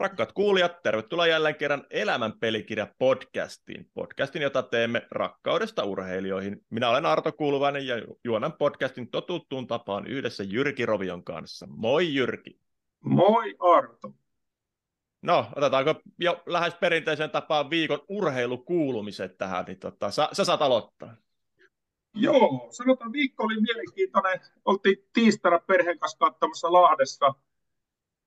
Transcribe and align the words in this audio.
Rakkaat 0.00 0.32
kuulijat, 0.32 0.82
tervetuloa 0.82 1.26
jälleen 1.26 1.54
kerran 1.54 1.86
Elämän 1.90 2.32
pelikirja 2.32 2.86
podcastiin. 2.98 3.90
Podcastin, 3.94 4.42
jota 4.42 4.62
teemme 4.62 5.06
rakkaudesta 5.10 5.84
urheilijoihin. 5.84 6.64
Minä 6.70 6.88
olen 6.88 7.06
Arto 7.06 7.32
Kuuluvainen 7.32 7.86
ja 7.86 7.94
juonan 8.24 8.52
podcastin 8.52 9.10
totuttuun 9.10 9.66
tapaan 9.66 10.06
yhdessä 10.06 10.44
Jyrki 10.44 10.86
Rovion 10.86 11.24
kanssa. 11.24 11.66
Moi 11.70 12.14
Jyrki. 12.14 12.60
Moi 13.04 13.56
Arto. 13.58 14.12
No, 15.22 15.46
otetaanko 15.56 15.94
jo 16.18 16.42
lähes 16.46 16.74
perinteiseen 16.74 17.30
tapaan 17.30 17.70
viikon 17.70 18.04
urheilukuulumiset 18.08 19.38
tähän, 19.38 19.64
niin 19.64 19.78
tota, 19.78 20.10
sä, 20.10 20.28
sä 20.32 20.44
saat 20.44 20.62
aloittaa. 20.62 21.16
Joo, 22.14 22.68
sanotaan 22.70 23.12
viikko 23.12 23.44
oli 23.44 23.60
mielenkiintoinen. 23.60 24.40
Oltiin 24.64 25.08
tiistaina 25.12 25.58
perheen 25.58 25.98
kanssa 25.98 26.18
katsomassa 26.18 26.72
Lahdessa 26.72 27.34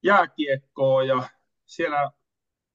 jääkiekkoa 0.03 1.03
ja 1.03 1.23
siellä 1.75 2.11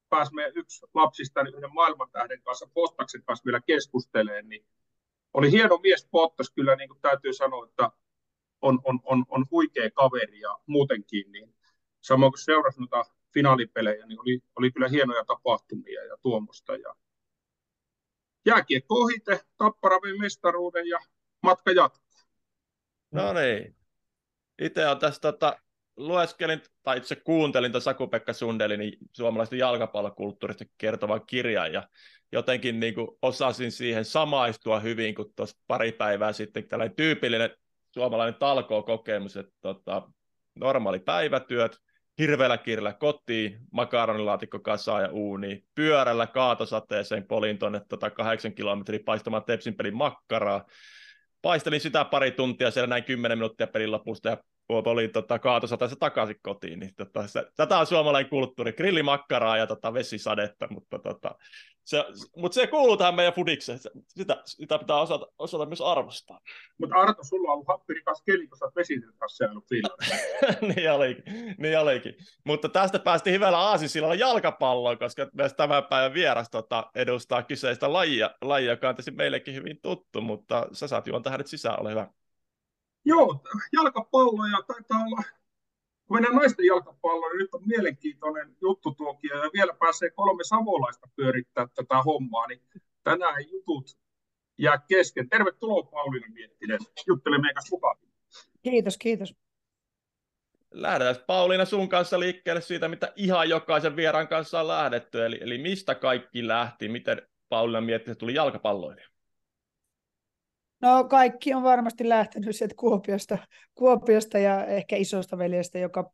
pääsimme 0.09 0.53
yksi 0.55 0.87
lapsista 0.95 1.41
yhden 1.41 1.75
maailmantähden 1.75 2.43
kanssa, 2.43 2.67
Pottaksen 2.75 3.23
kanssa 3.23 3.45
vielä 3.45 3.61
keskustelemaan, 3.67 4.49
niin 4.49 4.67
oli 5.35 5.51
hieno 5.51 5.79
mies 5.83 6.09
Pottas 6.11 6.51
kyllä, 6.51 6.77
niin 6.77 6.89
kuin 6.89 7.01
täytyy 7.01 7.33
sanoa, 7.33 7.67
että 7.67 7.91
on, 8.63 8.81
on, 8.85 9.01
on, 9.05 9.25
on 9.29 9.47
huikea 9.51 9.91
kaveri 9.91 10.41
ja 10.41 10.59
muutenkin, 10.67 11.33
niin 11.33 11.55
samoin 12.01 12.33
kuin 12.33 12.45
seurasi 12.45 12.81
noita 12.81 13.05
finaalipelejä, 13.35 14.07
niin 14.07 14.21
oli, 14.21 14.41
oli 14.57 14.71
kyllä 14.71 14.89
hienoja 14.89 15.25
tapahtumia 15.25 16.05
ja 16.05 16.17
tuommoista. 16.23 16.77
Ja 16.77 16.95
jääkiekko 18.47 18.95
ohite, 18.95 19.41
Tappara 19.59 19.99
mestaruuden 20.21 20.87
ja 20.89 20.99
matka 21.43 21.71
jatkuu. 21.71 22.09
No 23.11 23.33
niin. 23.33 23.77
Itse 24.59 24.87
on 24.87 24.99
tässä 24.99 25.21
tota, 25.21 25.59
lueskelin, 25.99 26.63
tai 26.83 26.97
itse 26.97 27.17
kuuntelin 27.17 27.73
tuon 27.73 27.83
Saku-Pekka 27.83 28.33
Sundelin 28.33 28.81
niin 28.81 28.99
suomalaisten 29.13 29.59
jalkapallokulttuurista 29.59 30.65
kertovan 30.79 31.27
kirjan, 31.27 31.73
ja 31.73 31.89
jotenkin 32.33 32.81
niin 32.81 32.95
kuin 32.95 33.09
osasin 33.23 33.73
siihen 33.73 34.05
samaistua 34.05 34.81
hyvin, 34.81 35.15
kun 35.15 35.33
tuossa 35.37 35.59
pari 35.67 35.93
päivää 35.93 36.33
sitten. 36.33 36.69
Tällainen 36.69 36.97
tyypillinen 36.97 37.51
suomalainen 37.95 38.35
talkoo-kokemus, 38.35 39.37
että 39.37 39.53
tota, 39.61 40.03
normaali 40.55 40.99
päivätyöt, 40.99 41.79
hirveällä 42.19 42.59
kirjalla 42.59 42.93
kotiin, 42.93 43.59
makaronilaatikko 43.73 44.59
kasaan 44.59 45.03
ja 45.03 45.09
uuni, 45.13 45.65
pyörällä 45.75 46.27
kaatosateeseen 46.27 47.27
polin 47.27 47.59
tuonne 47.59 47.81
tota 47.89 48.11
kahdeksan 48.11 48.55
kilometriä 48.55 49.01
paistamaan 49.05 49.45
tepsin 49.45 49.75
pelin 49.75 49.97
makkaraa, 49.97 50.67
paistelin 51.43 51.81
sitä 51.81 52.05
pari 52.05 52.31
tuntia 52.31 52.71
siellä 52.71 52.87
näin 52.87 53.05
kymmenen 53.05 53.39
minuuttia 53.39 53.67
pelin 53.67 53.93
lopusta 53.93 54.29
ja 54.29 54.37
oli 54.69 55.09
tota, 55.09 55.39
kaatosataisa 55.39 55.97
takaisin 55.97 56.37
kotiin. 56.43 56.81
Niin, 56.81 56.95
tota, 56.95 57.27
se, 57.27 57.45
tätä 57.57 57.79
on 57.79 57.87
suomalainen 57.87 58.31
kulttuuri, 58.31 58.73
grillimakkaraa 58.73 59.57
ja 59.57 59.67
tota, 59.67 59.95
vesisadetta, 59.95 60.67
mutta 60.71 60.99
tota, 60.99 61.35
se, 61.89 62.05
mutta 62.37 62.55
se 62.55 62.67
kuuluu 62.67 62.97
tähän 62.97 63.15
meidän 63.15 63.33
fudikseen. 63.33 63.79
Sitä, 64.09 64.43
sitä 64.45 64.79
pitää 64.79 65.01
osata, 65.01 65.27
osata 65.39 65.67
myös 65.67 65.81
arvostaa. 65.81 66.41
Mutta 66.79 66.97
Arto, 66.97 67.25
sulla 67.25 67.49
on 67.49 67.53
ollut 67.53 67.69
happirikas 67.69 68.23
keli, 68.27 68.47
kun 68.47 68.59
sä 68.59 68.65
oot 68.65 68.77
vesisen 68.77 69.13
kanssa 69.19 69.45
niin 70.75 70.93
olikin, 70.93 71.25
niin 71.59 71.79
olikin. 71.79 72.15
Mutta 72.45 72.69
tästä 72.69 72.99
päästiin 72.99 73.35
hyvällä 73.35 73.59
aasinsillalla 73.59 74.15
jalkapalloon, 74.15 74.99
koska 74.99 75.29
myös 75.33 75.55
tämän 75.55 75.85
päivän 75.85 76.15
vieras 76.15 76.51
tota, 76.51 76.91
edustaa 76.95 77.43
kyseistä 77.43 77.93
lajia, 77.93 78.31
lajia, 78.43 78.71
joka 78.71 78.89
on 78.89 78.95
meillekin 79.13 79.55
hyvin 79.55 79.79
tuttu, 79.83 80.21
mutta 80.21 80.67
sä 80.73 80.89
saat 80.89 81.07
juon 81.07 81.23
tähän 81.23 81.39
nyt 81.39 81.47
sisään, 81.47 81.81
ole 81.81 81.91
hyvä. 81.91 82.07
Joo, 83.09 83.43
jalkapallo 83.73 84.47
ja 84.47 84.63
taitaa 84.67 84.99
olla, 85.07 85.23
kun 86.07 86.17
mennään 86.17 86.37
naisten 86.37 86.67
jalkapalloon, 86.67 87.33
niin 87.33 87.39
nyt 87.39 87.55
on 87.55 87.63
mielenkiintoinen 87.67 88.57
juttu 88.61 88.95
tuokin, 88.95 89.31
ja 89.31 89.51
vielä 89.53 89.75
pääsee 89.75 90.11
kolme 90.11 90.45
savolaista 90.45 91.09
pyörittää 91.17 91.67
tätä 91.75 92.03
hommaa, 92.03 92.47
niin 92.47 92.61
tänään 93.05 93.51
jutut 93.51 93.99
jää 94.59 94.79
kesken. 94.89 95.29
Tervetuloa 95.29 95.83
Pauliina 95.83 96.27
Miettinen, 96.29 96.79
juttele 97.07 97.39
meidän 97.39 97.55
kanssa 97.55 97.77
mukaan. 97.77 97.97
Kiitos, 98.63 98.99
kiitos. 98.99 99.35
Lähdetään 100.71 101.25
Pauliina 101.27 101.65
sun 101.65 101.89
kanssa 101.89 102.21
liikkeelle 102.21 102.61
siitä, 102.61 102.89
mitä 102.89 103.13
ihan 103.17 103.49
jokaisen 103.49 103.97
vieraan 103.97 104.29
kanssa 104.29 104.61
on 104.61 104.69
lähdetty, 104.69 105.25
eli, 105.25 105.39
eli 105.41 105.59
mistä 105.59 105.95
kaikki 105.95 106.49
lähti, 106.49 106.89
miten 106.89 107.23
Pauliina 107.49 107.81
Miettinen 107.81 108.17
tuli 108.17 108.35
jalkapalloilija? 108.35 109.09
No 110.81 111.05
kaikki 111.05 111.55
on 111.55 111.63
varmasti 111.63 112.09
lähtenyt 112.09 112.57
sieltä 112.57 112.75
Kuopiosta, 112.79 113.39
Kuopiosta 113.75 114.39
ja 114.39 114.67
ehkä 114.67 114.97
isosta 114.97 115.39
veljestä, 115.39 115.79
joka 115.79 116.11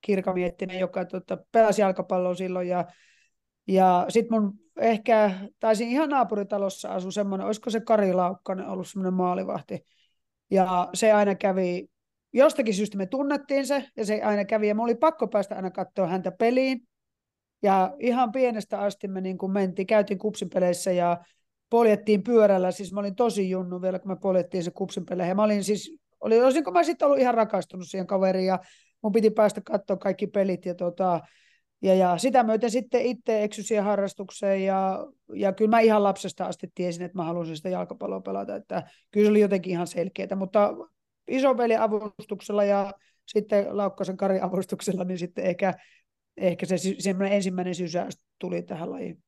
kirkamiettinen, 0.00 0.78
joka 0.78 1.04
tota, 1.04 1.38
pelasi 1.52 1.80
jalkapalloa 1.80 2.34
silloin 2.34 2.68
ja, 2.68 2.84
ja 3.66 4.06
sitten 4.08 4.40
mun 4.40 4.54
ehkä, 4.80 5.30
taisin 5.60 5.88
ihan 5.88 6.08
naapuritalossa 6.08 6.88
asu 6.88 7.10
semmoinen, 7.10 7.46
olisiko 7.46 7.70
se 7.70 7.80
Kari 7.80 8.12
Laukkanen 8.12 8.66
ollut 8.66 8.88
semmoinen 8.88 9.14
maalivahti. 9.14 9.86
Ja 10.50 10.88
se 10.94 11.12
aina 11.12 11.34
kävi, 11.34 11.88
jostakin 12.32 12.74
syystä 12.74 12.96
me 12.96 13.06
tunnettiin 13.06 13.66
se, 13.66 13.84
ja 13.96 14.04
se 14.04 14.22
aina 14.22 14.44
kävi, 14.44 14.68
ja 14.68 14.74
mä 14.74 14.82
oli 14.82 14.94
pakko 14.94 15.28
päästä 15.28 15.56
aina 15.56 15.70
katsoa 15.70 16.06
häntä 16.06 16.32
peliin. 16.32 16.88
Ja 17.62 17.94
ihan 17.98 18.32
pienestä 18.32 18.80
asti 18.80 19.08
me 19.08 19.20
niin 19.20 19.38
kuin 19.38 19.52
mentiin, 19.52 19.86
käytiin 19.86 20.18
kupsipeleissä 20.18 20.92
ja 20.92 21.24
poljettiin 21.72 22.22
pyörällä, 22.22 22.70
siis 22.70 22.92
mä 22.92 23.00
olin 23.00 23.14
tosi 23.14 23.50
junnu 23.50 23.82
vielä, 23.82 23.98
kun 23.98 24.10
me 24.10 24.16
poljettiin 24.16 24.64
se 24.64 24.70
kupsin 24.70 25.06
pelle. 25.06 25.26
Ja 25.26 25.34
mä 25.34 25.42
olin 25.42 25.64
siis, 25.64 25.98
oli, 26.20 26.42
olisinko 26.42 26.70
mä 26.70 26.82
sitten 26.82 27.06
ollut 27.06 27.20
ihan 27.20 27.34
rakastunut 27.34 27.88
siihen 27.88 28.06
kaveriin 28.06 28.46
ja 28.46 28.58
mun 29.02 29.12
piti 29.12 29.30
päästä 29.30 29.60
katsoa 29.60 29.96
kaikki 29.96 30.26
pelit 30.26 30.66
ja, 30.66 30.74
tota, 30.74 31.20
ja, 31.82 31.94
ja 31.94 32.18
sitä 32.18 32.42
myöten 32.42 32.70
sitten 32.70 33.02
itse 33.02 33.42
eksy 33.42 33.62
siihen 33.62 33.84
harrastukseen 33.84 34.64
ja, 34.64 35.06
ja 35.34 35.52
kyllä 35.52 35.70
mä 35.70 35.80
ihan 35.80 36.02
lapsesta 36.02 36.46
asti 36.46 36.68
tiesin, 36.74 37.02
että 37.02 37.18
mä 37.18 37.24
halusin 37.24 37.56
sitä 37.56 37.68
jalkapalloa 37.68 38.20
pelata, 38.20 38.56
että 38.56 38.82
kyllä 39.10 39.26
se 39.26 39.30
oli 39.30 39.40
jotenkin 39.40 39.72
ihan 39.72 39.86
selkeää, 39.86 40.36
mutta 40.36 40.74
isoveli 41.28 41.76
avustuksella 41.76 42.64
ja 42.64 42.92
sitten 43.26 43.76
Laukkasen 43.76 44.16
Kari 44.16 44.40
avustuksella, 44.40 45.04
niin 45.04 45.18
sitten 45.18 45.44
ehkä, 45.44 45.74
ehkä 46.36 46.66
se 46.66 46.76
semmoinen 46.98 47.36
ensimmäinen 47.36 47.74
sysäys 47.74 48.14
tuli 48.38 48.62
tähän 48.62 48.90
lajiin. 48.90 49.22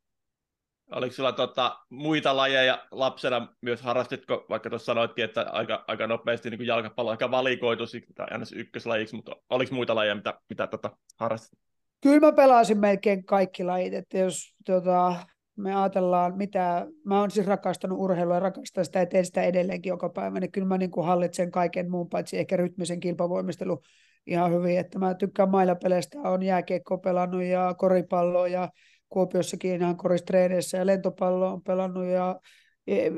Oliko 0.90 1.14
sulla 1.14 1.32
tota, 1.32 1.78
muita 1.90 2.36
lajeja 2.36 2.86
lapsena 2.90 3.48
myös 3.62 3.82
harrastitko, 3.82 4.46
vaikka 4.48 4.70
tuossa 4.70 4.86
sanoitkin, 4.86 5.24
että 5.24 5.46
aika, 5.52 5.84
aika 5.86 6.06
nopeasti 6.06 6.50
niin 6.50 6.66
jalkapallo 6.66 7.10
aika 7.10 7.30
valikoitu 7.30 7.84
aina 8.18 8.44
ykköslajiksi, 8.54 9.16
mutta 9.16 9.36
oliko 9.50 9.74
muita 9.74 9.94
lajeja, 9.94 10.14
mitä, 10.14 10.34
mitä 10.48 10.66
tota, 10.66 10.96
harrastit? 11.16 11.58
Kyllä 12.00 12.20
mä 12.20 12.32
pelasin 12.32 12.78
melkein 12.78 13.24
kaikki 13.24 13.64
lajit, 13.64 13.94
että 13.94 14.18
jos 14.18 14.54
tota, 14.66 15.16
me 15.56 15.74
ajatellaan, 15.74 16.36
mitä, 16.36 16.86
mä 17.04 17.20
oon 17.20 17.30
siis 17.30 17.46
rakastanut 17.46 17.98
urheilua 17.98 18.34
ja 18.34 18.40
rakastan 18.40 18.84
sitä 18.84 18.98
ja 18.98 19.06
teen 19.06 19.26
sitä 19.26 19.42
edelleenkin 19.42 19.90
joka 19.90 20.08
päivä, 20.08 20.40
niin 20.40 20.52
kyllä 20.52 20.66
mä 20.66 20.78
niin 20.78 20.90
kuin 20.90 21.06
hallitsen 21.06 21.50
kaiken 21.50 21.90
muun, 21.90 22.08
paitsi 22.08 22.38
ehkä 22.38 22.56
rytmisen 22.56 23.00
kilpavoimistelu 23.00 23.82
ihan 24.26 24.52
hyvin, 24.52 24.78
että 24.78 24.98
mä 24.98 25.14
tykkään 25.14 25.50
mailapeleistä, 25.50 26.18
on 26.18 26.42
jääkiekko 26.42 26.98
pelannut 26.98 27.42
ja 27.42 27.74
koripalloa 27.78 28.48
ja 28.48 28.68
Kuopiossakin 29.14 29.80
ihan 29.80 29.96
koristreeneissä 29.96 30.78
ja 30.78 30.86
lentopallo 30.86 31.52
on 31.52 31.62
pelannut 31.62 32.06
ja 32.06 32.40
e, 32.86 33.10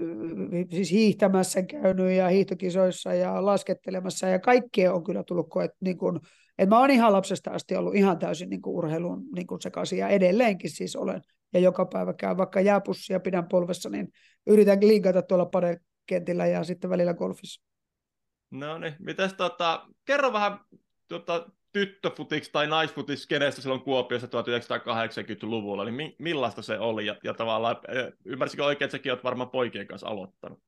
siis 0.70 0.90
hiihtämässä 0.90 1.62
käynyt 1.62 2.10
ja 2.10 2.28
hiihtokisoissa 2.28 3.14
ja 3.14 3.44
laskettelemassa 3.44 4.28
ja 4.28 4.38
kaikkea 4.38 4.92
on 4.92 5.04
kyllä 5.04 5.22
tullut 5.22 5.50
koet, 5.50 5.70
niin 5.80 5.98
kuin, 5.98 6.20
että 6.58 6.74
mä 6.74 6.80
oon 6.80 6.90
ihan 6.90 7.12
lapsesta 7.12 7.50
asti 7.50 7.76
ollut 7.76 7.94
ihan 7.94 8.18
täysin 8.18 8.50
niin 8.50 8.60
urheilun 8.66 9.24
niin 9.34 9.46
sekaisin 9.60 9.98
ja 9.98 10.08
edelleenkin 10.08 10.70
siis 10.70 10.96
olen 10.96 11.22
ja 11.52 11.60
joka 11.60 11.86
päivä 11.86 12.14
käyn 12.14 12.36
vaikka 12.36 12.60
jääpussia 12.60 13.20
pidän 13.20 13.48
polvessa, 13.48 13.90
niin 13.90 14.08
yritän 14.46 14.80
linkata 14.80 15.22
tuolla 15.22 15.46
padekentillä 15.46 16.46
ja 16.46 16.64
sitten 16.64 16.90
välillä 16.90 17.14
golfissa. 17.14 17.62
No 18.50 18.78
niin, 18.78 18.94
mitäs 18.98 19.34
tota, 19.34 19.86
kerro 20.04 20.32
vähän 20.32 20.58
tota, 21.08 21.50
tyttöfutiksi 21.76 22.52
tai 22.52 22.66
naisfutiksi 22.66 23.28
kenestä 23.28 23.62
silloin 23.62 23.80
Kuopiossa 23.80 24.26
1980-luvulla, 24.26 25.84
niin 25.84 26.14
millaista 26.18 26.62
se 26.62 26.78
oli? 26.78 27.06
Ja, 27.06 27.16
ja 27.24 27.34
tavallaan, 27.34 27.76
ymmärsikö 28.24 28.64
oikein, 28.64 28.86
että 28.86 28.96
säkin 28.96 29.12
olet 29.12 29.24
varmaan 29.24 29.50
poikien 29.50 29.86
kanssa 29.86 30.06
aloittanut? 30.06 30.58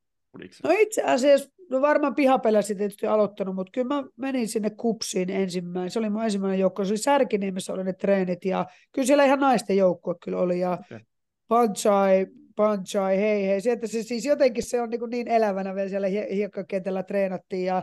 No 0.64 0.70
itse 0.78 1.02
asiassa, 1.02 1.50
no 1.70 1.80
varmaan 1.80 2.14
pihapelässä 2.14 2.74
tietysti 2.74 3.06
aloittanut, 3.06 3.54
mutta 3.54 3.70
kyllä 3.74 3.88
mä 3.88 4.04
menin 4.16 4.48
sinne 4.48 4.70
kupsiin 4.70 5.30
ensimmäinen. 5.30 5.90
Se 5.90 5.98
oli 5.98 6.10
mun 6.10 6.24
ensimmäinen 6.24 6.60
joukko, 6.60 6.84
se 6.84 6.92
oli 6.92 6.98
Särkiniemessä 6.98 7.72
oli 7.72 7.84
ne 7.84 7.92
treenit 7.92 8.44
ja 8.44 8.66
kyllä 8.92 9.06
siellä 9.06 9.24
ihan 9.24 9.40
naisten 9.40 9.76
joukkue 9.76 10.14
kyllä 10.24 10.38
oli 10.38 10.60
ja 10.60 10.72
okay. 10.72 11.00
Panchai, 11.48 12.26
Panchai, 12.56 13.16
hei 13.16 13.46
hei. 13.46 13.60
Sieltä 13.60 13.86
se 13.86 14.02
siis 14.02 14.24
jotenkin 14.24 14.62
se 14.62 14.80
on 14.80 14.90
niin, 14.90 15.00
niin 15.10 15.28
elävänä 15.28 15.74
vielä 15.74 15.88
siellä 15.88 16.08
hiekkakentällä 16.08 17.02
treenattiin 17.02 17.64
ja 17.64 17.82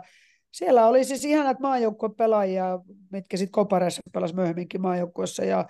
siellä 0.56 0.88
oli 0.88 1.04
siis 1.04 1.25
ihanat 1.25 1.60
maajoukkueen 1.60 2.16
pelaajia, 2.16 2.80
mitkä 3.12 3.38
sitten 3.38 3.52
Kopareissa 3.52 4.02
pelasi 4.13 4.36
myöhemminkin 4.36 4.81
maajoukkueessa. 4.81 5.46
Ja, 5.46 5.66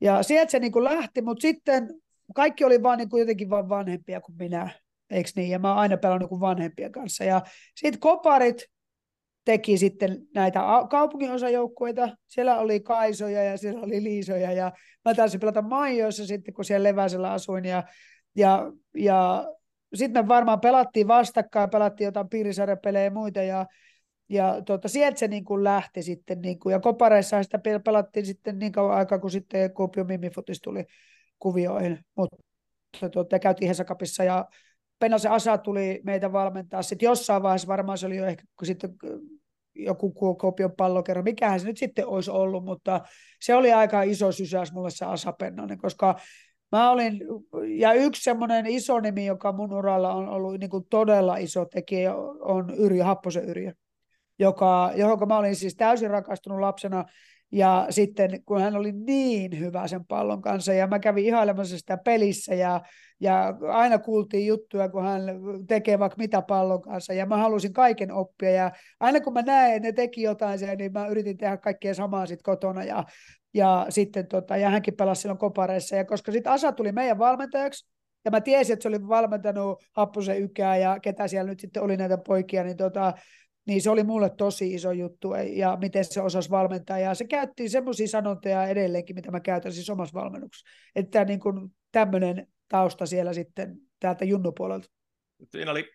ja 0.00 0.22
sieltä 0.22 0.50
se 0.50 0.58
niin 0.58 0.72
kuin 0.72 0.84
lähti, 0.84 1.22
mutta 1.22 1.42
sitten 1.42 1.88
kaikki 2.34 2.64
oli 2.64 2.82
vaan 2.82 2.98
niin 2.98 3.08
kuin 3.08 3.20
jotenkin 3.20 3.50
vaan 3.50 3.68
vanhempia 3.68 4.20
kuin 4.20 4.36
minä, 4.38 4.70
eikö 5.10 5.30
niin? 5.36 5.50
Ja 5.50 5.58
mä 5.58 5.68
oon 5.68 5.78
aina 5.78 5.96
pelannut 5.96 6.30
niin 6.30 6.40
vanhempien 6.40 6.92
kanssa. 6.92 7.24
Ja 7.24 7.42
sitten 7.74 8.00
Koparit 8.00 8.64
teki 9.44 9.78
sitten 9.78 10.18
näitä 10.34 10.60
kaupunginosajoukkueita. 10.90 12.16
Siellä 12.26 12.58
oli 12.58 12.80
Kaisoja 12.80 13.44
ja 13.44 13.58
siellä 13.58 13.80
oli 13.80 14.02
Liisoja 14.02 14.52
ja 14.52 14.72
mä 15.04 15.14
taisin 15.14 15.40
pelata 15.40 15.62
Maijoissa 15.62 16.26
sitten, 16.26 16.54
kun 16.54 16.64
siellä 16.64 16.88
Leväisellä 16.88 17.32
asuin 17.32 17.64
ja, 17.64 17.82
ja, 18.36 18.72
ja 18.96 19.48
sitten 19.94 20.24
me 20.24 20.28
varmaan 20.28 20.60
pelattiin 20.60 21.08
vastakkain, 21.08 21.70
pelattiin 21.70 22.04
jotain 22.04 22.28
piirisarjapelejä 22.28 23.04
ja 23.04 23.10
muita 23.10 23.42
ja, 23.42 23.66
ja 24.28 24.62
tuota, 24.66 24.88
sieltä 24.88 25.18
se 25.18 25.28
niin 25.28 25.44
kuin 25.44 25.64
lähti 25.64 26.02
sitten, 26.02 26.40
niin 26.40 26.58
kuin, 26.58 26.72
ja 26.72 26.80
Kopareissa 26.80 27.42
sitä 27.42 27.60
pelattiin 27.84 28.26
sitten 28.26 28.58
niin 28.58 28.72
kauan 28.72 28.96
aikaa, 28.96 29.18
kun 29.18 29.30
sitten 29.30 29.74
Kuopio 29.74 30.04
Mimifutis 30.04 30.60
tuli 30.60 30.84
kuvioihin, 31.38 31.98
mutta 32.16 32.36
tuota, 33.12 33.38
käytiin 33.38 33.68
Hesakapissa 33.68 34.24
ja 34.24 34.48
Pennasen 34.98 35.30
Asa 35.30 35.58
tuli 35.58 36.00
meitä 36.04 36.32
valmentaa 36.32 36.82
sitten. 36.82 37.06
Jossain 37.06 37.42
vaiheessa, 37.42 37.68
varmaan 37.68 37.98
se 37.98 38.06
oli 38.06 38.16
jo 38.16 38.26
ehkä 38.26 38.44
kun 38.58 38.66
sitten 38.66 38.94
joku 39.74 40.12
Kuopion 40.40 40.72
pallokerro, 40.76 41.22
mikähän 41.22 41.60
se 41.60 41.66
nyt 41.66 41.76
sitten 41.76 42.06
olisi 42.06 42.30
ollut, 42.30 42.64
mutta 42.64 43.00
se 43.40 43.54
oli 43.54 43.72
aika 43.72 44.02
iso 44.02 44.32
sysäys 44.32 44.72
mulle 44.72 44.90
se 44.90 45.04
Asa 45.04 45.32
Pennanen, 45.32 45.78
koska 45.78 46.16
Mä 46.72 46.90
olin, 46.90 47.20
ja 47.78 47.92
yksi 47.92 48.22
semmoinen 48.22 48.66
iso 48.66 49.00
nimi, 49.00 49.26
joka 49.26 49.52
mun 49.52 49.72
uralla 49.72 50.14
on 50.14 50.28
ollut 50.28 50.60
niin 50.60 50.70
kuin 50.70 50.86
todella 50.90 51.36
iso 51.36 51.64
tekijä, 51.64 52.14
on 52.40 52.74
Yrjö, 52.74 53.04
Happosen 53.04 53.44
Yrjö, 53.44 53.72
joka, 54.38 54.92
johon 54.94 55.28
mä 55.28 55.38
olin 55.38 55.56
siis 55.56 55.74
täysin 55.74 56.10
rakastunut 56.10 56.60
lapsena, 56.60 57.04
ja 57.52 57.86
sitten 57.90 58.44
kun 58.44 58.60
hän 58.60 58.76
oli 58.76 58.92
niin 58.92 59.58
hyvä 59.58 59.86
sen 59.86 60.04
pallon 60.04 60.42
kanssa, 60.42 60.72
ja 60.72 60.86
mä 60.86 60.98
kävin 60.98 61.24
ihailemassa 61.24 61.78
sitä 61.78 61.98
pelissä, 62.04 62.54
ja, 62.54 62.80
ja 63.20 63.54
aina 63.68 63.98
kuultiin 63.98 64.46
juttuja, 64.46 64.88
kun 64.88 65.02
hän 65.04 65.22
tekee 65.68 65.98
vaikka 65.98 66.18
mitä 66.18 66.42
pallon 66.42 66.82
kanssa, 66.82 67.12
ja 67.12 67.26
mä 67.26 67.36
halusin 67.36 67.72
kaiken 67.72 68.12
oppia, 68.12 68.50
ja 68.50 68.72
aina 69.00 69.20
kun 69.20 69.32
mä 69.32 69.42
näen, 69.42 69.76
että 69.76 69.88
ne 69.88 69.92
teki 69.92 70.22
jotain 70.22 70.58
siellä, 70.58 70.74
niin 70.74 70.92
mä 70.92 71.06
yritin 71.06 71.36
tehdä 71.36 71.56
kaikkea 71.56 71.94
samaa 71.94 72.26
sitten 72.26 72.44
kotona, 72.44 72.84
ja 72.84 73.04
ja, 73.54 73.86
sitten, 73.88 74.26
tota, 74.26 74.56
ja 74.56 74.70
hänkin 74.70 74.96
pelasi 74.96 75.20
silloin 75.20 75.38
kopareissa. 75.38 75.96
Ja 75.96 76.04
koska 76.04 76.32
sitten 76.32 76.52
Asa 76.52 76.72
tuli 76.72 76.92
meidän 76.92 77.18
valmentajaksi, 77.18 77.88
ja 78.24 78.30
mä 78.30 78.40
tiesin, 78.40 78.72
että 78.72 78.82
se 78.82 78.88
oli 78.88 79.08
valmentanut 79.08 79.82
Happosen 79.92 80.38
Ykää 80.38 80.76
ja 80.76 81.00
ketä 81.00 81.28
siellä 81.28 81.50
nyt 81.50 81.60
sitten 81.60 81.82
oli 81.82 81.96
näitä 81.96 82.18
poikia, 82.18 82.64
niin, 82.64 82.76
tota, 82.76 83.12
niin 83.68 83.82
se 83.82 83.90
oli 83.90 84.04
mulle 84.04 84.30
tosi 84.30 84.74
iso 84.74 84.92
juttu 84.92 85.32
ja 85.52 85.76
miten 85.80 86.04
se 86.04 86.22
osasi 86.22 86.50
valmentaa. 86.50 86.98
Ja 86.98 87.14
se 87.14 87.24
käytti 87.24 87.68
semmoisia 87.68 88.08
sanontoja 88.08 88.66
edelleenkin, 88.66 89.16
mitä 89.16 89.30
mä 89.30 89.40
käytän 89.40 89.72
siis 89.72 89.90
omassa 89.90 90.20
valmennuksessa. 90.20 90.66
Että 90.96 91.24
niin 91.24 91.40
kuin 91.40 91.74
tämmöinen 91.92 92.46
tausta 92.68 93.06
siellä 93.06 93.32
sitten 93.32 93.76
täältä 94.00 94.24
junnupuolelta. 94.24 94.88
Siinä 95.50 95.70
oli 95.70 95.90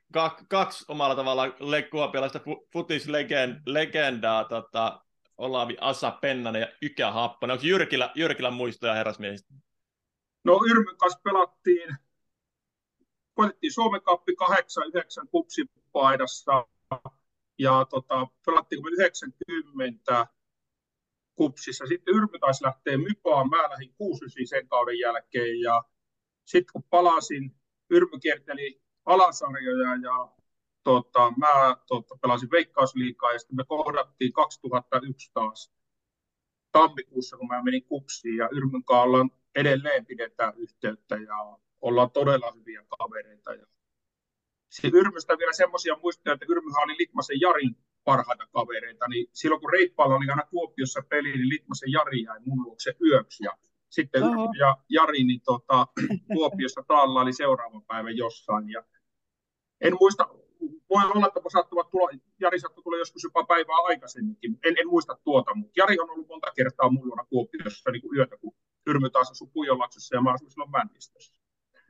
kaksi 0.47 0.85
omalla 0.87 1.15
tavalla 1.15 1.43
kuopialaista 1.91 2.39
futislegendaa. 2.73 4.43
Tota, 4.43 5.01
Olavi 5.37 5.77
Asa 5.81 6.11
Pennanen 6.11 6.61
ja 6.61 6.67
Ykä 6.81 7.11
Happonen. 7.11 7.53
Onko 7.53 7.65
Jyrkilä, 7.65 8.11
Jyrkilä 8.15 8.51
muistoja 8.51 8.93
herrasmiehistä? 8.93 9.53
No 10.43 10.59
Yrmyn 10.69 10.97
kanssa 10.97 11.19
pelattiin, 11.23 11.95
voitettiin 13.37 13.73
Suomen 13.73 14.01
kappi 14.01 14.31
8-9 15.23 15.27
kupsipaidassa 15.31 16.65
ja 17.59 17.85
tota, 17.89 18.27
pelattiin 18.45 18.81
90 18.87 20.27
kupsissa. 21.35 21.85
Sitten 21.87 22.15
Yrmy 22.15 22.39
taisi 22.39 22.63
lähteä 22.63 22.97
Mypaan, 22.97 23.49
mä 23.49 23.57
lähdin 23.57 23.93
6 23.97 24.25
sen 24.45 24.67
kauden 24.67 24.99
jälkeen 24.99 25.61
ja 25.61 25.83
sitten 26.45 26.73
kun 26.73 26.83
palasin, 26.83 27.55
Yrmy 27.89 28.19
kierteli 28.21 28.81
alasarjoja 29.05 29.95
ja 29.95 30.31
tota, 30.83 31.33
mä 31.37 31.75
tota, 31.87 32.15
pelasin 32.21 32.51
Veikkausliikaa 32.51 33.31
ja 33.31 33.39
sitten 33.39 33.55
me 33.55 33.63
kohdattiin 33.67 34.33
2001 34.33 35.31
taas 35.33 35.71
tammikuussa, 36.71 37.37
kun 37.37 37.47
mä 37.47 37.63
menin 37.63 37.83
kupsiin 37.83 38.37
ja 38.37 38.49
Yrmyn 38.51 38.83
ollaan 38.89 39.31
edelleen 39.55 40.05
pidetään 40.05 40.53
yhteyttä 40.57 41.15
ja 41.15 41.57
ollaan 41.81 42.11
todella 42.11 42.51
hyviä 42.51 42.85
kavereita. 42.99 43.53
Ja 43.53 43.65
sitten 44.73 44.99
Yrmystä 44.99 45.37
vielä 45.37 45.53
semmoisia 45.53 45.97
muistoja, 46.01 46.33
että 46.33 46.45
Yrmyhän 46.49 46.83
oli 46.83 46.95
Litmasen 46.99 47.41
Jarin 47.41 47.75
parhaita 48.03 48.47
kavereita, 48.53 49.07
niin 49.07 49.27
silloin 49.33 49.61
kun 49.61 49.73
Reippaalla 49.73 50.15
oli 50.15 50.29
aina 50.29 50.43
Kuopiossa 50.51 51.01
peli, 51.09 51.31
niin 51.31 51.49
Litmasen 51.49 51.91
Jari 51.91 52.23
jäi 52.23 52.39
mun 52.45 52.63
luokse 52.63 52.95
yöksi 53.01 53.43
ja 53.43 53.51
sitten 53.89 54.23
Oho. 54.23 54.31
Yrmy 54.31 54.59
ja 54.59 54.77
Jari 54.89 55.23
niin 55.23 55.41
tota, 55.45 55.87
Kuopiossa 56.33 56.83
taalla 56.87 57.21
oli 57.21 57.33
seuraava 57.33 57.81
päivä 57.87 58.09
jossain 58.09 58.69
ja 58.69 58.83
en 59.81 59.93
muista, 59.99 60.27
voi 60.89 61.03
olla, 61.15 61.27
että 61.27 61.39
saattavat 61.47 61.89
tulla, 61.89 62.09
Jari 62.39 62.59
saattoi 62.59 62.83
tulla 62.83 62.97
joskus 62.97 63.23
jopa 63.23 63.43
päivää 63.43 63.75
aikaisemminkin. 63.83 64.59
En, 64.63 64.75
en 64.77 64.87
muista 64.87 65.17
tuota, 65.23 65.55
mutta 65.55 65.73
Jari 65.75 65.99
on 65.99 66.09
ollut 66.09 66.27
monta 66.27 66.51
kertaa 66.55 66.89
mun 66.89 67.07
luona 67.07 67.25
Kuopiossa 67.29 67.91
niin 67.91 68.01
kuin 68.01 68.17
yötä, 68.17 68.37
kun 68.37 68.53
Yrmy 68.87 69.09
taas 69.09 69.31
asui 69.31 69.47
Pujonlaksessa 69.53 70.15
ja 70.15 70.21
mä 70.21 70.33
asuin 70.33 70.51
silloin 70.51 70.71
Männistössä. 70.71 71.42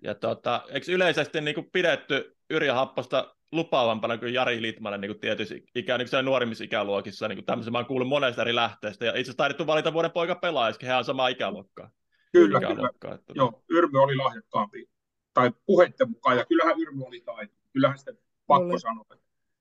Ja 0.04 0.16
tota, 0.16 0.62
eikö 0.70 0.92
yleisesti 0.92 1.42
niin 1.42 1.56
kuin 1.56 1.70
pidetty 1.72 2.38
Yrjö 2.50 2.74
Happosta 2.74 3.36
lupaavampana 3.52 4.18
kuin 4.18 4.34
Jari 4.34 4.62
Litmanen 4.62 5.02
niin 5.02 5.10
kuin 5.10 5.20
tietyissä 5.20 5.56
ikä, 5.76 5.98
niin 5.98 6.08
kuin 6.10 6.26
nuorimmissa 6.26 6.64
ikäluokissa. 6.64 7.28
Niin 7.28 7.38
kuin 7.38 7.46
tämmöisen 7.46 7.72
mä 7.72 7.78
oon 7.78 7.86
kuullut 7.86 8.08
monesta 8.08 8.42
eri 8.42 8.56
lähteestä. 8.56 9.06
Ja 9.06 9.12
itse 9.12 9.22
asiassa 9.22 9.38
taidettu 9.38 9.68
valita 9.68 9.94
vuoden 9.94 10.12
poika 10.12 10.36
pelaajiskin, 10.36 10.90
hän 10.90 10.98
on 10.98 11.06
samaa 11.06 11.28
ikäluokkaa. 11.28 11.90
Kyllä, 12.32 12.58
ikäluokkaa, 12.58 12.92
kyllä. 13.00 13.16
Että... 13.16 13.34
Joo, 13.36 13.64
Yrmy 13.70 14.00
oli 14.00 14.16
lahjakkaampi. 14.16 14.90
Tai 15.34 15.52
puheitten 15.66 16.10
mukaan, 16.10 16.38
ja 16.38 16.46
kyllähän 16.46 16.80
Yrmy 16.80 17.04
oli 17.04 17.22
taito. 17.22 17.56
Kyllähän 17.74 17.98
sitten 17.98 18.18
pakko 18.48 18.70
oli. 18.70 18.80
sanoa. 18.80 19.06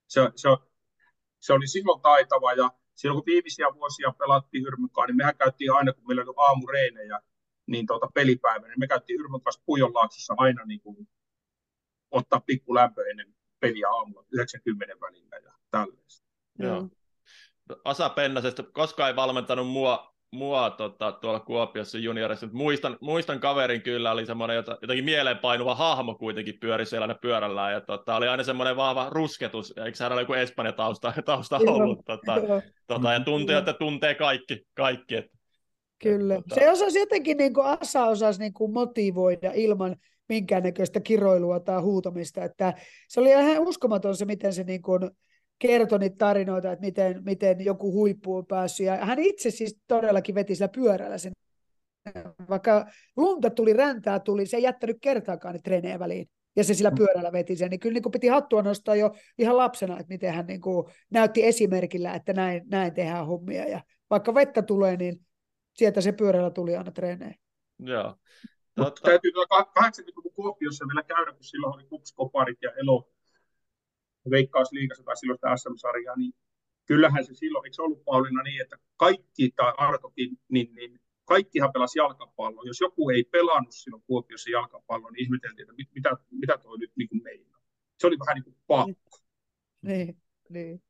Se, 0.07 0.21
se, 0.37 0.49
se 1.41 1.53
oli 1.53 1.67
silloin 1.67 2.01
taitava 2.01 2.53
ja 2.53 2.71
silloin 2.95 3.17
kun 3.17 3.27
viimeisiä 3.27 3.67
vuosia 3.75 4.15
pelattiin 4.19 4.65
Hyrmynkaan, 4.65 5.07
niin 5.07 5.17
mehän 5.17 5.37
käytiin 5.37 5.73
aina, 5.73 5.93
kun 5.93 6.05
meillä 6.07 6.23
oli 6.23 6.35
aamureenejä, 6.37 7.21
niin 7.67 7.87
tuota 7.87 8.09
pelipäivänä, 8.15 8.69
niin 8.69 8.81
me 8.81 8.87
käytiin 8.87 9.21
Hyrmyn 9.21 9.41
kanssa 9.41 9.63
Pujonlaaksossa 9.67 10.35
aina 10.37 10.65
niin 10.65 10.81
kuin, 10.81 11.09
ottaa 12.11 12.41
pikku 12.47 12.75
lämpö 12.75 13.03
ennen 13.11 13.35
peliä 13.61 13.89
aamulla 13.89 14.25
90 14.33 15.01
välillä 15.01 15.37
ja 15.37 15.53
tällaista. 15.71 16.27
Joo. 16.59 16.89
Asa 17.85 18.09
Pennasesta, 18.09 18.63
koskaan 18.63 19.11
ei 19.11 19.17
valmentanut 19.17 19.69
mua 19.69 20.13
mua 20.33 20.71
tota, 20.71 21.13
tuolla 21.13 21.41
Kuopiossa 21.41 21.99
juniorissa. 21.99 22.49
Muistan, 22.53 22.99
muistan 23.01 23.41
kaverin 23.41 23.83
kyllä, 23.83 24.13
oli 24.13 24.27
semmoinen 24.27 24.65
jotenkin 24.83 25.05
mieleenpainuva 25.05 25.75
hahmo 25.75 26.15
kuitenkin 26.15 26.59
pyöri 26.61 26.87
siellä 26.87 27.15
pyörällä, 27.15 27.71
ja 27.71 27.81
tota, 27.81 28.17
oli 28.17 28.29
aina 28.29 28.43
semmoinen 28.43 28.77
vahva 28.77 29.11
rusketus, 29.11 29.75
eikö 29.77 29.99
hän 30.01 30.13
ole 30.13 30.21
joku 30.21 30.33
Espanja 30.33 30.73
tausta, 30.73 31.13
tausta 31.25 31.57
ollut, 31.57 32.05
tota, 32.05 32.35
tota, 32.87 33.13
ja 33.13 33.21
tuntee, 33.21 33.59
että 33.59 33.73
tuntee 33.73 34.15
kaikki, 34.15 34.67
kaikki 34.75 35.17
että, 35.17 35.39
Kyllä. 36.03 36.35
Tota... 36.35 36.55
Se 36.55 36.71
osasi 36.71 36.99
jotenkin, 36.99 37.37
niin 37.37 37.55
kuin 37.55 37.67
Asa 37.67 38.07
osasi 38.07 38.41
niin 38.41 38.53
kuin 38.53 38.73
motivoida 38.73 39.53
ilman 39.55 39.97
minkäännäköistä 40.29 41.01
kiroilua 41.01 41.61
tai 41.61 41.81
huutamista, 41.81 42.45
että 42.45 42.75
se 43.09 43.21
oli 43.21 43.31
ihan 43.31 43.69
uskomaton 43.69 44.17
se, 44.17 44.25
miten 44.25 44.53
se 44.53 44.65
niin 44.65 44.83
kuin, 44.83 45.11
kertoi 45.59 45.99
niitä 45.99 46.17
tarinoita, 46.19 46.73
että 46.73 46.85
miten, 46.85 47.23
miten 47.25 47.65
joku 47.65 47.93
huippu 47.93 48.37
on 48.37 48.47
päässyt. 48.47 48.87
Ja 48.87 48.97
hän 48.97 49.19
itse 49.19 49.51
siis 49.51 49.79
todellakin 49.87 50.35
veti 50.35 50.55
sillä 50.55 50.69
pyörällä 50.69 51.19
sen. 51.19 51.33
Vaikka 52.49 52.87
lunta 53.17 53.51
tuli, 53.51 53.73
räntää 53.73 54.21
tuli, 54.21 54.47
se 54.47 54.57
ei 54.57 54.63
jättänyt 54.63 54.97
kertaakaan 55.01 55.55
niitä 55.55 55.65
treenejä 55.65 55.99
väliin. 55.99 56.29
Ja 56.57 56.65
se 56.65 56.75
sillä 56.75 56.91
mm. 56.91 56.97
pyörällä 56.97 57.33
veti 57.33 57.57
sen. 57.57 57.71
Niin 57.71 57.81
kyllä 57.81 57.95
niin 57.95 58.03
kuin 58.03 58.13
piti 58.13 58.27
hattua 58.27 58.63
nostaa 58.63 58.97
jo 58.97 59.15
ihan 59.39 59.57
lapsena, 59.57 59.95
että 59.95 60.13
miten 60.13 60.35
hän 60.35 60.47
niin 60.47 60.61
kuin 60.61 60.87
näytti 61.11 61.45
esimerkillä, 61.45 62.15
että 62.15 62.33
näin, 62.33 62.63
näin 62.71 62.95
tehdään 62.95 63.27
hommia. 63.27 63.69
Ja 63.69 63.81
vaikka 64.11 64.35
vettä 64.35 64.63
tulee, 64.63 64.97
niin 64.97 65.21
sieltä 65.75 66.01
se 66.01 66.13
pyörällä 66.13 66.51
tuli 66.51 66.77
aina 66.77 66.91
treeneihin. 66.91 67.41
Joo. 67.79 68.17
Totta. 68.75 69.03
Täytyy 69.03 69.31
80-luvun 69.31 70.35
Kuopiossa 70.35 70.85
vielä 70.89 71.03
käydä, 71.03 71.33
kun 71.33 71.45
silloin 71.45 71.75
oli 71.75 71.85
kupskoparit 71.85 72.59
ja 72.63 72.73
elo, 72.73 73.13
veikkausliigassa 74.31 75.05
tai 75.05 75.17
silloin 75.17 75.39
sitä 75.39 75.57
SM-sarjaa, 75.57 76.17
niin 76.17 76.33
kyllähän 76.87 77.25
se 77.25 77.35
silloin, 77.35 77.67
eikö 77.67 77.75
se 77.75 77.83
ollut 77.83 78.05
Pauliina 78.05 78.43
niin, 78.43 78.63
että 78.63 78.77
kaikki, 78.97 79.53
tai 79.57 79.73
Artokin, 79.77 80.39
niin, 80.49 80.75
niin 80.75 81.01
kaikkihan 81.25 81.73
pelasi 81.73 81.99
jalkapalloa. 81.99 82.65
Jos 82.67 82.81
joku 82.81 83.11
ei 83.11 83.25
pelannut 83.25 83.75
silloin 83.75 84.03
Kuopiossa 84.07 84.51
jalkapalloa, 84.51 85.11
niin 85.11 85.25
ihmeteltiin, 85.25 85.63
että 85.63 85.75
mit, 85.77 85.89
mitä, 85.95 86.11
mitä 86.31 86.59
toi 86.59 86.79
nyt 86.79 86.93
niin 86.97 87.09
kuin 87.09 87.23
meinaa. 87.23 87.61
Se 87.99 88.07
oli 88.07 88.19
vähän 88.19 88.35
niin 88.35 88.45
kuin 88.45 88.57
pakko. 88.67 89.19
Niin, 89.83 90.17
niin. 90.49 90.83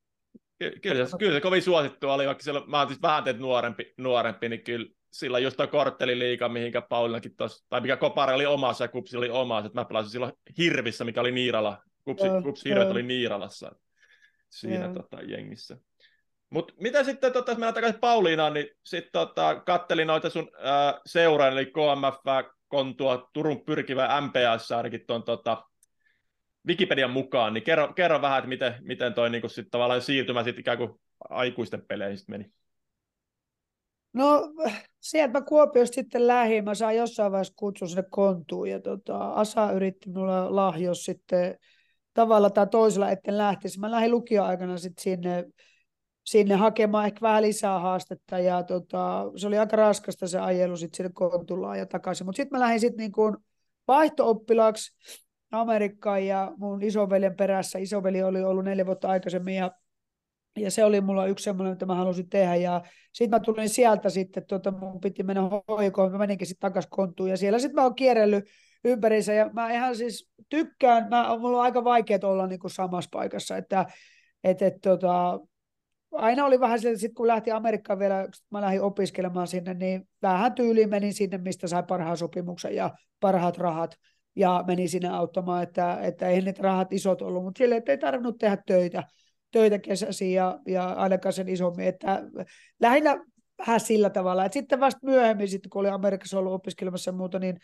Ky- 0.63 0.79
kyllä, 0.83 1.07
se, 1.07 1.19
kyllä 1.19 1.33
se 1.33 1.41
kovin 1.41 1.63
suosittu 1.63 2.11
oli, 2.11 2.27
vaikka 2.27 2.45
silloin, 2.45 2.71
mä 2.71 2.79
oon 2.79 2.89
siis 2.89 3.03
vähän 3.03 3.25
teet 3.25 3.39
nuorempi, 3.39 3.95
nuorempi, 3.99 4.49
niin 4.49 4.65
kyllä 4.65 4.87
sillä 5.13 5.39
just 5.39 5.57
tuo 5.57 5.67
kortteliliiga, 5.67 6.49
mihinkä 6.49 6.81
Paulinakin 6.81 7.37
tuossa, 7.37 7.67
tai 7.69 7.81
mikä 7.81 7.97
Kopari 7.97 8.35
oli 8.35 8.47
omassa 8.47 8.85
ja 8.85 8.89
Kupsi 8.89 9.17
oli 9.17 9.31
omassa, 9.31 9.67
että 9.67 9.81
mä 9.81 9.85
pelasin 9.85 10.11
silloin 10.11 10.33
Hirvissä, 10.59 11.05
mikä 11.05 11.21
oli 11.21 11.33
Niirala. 11.33 11.83
Kupsi, 12.05 12.27
joo, 12.27 12.43
Kupsi 12.43 12.69
Hirvet 12.69 12.91
oli 12.91 13.03
Niiralassa 13.03 13.73
siinä 14.51 14.95
tota, 14.95 15.23
jengissä. 15.23 15.77
Mutta 16.51 16.75
mitä 16.81 17.05
sitten, 17.05 17.33
tota, 17.33 17.51
jos 17.51 17.59
mennään 17.59 17.75
takaisin 17.75 18.01
Pauliinaan, 18.01 18.55
niin 18.55 18.69
sitten 18.87 19.13
tota, 19.13 19.61
kattelin 19.67 20.07
noita 20.07 20.31
sun 20.31 20.51
äh, 20.67 21.01
seuraan, 21.07 21.53
eli 21.53 21.67
KMF, 21.67 22.45
Kontua, 22.69 23.31
Turun 23.33 23.65
pyrkivä 23.65 24.21
MPS 24.21 24.73
ainakin 24.73 25.05
tuon 25.07 25.23
tota, 25.23 25.65
Wikipedian 26.67 27.11
mukaan, 27.11 27.55
niin 27.55 27.65
kerro, 27.65 27.93
kerro 27.93 28.23
vähän, 28.23 28.39
että 28.39 28.49
miten, 28.49 28.75
miten 28.81 29.15
toi 29.15 29.31
niin 29.31 29.51
sit 29.51 29.67
tavallaan 29.71 30.03
siirtymä 30.03 30.45
sit 30.45 30.59
ikään 30.59 30.79
kuin 30.79 30.91
aikuisten 31.31 31.83
peleihin 31.89 32.19
sit 32.19 32.29
meni. 32.29 32.53
No 34.13 34.53
sieltä 35.01 35.33
mä 35.33 35.45
Kuopiosta 35.45 35.95
sitten 35.95 36.27
lähdin, 36.27 36.65
mä 36.65 36.75
sain 36.75 36.99
jossain 36.99 37.33
vaiheessa 37.33 37.55
kutsun 37.57 37.89
sinne 37.89 38.05
kontuun 38.11 38.71
ja 38.71 38.81
tota, 38.81 39.29
Asa 39.29 39.73
yritti 39.73 40.11
mulla 40.11 40.57
lahjos 40.57 41.05
sitten 41.05 41.59
tavalla 42.15 42.51
tai 42.51 42.67
toisella, 42.67 43.11
etten 43.11 43.39
lähtisi. 43.39 43.81
Mä 43.81 43.91
lähdin 43.91 44.11
lukioaikana 44.11 44.79
sitten 44.79 45.03
sinne, 45.03 45.45
sinne 46.25 46.55
hakemaan 46.55 47.07
ehkä 47.07 47.21
vähän 47.21 47.43
lisää 47.43 47.79
haastetta 47.79 48.39
ja 48.39 48.63
tota, 48.63 49.25
se 49.37 49.47
oli 49.47 49.59
aika 49.59 49.77
raskasta 49.77 50.27
se 50.27 50.41
ajelu 50.41 50.77
sitten 50.77 50.97
sinne 50.97 51.11
kontulaan 51.15 51.79
ja 51.79 51.87
takaisin. 51.87 52.27
Mutta 52.27 52.37
sitten 52.37 52.59
mä 52.59 52.65
lähdin 52.65 52.81
sitten 52.81 52.99
niin 52.99 53.37
vaihto-oppilaaksi 53.89 54.93
Amerikkaan 55.53 56.27
ja 56.27 56.53
mun 56.57 56.83
isoveljen 56.83 57.37
perässä. 57.37 57.79
Isoveli 57.79 58.23
oli 58.23 58.45
ollut 58.45 58.65
neljä 58.65 58.87
vuotta 58.87 59.09
aikaisemmin 59.09 59.55
ja 59.55 59.71
ja 60.57 60.71
se 60.71 60.85
oli 60.85 61.01
mulla 61.01 61.27
yksi 61.27 61.45
semmoinen, 61.45 61.73
mitä 61.73 61.87
mä 61.87 61.95
halusin 61.95 62.29
tehdä. 62.29 62.55
Ja 62.55 62.83
sitten 63.13 63.41
mä 63.41 63.45
tulin 63.45 63.69
sieltä 63.69 64.11
sitten, 64.11 64.47
tuota, 64.47 64.71
mun 64.71 65.01
piti 65.01 65.23
mennä 65.23 65.43
hoikoon, 65.69 66.13
mä 66.13 66.19
meninkin 66.19 66.47
sitten 66.47 66.69
takaisin 66.69 66.91
kontuun. 66.91 67.31
Ja 67.31 67.37
siellä 67.37 67.59
sitten 67.59 67.75
mä 67.75 67.83
oon 67.83 67.95
kierrellyt 67.95 68.45
ympärissä. 68.85 69.33
Ja 69.33 69.51
mä 69.53 69.73
ihan 69.73 69.97
siis 69.97 70.31
tykkään, 70.49 71.09
mä, 71.09 71.39
mulla 71.39 71.57
on 71.57 71.63
aika 71.63 71.85
vaikea 71.85 72.19
olla 72.23 72.47
niin 72.47 72.61
kuin 72.61 72.71
samassa 72.71 73.09
paikassa. 73.13 73.57
Että 73.57 73.87
et, 74.45 74.63
et, 74.63 74.75
tota, 74.83 75.41
aina 76.13 76.45
oli 76.45 76.61
vähän 76.61 76.81
sillä, 76.81 76.95
että 76.95 77.17
kun 77.17 77.27
lähti 77.27 77.51
Amerikkaan 77.51 77.99
vielä, 77.99 78.29
mä 78.51 78.61
lähdin 78.61 78.83
opiskelemaan 78.83 79.47
sinne, 79.47 79.75
niin 79.75 80.09
vähän 80.23 80.55
tyyliin 80.55 80.91
menin 80.91 81.15
sinne, 81.15 81.39
mistä 81.39 81.67
sai 81.67 81.83
parhaan 81.83 82.17
sopimuksen 82.17 82.75
ja 82.75 82.91
parhaat 83.21 83.59
rahat 83.59 83.97
ja 84.37 84.65
menin 84.67 84.89
sinne 84.89 85.09
auttamaan, 85.09 85.63
että, 85.63 86.01
että 86.01 86.29
ei 86.29 86.41
ne 86.41 86.55
rahat 86.59 86.93
isot 86.93 87.23
ollut, 87.23 87.45
mutta 87.45 87.65
että 87.77 87.93
ei 87.93 87.99
tarvinnut 87.99 88.39
tehdä 88.39 88.59
töitä 88.67 89.03
töitä 89.53 89.79
kesäsi 89.79 90.33
ja, 90.33 90.59
ja 90.67 90.93
ainakaan 90.93 91.33
sen 91.33 91.49
isommin. 91.49 91.87
Että 91.87 92.23
lähinnä 92.81 93.25
vähän 93.59 93.81
sillä 93.81 94.11
tavalla. 94.11 94.45
että 94.45 94.55
sitten 94.55 94.81
vasta 94.81 95.01
myöhemmin, 95.03 95.49
sitten 95.49 95.71
kun 95.71 95.81
oli 95.81 95.89
Amerikassa 95.89 96.39
ollut 96.39 96.53
opiskelemassa 96.53 97.09
ja 97.09 97.13
muuta, 97.13 97.39
niin 97.39 97.57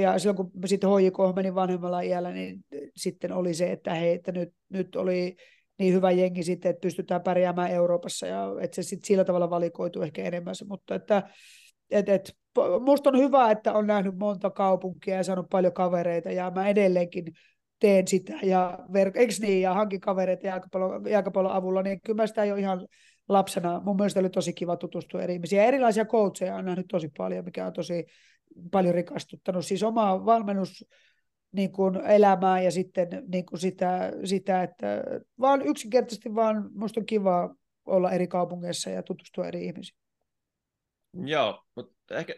ja 0.00 0.18
silloin 0.18 0.36
kun 0.36 0.50
sitten 0.64 0.90
HJK 0.90 1.18
meni 1.36 1.54
vanhemmalla 1.54 2.00
iällä, 2.00 2.32
niin 2.32 2.64
sitten 2.96 3.32
oli 3.32 3.54
se, 3.54 3.72
että 3.72 3.94
hei, 3.94 4.14
että 4.14 4.32
nyt, 4.32 4.48
nyt 4.68 4.96
oli 4.96 5.36
niin 5.78 5.94
hyvä 5.94 6.10
jengi 6.10 6.42
sitten, 6.42 6.70
että 6.70 6.80
pystytään 6.80 7.22
pärjäämään 7.22 7.70
Euroopassa 7.70 8.26
ja 8.26 8.46
että 8.60 8.74
se 8.74 8.82
sitten 8.82 9.06
sillä 9.06 9.24
tavalla 9.24 9.50
valikoitu 9.50 10.02
ehkä 10.02 10.22
enemmän 10.22 10.54
se, 10.54 10.64
mutta 10.64 10.94
että 10.94 11.22
et, 11.90 12.08
et, 12.08 12.36
musta 12.80 13.10
on 13.10 13.18
hyvä, 13.18 13.50
että 13.50 13.72
on 13.72 13.86
nähnyt 13.86 14.18
monta 14.18 14.50
kaupunkia 14.50 15.16
ja 15.16 15.22
saanut 15.22 15.46
paljon 15.50 15.72
kavereita 15.72 16.30
ja 16.30 16.50
mä 16.54 16.68
edelleenkin 16.68 17.24
teen 17.78 18.08
sitä 18.08 18.38
ja, 18.42 18.78
ver- 18.88 19.12
eikö 19.14 19.34
niin, 19.40 19.62
ja 19.62 19.74
hankin 19.74 20.00
kavereita 20.00 20.46
jalkapallon, 21.10 21.52
avulla, 21.52 21.82
niin 21.82 22.00
kyllä 22.00 22.22
mä 22.22 22.26
sitä 22.26 22.44
jo 22.44 22.56
ihan 22.56 22.88
lapsena, 23.28 23.80
mun 23.80 23.96
mielestä 23.96 24.20
oli 24.20 24.30
tosi 24.30 24.52
kiva 24.52 24.76
tutustua 24.76 25.22
eri 25.22 25.34
ihmisiin. 25.34 25.58
Ja 25.58 25.64
erilaisia 25.64 26.04
coacheja 26.04 26.56
on 26.56 26.64
nähnyt 26.64 26.86
tosi 26.88 27.10
paljon, 27.16 27.44
mikä 27.44 27.66
on 27.66 27.72
tosi 27.72 28.04
paljon 28.70 28.94
rikastuttanut. 28.94 29.66
Siis 29.66 29.82
omaa 29.82 30.24
valmennus 30.24 30.84
niin 31.52 31.72
kuin 31.72 31.96
elämää 31.96 32.62
ja 32.62 32.70
sitten 32.70 33.08
niin 33.28 33.46
kuin 33.46 33.58
sitä, 33.58 34.12
sitä, 34.24 34.62
että 34.62 34.86
vaan 35.40 35.62
yksinkertaisesti 35.62 36.34
vaan 36.34 36.70
musta 36.74 37.00
on 37.00 37.06
kiva 37.06 37.54
olla 37.84 38.10
eri 38.10 38.26
kaupungeissa 38.26 38.90
ja 38.90 39.02
tutustua 39.02 39.46
eri 39.46 39.66
ihmisiin. 39.66 39.98
Joo, 41.24 41.62
mutta 41.76 41.94
ehkä 42.12 42.34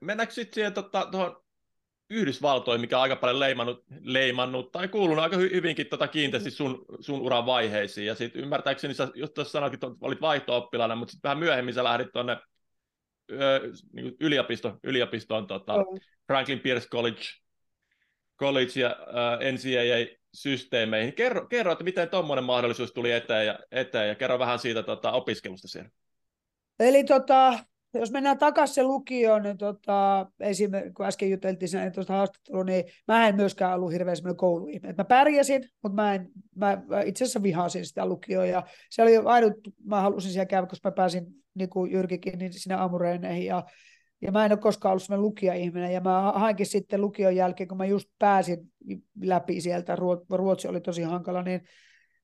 mennäänkö 0.00 0.34
sitten 0.34 0.54
siihen 0.54 0.72
tota, 0.72 1.08
tuohon 1.10 1.42
Yhdysvaltoihin, 2.10 2.80
mikä 2.80 2.96
on 2.96 3.02
aika 3.02 3.16
paljon 3.16 3.40
leimannut, 3.40 3.84
leimannut 4.00 4.72
tai 4.72 4.88
kuulunut 4.88 5.22
aika 5.22 5.36
hy, 5.36 5.50
hyvinkin 5.52 5.86
tota 5.86 6.08
kiinteästi 6.08 6.50
sun, 6.50 6.84
sun 7.00 7.20
uran 7.20 7.46
vaiheisiin. 7.46 8.06
Ja 8.06 8.14
sitten 8.14 8.42
ymmärtääkseni, 8.42 8.94
sä 8.94 9.08
just 9.14 9.34
tuossa 9.34 9.52
sanoit, 9.52 9.74
että 9.74 9.86
olit 10.00 10.20
vaihto-oppilana, 10.20 10.96
mutta 10.96 11.12
sitten 11.12 11.28
vähän 11.28 11.38
myöhemmin 11.38 11.74
sä 11.74 11.84
lähdit 11.84 12.12
tuonne 12.12 12.36
niin 13.92 14.16
yliopisto, 14.20 14.78
yliopistoon 14.84 15.46
tota, 15.46 15.76
mm. 15.76 16.00
Franklin 16.26 16.60
Pierce 16.60 16.88
College, 16.88 17.22
College 18.38 18.80
ja 18.80 18.96
NCAA-systeemeihin. 19.52 21.12
Kerro, 21.12 21.46
kerro 21.46 21.72
että 21.72 21.84
miten 21.84 22.08
tuommoinen 22.08 22.44
mahdollisuus 22.44 22.92
tuli 22.92 23.12
eteen 23.12 23.46
ja, 23.46 23.58
eteen 23.70 24.08
ja 24.08 24.14
kerro 24.14 24.38
vähän 24.38 24.58
siitä 24.58 24.82
tota, 24.82 25.12
opiskelusta 25.12 25.68
siellä. 25.68 25.90
Eli 26.80 27.04
tota, 27.04 27.58
jos 27.94 28.12
mennään 28.12 28.38
takaisin 28.38 28.74
se 28.74 28.82
lukioon, 28.82 29.42
niin 29.42 29.58
tota, 29.58 30.26
esimerkiksi 30.40 30.92
kun 30.92 31.06
äsken 31.06 31.30
juteltiin 31.30 31.92
tuosta 31.94 32.12
haastattelua, 32.12 32.64
niin 32.64 32.84
mä 33.08 33.28
en 33.28 33.36
myöskään 33.36 33.74
ollut 33.74 33.92
hirveän 33.92 34.16
semmoinen 34.16 34.36
kouluihme. 34.36 34.94
Mä 34.98 35.04
pärjäsin, 35.04 35.62
mutta 35.82 36.02
mä, 36.02 36.14
en, 36.14 36.28
mä 36.56 36.82
itse 37.04 37.24
asiassa 37.24 37.42
vihasin 37.42 37.86
sitä 37.86 38.06
lukioa. 38.06 38.46
Ja 38.46 38.62
se 38.90 39.02
oli 39.02 39.16
ainut, 39.16 39.52
mä 39.84 40.00
halusin 40.00 40.32
siellä 40.32 40.46
käydä, 40.46 40.66
koska 40.66 40.88
mä 40.88 40.94
pääsin 40.94 41.26
niin 41.54 41.70
kuin 41.70 41.92
Jyrkikin 41.92 42.38
niin 42.38 42.52
sinne 42.52 42.74
aamureeneihin. 42.74 43.46
Ja, 43.46 43.64
ja 44.22 44.32
mä 44.32 44.44
en 44.44 44.52
ole 44.52 44.58
koskaan 44.58 44.90
ollut 44.90 45.02
semmoinen 45.02 45.22
lukija-ihminen. 45.22 45.92
Ja 45.92 46.00
mä 46.00 46.32
hainkin 46.32 46.66
sitten 46.66 47.00
lukion 47.00 47.36
jälkeen, 47.36 47.68
kun 47.68 47.78
mä 47.78 47.86
just 47.86 48.08
pääsin 48.18 48.58
läpi 49.22 49.60
sieltä, 49.60 49.96
Ruotsi 50.30 50.68
oli 50.68 50.80
tosi 50.80 51.02
hankala, 51.02 51.42
niin 51.42 51.60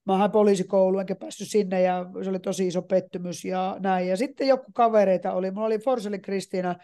mä 0.06 0.16
hain 0.16 0.30
poliisikoulu, 0.30 0.98
enkä 0.98 1.16
päässyt 1.16 1.48
sinne 1.48 1.80
ja 1.80 2.06
se 2.22 2.30
oli 2.30 2.38
tosi 2.38 2.66
iso 2.66 2.82
pettymys 2.82 3.44
ja 3.44 3.76
näin. 3.80 4.08
Ja 4.08 4.16
sitten 4.16 4.48
joku 4.48 4.72
kavereita 4.75 5.32
oli, 5.32 5.50
mulla 5.50 5.66
oli 5.66 5.78
Forseli 5.78 6.18
Kristiina, 6.18 6.76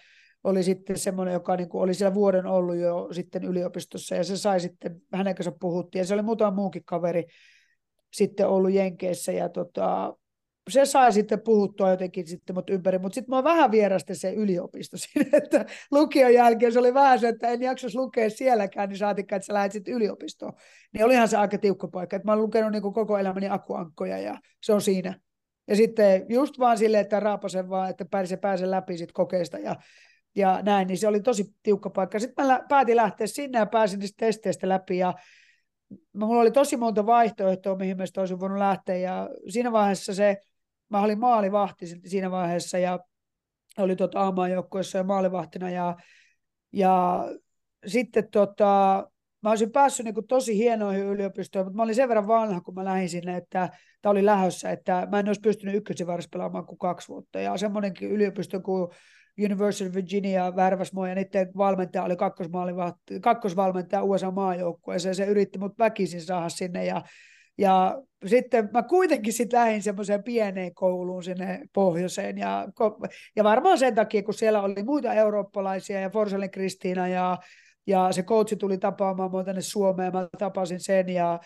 oli 0.45 0.63
sitten 0.63 0.99
semmoinen, 0.99 1.33
joka 1.33 1.57
niin 1.57 1.69
kuin 1.69 1.83
oli 1.83 1.95
siellä 1.95 2.15
vuoden 2.15 2.47
ollut 2.47 2.77
jo 2.77 3.09
sitten 3.13 3.45
yliopistossa 3.45 4.15
ja 4.15 4.25
se 4.25 4.37
sai 4.37 4.61
sitten, 4.61 5.01
hänen 5.13 5.35
kanssa 5.35 5.53
puhuttiin 5.61 6.01
ja 6.01 6.07
se 6.07 6.15
oli 6.15 6.23
muutama 6.23 6.57
muukin 6.57 6.85
kaveri 6.85 7.25
sitten 8.13 8.49
ollut 8.49 8.73
Jenkeissä 8.73 9.33
ja 9.33 9.49
tota, 9.49 10.17
se 10.71 10.85
sai 10.85 11.13
sitten 11.13 11.41
puhuttua 11.41 11.91
jotenkin 11.91 12.27
sitten 12.27 12.57
mut 12.57 12.71
ympäri, 12.71 12.99
mutta 12.99 13.15
sitten 13.15 13.35
mä 13.35 13.45
vähän 13.45 13.71
vierasti 13.71 14.15
se 14.15 14.33
yliopisto 14.33 14.97
siinä, 15.13 15.31
että 15.33 15.67
lukion 15.91 16.35
jälkeen 16.35 16.73
se 16.73 16.79
oli 16.79 16.95
vähän 16.95 17.19
se, 17.19 17.29
että 17.29 17.49
en 17.49 17.63
jaksaisi 17.63 17.97
lukea 17.97 18.31
sielläkään, 18.31 18.89
niin 18.89 18.99
saatikkaan, 18.99 19.37
että 19.37 19.47
sä 19.47 19.53
lähdet 19.53 19.73
sitten 19.73 19.95
yliopistoon. 19.95 20.53
Niin 20.93 21.05
olihan 21.05 21.29
se 21.29 21.37
aika 21.37 21.59
tiukka 21.59 21.89
paikka, 21.89 22.17
että 22.17 22.27
mä 22.27 22.33
olen 22.33 22.43
lukenut 22.43 22.73
niin 22.73 22.83
koko 22.83 23.19
elämäni 23.19 23.49
akuankkoja 23.49 24.19
ja 24.19 24.39
se 24.63 24.73
on 24.73 24.81
siinä. 24.81 25.21
Ja 25.69 25.77
sitten 25.77 26.27
just 26.29 26.59
vaan 26.59 26.79
silleen, 26.79 27.03
että 27.03 27.21
raapasen 27.21 27.69
vaan, 27.69 27.91
että 27.91 28.05
pääse, 28.05 28.37
pääse 28.37 28.71
läpi 28.71 28.99
sit 28.99 29.13
kokeista 29.13 29.59
ja, 29.59 29.77
ja 30.37 30.61
näin, 30.63 30.89
niin 30.89 30.99
se 30.99 31.09
oli 31.09 31.21
tosi 31.21 31.45
tiukka 31.63 31.91
paikka. 31.91 32.19
Sitten 32.19 32.47
mä 32.47 32.61
päätin 32.69 32.97
lähteä 32.97 33.27
sinne 33.27 33.59
ja 33.59 33.67
pääsin 33.67 33.99
niistä 33.99 34.27
testeistä 34.27 34.69
läpi 34.69 34.99
ja 34.99 35.15
mulla 36.13 36.41
oli 36.41 36.51
tosi 36.51 36.77
monta 36.77 37.07
vaihtoehtoa, 37.07 37.77
mihin 37.77 37.97
mä 37.97 38.05
olisin 38.17 38.41
voinut 38.41 38.59
lähteä 38.59 38.97
ja 38.97 39.31
siinä 39.49 39.73
vaiheessa 39.73 40.15
se 40.15 40.37
mä 40.93 41.01
olin 41.01 41.19
maalivahti 41.19 41.87
siinä 41.87 42.31
vaiheessa 42.31 42.79
ja 42.79 42.99
oli 43.79 43.97
tuota 43.97 44.21
aamaajoukkueessa 44.21 44.99
ja 44.99 45.05
maalivahtina 45.05 45.71
ja, 45.71 45.97
ja 46.73 47.25
sitten 47.87 48.29
tota, 48.31 49.05
mä 49.43 49.51
olisin 49.51 49.73
päässyt 49.73 50.05
niin 50.05 50.27
tosi 50.29 50.59
hienoihin 50.59 51.07
yliopistoihin, 51.07 51.67
mutta 51.67 51.77
mä 51.77 51.83
olin 51.83 51.95
sen 51.95 52.09
verran 52.09 52.27
vanha, 52.27 52.61
kun 52.61 52.75
mä 52.75 52.85
lähdin 52.85 53.09
sinne, 53.09 53.37
että 53.37 53.69
tämä 54.03 54.11
oli 54.11 54.25
lähössä, 54.25 54.71
että 54.71 55.09
mä 55.11 55.19
en 55.19 55.27
olisi 55.27 55.41
pystynyt 55.41 55.75
ykkösivarissa 55.75 56.29
pelaamaan 56.33 56.67
kuin 56.67 56.79
kaksi 56.79 57.09
vuotta. 57.09 57.41
Ja 57.41 57.57
semmoinenkin 57.57 58.11
yliopisto 58.11 58.61
kuin 58.61 58.89
University 59.45 59.89
of 59.89 59.95
Virginia 59.95 60.57
värväs 60.57 60.93
mua 60.93 61.09
ja 61.09 61.15
niiden 61.15 61.51
valmentaja 61.57 62.05
oli 62.05 62.17
kakkosvalmentaja 63.21 64.03
USA 64.03 64.31
maajoukkueeseen 64.31 65.11
ja 65.11 65.15
se 65.15 65.25
yritti 65.25 65.59
mut 65.59 65.79
väkisin 65.79 66.23
saada 66.23 66.49
sinne 66.49 66.85
ja 66.85 67.03
ja 67.59 68.03
sitten 68.27 68.69
mä 68.73 68.83
kuitenkin 68.83 69.33
sitten 69.33 69.61
lähdin 69.61 69.83
semmoiseen 69.83 70.23
pieneen 70.23 70.75
kouluun 70.75 71.23
sinne 71.23 71.61
pohjoiseen. 71.73 72.39
Ja, 72.39 72.69
ja 73.37 73.45
varmaan 73.45 73.79
sen 73.79 73.95
takia, 73.95 74.23
kun 74.23 74.35
siellä 74.35 74.63
oli 74.63 74.83
muita 74.83 75.15
eurooppalaisia 75.15 76.01
ja 76.01 76.11
Forselin 76.11 76.51
Kristiina 76.51 77.09
ja, 77.09 77.39
ja 77.87 78.13
se 78.13 78.23
coachi 78.23 78.57
tuli 78.57 78.79
tapaamaan 78.79 79.31
mua 79.31 79.45
tänne 79.45 79.61
Suomeen. 79.61 80.13
Mä 80.13 80.29
tapasin 80.39 80.81
sen 80.81 81.09
ja, 81.09 81.41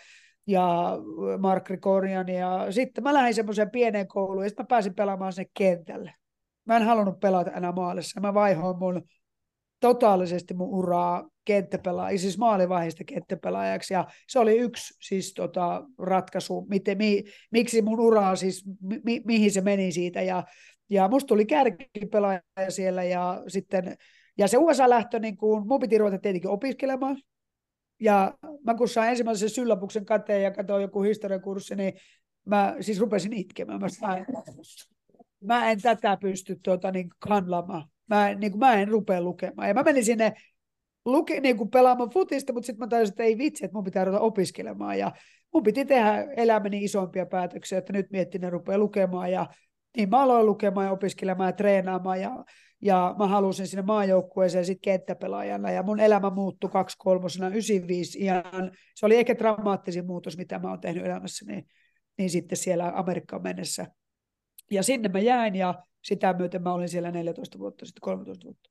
ja 0.46 0.92
Mark 1.38 1.70
Rikorian. 1.70 2.28
Ja 2.28 2.66
sitten 2.70 3.04
mä 3.04 3.14
lähdin 3.14 3.34
semmoiseen 3.34 3.70
pieneen 3.70 4.08
kouluun 4.08 4.44
ja 4.44 4.48
sitten 4.48 4.64
mä 4.64 4.68
pääsin 4.68 4.94
pelaamaan 4.94 5.32
sinne 5.32 5.50
kentälle. 5.54 6.12
Mä 6.64 6.76
en 6.76 6.82
halunnut 6.82 7.20
pelata 7.20 7.50
enää 7.50 7.72
maalissa. 7.72 8.20
Mä 8.20 8.34
vaihoin 8.34 8.78
mun 8.78 9.02
totaalisesti 9.80 10.54
mun 10.54 10.68
uraa 10.68 11.28
kenttäpelaaja, 11.44 12.18
siis 12.18 12.38
maalivaiheesta 12.38 13.04
kenttäpelaajaksi, 13.04 13.94
ja 13.94 14.06
se 14.28 14.38
oli 14.38 14.58
yksi 14.58 14.94
siis 15.00 15.34
tota, 15.34 15.84
ratkaisu, 15.98 16.66
miten, 16.68 16.98
mi, 16.98 17.24
miksi 17.50 17.82
mun 17.82 18.00
uraa 18.00 18.36
siis, 18.36 18.64
mi, 19.04 19.22
mihin 19.24 19.50
se 19.50 19.60
meni 19.60 19.92
siitä, 19.92 20.22
ja, 20.22 20.44
ja 20.90 21.08
musta 21.08 21.26
tuli 21.26 21.46
kärkipelaaja 21.46 22.40
siellä, 22.68 23.04
ja 23.04 23.42
sitten, 23.48 23.96
ja 24.38 24.48
se 24.48 24.58
USA-lähtö, 24.58 25.18
niin 25.18 25.36
kun, 25.36 25.66
mun 25.66 25.80
piti 25.80 25.98
ruveta 25.98 26.18
tietenkin 26.18 26.50
opiskelemaan, 26.50 27.16
ja 28.00 28.34
mä 28.64 28.74
kun 28.74 28.88
sain 28.88 29.10
ensimmäisen 29.10 29.50
syllapuksen 29.50 30.04
kateen 30.04 30.42
ja 30.42 30.50
katsoin 30.50 30.82
joku 30.82 31.02
historiakurssi, 31.02 31.76
niin 31.76 31.92
mä 32.44 32.76
siis 32.80 33.00
rupesin 33.00 33.32
itkemään. 33.32 33.80
Mä, 33.80 33.88
sain, 33.88 34.26
mä 35.40 35.70
en 35.70 35.82
tätä 35.82 36.18
pysty 36.20 36.58
tuota, 36.62 36.90
niin, 36.90 37.08
kanlamaan. 37.18 37.88
Mä, 38.08 38.34
niin 38.34 38.52
kuin, 38.52 38.58
mä 38.58 38.74
en 38.74 38.88
rupea 38.88 39.20
lukemaan. 39.20 39.68
Ja 39.68 39.74
mä 39.74 39.82
menin 39.82 40.04
sinne 40.04 40.32
luke, 41.04 41.40
niin 41.40 41.56
kuin 41.56 41.70
pelaamaan 41.70 42.10
futista, 42.10 42.52
mutta 42.52 42.66
sitten 42.66 42.86
mä 42.86 42.88
tajusin, 42.88 43.12
että 43.12 43.22
ei 43.22 43.38
vitsi, 43.38 43.64
että 43.64 43.74
mun 43.74 43.84
pitää 43.84 44.04
ruveta 44.04 44.20
opiskelemaan. 44.20 44.98
Ja 44.98 45.12
mun 45.54 45.62
piti 45.62 45.84
tehdä 45.84 46.26
elämäni 46.36 46.84
isompia 46.84 47.26
päätöksiä, 47.26 47.78
että 47.78 47.92
nyt 47.92 48.10
miettin, 48.10 48.40
ne 48.40 48.50
rupeaa 48.50 48.78
lukemaan. 48.78 49.32
Ja 49.32 49.46
niin 49.96 50.10
mä 50.10 50.22
aloin 50.22 50.46
lukemaan 50.46 50.86
ja 50.86 50.92
opiskelemaan 50.92 51.48
ja 51.48 51.52
treenaamaan. 51.52 52.20
Ja, 52.20 52.44
ja 52.82 53.14
mä 53.18 53.26
halusin 53.26 53.66
sinne 53.66 53.82
maajoukkueeseen 53.82 54.64
sitten 54.64 54.92
kenttäpelaajana. 54.92 55.70
Ja 55.70 55.82
mun 55.82 56.00
elämä 56.00 56.30
muuttui 56.30 56.70
kaksi 56.70 56.96
kolmosena 56.98 57.48
95 57.48 58.18
ihan. 58.18 58.72
Se 58.94 59.06
oli 59.06 59.16
ehkä 59.16 59.38
dramaattisin 59.38 60.06
muutos, 60.06 60.36
mitä 60.36 60.58
mä 60.58 60.70
oon 60.70 60.80
tehnyt 60.80 61.06
elämässäni. 61.06 61.52
Niin, 61.52 61.66
niin 62.18 62.30
sitten 62.30 62.58
siellä 62.58 62.92
Amerikkaan 62.94 63.42
mennessä. 63.42 63.86
Ja 64.70 64.82
sinne 64.82 65.08
mä 65.08 65.18
jäin 65.18 65.54
ja 65.54 65.74
sitä 66.06 66.32
myöten 66.32 66.62
mä 66.62 66.72
olin 66.72 66.88
siellä 66.88 67.10
14 67.10 67.58
vuotta, 67.58 67.86
sitten 67.86 68.00
13 68.00 68.44
vuotta. 68.44 68.70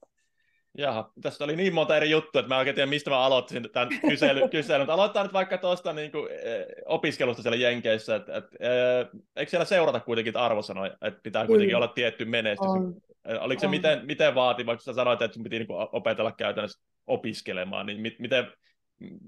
Jaha, 0.77 1.11
tässä 1.21 1.43
oli 1.43 1.55
niin 1.55 1.73
monta 1.73 1.97
eri 1.97 2.09
juttua, 2.09 2.39
että 2.39 2.53
mä 2.53 2.57
oikein 2.57 2.75
tiedän, 2.75 2.89
mistä 2.89 3.09
mä 3.09 3.19
aloitin 3.19 3.69
tämän 3.73 3.89
kysely, 4.09 4.49
kyselyn. 4.49 4.89
Aloitetaan 4.95 5.25
nyt 5.25 5.33
vaikka 5.33 5.57
tuosta 5.57 5.93
niin 5.93 6.11
kuin, 6.11 6.31
eh, 6.31 6.65
opiskelusta 6.85 7.41
siellä 7.41 7.57
Jenkeissä. 7.57 8.15
Et, 8.15 8.29
et, 8.29 8.45
eh, 8.59 9.21
eikö 9.35 9.49
siellä 9.49 9.65
seurata 9.65 9.99
kuitenkin 9.99 10.37
arvosanoja, 10.37 10.97
että 11.01 11.19
pitää 11.23 11.45
kuitenkin 11.45 11.67
Kyllä. 11.67 11.77
olla 11.77 11.93
tietty 11.93 12.25
menestys? 12.25 12.67
On. 12.67 12.95
Eh, 13.25 13.43
oliko 13.43 13.59
se 13.59 13.65
on. 13.65 13.71
miten, 13.71 14.05
miten 14.05 14.35
vaativa, 14.35 14.75
kun 14.75 14.81
sä 14.81 14.93
sanoit, 14.93 15.21
että 15.21 15.35
sun 15.35 15.43
piti 15.43 15.59
niin 15.59 15.67
kuin, 15.67 15.87
opetella 15.91 16.31
käytännössä 16.31 16.83
opiskelemaan, 17.07 17.85
niin 17.85 18.01
mit, 18.01 18.19
miten, 18.19 18.47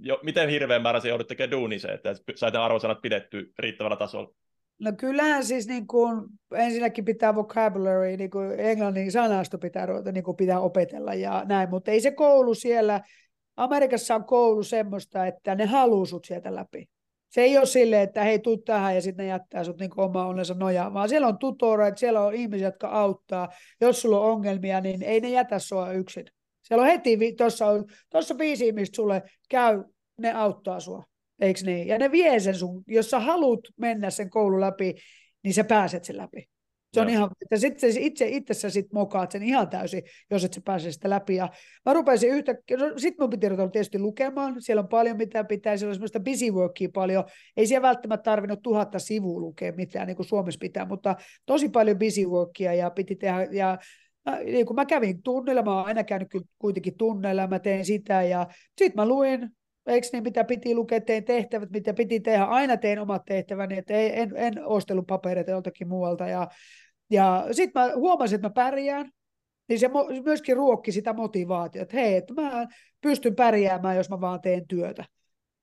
jo, 0.02 0.20
miten 0.24 0.50
hirveän 0.50 0.82
määrä 0.82 1.00
se 1.00 1.10
joudut 1.10 1.28
tekemään 1.28 1.52
duuni 1.52 1.80
se, 1.80 1.88
että 1.88 2.16
sait 2.36 2.54
ne 2.54 2.60
arvosanat 2.60 3.02
pidetty 3.02 3.54
riittävällä 3.60 3.96
tasolla? 3.96 4.34
No 4.80 4.92
kyllähän 4.98 5.46
siis 5.46 5.68
niin 5.68 5.88
kuin, 5.88 6.22
ensinnäkin 6.56 7.06
pitää 7.06 7.36
vocabulary, 7.36 8.18
niin 8.18 8.30
kuin 8.30 8.60
englannin 8.60 9.12
sanasto 9.12 9.58
pitää, 9.58 9.88
niin 10.12 10.24
kuin 10.24 10.38
pitää 10.38 10.60
opetella 10.60 11.14
ja 11.14 11.44
näin, 11.46 11.70
mutta 11.70 11.92
ei 11.92 12.02
se 12.02 12.12
koulu 12.12 12.54
siellä, 12.54 13.02
Amerikassa 13.58 14.16
on 14.16 14.26
koulu 14.26 14.64
semmoista, 14.64 15.26
että 15.26 15.56
ne 15.56 15.66
haluaa 15.66 16.06
sut 16.06 16.26
sieltä 16.26 16.56
läpi. 16.56 16.90
Se 17.30 17.42
ei 17.42 17.58
ole 17.58 17.66
silleen, 17.66 18.02
että 18.02 18.24
hei, 18.24 18.40
tuu 18.40 18.58
tähän 18.58 18.96
ja 18.96 19.02
sitten 19.02 19.26
ne 19.26 19.30
jättää 19.30 19.64
sut 19.64 19.80
niin 19.80 19.92
oma 19.98 20.26
onnensa 20.26 20.54
nojaan, 20.54 20.94
vaan 20.94 21.10
siellä 21.10 21.28
on 21.28 21.38
tutoreet, 21.38 21.98
siellä 21.98 22.22
on 22.22 22.34
ihmisiä, 22.34 22.68
jotka 22.68 22.88
auttaa. 22.88 23.50
Jos 23.82 24.02
sulla 24.02 24.20
on 24.20 24.32
ongelmia, 24.32 24.82
niin 24.82 25.04
ei 25.04 25.20
ne 25.20 25.30
jätä 25.30 25.60
sua 25.60 25.92
yksin. 25.92 26.26
Siellä 26.62 26.82
on 26.82 26.88
heti, 26.88 27.34
tuossa 27.38 27.68
on, 27.68 27.86
tuossa 28.10 28.38
viisi 28.38 28.68
ihmistä 28.68 28.96
sulle 28.96 29.24
käy, 29.50 29.84
ne 30.18 30.34
auttaa 30.34 30.80
sua. 30.80 31.04
Eikö 31.40 31.60
niin? 31.66 31.88
Ja 31.88 31.98
ne 31.98 32.12
vie 32.12 32.40
sen 32.40 32.56
sun, 32.56 32.84
jos 32.88 33.10
sä 33.10 33.20
haluat 33.20 33.60
mennä 33.78 34.10
sen 34.10 34.30
koulun 34.30 34.62
läpi, 34.62 34.96
niin 35.44 35.54
sä 35.54 35.64
pääset 35.64 36.04
sen 36.04 36.18
läpi. 36.18 36.50
Se 36.94 37.02
on 37.02 37.10
ihan, 37.10 37.30
että 37.42 37.58
sitten 37.58 37.98
itse 37.98 38.28
itsessä 38.28 38.70
sit 38.70 38.94
mokaat 38.94 39.32
sen 39.32 39.44
ihan 39.44 39.70
täysin, 39.70 40.04
jos 40.32 40.44
et 40.44 40.54
sä 40.54 40.62
pääse 40.66 40.92
sitä 40.92 41.10
läpi. 41.10 41.36
Ja 41.36 41.50
mä 41.86 41.94
rupesin 41.94 42.30
yhtäkkiä, 42.30 42.78
no 42.78 42.94
sitten 42.98 43.24
mun 43.24 43.30
piti 43.30 43.50
ruveta 43.50 43.70
tietysti 43.70 44.00
lukemaan, 44.00 44.62
siellä 44.62 44.82
on 44.82 44.88
paljon 44.88 45.18
mitä 45.18 45.44
pitää, 45.44 45.78
siellä 45.78 45.92
on 45.92 45.96
semmoista 45.96 46.20
busy 46.20 46.52
workia 46.52 46.90
paljon, 46.94 47.24
ei 47.58 47.68
siellä 47.68 47.88
välttämättä 47.88 48.24
tarvinnut 48.24 48.62
tuhatta 48.64 49.00
sivua 49.00 49.40
lukea 49.40 49.72
mitään, 49.72 50.08
niin 50.08 50.16
kuin 50.16 50.26
Suomessa 50.26 50.60
pitää, 50.60 50.86
mutta 50.86 51.16
tosi 51.46 51.70
paljon 51.70 52.00
busy 52.00 52.26
workia 52.26 52.74
ja 52.74 52.90
piti 52.90 53.16
tehdä, 53.16 53.48
ja 53.52 53.78
niin 54.46 54.66
kun 54.66 54.76
mä 54.76 54.86
kävin 54.86 55.24
tunneilla, 55.24 55.64
mä 55.64 55.78
oon 55.78 55.86
aina 55.86 56.04
käynyt 56.04 56.28
kuitenkin 56.60 56.98
tunneilla, 56.98 57.48
mä 57.48 57.60
tein 57.60 57.86
sitä, 57.86 58.24
ja 58.24 58.48
sitten 58.78 58.96
mä 58.96 59.08
luin 59.08 59.50
eikö 59.88 60.08
niin, 60.14 60.24
mitä 60.24 60.44
piti 60.44 60.76
lukea, 60.76 61.02
tein 61.02 61.24
tehtävät, 61.24 61.70
mitä 61.70 61.94
piti 61.94 62.20
tehdä, 62.20 62.44
aina 62.44 62.78
tein 62.78 63.00
omat 63.00 63.26
tehtäväni, 63.26 63.78
että 63.78 63.94
ei, 63.94 64.20
en, 64.20 64.32
en 64.36 64.66
ostellut 64.66 65.08
papereita 65.08 65.52
joltakin 65.52 65.88
muualta, 65.88 66.28
ja, 66.28 66.48
ja 67.10 67.48
sitten 67.52 67.82
mä 67.82 67.96
huomasin, 67.96 68.36
että 68.36 68.48
mä 68.48 68.54
pärjään, 68.54 69.12
niin 69.70 69.80
se 69.80 69.90
myöskin 70.24 70.58
ruokki 70.58 70.92
sitä 70.92 71.14
motivaatiota, 71.14 71.84
että 71.84 71.98
hei, 71.98 72.16
että 72.16 72.34
mä 72.34 72.68
pystyn 73.02 73.36
pärjäämään, 73.36 73.98
jos 73.98 74.10
mä 74.10 74.22
vaan 74.22 74.42
teen 74.42 74.68
työtä. 74.68 75.06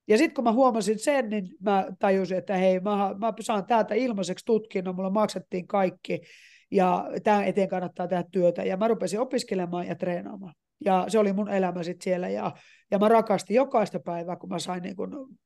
Ja 0.07 0.17
sitten 0.17 0.35
kun 0.35 0.43
mä 0.43 0.51
huomasin 0.51 0.99
sen, 0.99 1.29
niin 1.29 1.47
mä 1.59 1.85
tajusin, 1.99 2.37
että 2.37 2.57
hei, 2.57 2.79
mä, 2.79 3.15
mä 3.17 3.33
saan 3.39 3.65
täältä 3.65 3.95
ilmaiseksi 3.95 4.45
tutkinnon, 4.45 4.95
mulla 4.95 5.09
maksettiin 5.09 5.67
kaikki, 5.67 6.21
ja 6.71 7.05
tämän 7.23 7.43
eteen 7.43 7.69
kannattaa 7.69 8.07
tehdä 8.07 8.23
työtä. 8.31 8.63
Ja 8.63 8.77
mä 8.77 8.87
rupesin 8.87 9.19
opiskelemaan 9.19 9.87
ja 9.87 9.95
treenaamaan. 9.95 10.53
Ja 10.85 11.05
se 11.07 11.19
oli 11.19 11.33
mun 11.33 11.49
elämä 11.49 11.83
sitten 11.83 12.03
siellä. 12.03 12.29
Ja, 12.29 12.51
ja 12.91 12.99
mä 12.99 13.09
rakastin 13.09 13.55
jokaista 13.55 13.99
päivää, 13.99 14.35
kun 14.35 14.49
mä 14.49 14.59
sain 14.59 14.83
niin 14.83 14.95
kun 14.95 15.37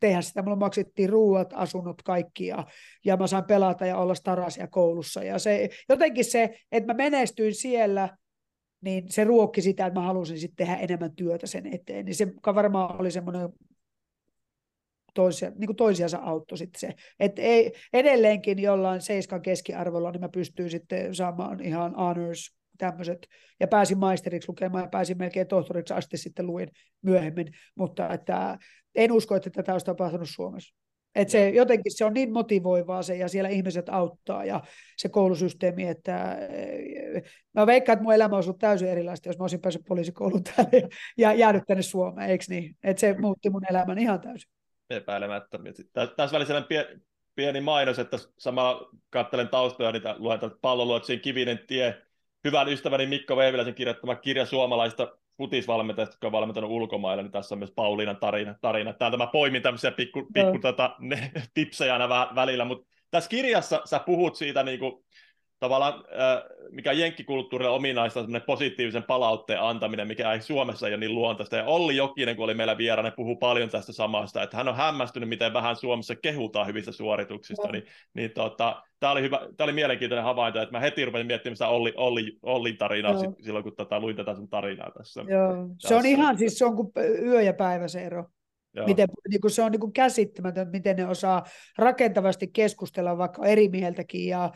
tehdä 0.00 0.22
sitä. 0.22 0.42
Mulla 0.42 0.56
maksettiin 0.56 1.08
ruuat, 1.08 1.52
asunnot, 1.54 2.02
kaikki. 2.02 2.46
Ja, 2.46 2.66
ja 3.04 3.16
mä 3.16 3.26
sain 3.26 3.44
pelata 3.44 3.86
ja 3.86 3.96
olla 3.96 4.14
starasia 4.14 4.66
koulussa. 4.66 5.22
Ja 5.22 5.38
se, 5.38 5.68
jotenkin 5.88 6.24
se, 6.24 6.56
että 6.72 6.92
mä 6.92 6.96
menestyin 6.96 7.54
siellä, 7.54 8.16
niin 8.80 9.12
se 9.12 9.24
ruokki 9.24 9.62
sitä, 9.62 9.86
että 9.86 10.00
mä 10.00 10.06
halusin 10.06 10.38
sitten 10.38 10.66
tehdä 10.66 10.80
enemmän 10.80 11.16
työtä 11.16 11.46
sen 11.46 11.74
eteen. 11.74 12.04
Niin 12.04 12.14
se 12.14 12.26
varmaan 12.54 13.00
oli 13.00 13.10
semmoinen 13.10 13.48
toisia, 15.14 15.52
niin 15.56 15.76
toisiansa 15.76 16.18
auttoi 16.18 16.58
sitten 16.58 16.80
se. 16.80 16.94
Et 17.20 17.38
ei, 17.38 17.72
edelleenkin 17.92 18.58
jollain 18.58 19.00
seiskan 19.00 19.42
keskiarvolla, 19.42 20.10
niin 20.10 20.20
mä 20.20 20.28
pystyin 20.28 20.70
sitten 20.70 21.14
saamaan 21.14 21.64
ihan 21.64 21.94
honors 21.94 22.59
tämmöiset, 22.80 23.26
ja 23.60 23.68
pääsin 23.68 23.98
maisteriksi 23.98 24.48
lukemaan 24.48 24.84
ja 24.84 24.88
pääsin 24.88 25.18
melkein 25.18 25.46
tohtoriksi 25.46 25.94
asti 25.94 26.16
sitten 26.16 26.46
luin 26.46 26.68
myöhemmin, 27.02 27.46
mutta 27.74 28.08
että 28.08 28.58
en 28.94 29.12
usko, 29.12 29.36
että 29.36 29.50
tätä 29.50 29.72
olisi 29.72 29.86
tapahtunut 29.86 30.28
Suomessa. 30.30 30.74
Et 31.14 31.28
se, 31.28 31.48
jotenkin 31.48 31.96
se 31.96 32.04
on 32.04 32.14
niin 32.14 32.32
motivoivaa 32.32 33.02
se, 33.02 33.16
ja 33.16 33.28
siellä 33.28 33.48
ihmiset 33.48 33.88
auttaa, 33.88 34.44
ja 34.44 34.60
se 34.96 35.08
koulusysteemi, 35.08 35.88
että 35.88 36.34
eh, 36.34 37.22
mä 37.54 37.66
veikkaan, 37.66 37.94
että 37.94 38.02
mun 38.02 38.14
elämä 38.14 38.36
olisi 38.36 38.50
ollut 38.50 38.60
täysin 38.60 38.88
erilaista, 38.88 39.28
jos 39.28 39.38
mä 39.38 39.44
olisin 39.44 39.60
päässyt 39.60 39.84
poliisikouluun 39.88 40.42
täällä 40.44 40.88
ja, 41.18 41.32
jäänyt 41.32 41.62
tänne 41.66 41.82
Suomeen, 41.82 42.30
eikö 42.30 42.44
niin? 42.48 42.76
Että 42.84 43.00
se 43.00 43.16
muutti 43.18 43.50
mun 43.50 43.70
elämän 43.70 43.98
ihan 43.98 44.20
täysin. 44.20 44.50
Epäilemättä. 44.90 45.58
Tässä 45.92 46.34
välissä 46.34 46.62
pie, 46.68 46.86
pieni 47.34 47.60
mainos, 47.60 47.98
että 47.98 48.16
samalla 48.38 48.90
katselen 49.10 49.48
taustoja, 49.48 49.92
niitä 49.92 50.14
luen 50.18 50.40
palloluotsien 50.60 51.20
Kivinen 51.20 51.58
tie, 51.66 52.02
hyvän 52.44 52.68
ystäväni 52.68 53.06
Mikko 53.06 53.36
Veiviläisen 53.36 53.74
kirjoittama 53.74 54.14
kirja 54.14 54.46
suomalaista 54.46 55.16
futisvalmentajista, 55.36 56.14
jotka 56.14 56.26
on 56.26 56.32
valmentanut 56.32 56.70
ulkomailla, 56.70 57.22
niin 57.22 57.32
tässä 57.32 57.54
on 57.54 57.58
myös 57.58 57.72
Pauliinan 57.76 58.16
tarina. 58.16 58.54
tarina. 58.60 58.92
Täällä 58.92 59.16
mä 59.16 59.26
poimin 59.26 59.62
tämmöisiä 59.62 59.90
pikku, 59.90 60.28
pikku 60.34 60.52
no. 60.52 60.58
tota, 60.60 60.96
ne, 60.98 61.32
tipsejä 61.54 61.92
aina 61.92 62.08
välillä, 62.34 62.64
mutta 62.64 62.86
tässä 63.10 63.30
kirjassa 63.30 63.82
sä 63.84 63.98
puhut 63.98 64.36
siitä 64.36 64.62
niin 64.62 64.78
kuin, 64.78 65.04
tavallaan, 65.60 66.04
mikä 66.70 66.92
jenkkikulttuurille 66.92 67.70
ominaista, 67.70 68.20
semmoinen 68.20 68.46
positiivisen 68.46 69.02
palautteen 69.02 69.62
antaminen, 69.62 70.08
mikä 70.08 70.32
ei 70.32 70.40
Suomessa 70.40 70.86
ole 70.86 70.96
niin 70.96 71.14
luontaista. 71.14 71.56
Ja 71.56 71.64
Olli 71.64 71.96
Jokinen, 71.96 72.36
kun 72.36 72.44
oli 72.44 72.54
meillä 72.54 72.78
vieraana, 72.78 73.10
puhuu 73.10 73.36
paljon 73.36 73.70
tästä 73.70 73.92
samasta, 73.92 74.42
että 74.42 74.56
hän 74.56 74.68
on 74.68 74.76
hämmästynyt, 74.76 75.28
miten 75.28 75.52
vähän 75.52 75.76
Suomessa 75.76 76.16
kehutaan 76.16 76.66
hyvistä 76.66 76.92
suorituksista. 76.92 77.66
No. 77.66 77.72
Niin, 77.72 77.84
niin 78.14 78.30
tota, 78.30 78.82
tämä 79.00 79.12
oli, 79.12 79.22
hyvä, 79.22 79.38
tämä 79.56 79.64
oli 79.64 79.72
mielenkiintoinen 79.72 80.24
havainto, 80.24 80.62
että 80.62 80.72
mä 80.72 80.80
heti 80.80 81.04
rupesin 81.04 81.26
miettimään 81.26 81.56
sitä 81.56 81.68
Olli, 81.68 81.92
Olli, 81.96 82.38
Ollin 82.42 82.78
tarinaa 82.78 83.12
no. 83.12 83.34
silloin, 83.42 83.62
kun 83.62 83.76
tota, 83.76 84.00
luin 84.00 84.16
tätä 84.16 84.34
sun 84.34 84.48
tarinaa 84.48 84.90
tässä. 84.98 85.24
Joo. 85.28 85.52
Tässä. 85.52 85.88
Se 85.88 85.94
on 85.94 86.06
ihan 86.06 86.38
siis, 86.38 86.58
se 86.58 86.64
on 86.64 86.76
kuin 86.76 86.92
yö 87.22 87.42
ja 87.42 87.52
päivä 87.52 87.88
se 87.88 88.00
ero. 88.00 88.24
Miten, 88.86 89.08
niin 89.30 89.40
kuin 89.40 89.50
se 89.50 89.62
on 89.62 89.72
niin 89.72 89.80
kuin 89.80 89.92
käsittämätön, 89.92 90.68
miten 90.68 90.96
ne 90.96 91.06
osaa 91.06 91.44
rakentavasti 91.78 92.48
keskustella 92.52 93.18
vaikka 93.18 93.46
eri 93.46 93.68
mieltäkin 93.68 94.26
ja 94.26 94.50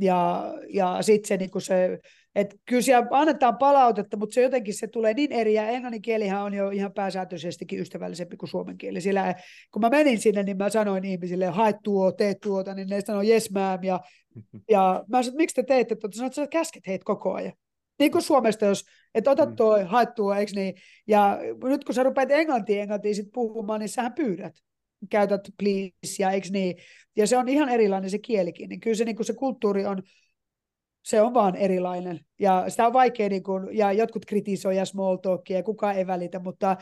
ja, 0.00 0.54
ja 0.68 1.02
sitten 1.02 1.28
se, 1.28 1.36
niin 1.36 1.50
se 1.62 1.98
että 2.34 2.56
kyllä 2.66 2.82
siellä 2.82 3.08
annetaan 3.10 3.56
palautetta, 3.58 4.16
mutta 4.16 4.34
se 4.34 4.42
jotenkin 4.42 4.74
se 4.74 4.86
tulee 4.86 5.14
niin 5.14 5.32
eri, 5.32 5.54
ja 5.54 5.68
englannin 5.68 6.02
kielihän 6.02 6.42
on 6.42 6.54
jo 6.54 6.70
ihan 6.70 6.92
pääsääntöisestikin 6.92 7.80
ystävällisempi 7.80 8.36
kuin 8.36 8.50
suomen 8.50 8.78
kieli. 8.78 9.00
Sillä 9.00 9.34
kun 9.72 9.80
mä 9.80 9.90
menin 9.90 10.18
sinne, 10.18 10.42
niin 10.42 10.56
mä 10.56 10.70
sanoin 10.70 11.04
ihmisille, 11.04 11.46
hae 11.46 11.74
tuo, 11.82 12.12
tee 12.12 12.34
tuota, 12.34 12.74
niin 12.74 12.88
ne 12.88 13.00
sanoi 13.00 13.30
yes 13.30 13.50
ma'am, 13.50 13.84
ja, 13.84 14.00
ja 14.70 15.04
mä 15.08 15.22
sanoin, 15.22 15.36
miksi 15.36 15.54
te 15.54 15.62
teette 15.62 15.94
tuota? 15.94 16.16
Sanoin, 16.16 16.26
että 16.26 16.42
sä 16.42 16.46
käsket 16.46 16.86
heitä 16.86 17.04
koko 17.04 17.34
ajan. 17.34 17.52
Niin 17.98 18.12
kuin 18.12 18.22
Suomesta, 18.22 18.64
jos, 18.64 18.84
että 19.14 19.30
ota 19.30 19.46
mm. 19.46 19.56
tuo, 19.56 19.84
hae 19.84 20.06
tuo, 20.06 20.34
eikö 20.34 20.52
niin? 20.54 20.74
Ja 21.06 21.38
nyt 21.62 21.84
kun 21.84 21.94
sä 21.94 22.02
rupeat 22.02 22.30
englantiin, 22.30 22.80
englantiin 22.80 23.14
sit 23.14 23.28
puhumaan, 23.32 23.80
niin 23.80 23.88
sähän 23.88 24.14
pyydät 24.14 24.54
käytät 25.10 25.40
please 25.58 26.16
ja 26.18 26.30
eikö 26.30 26.48
niin. 26.50 26.76
Ja 27.16 27.26
se 27.26 27.36
on 27.36 27.48
ihan 27.48 27.68
erilainen 27.68 28.10
se 28.10 28.18
kielikin. 28.18 28.68
Niin 28.68 28.80
kyllä 28.80 28.96
se, 28.96 29.04
niin 29.04 29.16
kuin 29.16 29.26
se 29.26 29.34
kulttuuri 29.34 29.86
on, 29.86 30.02
se 31.04 31.22
on 31.22 31.34
vaan 31.34 31.56
erilainen. 31.56 32.20
Ja 32.40 32.64
sitä 32.68 32.86
on 32.86 32.92
vaikea, 32.92 33.28
niin 33.28 33.42
kuin, 33.42 33.76
ja 33.76 33.92
jotkut 33.92 34.26
kritisoi 34.26 34.76
ja 34.76 34.84
small 34.84 35.16
talkia, 35.16 35.56
ja 35.56 35.62
kukaan 35.62 35.96
ei 35.96 36.06
välitä, 36.06 36.38
mutta 36.38 36.76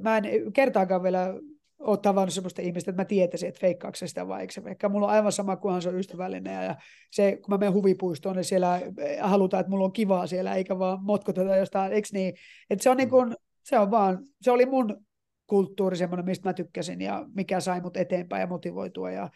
mä 0.00 0.16
en 0.16 0.52
kertaakaan 0.52 1.02
vielä 1.02 1.34
ole 1.78 1.98
tavannut 1.98 2.34
sellaista 2.34 2.62
ihmistä, 2.62 2.90
että 2.90 3.02
mä 3.02 3.04
tietäisin, 3.04 3.48
että 3.48 3.60
feikkaako 3.60 3.94
se 3.94 4.06
sitä 4.06 4.28
vai 4.28 4.40
eikö 4.40 4.52
se 4.52 4.60
feikkaa. 4.60 4.90
Mulla 4.90 5.06
on 5.06 5.12
aivan 5.12 5.32
sama, 5.32 5.56
kunhan 5.56 5.82
se 5.82 5.88
on 5.88 5.98
ystävällinen. 5.98 6.64
Ja 6.64 6.76
se, 7.10 7.36
kun 7.36 7.54
mä 7.54 7.58
menen 7.58 7.74
huvipuistoon, 7.74 8.36
niin 8.36 8.44
siellä 8.44 8.80
halutaan, 9.20 9.60
että 9.60 9.70
mulla 9.70 9.84
on 9.84 9.92
kivaa 9.92 10.26
siellä, 10.26 10.54
eikä 10.54 10.78
vaan 10.78 11.04
motkoteta 11.04 11.56
jostain, 11.56 11.92
eikö 11.92 12.08
niin? 12.12 12.34
Että 12.70 12.82
se 12.82 12.90
on, 12.90 12.96
niin 12.96 13.10
kuin, 13.10 13.34
se 13.62 13.78
on 13.78 13.90
vaan, 13.90 14.18
se 14.40 14.50
oli 14.50 14.66
mun 14.66 15.04
kulttuuri 15.50 15.96
semmoinen, 15.96 16.26
mistä 16.26 16.48
mä 16.48 16.52
tykkäsin 16.52 17.00
ja 17.00 17.26
mikä 17.34 17.60
sai 17.60 17.80
mut 17.80 17.96
eteenpäin 17.96 18.40
ja 18.40 18.46
motivoitua 18.46 19.10
ja, 19.10 19.30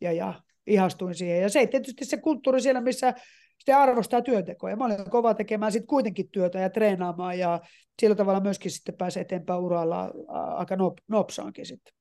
ja, 0.00 0.12
ja 0.12 0.34
ihastuin 0.66 1.14
siihen. 1.14 1.42
Ja 1.42 1.48
se 1.48 1.66
tietysti 1.66 2.04
se 2.04 2.16
kulttuuri 2.16 2.60
siellä, 2.60 2.80
missä 2.80 3.14
sitten 3.58 3.76
arvostaa 3.76 4.22
työntekoa. 4.22 4.70
Ja 4.70 4.76
mä 4.76 4.84
olin 4.84 5.10
kova 5.10 5.34
tekemään 5.34 5.72
sitten 5.72 5.86
kuitenkin 5.86 6.30
työtä 6.30 6.58
ja 6.58 6.70
treenaamaan 6.70 7.38
ja 7.38 7.60
sillä 8.00 8.14
tavalla 8.14 8.40
myöskin 8.40 8.70
sitten 8.70 8.96
pääsee 8.96 9.20
eteenpäin 9.20 9.60
uralla 9.60 10.12
aika 10.56 10.76
nop, 10.76 10.98
nopsaankin 11.08 11.66
sitten. 11.66 11.94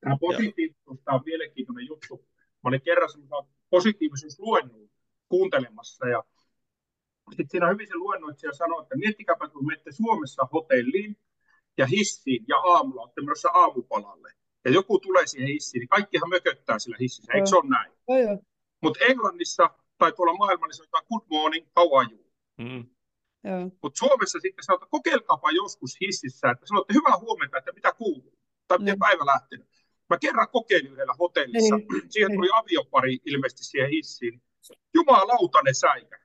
Tämä 0.00 0.16
positiivisuus, 0.20 1.00
tämä 1.04 1.14
on 1.14 1.22
mielenkiintoinen 1.24 1.86
juttu. 1.86 2.26
Mä 2.64 2.68
olin 2.68 2.82
kerran 2.82 3.08
semmoista 3.10 3.52
positiivisuusluennon 3.70 4.88
kuuntelemassa 5.28 6.08
ja 6.08 6.24
sitten 7.30 7.50
siinä 7.50 7.68
hyvin 7.68 7.86
se 7.86 7.96
luennoitsija 7.96 8.52
sanoi, 8.52 8.82
että 8.82 8.96
miettikääpä, 8.96 9.48
kun 9.48 9.66
menette 9.66 9.92
Suomessa 9.92 10.48
hotelliin 10.52 11.16
ja 11.78 11.86
hissiin 11.86 12.44
ja 12.48 12.56
aamulla 12.56 13.02
olette 13.02 13.20
menossa 13.20 13.48
aamupalalle 13.54 14.32
ja 14.64 14.70
joku 14.70 14.98
tulee 14.98 15.26
siihen 15.26 15.48
hissiin, 15.48 15.80
niin 15.80 15.88
kaikkihan 15.88 16.28
mököttää 16.28 16.78
sillä 16.78 16.96
hississä, 17.00 17.32
eikö 17.32 17.46
se 17.46 17.56
ole 17.56 17.68
näin? 17.68 17.92
Mutta 18.82 19.04
Englannissa 19.04 19.70
tai 19.98 20.12
tuolla 20.12 20.34
maailmalla 20.34 20.66
niin 20.66 20.76
sanotaan 20.76 21.04
good 21.08 21.26
morning, 21.30 21.66
how 21.76 21.98
are 21.98 22.08
you? 22.12 22.24
Mm. 22.58 22.84
Mutta 23.82 23.98
Suomessa 23.98 24.38
sitten 24.42 24.64
sanotaan, 24.64 24.90
kokeilkaapa 24.90 25.50
joskus 25.50 26.00
hississä, 26.00 26.50
että 26.50 26.66
sanotte 26.66 26.94
hyvää 26.94 27.18
huomenta, 27.18 27.58
että 27.58 27.72
mitä 27.72 27.92
kuuluu, 27.92 28.38
tai 28.68 28.78
miten 28.78 28.98
päivä 28.98 29.26
lähtenyt. 29.26 29.68
Mä 30.10 30.18
kerran 30.18 30.48
kokeilin 30.48 30.92
yhdellä 30.92 31.14
hotellissa, 31.18 31.76
ei, 31.76 32.00
siihen 32.12 32.32
tuli 32.34 32.48
aviopari 32.52 33.18
ilmeisesti 33.24 33.64
siihen 33.64 33.90
hissiin. 33.90 34.42
Jumalauta 34.94 35.62
ne 35.62 35.74
säikä. 35.74 36.18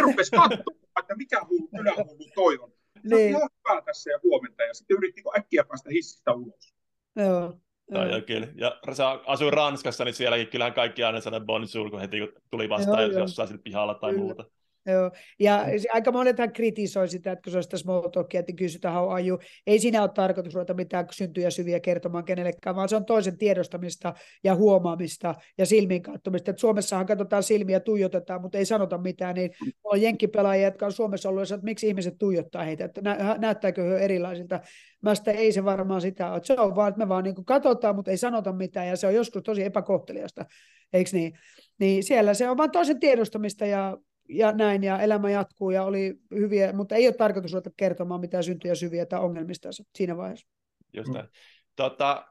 Rupesi 0.00 0.30
katsomaan, 0.30 0.64
että 1.00 1.16
mikä 1.16 1.40
hullu, 1.48 1.68
ylähullu 1.80 2.24
toi 2.34 2.58
on. 2.58 2.72
Niin. 3.04 3.36
on 3.36 3.48
hyvää 3.58 3.82
tässä 3.82 4.10
ja 4.10 4.18
huomenta, 4.22 4.62
ja 4.62 4.74
sitten 4.74 4.96
yritti 4.96 5.22
äkkiä 5.38 5.64
päästä 5.64 5.90
hissistä 5.90 6.32
ulos. 6.32 6.74
Joo. 7.16 7.60
Tai 7.92 8.10
joo. 8.10 8.20
kyllä. 8.20 8.48
Ja 8.54 8.80
se 8.92 9.02
asui 9.26 9.50
Ranskassa, 9.50 10.04
niin 10.04 10.14
sielläkin 10.14 10.48
kyllähän 10.48 10.74
kaikki 10.74 11.04
aina 11.04 11.20
sanoi 11.20 11.40
bonjour, 11.40 11.90
kun 11.90 12.00
heti 12.00 12.18
tuli 12.50 12.68
vastaan 12.68 13.02
joo, 13.02 13.20
jossain 13.20 13.50
joo. 13.50 13.58
pihalla 13.64 13.94
tai 13.94 14.10
kyllä. 14.10 14.24
muuta. 14.24 14.44
Joo. 14.86 15.10
Ja 15.38 15.64
mm. 15.66 15.72
aika 15.92 16.12
monethan 16.12 16.52
kritisoi 16.52 17.08
sitä, 17.08 17.32
että 17.32 17.42
kun 17.42 17.50
se 17.50 17.56
on 17.56 17.62
sitä 17.62 17.76
small 17.76 18.08
talkia, 18.08 18.40
että 18.40 18.52
kysytään 18.52 18.94
how 18.94 19.12
are 19.12 19.26
you. 19.26 19.38
Ei 19.66 19.78
siinä 19.78 20.02
ole 20.02 20.10
tarkoitus 20.14 20.54
ruveta 20.54 20.74
mitään 20.74 21.06
syntyjä 21.10 21.50
syviä 21.50 21.80
kertomaan 21.80 22.24
kenellekään, 22.24 22.76
vaan 22.76 22.88
se 22.88 22.96
on 22.96 23.04
toisen 23.04 23.38
tiedostamista 23.38 24.14
ja 24.44 24.54
huomaamista 24.54 25.34
ja 25.58 25.66
silmiin 25.66 26.02
katsomista. 26.02 26.50
Että 26.50 26.60
Suomessahan 26.60 27.06
katsotaan 27.06 27.42
silmiä 27.42 27.76
ja 27.76 27.80
tuijotetaan, 27.80 28.40
mutta 28.40 28.58
ei 28.58 28.64
sanota 28.64 28.98
mitään. 28.98 29.34
Niin 29.34 29.50
on 29.84 30.02
jenkkipelaajia, 30.02 30.66
jotka 30.66 30.86
on 30.86 30.92
Suomessa 30.92 31.28
ollut, 31.28 31.50
että 31.50 31.64
miksi 31.64 31.88
ihmiset 31.88 32.18
tuijottaa 32.18 32.64
heitä, 32.64 32.84
että 32.84 33.00
nä- 33.00 33.36
näyttääkö 33.38 33.82
he 33.82 33.98
erilaisilta. 33.98 34.60
Mä 35.02 35.14
sitä 35.14 35.30
ei 35.30 35.52
se 35.52 35.64
varmaan 35.64 36.00
sitä 36.00 36.32
ole. 36.32 36.40
Se 36.44 36.60
on 36.60 36.76
vaan, 36.76 36.88
että 36.88 36.98
me 36.98 37.08
vaan 37.08 37.24
niin 37.24 37.44
katsotaan, 37.44 37.96
mutta 37.96 38.10
ei 38.10 38.16
sanota 38.16 38.52
mitään 38.52 38.88
ja 38.88 38.96
se 38.96 39.06
on 39.06 39.14
joskus 39.14 39.42
tosi 39.42 39.64
epäkohteliasta, 39.64 40.44
eikö 40.92 41.10
niin? 41.12 41.32
Niin 41.78 42.04
siellä 42.04 42.34
se 42.34 42.50
on 42.50 42.56
vain 42.56 42.70
toisen 42.70 43.00
tiedostamista 43.00 43.66
ja 43.66 43.96
ja 44.30 44.52
näin, 44.52 44.82
ja 44.82 45.00
elämä 45.00 45.30
jatkuu, 45.30 45.70
ja 45.70 45.84
oli 45.84 46.18
hyviä, 46.34 46.72
mutta 46.72 46.94
ei 46.94 47.06
ole 47.06 47.14
tarkoitus 47.14 47.52
ruveta 47.52 47.70
kertomaan 47.76 48.20
mitään 48.20 48.44
syntyjä 48.44 48.74
syviä 48.74 49.06
tai 49.06 49.20
ongelmista 49.20 49.68
siinä 49.94 50.16
vaiheessa. 50.16 50.46
Just 50.92 51.12
mm. 51.12 51.28
tota, 51.76 52.26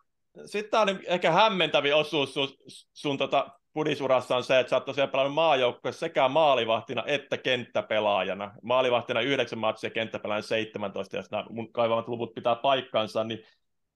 Sitten 0.45 0.71
tämä 0.71 0.81
on 0.81 0.99
ehkä 1.07 1.31
hämmentävin 1.31 1.95
osuus 1.95 2.33
sun, 2.33 2.47
sun 2.93 3.17
tota, 3.17 3.49
pudisurassa 3.73 4.35
on 4.35 4.43
se, 4.43 4.59
että 4.59 4.69
sä 4.69 4.75
oot 4.75 4.85
tosiaan 4.85 5.09
pelannut 5.09 5.33
maajoukkoissa 5.33 5.99
sekä 5.99 6.27
maalivahtina 6.27 7.03
että 7.05 7.37
kenttäpelaajana. 7.37 8.51
Maalivahtina 8.63 9.21
9 9.21 9.59
matsia, 9.59 9.89
kenttäpelaajana 9.89 10.47
17, 10.47 11.17
jos 11.17 11.31
nämä 11.31 11.45
mun 11.49 11.73
kaivamat 11.73 12.07
luvut 12.07 12.33
pitää 12.33 12.55
paikkansa, 12.55 13.23
niin, 13.23 13.43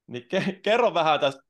niin 0.07 0.27
ke, 0.27 0.59
kerro 0.63 0.93
vähän 0.93 1.19
tästä 1.19 1.41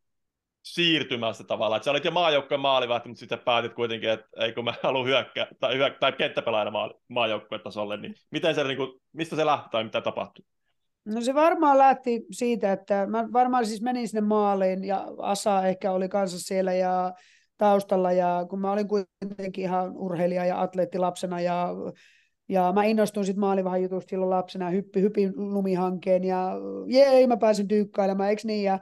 siirtymässä 0.64 1.44
tavallaan. 1.44 1.78
Että 1.78 1.86
sä 1.86 1.92
olit 1.92 2.06
jo 2.06 2.12
maajoukkojen 2.12 2.62
maalivahti, 2.62 3.10
mutta 3.10 3.20
sitten 3.20 3.40
päätit 3.40 3.74
kuitenkin, 3.74 4.10
että 4.10 4.28
ei 4.38 4.54
kun 4.54 4.64
mä 4.64 4.74
haluan 4.84 5.06
hyökkää 5.06 5.48
tai, 5.60 5.78
hyökkää, 5.78 6.00
tai 6.00 6.12
kenttäpelaajana 6.12 6.72
maa, 6.72 6.92
maajoukkojen 7.08 7.64
tasolle, 7.64 7.98
niin 7.98 8.16
miten 8.32 8.56
se, 8.56 8.64
niin 8.64 8.78
kuin, 8.78 9.02
mistä 9.14 9.36
se 9.36 9.46
lähti 9.46 9.70
tai 9.72 9.84
mitä 9.84 10.02
tapahtui? 10.02 10.46
No 11.06 11.22
se 11.22 11.34
varmaan 11.34 11.78
lähti 11.78 12.26
siitä, 12.32 12.72
että 12.72 13.08
mä 13.08 13.28
varmaan 13.34 13.66
siis 13.66 13.82
menin 13.82 14.08
sinne 14.08 14.22
maaliin 14.22 14.84
ja 14.84 15.08
Asa 15.18 15.68
ehkä 15.68 15.92
oli 15.92 16.10
kanssa 16.10 16.40
siellä 16.40 16.74
ja 16.74 17.14
taustalla 17.58 18.12
ja 18.12 18.46
kun 18.50 18.60
mä 18.60 18.72
olin 18.72 18.88
kuitenkin 18.88 19.64
ihan 19.64 19.98
urheilija 19.98 20.46
ja 20.46 20.62
atleetti 20.62 20.98
lapsena 20.98 21.42
ja 21.42 21.70
ja 22.50 22.72
mä 22.76 22.84
innostuin 22.84 23.26
sitten 23.26 23.40
maalivahan 23.40 23.82
jutusta 23.82 24.10
silloin 24.10 24.30
lapsena, 24.30 24.70
hyppi, 24.70 25.02
hypin 25.02 25.34
lumihankeen 25.36 26.24
ja 26.24 26.52
jee, 26.88 27.28
mä 27.28 27.38
pääsin 27.38 27.68
tyykkailemaan, 27.68 28.30
eikö 28.30 28.42
niin? 28.46 28.64
Ja 28.64 28.80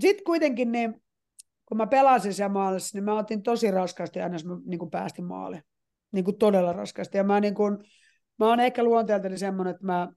sitten 0.00 0.24
kuitenkin 0.24 0.72
niin 0.72 1.01
kun 1.72 1.76
mä 1.76 1.86
pelasin 1.86 2.34
siellä 2.34 2.52
maalissa, 2.52 2.96
niin 2.96 3.04
mä 3.04 3.18
otin 3.18 3.42
tosi 3.42 3.70
raskaasti 3.70 4.20
aina, 4.20 4.34
jos 4.34 4.44
mä 4.44 4.56
niin 4.64 4.78
kuin 4.78 4.90
päästin 4.90 5.24
maaliin. 5.24 5.62
Niin 6.12 6.24
kuin 6.24 6.38
todella 6.38 6.72
raskaasti. 6.72 7.18
Ja 7.18 7.24
mä, 7.24 7.40
niin 7.40 7.54
kuin, 7.54 7.78
mä 8.38 8.48
oon 8.48 8.60
ehkä 8.60 8.84
luonteeltani 8.84 9.38
semmoinen, 9.38 9.74
että 9.74 9.86
mä 9.86 10.08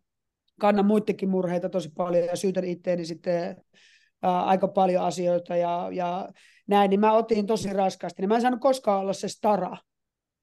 kannan 0.60 0.86
muidenkin 0.86 1.30
murheita 1.30 1.70
tosi 1.70 1.90
paljon 1.98 2.26
ja 2.26 2.36
syytän 2.36 2.64
itteeni 2.64 3.06
sitten 3.06 3.62
ää, 4.22 4.44
aika 4.44 4.68
paljon 4.68 5.04
asioita 5.04 5.56
ja, 5.56 5.90
ja 5.92 6.30
näin, 6.68 6.90
niin 6.90 7.00
mä 7.00 7.14
otin 7.14 7.48
tosi 7.48 7.74
raskaasti. 7.74 8.22
Niin 8.22 8.30
mä 8.30 8.36
en 8.36 8.42
saanut 8.42 8.62
koskaan 8.62 9.00
olla 9.00 9.14
se 9.14 9.28
stara 9.28 9.78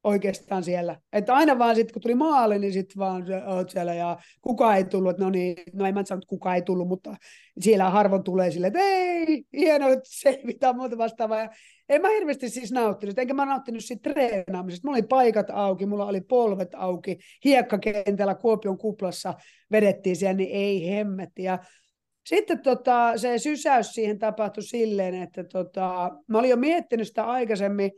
oikeastaan 0.04 0.62
siellä. 0.62 1.00
Että 1.12 1.34
aina 1.34 1.58
vaan 1.58 1.74
sitten, 1.74 1.92
kun 1.92 2.02
tuli 2.02 2.14
maali, 2.14 2.58
niin 2.58 2.72
sitten 2.72 2.96
vaan 2.98 3.24
oot 3.46 3.70
siellä 3.70 3.94
ja 3.94 4.18
kuka 4.42 4.76
ei 4.76 4.84
tullut. 4.84 5.18
No 5.18 5.30
niin, 5.30 5.56
no 5.72 5.86
en 5.86 5.94
mä 5.94 6.04
sano, 6.04 6.18
että 6.18 6.28
kuka 6.28 6.54
ei 6.54 6.62
tullut, 6.62 6.88
mutta 6.88 7.16
siellä 7.60 7.90
harvoin 7.90 8.22
tulee 8.22 8.50
sille, 8.50 8.66
että 8.66 8.78
ei, 8.78 9.44
hienoa, 9.56 9.88
että 9.88 10.04
selvitään 10.04 10.76
muuta 10.76 10.98
vastaavaa. 10.98 11.38
Ja 11.38 11.50
en 11.88 12.02
mä 12.02 12.08
hirveästi 12.08 12.48
siis 12.48 12.72
nauttinut, 12.72 13.18
enkä 13.18 13.34
mä 13.34 13.44
nauttinut 13.44 13.84
siitä 13.84 14.10
treenaamisesta. 14.10 14.88
Mulla 14.88 14.96
oli 14.96 15.06
paikat 15.06 15.50
auki, 15.50 15.86
mulla 15.86 16.06
oli 16.06 16.20
polvet 16.20 16.74
auki, 16.74 17.18
hiekkakentällä 17.44 18.34
Kuopion 18.34 18.78
kuplassa 18.78 19.34
vedettiin 19.72 20.16
siellä, 20.16 20.36
niin 20.36 20.50
ei 20.52 20.90
hemmetti. 20.90 21.42
Ja 21.42 21.58
sitten 22.26 22.62
tota, 22.62 23.12
se 23.16 23.38
sysäys 23.38 23.92
siihen 23.92 24.18
tapahtui 24.18 24.62
silleen, 24.62 25.14
että 25.14 25.44
tota, 25.44 26.10
mä 26.28 26.38
olin 26.38 26.50
jo 26.50 26.56
miettinyt 26.56 27.08
sitä 27.08 27.24
aikaisemmin, 27.24 27.90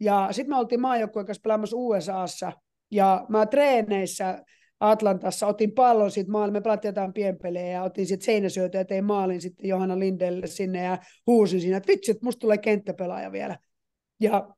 ja 0.00 0.28
sitten 0.30 0.50
me 0.50 0.58
oltiin 0.58 0.80
maajoukkueen 0.80 1.26
kanssa 1.26 1.42
pelaamassa 1.42 1.76
USAssa, 1.76 2.52
ja 2.90 3.26
mä 3.28 3.46
treeneissä 3.46 4.44
Atlantassa 4.80 5.46
otin 5.46 5.72
pallon 5.72 6.10
siitä 6.10 6.30
maalin, 6.30 6.52
me 6.52 6.60
pelattiin 6.60 6.88
jotain 6.88 7.12
pienpelejä 7.12 7.70
ja 7.70 7.82
otin 7.82 8.06
sitten 8.06 8.24
seinäsyötä 8.24 8.78
ja 8.78 8.84
tein 8.84 9.04
maalin 9.04 9.40
sitten 9.40 9.68
Johanna 9.68 9.98
Lindelle 9.98 10.46
sinne 10.46 10.82
ja 10.82 10.98
huusin 11.26 11.60
siinä, 11.60 11.76
että 11.76 11.92
vitsi, 11.92 12.10
että 12.10 12.24
musta 12.24 12.40
tulee 12.40 12.58
kenttäpelaaja 12.58 13.32
vielä. 13.32 13.58
Ja 14.20 14.48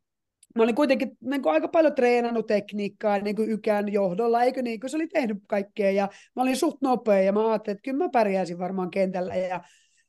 mä 0.57 0.63
olin 0.63 0.75
kuitenkin 0.75 1.17
niin 1.21 1.43
kuin 1.43 1.53
aika 1.53 1.69
paljon 1.69 1.95
treenannut 1.95 2.47
tekniikkaa 2.47 3.19
niin 3.19 3.37
kuin 3.37 3.51
Ykän 3.51 3.93
johdolla, 3.93 4.43
eikö 4.43 4.63
niin, 4.63 4.81
kun 4.81 4.91
se 4.91 4.97
oli 4.97 5.07
tehnyt 5.07 5.39
kaikkea. 5.47 5.91
Ja 5.91 6.09
mä 6.37 6.43
olin 6.43 6.57
suht 6.57 6.83
nopea 6.83 7.21
ja 7.21 7.33
mä 7.33 7.49
ajattelin, 7.49 7.77
että 7.77 7.83
kyllä 7.83 8.05
mä 8.05 8.09
pärjäisin 8.13 8.59
varmaan 8.59 8.91
kentällä. 8.91 9.35
Ja 9.35 9.61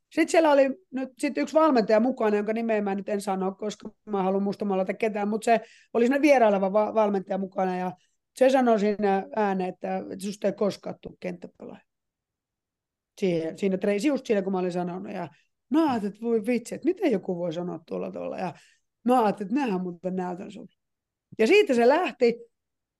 sitten 0.09 0.29
siellä 0.29 0.51
oli 0.51 0.69
nyt 0.91 1.09
sit 1.17 1.37
yksi 1.37 1.53
valmentaja 1.53 1.99
mukana, 1.99 2.37
jonka 2.37 2.53
nimeä 2.53 2.81
mä 2.81 2.95
nyt 2.95 3.09
en 3.09 3.21
sano, 3.21 3.51
koska 3.51 3.89
mä 4.05 4.23
haluan 4.23 4.43
mustamalata 4.43 4.93
ketään, 4.93 5.27
mutta 5.27 5.45
se 5.45 5.61
oli 5.93 6.05
sinne 6.05 6.21
vieraileva 6.21 6.73
va- 6.73 6.93
valmentaja 6.93 7.37
mukana 7.37 7.77
ja 7.77 7.91
se 8.35 8.49
sanoi 8.49 8.79
siinä 8.79 9.27
ääneen, 9.35 9.69
että, 9.69 9.97
että 9.97 10.25
susta 10.25 10.47
ei 10.47 10.53
koskaan 10.53 10.95
tule 11.01 11.17
kenttäpelaaja. 11.19 11.81
Siinä, 13.19 13.57
siinä, 13.57 13.77
just 14.07 14.25
siinä, 14.25 14.41
kun 14.41 14.51
mä 14.51 14.59
olin 14.59 14.71
sanonut. 14.71 15.13
Ja 15.13 15.27
mä 15.69 15.89
ajattelin, 15.89 16.13
että 16.13 16.25
voi 16.25 16.45
vitsi, 16.45 16.75
että 16.75 16.85
miten 16.85 17.11
joku 17.11 17.37
voi 17.37 17.53
sanoa 17.53 17.79
tuolla 17.85 18.11
tuolla. 18.11 18.37
Ja 18.37 18.53
mä 19.03 19.23
ajattelin, 19.23 19.47
että 19.47 19.61
nähdään 19.61 19.81
muuten 19.81 20.15
näytän 20.15 20.51
sulle. 20.51 20.75
Ja 21.39 21.47
siitä 21.47 21.73
se 21.73 21.87
lähti. 21.87 22.48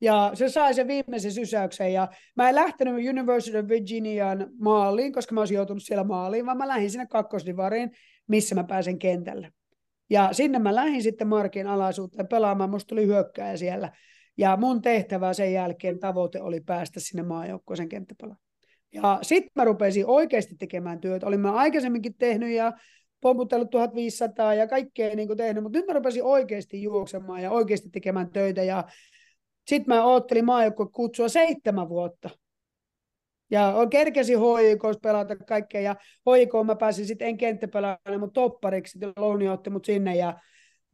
Ja 0.02 0.32
se 0.34 0.50
sai 0.50 0.74
sen 0.74 0.88
viimeisen 0.88 1.32
sysäyksen. 1.32 1.94
Ja 1.94 2.08
mä 2.36 2.50
en 2.50 2.56
lähtenyt 2.56 3.10
University 3.10 3.58
of 3.58 3.68
Virginiaan 3.68 4.48
maaliin, 4.60 5.14
koska 5.14 5.36
mä 5.36 5.42
olisin 5.42 5.56
joutunut 5.56 5.84
siellä 5.84 6.04
maaliin, 6.04 6.46
vaan 6.46 6.58
mä 6.58 6.68
lähdin 6.68 6.92
sinne 6.92 7.08
kakkosdivariin, 7.08 7.92
missä 8.28 8.56
mä 8.56 8.64
pääsen 8.64 9.00
kentälle. 9.00 9.52
Ja 10.10 10.30
sinne 10.32 10.60
mä 10.60 10.76
lähdin 10.76 11.04
sitten 11.04 11.28
Markin 11.28 11.68
alaisuuteen 11.68 12.28
pelaamaan. 12.28 12.70
Musta 12.70 12.88
tuli 12.88 13.06
hyökkääjä 13.06 13.58
siellä. 13.58 13.92
Ja 14.38 14.58
mun 14.58 14.82
tehtävä 14.82 15.34
sen 15.34 15.54
jälkeen 15.54 16.00
tavoite 16.00 16.42
oli 16.42 16.62
päästä 16.62 17.00
sinne 17.00 17.24
maajoukkoisen 17.24 17.90
kenttäpalaan. 17.90 18.40
Ja 18.94 19.20
sitten 19.22 19.52
mä 19.56 19.64
rupesin 19.64 20.06
oikeasti 20.06 20.56
tekemään 20.60 21.00
työtä. 21.00 21.28
Olin 21.28 21.40
mä 21.40 21.52
aikaisemminkin 21.52 22.16
tehnyt 22.20 22.50
ja 22.50 22.74
pomputellut 23.22 23.70
1500 23.70 24.54
ja 24.54 24.68
kaikkea 24.68 25.16
niin 25.16 25.38
tehnyt, 25.38 25.64
mutta 25.64 25.80
nyt 25.80 25.88
mä 25.88 25.94
rupesin 25.94 26.24
oikeasti 26.24 26.82
juoksemaan 26.82 27.42
ja 27.42 27.52
oikeasti 27.52 27.90
tekemään 27.90 28.32
töitä. 28.32 28.64
Ja 28.64 28.84
sitten 29.70 29.96
mä 29.96 30.04
oottelin 30.04 30.46
maajoukkojen 30.46 30.92
kutsua 30.92 31.30
seitsemän 31.30 31.90
vuotta. 31.90 32.30
Ja 33.52 33.74
kerkesin 33.90 34.40
hoikossa 34.40 35.00
pelata 35.00 35.36
kaikkea, 35.36 35.82
ja 35.82 35.96
hoikoon 36.26 36.66
mä 36.66 36.76
pääsin 36.76 37.06
sitten, 37.06 37.28
en 37.28 37.38
kenttäpelaajana, 37.38 38.18
mutta 38.20 38.42
toppariksi, 38.42 39.00
Louni 39.18 39.50
otti 39.50 39.70
mut 39.70 39.86
sinne, 39.86 40.16
ja, 40.16 40.40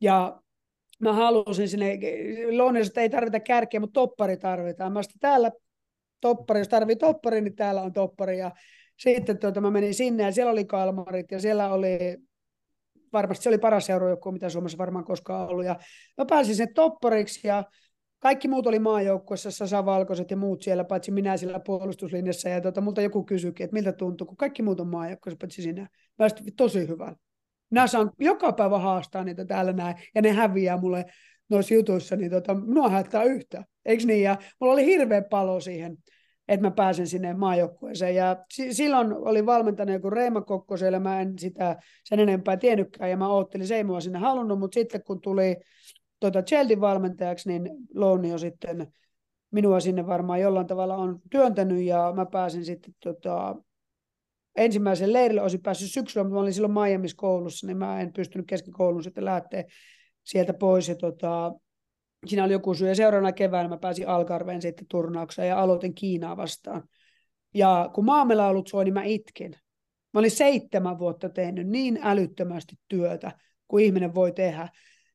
ja 0.02 0.42
mä 1.00 1.14
halusin 1.14 1.70
sinne, 1.70 2.00
Louniossa 2.52 3.02
ei 3.02 3.10
tarvita 3.10 3.40
kärkeä, 3.40 3.80
mutta 3.80 3.94
toppari 3.94 4.38
tarvitaan. 4.38 4.94
Mä 4.94 5.04
sitten 5.04 5.20
täällä 5.20 5.52
toppari, 6.22 6.60
jos 6.60 6.68
tarvii 6.68 6.96
toppari, 6.96 7.42
niin 7.42 7.56
täällä 7.56 7.82
on 7.82 7.94
toppari. 7.94 8.38
Ja 8.38 8.52
sitten 8.98 9.38
tuota, 9.38 9.62
mä 9.62 9.72
menin 9.72 9.94
sinne 9.94 10.24
ja 10.24 10.32
siellä 10.32 10.52
oli 10.52 10.66
Kalmarit 10.66 11.32
ja 11.32 11.40
siellä 11.40 11.70
oli, 11.70 12.18
varmasti 13.14 13.44
se 13.44 13.50
oli 13.50 13.58
paras 13.58 13.86
seurajoukkue, 13.86 14.32
mitä 14.32 14.50
Suomessa 14.50 14.78
varmaan 14.78 15.06
koskaan 15.06 15.48
ollut. 15.48 15.66
Ja 15.66 15.76
mä 16.18 16.26
pääsin 16.26 16.56
sinne 16.56 16.72
toppariksi 16.76 17.48
ja 17.48 17.64
kaikki 18.26 18.48
muut 18.48 18.68
oli 18.68 18.80
maajoukkuessa, 18.80 19.52
Sasa 19.52 19.86
Valkoiset 19.86 20.32
ja 20.32 20.38
muut 20.38 20.62
siellä, 20.62 20.84
paitsi 20.84 21.12
minä 21.12 21.38
siellä 21.38 21.60
puolustuslinjassa. 21.60 22.50
Ja 22.50 22.62
tota, 22.62 22.82
multa 22.82 23.02
joku 23.02 23.24
kysyikin, 23.24 23.64
että 23.64 23.74
miltä 23.74 23.92
tuntuu, 23.92 24.28
kun 24.28 24.38
kaikki 24.38 24.64
muut 24.64 24.80
on 24.80 24.88
maajoukkuessa, 24.88 25.38
paitsi 25.42 25.62
sinä. 25.62 25.90
Mä 26.20 26.28
tosi 26.58 26.88
hyvä. 26.88 27.16
Minä 27.70 27.88
saan 27.88 28.12
joka 28.20 28.54
päivä 28.54 28.80
haastaa 28.80 29.24
niitä 29.24 29.46
täällä 29.46 29.74
näin, 29.74 29.96
ja 30.16 30.22
ne 30.22 30.32
häviää 30.32 30.78
mulle 30.78 31.06
noissa 31.50 31.74
jutuissa, 31.74 32.16
niin 32.16 32.32
tota, 32.32 32.54
minua 32.54 32.90
haittaa 32.90 33.24
yhtä. 33.24 33.64
Eikö 33.86 34.04
niin? 34.06 34.24
Ja 34.24 34.38
mulla 34.60 34.74
oli 34.74 34.86
hirveä 34.86 35.22
palo 35.22 35.60
siihen, 35.60 35.98
että 36.48 36.68
mä 36.68 36.72
pääsen 36.72 37.08
sinne 37.08 37.34
maajoukkueeseen. 37.34 38.16
Ja 38.16 38.38
silloin 38.72 39.14
oli 39.14 39.46
valmentanut 39.46 39.94
joku 39.94 40.10
Reima 40.10 40.42
Kokkoselle, 40.42 41.00
mä 41.00 41.22
en 41.22 41.40
sitä 41.40 41.76
sen 42.04 42.20
enempää 42.20 42.58
tiennytkään, 42.58 43.10
ja 43.10 43.18
mä 43.18 43.30
oottelin, 43.30 43.68
se 43.68 43.76
ei 43.76 43.84
mua 43.84 44.02
sinne 44.02 44.20
halunnut, 44.20 44.60
mutta 44.60 44.76
sitten 44.76 45.04
kun 45.04 45.22
tuli 45.22 45.56
tuota 46.32 46.46
Cheldin 46.46 46.82
valmentajaksi, 46.82 47.50
niin 47.50 47.70
jo 48.30 48.38
sitten 48.38 48.88
minua 49.52 49.80
sinne 49.80 50.08
varmaan 50.08 50.42
jollain 50.42 50.68
tavalla 50.68 50.96
on 50.96 51.20
työntänyt, 51.32 51.84
ja 51.84 52.14
mä 52.16 52.26
pääsin 52.26 52.66
sitten 52.66 52.96
tota, 53.04 53.56
ensimmäisen 54.56 55.14
leirille, 55.14 55.42
olisin 55.42 55.62
päässyt 55.62 55.92
syksyllä, 55.92 56.24
mutta 56.24 56.34
mä 56.34 56.42
olin 56.42 56.54
silloin 56.54 56.74
Miami's 56.74 57.14
koulussa, 57.16 57.68
niin 57.68 57.78
mä 57.78 58.02
en 58.02 58.14
pystynyt 58.14 58.48
kesken 58.48 58.74
koulun 58.74 59.04
sitten 59.04 59.26
lähteä 59.26 59.64
sieltä 60.24 60.54
pois. 60.54 60.88
Ja 60.88 60.96
tota, 60.96 61.54
siinä 62.26 62.44
oli 62.44 62.54
joku 62.54 62.74
syy. 62.74 62.88
Ja 62.88 62.96
seuraavana 62.96 63.32
keväänä 63.32 63.70
mä 63.70 63.78
pääsin 63.78 64.08
Algarveen 64.08 64.62
sitten 64.62 64.86
turnaukseen 64.90 65.48
ja 65.48 65.60
aloitin 65.60 65.96
Kiinaa 65.96 66.38
vastaan. 66.38 66.84
Ja 67.54 67.90
kun 67.94 68.06
ollut 68.50 68.68
soi, 68.68 68.86
niin 68.86 68.94
mä 68.94 69.04
itkin. 69.04 69.52
Mä 70.14 70.20
olin 70.20 70.32
seitsemän 70.32 71.00
vuotta 71.00 71.30
tehnyt 71.30 71.68
niin 71.68 72.00
älyttömästi 72.02 72.76
työtä, 72.88 73.32
kuin 73.68 73.86
ihminen 73.86 74.16
voi 74.16 74.32
tehdä. 74.32 74.70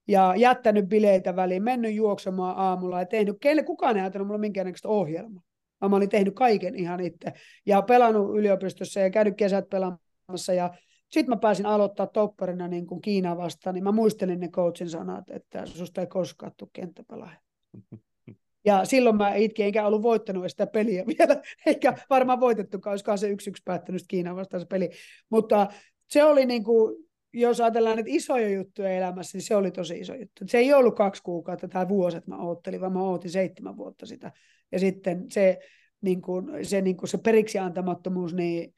Ja 0.08 0.34
jättänyt 0.36 0.88
bileitä 0.88 1.36
väliin, 1.36 1.62
mennyt 1.62 1.94
juoksemaan 1.94 2.56
aamulla 2.56 2.98
ja 2.98 3.06
tehnyt, 3.06 3.36
keille 3.40 3.62
kukaan 3.62 3.96
ei 3.96 4.02
ajatellut 4.02 4.26
mulla 4.26 4.38
minkäännäköistä 4.38 4.88
ohjelmaa. 4.88 5.42
Mä 5.88 5.96
olin 5.96 6.08
tehnyt 6.08 6.34
kaiken 6.34 6.74
ihan 6.74 7.00
itse. 7.00 7.32
Ja 7.66 7.82
pelannut 7.82 8.38
yliopistossa 8.38 9.00
ja 9.00 9.10
käynyt 9.10 9.36
kesät 9.36 9.68
pelaamassa 9.68 10.52
ja 10.54 10.70
sitten 11.10 11.30
mä 11.30 11.36
pääsin 11.36 11.66
aloittaa 11.66 12.06
topparina 12.06 12.68
niin 12.68 12.86
kuin 12.86 13.00
Kiinaa 13.00 13.36
vastaan, 13.36 13.74
niin 13.74 13.84
mä 13.84 13.92
muistelin 13.92 14.40
ne 14.40 14.48
coachin 14.48 14.90
sanat, 14.90 15.30
että 15.30 15.66
susta 15.66 16.00
ei 16.00 16.06
koskaan 16.06 16.52
tule 16.56 16.70
kenttäpelaaja. 16.72 17.40
Ja 18.64 18.84
silloin 18.84 19.16
mä 19.16 19.34
itkin, 19.34 19.66
enkä 19.66 19.86
ollut 19.86 20.02
voittanut 20.02 20.44
sitä 20.48 20.66
peliä 20.66 21.04
vielä, 21.06 21.42
eikä 21.66 21.94
varmaan 22.10 22.40
voitettukaan, 22.40 22.92
olisikohan 22.92 23.18
se 23.18 23.28
yksi 23.28 23.50
yksi 23.50 23.62
päättänyt 23.64 24.02
Kiinan 24.08 24.36
vastaan 24.36 24.60
se 24.60 24.66
peli. 24.66 24.90
Mutta 25.30 25.66
se 26.06 26.24
oli 26.24 26.46
niin 26.46 26.64
kuin, 26.64 27.09
jos 27.32 27.60
ajatellaan 27.60 27.98
että 27.98 28.12
isoja 28.12 28.48
juttuja 28.48 28.90
elämässä, 28.90 29.38
niin 29.38 29.46
se 29.46 29.56
oli 29.56 29.70
tosi 29.70 30.00
iso 30.00 30.14
juttu. 30.14 30.44
Se 30.46 30.58
ei 30.58 30.74
ollut 30.74 30.96
kaksi 30.96 31.22
kuukautta 31.22 31.68
tai 31.68 31.88
vuosi, 31.88 32.16
että 32.16 32.30
mä 32.30 32.38
oottelin, 32.38 32.80
vaan 32.80 32.92
mä 32.92 33.02
ootin 33.02 33.30
seitsemän 33.30 33.76
vuotta 33.76 34.06
sitä. 34.06 34.32
Ja 34.72 34.78
sitten 34.78 35.26
se, 35.30 35.58
niin 36.00 36.22
kuin, 36.22 36.64
se, 36.66 36.80
niin 36.80 36.96
kuin 36.96 37.08
se 37.08 37.18
periksi 37.18 37.58
antamattomuus, 37.58 38.34
niin 38.34 38.74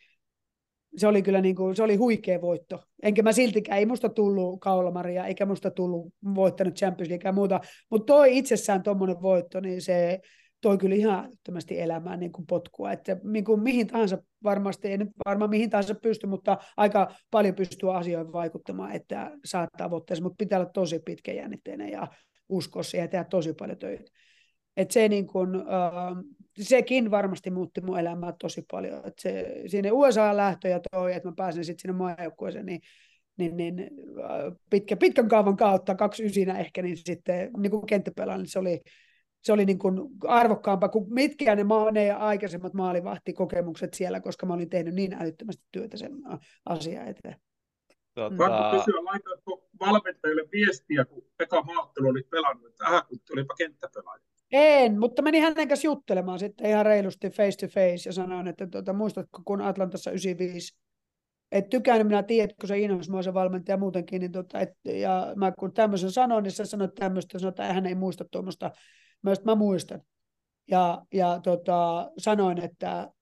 se 0.97 1.07
oli 1.07 1.23
kyllä 1.23 1.41
niin 1.41 1.57
kuin, 1.57 1.77
se 1.77 1.83
oli 1.83 1.97
huikea 1.97 2.41
voitto. 2.41 2.83
Enkä 3.03 3.23
mä 3.23 3.33
siltikään, 3.33 3.79
ei 3.79 3.87
musta 3.87 4.09
tullut 4.09 4.61
kaulamaria, 4.61 5.27
eikä 5.27 5.47
musta 5.47 5.71
tullut 5.71 6.15
voittanut 6.35 6.75
Champions 6.75 7.09
League 7.09 7.29
ja 7.29 7.33
muuta, 7.33 7.61
mutta 7.91 8.07
toi 8.07 8.39
itsessään 8.39 8.83
tuommoinen 8.83 9.23
voitto, 9.23 9.61
niin 9.61 9.83
se 9.83 10.21
toi 10.63 10.79
kyllä 10.79 10.95
ihan 10.95 11.25
älyttömästi 11.25 11.81
elämään 11.81 12.21
niin 12.21 12.33
kuin 12.33 12.47
potkua. 12.47 12.93
Että 12.93 13.17
niin 13.25 13.45
kuin 13.45 13.63
mihin 13.63 13.87
tahansa 13.87 14.19
varmasti, 14.45 14.89
ei 14.89 14.99
nyt 14.99 15.09
varmaan 15.27 15.51
mihin 15.51 15.71
tahansa 15.71 15.95
pysty, 15.95 16.27
mutta 16.27 16.59
aika 16.77 17.15
paljon 17.31 17.55
pystyy 17.55 17.97
asioihin 17.97 18.33
vaikuttamaan, 18.33 18.93
että 18.93 19.31
saat 19.45 19.71
tavoitteessa, 19.79 20.23
mutta 20.23 20.37
pitää 20.39 20.59
olla 20.59 20.71
tosi 20.71 20.99
pitkäjännitteinen 20.99 21.89
ja 21.89 22.09
uskoa 22.49 22.83
siihen 22.83 23.05
ja 23.05 23.09
tehdä 23.09 23.25
tosi 23.25 23.53
paljon 23.53 23.79
töitä. 23.79 24.11
Et 24.77 24.91
se 24.91 25.09
niin 25.09 25.27
kun, 25.27 25.57
äh, 25.57 26.25
sekin 26.61 27.11
varmasti 27.11 27.51
muutti 27.51 27.81
mun 27.81 27.99
elämää 27.99 28.33
tosi 28.39 28.63
paljon. 28.71 29.07
Et 29.07 29.15
se, 29.21 29.63
sinne 29.67 29.93
USA-lähtö 29.93 30.69
ja 30.69 30.81
toi, 30.93 31.15
että 31.15 31.29
mä 31.29 31.35
pääsen 31.37 31.65
sitten 31.65 31.83
sinne 31.83 31.97
maajoukkueeseen, 31.99 32.67
niin, 32.67 32.81
niin, 33.39 33.57
niin 33.57 33.81
äh, 33.81 34.53
pitkä, 34.71 34.97
pitkän 34.97 35.29
kaavan 35.29 35.57
kautta, 35.57 35.95
kaksi 35.95 36.25
ysinä 36.25 36.59
ehkä, 36.59 36.83
niin 36.83 36.97
sitten 36.97 37.51
niin 37.59 37.71
kuin 37.71 37.85
niin 37.91 38.47
se 38.47 38.59
oli, 38.59 38.81
se 39.43 39.53
oli 39.53 39.65
niin 39.65 39.79
kuin 39.79 40.01
arvokkaampaa 40.27 40.89
kuin 40.89 41.15
mitkään 41.15 41.59
ne, 41.59 41.65
maa, 41.65 41.91
ne 41.91 42.11
aikaisemmat 42.11 42.75
maalivahtikokemukset 42.75 43.95
siellä, 43.95 44.21
koska 44.21 44.47
mä 44.47 44.55
olin 44.55 44.71
tehnyt 44.71 44.95
niin 44.95 45.15
älyttömästi 45.15 45.65
työtä 45.73 45.97
sen 45.97 46.13
asian 46.67 47.09
eteen. 47.09 47.37
Tota... 48.15 48.71
Kysyä, 48.71 49.05
laitoitko 49.05 49.69
valmentajille 49.81 50.43
viestiä, 50.53 51.05
kun 51.05 51.25
Pekka 51.37 51.63
Maattelu 51.63 52.09
oli 52.09 52.23
pelannut, 52.23 52.67
että 52.67 52.85
ähä, 52.85 53.03
kun 53.09 53.19
olipa 53.33 53.55
kenttäpelaaja? 53.55 54.23
En, 54.53 55.01
mutta 55.01 55.23
menin 55.23 55.43
hänen 55.43 55.69
kanssa 55.69 55.87
juttelemaan 55.87 56.39
sitten 56.39 56.67
ihan 56.67 56.87
reilusti 56.87 57.31
face 57.31 57.67
to 57.67 57.67
face 57.67 58.09
ja 58.09 58.13
sanoin, 58.13 58.49
että 58.49 58.67
tuota, 58.67 58.93
muistatko 58.93 59.43
kun 59.45 59.61
Atlantassa 59.61 60.11
95 60.11 60.83
et 61.53 61.69
tykännyt, 61.69 62.07
minä 62.07 62.23
tiedän, 62.23 62.57
kun 62.61 62.69
se 62.69 62.75
mua 63.11 63.23
se 63.23 63.35
valmentaja 63.35 63.77
muutenkin, 63.77 64.21
niin 64.21 64.33
tota, 64.33 64.61
et, 64.61 64.71
ja 64.85 65.33
mä 65.37 65.53
kun 65.53 65.73
tämmöisen 65.73 66.11
sanoin, 66.11 66.43
niin 66.43 66.53
sä 66.53 66.65
sanoit 66.65 66.95
tämmöistä, 66.95 67.39
sanoit, 67.39 67.61
että 67.61 67.73
hän 67.73 67.87
ei 67.87 67.95
muista 67.95 68.25
tuommoista. 68.25 68.71
Mä, 69.23 69.33
mä 69.45 69.55
muistan. 69.55 70.03
Ja, 70.71 71.03
ja 71.13 71.41
tota, 71.43 72.11
sanoin, 72.19 72.59
että 72.59 73.13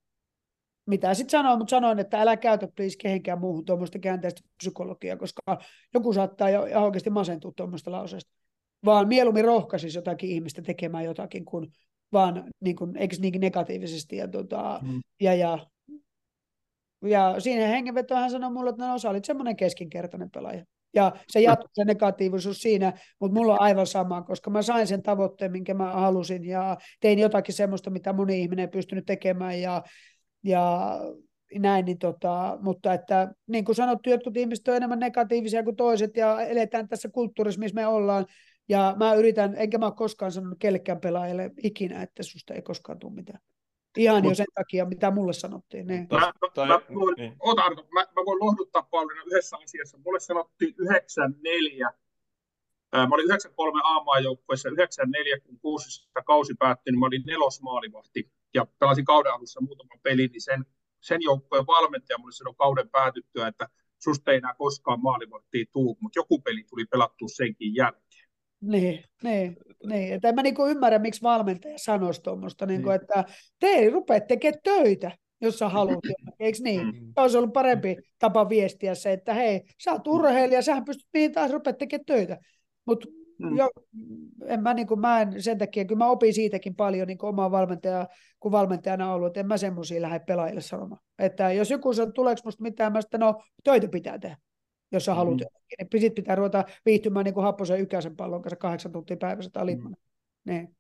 mitä 0.87 1.15
sitten 1.15 1.31
sanoin, 1.31 1.59
mutta 1.59 1.71
sanoin, 1.71 1.99
että 1.99 2.21
älä 2.21 2.37
käytä 2.37 2.69
please 2.77 2.97
kehenkään 2.99 3.41
muuhun 3.41 3.65
tuommoista 3.65 3.99
käänteistä 3.99 4.41
psykologiaa, 4.57 5.17
koska 5.17 5.59
joku 5.95 6.13
saattaa 6.13 6.51
jo 6.51 6.63
oikeasti 6.85 7.11
masentua 7.11 7.53
tuommoista 7.57 7.91
lauseesta 7.91 8.41
vaan 8.85 9.09
mieluummin 9.09 9.45
rohkaisisi 9.45 9.99
jotakin 9.99 10.31
ihmistä 10.31 10.63
tekemään 10.63 11.05
jotakin, 11.05 11.45
kuin 11.45 11.73
vaan 12.13 12.45
niin 12.61 12.77
kuin, 12.77 12.97
eikö 12.97 13.17
niin 13.19 13.41
negatiivisesti. 13.41 14.17
Ja, 14.17 14.29
tota, 14.29 14.81
mm. 14.83 15.01
ja, 15.21 15.35
ja, 15.35 15.67
ja 17.05 17.41
siinä 17.41 17.67
hengenveto 17.67 18.15
hän 18.15 18.31
sanoi 18.31 18.51
mulle, 18.51 18.71
että 18.71 18.89
no 18.89 18.99
sä 18.99 19.11
olit 19.11 19.25
semmoinen 19.25 19.57
keskinkertainen 19.57 20.31
pelaaja. 20.31 20.65
Ja 20.95 21.13
se 21.29 21.41
jatkuu 21.41 21.69
se 21.73 21.85
negatiivisuus 21.85 22.63
siinä, 22.63 22.93
mutta 23.21 23.39
mulla 23.39 23.53
on 23.53 23.61
aivan 23.61 23.87
sama, 23.87 24.23
koska 24.23 24.51
mä 24.51 24.63
sain 24.63 24.87
sen 24.87 25.03
tavoitteen, 25.03 25.53
minkä 25.53 25.75
mä 25.75 25.93
halusin 25.93 26.45
ja 26.45 26.77
tein 27.01 27.19
jotakin 27.19 27.55
semmoista, 27.55 27.91
mitä 27.91 28.13
moni 28.13 28.41
ihminen 28.41 28.63
ei 28.63 28.69
pystynyt 28.69 29.07
tekemään 29.07 29.61
ja, 29.61 29.83
ja 30.45 30.97
näin, 31.59 31.85
niin 31.85 31.99
tota, 31.99 32.59
mutta 32.61 32.95
että 32.95 33.35
niin 33.47 33.65
kuin 33.65 33.77
sanottu, 33.77 34.11
jotkut 34.11 34.37
ihmiset 34.37 34.69
on 34.69 34.77
enemmän 34.77 34.99
negatiivisia 34.99 35.63
kuin 35.63 35.77
toiset 35.77 36.17
ja 36.17 36.41
eletään 36.41 36.89
tässä 36.89 37.09
kulttuurissa, 37.09 37.61
missä 37.61 37.75
me 37.75 37.87
ollaan, 37.87 38.27
ja 38.69 38.95
mä 38.99 39.15
yritän, 39.15 39.55
enkä 39.57 39.79
mä 39.79 39.87
ole 39.87 39.95
koskaan 39.95 40.33
sanonut 40.33 40.59
kellekään 40.59 41.01
pelaajalle 41.01 41.51
ikinä, 41.63 42.03
että 42.03 42.23
susta 42.23 42.55
ei 42.55 42.63
koskaan 42.63 42.99
tule 42.99 43.13
mitään. 43.13 43.41
Ihan 43.97 44.23
Mut, 44.23 44.31
jo 44.31 44.35
sen 44.35 44.47
takia, 44.55 44.85
mitä 44.85 45.11
mulle 45.11 45.33
sanottiin. 45.33 45.87
Niin. 45.87 46.07
Mä, 46.11 46.19
mä, 46.19 46.33
tai, 46.55 46.69
mä, 46.69 46.81
voin, 46.95 47.15
niin. 47.19 47.37
otan, 47.41 47.77
mä, 47.77 48.01
mä 48.01 48.23
voin 48.27 48.41
lohduttaa 48.41 48.83
Pauliina 48.91 49.23
yhdessä 49.27 49.57
asiassa. 49.57 49.99
Mulle 50.05 50.21
sanottiin 50.21 50.75
94. 50.79 51.91
Mä 52.97 53.09
olin 53.11 53.25
93 53.25 53.81
A-maajoukkueessa, 53.85 54.69
94 54.69 55.41
kun 55.41 55.59
kuusista 55.61 56.23
kausi 56.23 56.55
päättyi, 56.59 56.93
niin 56.93 57.01
mä 57.01 57.07
olin 57.07 57.23
nelosmaalivahti 57.27 58.31
ja 58.55 58.67
pelasin 58.79 59.05
kauden 59.05 59.33
alussa 59.33 59.61
muutaman 59.61 60.01
pelin, 60.03 60.31
niin 60.33 60.41
sen, 60.41 60.65
sen 61.01 61.23
joukkueen 61.23 61.67
valmentaja 61.67 62.19
mulle 62.19 62.33
sanoi 62.33 62.55
kauden 62.55 62.89
päätyttyä, 62.89 63.49
että 63.49 63.69
susta 63.99 64.31
ei 64.31 64.37
enää 64.37 64.55
koskaan 64.55 65.03
maalivahtia 65.03 65.65
tuu, 65.73 65.99
mutta 66.01 66.19
joku 66.19 66.41
peli 66.41 66.65
tuli 66.65 66.85
pelattua 66.85 67.29
senkin 67.29 67.75
jälkeen. 67.75 68.10
Niin, 68.61 69.05
niin, 69.23 69.57
niin. 69.87 70.15
Että 70.15 70.29
en 70.29 70.35
mä 70.35 70.43
niinku 70.43 70.67
ymmärrä, 70.67 70.99
miksi 70.99 71.23
valmentaja 71.23 71.79
sanoisi 71.79 72.23
tuommoista, 72.23 72.67
niinku, 72.67 72.89
niin. 72.89 73.01
että 73.01 73.25
te 73.59 73.67
ei 73.67 73.91
rupea 73.91 74.21
tekemään 74.21 74.61
töitä, 74.65 75.11
jos 75.41 75.59
sä 75.59 75.69
haluat 75.69 75.99
eikö 76.41 76.59
niin? 76.63 76.87
Mm. 76.87 77.13
Olisi 77.17 77.39
ollut 77.39 77.53
parempi 77.53 77.97
tapa 78.19 78.49
viestiä 78.49 78.95
se, 78.95 79.13
että 79.13 79.35
hei, 79.35 79.63
sä 79.85 79.93
oot 79.93 80.07
urheilija, 80.07 80.63
sähän 80.63 80.85
pystyt 80.85 81.09
niin 81.15 81.33
taas 81.33 81.51
rupea 81.51 81.73
tekemään 81.73 82.05
töitä. 82.07 82.39
Mutta 82.87 83.09
mm. 83.39 83.57
jo, 83.57 83.71
en 84.47 84.63
mä, 84.63 84.75
niin 84.75 84.87
kuin, 84.87 85.01
mä 85.01 85.21
en 85.21 85.43
sen 85.43 85.59
takia, 85.59 85.85
kyllä 85.85 85.99
mä 85.99 86.11
opin 86.11 86.35
siitäkin 86.35 86.77
paljon 86.77 87.07
niin 87.07 87.19
omaa 87.25 87.51
valmentajaa, 87.51 88.09
kun 88.41 88.53
valmentajana 88.53 89.13
ollut, 89.13 89.27
että 89.27 89.41
en 89.41 89.47
mä 89.47 89.57
semmoisia 89.57 90.03
lähde 90.03 90.21
pelaajille 90.27 90.61
sanomaan. 90.61 91.01
Että 91.19 91.53
jos 91.53 91.71
joku 91.71 91.93
sanoo, 91.93 92.13
tuleeko 92.13 92.41
musta 92.45 92.63
mitään, 92.63 92.93
mä 92.93 93.01
sitten, 93.01 93.21
no 93.21 93.43
töitä 93.65 93.89
pitää 93.89 94.19
tehdä 94.19 94.37
jos 94.93 95.05
sä 95.05 95.15
haluat 95.15 95.37
mm. 95.37 95.41
jotakin. 95.41 95.89
Niin 95.93 96.01
sit 96.01 96.15
pitää 96.15 96.35
ruveta 96.35 96.65
viihtymään 96.87 97.25
niin 97.25 97.35
kuin 97.35 97.45
happosen 97.45 97.81
ykäisen 97.81 98.17
pallon 98.17 98.43
kanssa 98.43 98.57
kahdeksan 98.57 98.93
tuntia 98.93 99.17
päivässä 99.17 99.51
tai 99.51 99.67
limmana. 99.67 99.97
Mm. 99.97 100.53
Niin. 100.53 100.77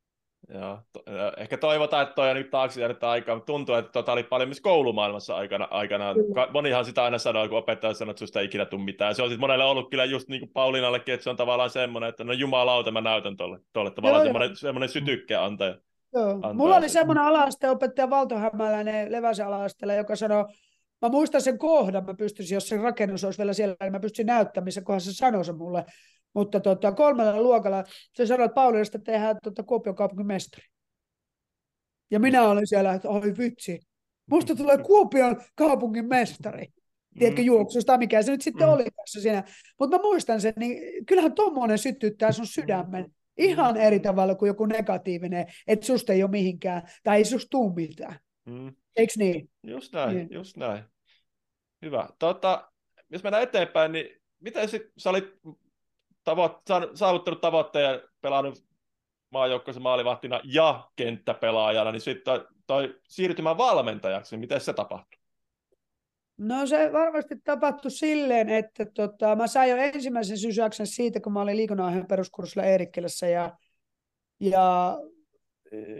Joo, 0.48 0.78
to, 0.92 1.02
ehkä 1.36 1.56
toivotaan, 1.56 2.02
että 2.02 2.14
toi 2.14 2.30
on 2.30 2.36
nyt 2.36 2.50
taakse 2.50 2.80
jäänyt 2.80 3.04
aikaa, 3.04 3.34
mutta 3.34 3.46
tuntuu, 3.46 3.74
että 3.74 3.92
tota 3.92 4.12
oli 4.12 4.22
paljon 4.22 4.48
myös 4.48 4.60
koulumaailmassa 4.60 5.36
aikana. 5.36 5.68
aikana. 5.70 6.14
Monihan 6.52 6.84
sitä 6.84 7.04
aina 7.04 7.18
sanoo, 7.18 7.48
kun 7.48 7.58
opettaja 7.58 7.94
sanoo, 7.94 8.10
että 8.10 8.18
susta 8.18 8.40
ei 8.40 8.46
ikinä 8.46 8.64
tule 8.64 8.82
mitään. 8.82 9.14
Se 9.14 9.22
on 9.22 9.28
siis 9.28 9.40
monelle 9.40 9.64
ollut 9.64 9.90
kyllä 9.90 10.04
just 10.04 10.28
niin 10.28 10.40
kuin 10.40 10.50
Pauliinallekin, 10.52 11.14
että 11.14 11.24
se 11.24 11.30
on 11.30 11.36
tavallaan 11.36 11.70
semmoinen, 11.70 12.08
että 12.08 12.24
no 12.24 12.32
jumalauta 12.32 12.90
mä 12.90 13.00
näytän 13.00 13.36
tuolle. 13.36 13.58
Tuolle 13.72 13.90
tavallaan 13.90 14.20
joo, 14.20 14.32
semmoinen, 14.32 14.56
semmoinen 14.56 14.88
sytykke 14.88 15.36
antaja. 15.36 15.76
Joo. 16.12 16.30
Antaa 16.30 16.54
Mulla 16.54 16.76
oli 16.76 16.88
semmoinen 16.88 17.24
ala-asteopettaja 17.24 18.10
Valtohämäläinen 18.10 19.12
Leväsen 19.12 19.46
ala 19.46 19.94
joka 19.96 20.16
sanoi, 20.16 20.44
Mä 21.02 21.08
muistan 21.08 21.42
sen 21.42 21.58
kohdan, 21.58 22.04
mä 22.04 22.14
pystyisin, 22.14 22.54
jos 22.54 22.68
se 22.68 22.76
rakennus 22.76 23.24
olisi 23.24 23.38
vielä 23.38 23.52
siellä, 23.52 23.76
niin 23.80 23.92
mä 23.92 24.00
pystyisin 24.00 24.26
näyttämään, 24.26 24.64
missä 24.64 24.82
kohdassa 24.82 25.12
se 25.12 25.16
sanoi 25.16 25.44
se 25.44 25.52
mulle. 25.52 25.84
Mutta 26.34 26.60
tota, 26.60 26.92
kolmella 26.92 27.42
luokalla 27.42 27.84
se 28.14 28.26
sanoi, 28.26 28.44
että 28.44 28.54
Pauliinasta 28.54 28.98
tehdään 28.98 29.36
tota, 29.42 29.62
Kuopion 29.62 29.96
kaupungin 29.96 30.26
mestari. 30.26 30.64
Ja 32.10 32.20
minä 32.20 32.48
olin 32.48 32.66
siellä, 32.66 32.92
että 32.92 33.08
oi 33.08 33.34
vitsi, 33.38 33.80
musta 34.30 34.56
tulee 34.56 34.78
Kuopion 34.78 35.40
kaupungin 35.54 36.08
mestari. 36.08 36.66
Tiedätkö, 37.18 37.42
mm. 37.42 37.46
juoksusta, 37.46 37.98
mikä 37.98 38.22
se 38.22 38.32
nyt 38.32 38.42
sitten 38.42 38.66
mm. 38.66 38.72
oli 38.72 38.84
tässä 38.84 39.20
siinä. 39.20 39.44
Mutta 39.78 39.96
mä 39.96 40.02
muistan 40.02 40.40
sen, 40.40 40.52
niin 40.56 41.06
kyllähän 41.06 41.32
tuommoinen 41.32 41.78
sytyttää 41.78 42.32
sun 42.32 42.46
sydämen 42.46 43.06
ihan 43.38 43.76
eri 43.76 44.00
tavalla 44.00 44.34
kuin 44.34 44.46
joku 44.46 44.66
negatiivinen, 44.66 45.46
että 45.66 45.86
susta 45.86 46.12
ei 46.12 46.22
ole 46.22 46.30
mihinkään, 46.30 46.82
tai 47.02 47.16
ei 47.16 47.24
susta 47.24 47.50
tuu 47.50 47.72
mitään. 47.74 48.18
Mm. 48.46 48.74
Eikö 48.96 49.12
niin? 49.16 49.50
Just 49.62 49.92
näin, 49.92 50.16
niin. 50.16 50.28
just 50.30 50.56
näin. 50.56 50.84
Hyvä. 51.82 52.08
Tota, 52.18 52.72
jos 53.10 53.22
mennään 53.22 53.42
eteenpäin, 53.42 53.92
niin 53.92 54.20
miten 54.40 54.68
sit, 54.68 54.82
sä 54.96 55.10
olit 55.10 55.40
tavo- 56.30 56.90
saavuttanut 56.94 57.40
tavoitteen 57.40 58.00
pelannut 58.20 58.64
maajoukkoisen 59.30 59.82
maalivahtina 59.82 60.40
ja 60.44 60.88
kenttäpelaajana, 60.96 61.92
niin 61.92 62.00
sitten 62.00 62.24
toi, 62.24 62.46
toi 62.66 63.00
siirtymään 63.08 63.58
valmentajaksi, 63.58 64.34
niin 64.34 64.40
miten 64.40 64.60
se 64.60 64.72
tapahtui? 64.72 65.20
No 66.38 66.66
se 66.66 66.92
varmasti 66.92 67.34
tapahtui 67.44 67.90
silleen, 67.90 68.48
että 68.48 68.86
tota, 68.94 69.36
mä 69.36 69.46
sain 69.46 69.70
jo 69.70 69.76
ensimmäisen 69.76 70.38
sysäyksen 70.38 70.86
siitä, 70.86 71.20
kun 71.20 71.32
mä 71.32 71.40
olin 71.40 71.56
liikunnanohjaajan 71.56 72.06
peruskurssilla 72.06 72.66
Eerikkelässä 72.66 73.28
ja, 73.28 73.56
ja 74.40 74.96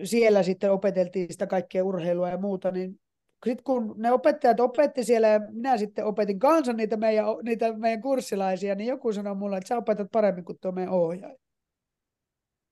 siellä 0.04 0.42
sitten 0.42 0.72
opeteltiin 0.72 1.26
sitä 1.30 1.46
kaikkea 1.46 1.84
urheilua 1.84 2.28
ja 2.28 2.38
muuta, 2.38 2.70
niin 2.70 3.00
sitten 3.46 3.64
kun 3.64 3.94
ne 3.96 4.12
opettajat 4.12 4.60
opetti 4.60 5.04
siellä 5.04 5.28
ja 5.28 5.40
minä 5.52 5.76
sitten 5.76 6.04
opetin 6.04 6.38
kanssa 6.38 6.72
niitä 6.72 6.96
meidän, 6.96 7.24
niitä 7.42 7.72
meidän 7.72 8.02
kurssilaisia, 8.02 8.74
niin 8.74 8.88
joku 8.88 9.12
sanoi 9.12 9.34
mulle, 9.34 9.56
että 9.56 9.68
sä 9.68 9.76
opetat 9.76 10.08
paremmin 10.12 10.44
kuin 10.44 10.58
tuo 10.60 10.72
meidän 10.72 10.92
ohjaaja. 10.92 11.36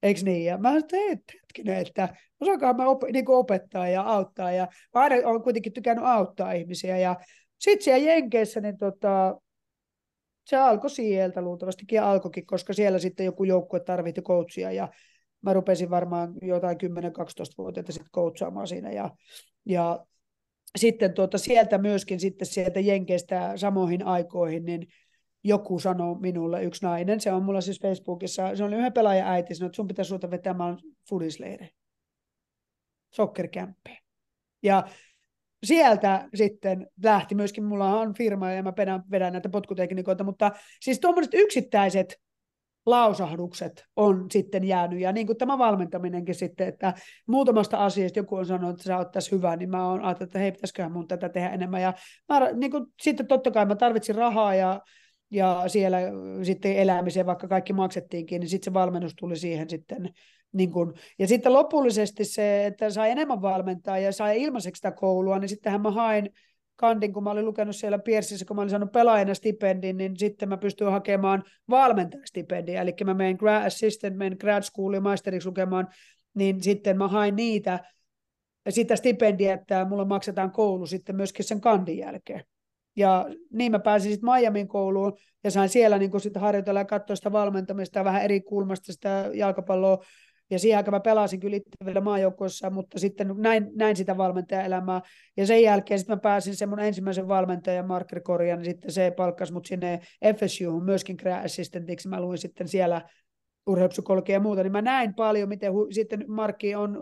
Eikö 0.03 0.21
niin? 0.25 0.45
Ja 0.45 0.59
mä 0.59 0.69
sanoin, 0.69 1.13
että 1.13 1.33
hetkinen, 1.43 1.77
että 1.77 2.09
osaakaan 2.41 2.77
mä 2.77 2.89
op, 2.89 3.03
niin 3.13 3.31
opettaa 3.31 3.89
ja 3.89 4.03
auttaa. 4.03 4.53
Ja 4.53 4.69
mä 4.95 5.01
aina 5.01 5.29
olen 5.29 5.43
kuitenkin 5.43 5.73
tykännyt 5.73 6.05
auttaa 6.05 6.53
ihmisiä. 6.53 6.99
Ja 6.99 7.17
sitten 7.59 7.85
siellä 7.85 8.13
Jenkeissä, 8.13 8.61
niin 8.61 8.79
tota, 8.79 9.41
se 10.47 10.57
alkoi 10.57 10.91
sieltä 10.91 11.43
luultavastikin 11.43 12.03
alkoikin, 12.03 12.47
koska 12.47 12.73
siellä 12.73 12.99
sitten 12.99 13.27
joku 13.27 13.45
joukkue 13.45 13.81
tarvitti 13.81 14.23
coachia 14.23 14.73
ja 14.73 14.89
mä 15.43 15.53
rupesin 15.53 15.91
varmaan 15.91 16.35
jotain 16.43 16.77
10-12-vuotiaita 16.77 17.93
sitten 17.93 18.11
coachaamaan 18.15 18.69
siinä 18.69 18.91
ja, 18.91 19.11
ja 19.67 20.05
sitten 20.77 21.13
tuota, 21.13 21.39
sieltä 21.39 21.79
myöskin 21.79 22.21
sitten 22.21 22.47
sieltä 22.47 22.81
Jenkeistä 22.81 23.53
samoihin 23.57 24.07
aikoihin, 24.07 24.65
niin 24.65 24.87
joku 25.45 25.79
sanoi 25.79 26.21
minulle, 26.21 26.65
yksi 26.65 26.85
nainen, 26.87 27.21
se 27.21 27.33
on 27.33 27.43
mulla 27.43 27.61
siis 27.61 27.81
Facebookissa, 27.81 28.57
se 28.57 28.65
oli 28.65 28.77
yhden 28.77 28.93
pelaajan 28.93 29.29
äiti, 29.29 29.55
sanoi, 29.55 29.67
että 29.67 29.77
sun 29.77 29.89
pitäisi 29.89 30.11
ruveta 30.11 30.31
vetämään 30.31 30.79
fudisleire, 31.09 31.71
sokkerkämppeen. 33.15 33.99
Ja 34.63 34.89
sieltä 35.65 36.29
sitten 36.35 36.87
lähti 37.03 37.35
myöskin, 37.35 37.65
mulla 37.65 38.01
on 38.01 38.15
firma 38.15 38.53
ja 38.53 38.63
mä 38.63 38.73
vedän 39.11 39.33
näitä 39.33 39.49
potkutekniikoita, 39.49 40.25
mutta 40.25 40.51
siis 40.81 41.01
tuommoiset 41.01 41.35
yksittäiset 41.35 42.21
lausahdukset 42.91 43.85
on 43.97 44.27
sitten 44.31 44.65
jäänyt, 44.65 45.01
ja 45.01 45.13
niin 45.13 45.27
kuin 45.27 45.37
tämä 45.37 45.59
valmentaminenkin 45.59 46.35
sitten, 46.35 46.69
että 46.69 46.95
muutamasta 47.27 47.85
asiasta 47.85 48.19
joku 48.19 48.37
on 48.37 48.47
sanonut, 48.47 48.71
että 48.71 48.83
sä 48.83 48.99
oot 48.99 49.11
tässä 49.11 49.37
hyvä, 49.37 49.57
niin 49.57 49.71
mä 49.71 49.89
oon 49.89 50.01
ajatellut, 50.01 50.23
että 50.23 50.39
hei, 50.39 50.53
pitäisiköhän 50.53 50.93
mun 50.93 51.09
tätä 51.09 51.29
tehdä 51.29 51.49
enemmän, 51.49 51.83
ja 51.83 51.95
mä, 52.29 52.53
niin 52.53 52.71
kuin, 52.71 52.87
sitten 53.03 53.27
totta 53.27 53.51
kai 53.51 53.67
mä 53.67 53.77
tarvitsin 53.77 54.15
rahaa, 54.15 54.55
ja, 54.55 54.81
ja 55.31 55.65
siellä 55.67 55.99
sitten 56.43 56.77
elämiseen, 56.77 57.27
vaikka 57.27 57.49
kaikki 57.49 57.73
maksettiinkin, 57.73 58.41
niin 58.41 58.49
sitten 58.49 58.73
se 58.73 58.75
valmennus 58.75 59.15
tuli 59.19 59.37
siihen 59.37 59.71
sitten, 59.71 60.11
niin 60.53 60.71
kun, 60.71 60.95
ja 61.19 61.27
sitten 61.27 61.53
lopullisesti 61.53 62.25
se, 62.25 62.67
että 62.67 62.91
sai 62.91 63.11
enemmän 63.11 63.43
valmentaa 63.43 63.99
ja 63.99 64.13
sai 64.13 64.43
ilmaiseksi 64.43 64.79
sitä 64.79 64.93
koulua, 64.93 65.39
niin 65.39 65.49
sittenhän 65.49 65.83
mä 65.83 65.91
hain 65.91 66.31
kandin, 66.81 67.13
kun 67.13 67.25
mä 67.25 67.31
olin 67.31 67.45
lukenut 67.45 67.77
siellä 67.77 67.99
Piersissä, 67.99 68.45
kun 68.47 68.57
mä 68.57 68.63
olin 68.63 68.71
saanut 68.71 68.93
pelaajana 68.93 69.35
stipendin, 69.35 69.97
niin 69.97 70.17
sitten 70.17 70.49
mä 70.49 70.57
pystyin 70.57 70.91
hakemaan 70.91 71.43
valmentajastipendin, 71.71 72.77
eli 72.77 72.95
mä 73.05 73.15
menin 73.15 73.37
grad 73.37 73.67
assistant, 73.67 74.17
menin 74.17 74.39
grad 74.41 74.63
schoolin 74.63 75.03
maisteriksi 75.03 75.49
lukemaan, 75.49 75.89
niin 76.35 76.63
sitten 76.63 76.99
mä 76.99 77.09
hain 77.09 77.37
niitä, 77.37 77.85
sitä 78.69 78.97
stipendiä, 78.97 79.55
että 79.55 79.85
mulla 79.85 80.05
maksetaan 80.05 80.51
koulu 80.51 80.87
sitten 80.87 81.17
myöskin 81.17 81.45
sen 81.45 81.61
kandin 81.61 81.99
jälkeen. 81.99 82.45
Ja 82.97 83.27
niin 83.53 83.73
mä 83.73 83.79
pääsin 83.79 84.13
sitten 84.13 84.31
Miamin 84.31 84.69
kouluun 84.69 85.13
ja 85.45 85.51
sain 85.51 85.69
siellä 85.69 85.99
niin 85.99 86.21
sitten 86.21 86.43
harjoitella 86.43 86.81
ja 86.81 86.85
katsoa 86.85 87.17
sitä 87.17 87.33
valmentamista 87.33 88.05
vähän 88.05 88.23
eri 88.23 88.41
kulmasta 88.41 88.93
sitä 88.93 89.31
jalkapalloa 89.35 90.05
ja 90.51 90.59
siihen 90.59 90.77
aikaan 90.77 90.95
mä 90.95 91.01
pelasin 91.01 91.41
kyllä 91.41 91.57
itse 91.57 91.71
vielä 91.85 92.01
maajoukkueessa, 92.01 92.71
mutta 92.71 92.99
sitten 92.99 93.35
näin, 93.37 93.71
näin 93.75 93.97
sitä 93.97 94.17
valmentajaelämää. 94.17 95.01
Ja 95.37 95.47
sen 95.47 95.63
jälkeen 95.63 95.99
sitten 95.99 96.17
mä 96.17 96.21
pääsin 96.21 96.57
semmoinen 96.57 96.87
ensimmäisen 96.87 97.29
valmentajan 97.29 97.87
Mark 97.87 98.09
Gregorian, 98.09 98.59
niin 98.59 98.71
sitten 98.71 98.93
se 98.93 99.11
palkkasi 99.11 99.53
mut 99.53 99.67
sinne 99.67 100.01
FSU 100.37 100.81
myöskin 100.81 101.17
grad 101.19 101.45
assistantiksi. 101.45 102.09
Mä 102.09 102.21
luin 102.21 102.39
sitten 102.39 102.69
siellä 102.69 103.09
urheilupsykologia 103.67 104.33
ja 104.33 104.41
muuta, 104.41 104.63
niin 104.63 104.73
mä 104.73 104.83
näin 104.83 105.15
paljon, 105.15 105.49
miten 105.49 105.73
hu- 105.73 105.93
sitten 105.93 106.25
Markki 106.29 106.75
on 106.75 106.99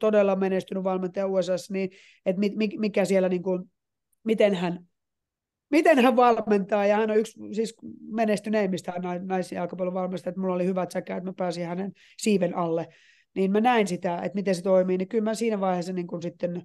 todella 0.00 0.36
menestynyt 0.36 0.84
valmentaja 0.84 1.26
USA, 1.26 1.54
niin 1.70 1.90
että 2.26 2.40
mit, 2.40 2.52
mikä 2.78 3.04
siellä 3.04 3.28
niin 3.28 3.42
kuin, 3.42 3.70
miten 4.24 4.54
hän 4.54 4.86
miten 5.72 5.98
hän 5.98 6.16
valmentaa, 6.16 6.86
ja 6.86 6.96
hän 6.96 7.10
on 7.10 7.16
yksi 7.16 7.40
siis 7.52 7.76
menestyneimmistä 8.00 8.92
naisia 9.22 9.58
jalkapallon 9.58 9.94
valmentajista, 9.94 10.30
että 10.30 10.40
mulla 10.40 10.54
oli 10.54 10.66
hyvät 10.66 10.90
säkä, 10.90 11.16
että 11.16 11.28
mä 11.28 11.34
pääsin 11.36 11.66
hänen 11.66 11.92
siiven 12.18 12.56
alle, 12.56 12.88
niin 13.34 13.52
mä 13.52 13.60
näin 13.60 13.86
sitä, 13.86 14.16
että 14.16 14.34
miten 14.34 14.54
se 14.54 14.62
toimii, 14.62 14.98
niin 14.98 15.08
kyllä 15.08 15.24
mä 15.24 15.34
siinä 15.34 15.60
vaiheessa 15.60 15.92
niin 15.92 16.06
kun 16.06 16.22
sitten 16.22 16.62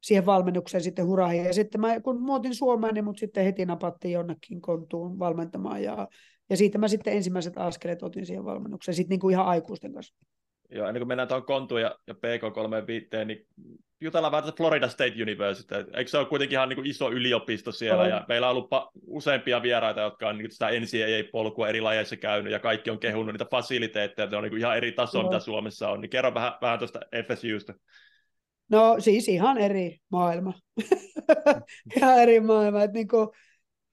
siihen 0.00 0.26
valmennukseen 0.26 0.82
sitten 0.82 1.06
hurahin. 1.06 1.44
Ja 1.44 1.52
sitten 1.52 1.80
mä, 1.80 2.00
kun 2.00 2.22
muutin 2.22 2.54
Suomeen, 2.54 2.94
niin 2.94 3.04
mut 3.04 3.18
sitten 3.18 3.44
heti 3.44 3.66
napattiin 3.66 4.12
jonnekin 4.12 4.60
kontuun 4.60 5.18
valmentamaan, 5.18 5.82
ja, 5.82 6.08
ja 6.50 6.56
siitä 6.56 6.78
mä 6.78 6.88
sitten 6.88 7.12
ensimmäiset 7.12 7.58
askeleet 7.58 8.02
otin 8.02 8.26
siihen 8.26 8.44
valmennukseen, 8.44 8.94
sitten 8.94 9.10
niin 9.10 9.20
kuin 9.20 9.32
ihan 9.32 9.46
aikuisten 9.46 9.92
kanssa. 9.92 10.14
Joo, 10.70 10.86
ennen 10.86 11.00
kuin 11.00 11.08
mennään 11.08 11.28
tuon 11.28 11.44
Kontu 11.44 11.76
ja, 11.76 11.98
ja 12.06 12.14
PK35, 12.14 13.24
niin 13.24 13.46
jutellaan 14.00 14.32
vähän 14.32 14.52
Florida 14.56 14.88
State 14.88 15.22
University. 15.22 15.74
Eikö 15.94 16.10
se 16.10 16.18
ole 16.18 16.26
kuitenkin 16.26 16.56
ihan 16.56 16.68
niin 16.68 16.76
kuin 16.76 16.86
iso 16.86 17.10
yliopisto 17.10 17.72
siellä? 17.72 18.08
Ja 18.08 18.24
meillä 18.28 18.50
on 18.50 18.56
ollut 18.56 18.70
pa- 18.74 18.90
useampia 19.06 19.62
vieraita, 19.62 20.00
jotka 20.00 20.28
on 20.28 20.38
niin 20.38 20.50
sitä 20.50 20.66
NCAA-polkua 20.66 21.68
eri 21.68 21.80
lajeissa 21.80 22.16
käynyt, 22.16 22.52
ja 22.52 22.58
kaikki 22.58 22.90
on 22.90 22.98
kehunut 22.98 23.34
niitä 23.34 23.46
fasiliteetteja, 23.50 24.24
että 24.24 24.34
ne 24.34 24.36
on 24.36 24.42
niin 24.42 24.50
kuin 24.50 24.60
ihan 24.60 24.76
eri 24.76 24.92
tasoa, 24.92 25.22
mitä 25.22 25.40
Suomessa 25.40 25.88
on. 25.88 26.00
Niin 26.00 26.10
kerro 26.10 26.34
vähän, 26.34 26.52
vähän 26.62 26.78
tuosta 26.78 27.00
FSUsta. 27.26 27.74
No 28.70 28.96
siis 28.98 29.28
ihan 29.28 29.58
eri 29.58 29.98
maailma. 30.10 30.52
ihan 31.96 32.22
eri 32.22 32.40
maailma. 32.40 32.82
Että 32.82 32.94
niin 32.94 33.08
kuin, 33.08 33.28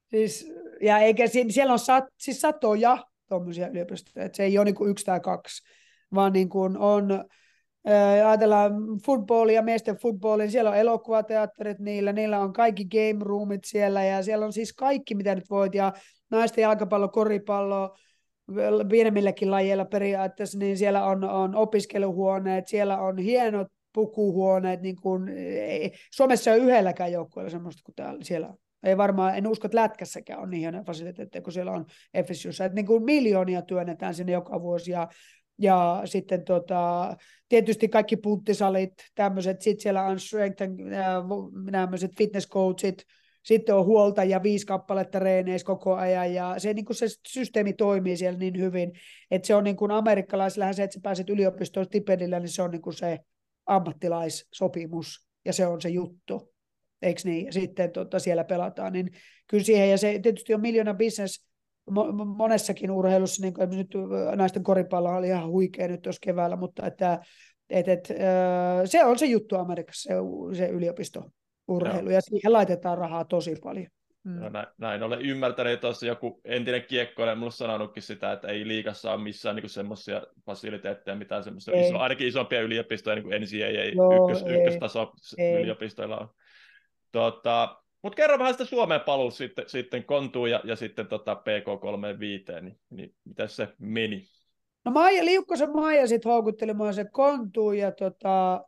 siis, 0.10 0.52
ja 0.82 1.00
eikä, 1.00 1.24
siellä 1.50 1.74
on 1.74 1.80
sat, 1.80 2.04
siis 2.18 2.42
satoja 2.42 2.98
tuommoisia 3.30 3.68
yliopistoja, 3.68 4.26
että 4.26 4.36
se 4.36 4.44
ei 4.44 4.58
ole 4.58 4.66
niin 4.66 4.76
kuin 4.76 4.92
yksi 4.92 5.06
tai 5.06 5.20
kaksi 5.20 5.76
vaan 6.13 6.34
niin 6.34 6.50
kuin 6.50 6.78
on, 6.78 7.26
ää, 7.86 8.30
ajatellaan 8.30 8.74
footballia, 9.06 9.62
miesten 9.62 9.98
footballia, 9.98 10.44
niin 10.44 10.52
siellä 10.52 10.70
on 10.70 10.78
elokuvateatterit 10.78 11.80
niillä, 11.80 12.13
niillä 12.13 12.39
on 12.39 12.54
kaikki 12.54 12.86
game 12.86 13.26
roomit 13.26 13.63
siellä 13.65 14.04
ja 14.04 14.24
siellä 14.24 14.46
on 14.46 14.54
siis 14.54 14.74
kaikki, 14.74 15.15
mitä 15.15 15.36
nyt 15.36 15.50
voit 15.50 15.76
ja 15.76 15.94
naisten 16.32 16.62
jalkapallo, 16.62 17.10
koripallo, 17.10 17.96
pienemmillekin 18.89 19.52
lajeilla 19.52 19.86
periaatteessa, 19.86 20.60
niin 20.60 20.78
siellä 20.78 21.06
on, 21.06 21.24
on 21.24 21.56
opiskeluhuoneet, 21.56 22.68
siellä 22.68 22.98
on 22.98 23.18
hienot 23.18 23.68
pukuhuoneet, 23.94 24.82
niin 24.82 24.96
kuin, 24.96 25.28
ei, 25.30 25.91
Suomessa 26.13 26.52
ei 26.52 26.58
ole 26.60 26.65
yhdelläkään 26.65 27.12
joukkueella 27.12 27.50
semmoista 27.50 27.82
kuin 27.86 27.96
täällä, 27.96 28.20
siellä 28.24 28.48
on. 28.48 28.58
Ei 28.84 28.98
varmaan, 28.98 29.38
en 29.38 29.48
usko, 29.48 29.68
että 29.68 29.78
Lätkässäkään 29.78 30.39
on 30.39 30.50
niin 30.50 30.60
hienoja 30.60 30.84
fasiliteetteja, 30.84 31.41
kun 31.41 31.54
siellä 31.54 31.72
on 31.72 31.86
FSUssa. 32.28 32.65
Että 32.65 32.76
niin 32.76 32.86
kuin 32.86 33.04
miljoonia 33.04 33.62
työnnetään 33.62 34.13
sinne 34.13 34.32
joka 34.32 34.62
vuosi 34.62 34.91
ja 34.91 35.08
ja 35.58 36.02
sitten 36.06 36.44
tota, 36.44 37.15
tietysti 37.50 37.88
kaikki 37.88 38.18
punttisalit, 38.18 38.94
tämmöiset, 39.15 39.62
sitten 39.62 39.84
siellä 39.84 40.04
on 40.04 40.20
strength 40.20 40.63
and, 40.63 40.80
äh, 40.94 42.10
fitness 42.18 42.50
coachit, 42.50 43.06
sitten 43.44 43.76
on 43.76 43.86
huoltajia 43.86 44.44
viisi 44.44 44.65
kappaletta 44.65 45.20
reeneissä 45.20 45.65
koko 45.65 45.96
ajan, 45.96 46.34
ja 46.34 46.56
se, 46.58 46.73
niin 46.73 46.86
kuin 46.86 46.96
se 46.96 47.06
systeemi 47.27 47.73
toimii 47.73 48.17
siellä 48.17 48.40
niin 48.40 48.60
hyvin, 48.60 48.92
että 49.32 49.48
se 49.48 49.56
on 49.56 49.63
niin 49.63 49.75
kuin 49.75 49.92
amerikkalaisilla 49.92 50.73
se, 50.73 50.84
että 50.84 50.94
sä 50.94 51.00
pääset 51.04 51.29
yliopistoon 51.29 51.86
stipendillä, 51.86 52.40
niin 52.40 52.50
se 52.50 52.62
on 52.62 52.71
niin 52.71 52.82
kuin 52.82 52.94
se 52.94 53.19
ammattilaissopimus, 53.65 55.27
ja 55.46 55.54
se 55.54 55.67
on 55.67 55.82
se 55.82 55.90
juttu, 55.90 56.54
eikö 57.02 57.21
niin? 57.23 57.46
Ja 57.46 57.54
sitten 57.54 57.92
tota, 57.92 58.19
siellä 58.19 58.44
pelataan, 58.44 58.94
niin 58.94 59.12
kyllä 59.48 59.63
siihen, 59.63 59.92
ja 59.92 59.98
se 59.98 60.19
tietysti 60.19 60.54
on 60.54 60.62
miljoona 60.62 60.94
business, 60.94 61.46
monessakin 62.38 62.92
urheilussa, 62.92 63.42
niin 63.42 63.54
kuin 63.54 63.69
nyt 63.69 63.88
naisten 64.36 64.63
koripallo 64.63 65.10
oli 65.10 65.27
ihan 65.27 65.48
huikea 65.48 65.88
nyt 65.88 66.02
tuossa 66.02 66.19
keväällä, 66.23 66.56
mutta 66.56 66.86
että, 66.86 67.19
et, 67.69 67.88
et, 67.88 68.08
se 68.86 69.06
on 69.06 69.19
se 69.19 69.25
juttu 69.25 69.56
Amerikassa, 69.56 70.10
se, 70.10 70.15
se 70.58 70.67
yliopisto 70.67 71.29
urheilu, 71.67 72.10
ja 72.10 72.21
siihen 72.21 72.54
laitetaan 72.54 72.98
rahaa 72.98 73.25
tosi 73.25 73.56
paljon. 73.63 73.88
Mm. 74.23 74.40
No, 74.40 74.50
näin, 74.50 74.67
näin 74.77 75.04
olen 75.04 75.21
ymmärtänyt, 75.21 75.73
että 75.73 75.81
tuossa 75.81 76.06
joku 76.06 76.42
entinen 76.46 76.83
kiekkoilija 76.83 77.36
mulle 77.36 77.52
sanonutkin 77.52 78.04
sitä, 78.04 78.31
että 78.31 78.48
ei 78.48 78.67
liikassa 78.67 79.12
ole 79.12 79.23
missään 79.23 79.56
niin 79.56 79.69
semmoisia 79.69 80.21
fasiliteetteja, 80.46 81.15
mitään 81.15 81.44
semmoista, 81.44 81.71
iso, 81.71 81.98
ainakin 81.98 82.27
isompia 82.27 82.62
yliopistoja, 82.62 83.15
niin 83.15 83.23
kuin 83.23 83.42
NCAA 83.42 83.83
ykkös, 83.83 84.44
ei. 84.44 84.56
ykköstaso 84.56 85.13
ei. 85.38 85.62
yliopistoilla 85.62 86.17
on. 86.17 86.29
Tota, 87.12 87.85
mutta 88.06 88.15
kerro 88.15 88.39
vähän 88.39 88.53
sitä 88.53 88.65
Suomeen 88.65 89.01
paluu 89.01 89.31
sitten, 89.31 89.65
sitten 89.67 90.03
kontuun 90.03 90.51
ja, 90.51 90.62
ja 90.63 90.75
sitten 90.75 91.08
tota 91.08 91.33
PK35, 91.33 92.62
niin, 92.62 92.79
niin 92.89 93.15
miten 93.25 93.49
se 93.49 93.67
meni? 93.79 94.23
No 94.85 94.91
Maija, 94.91 95.25
Liukkosen 95.25 95.71
Maija 95.71 96.08
sitten 96.08 96.31
houkutteli 96.31 96.73
mua 96.73 96.93
se 96.93 97.06
kontuun 97.12 97.77
ja, 97.77 97.91
tota, 97.91 98.63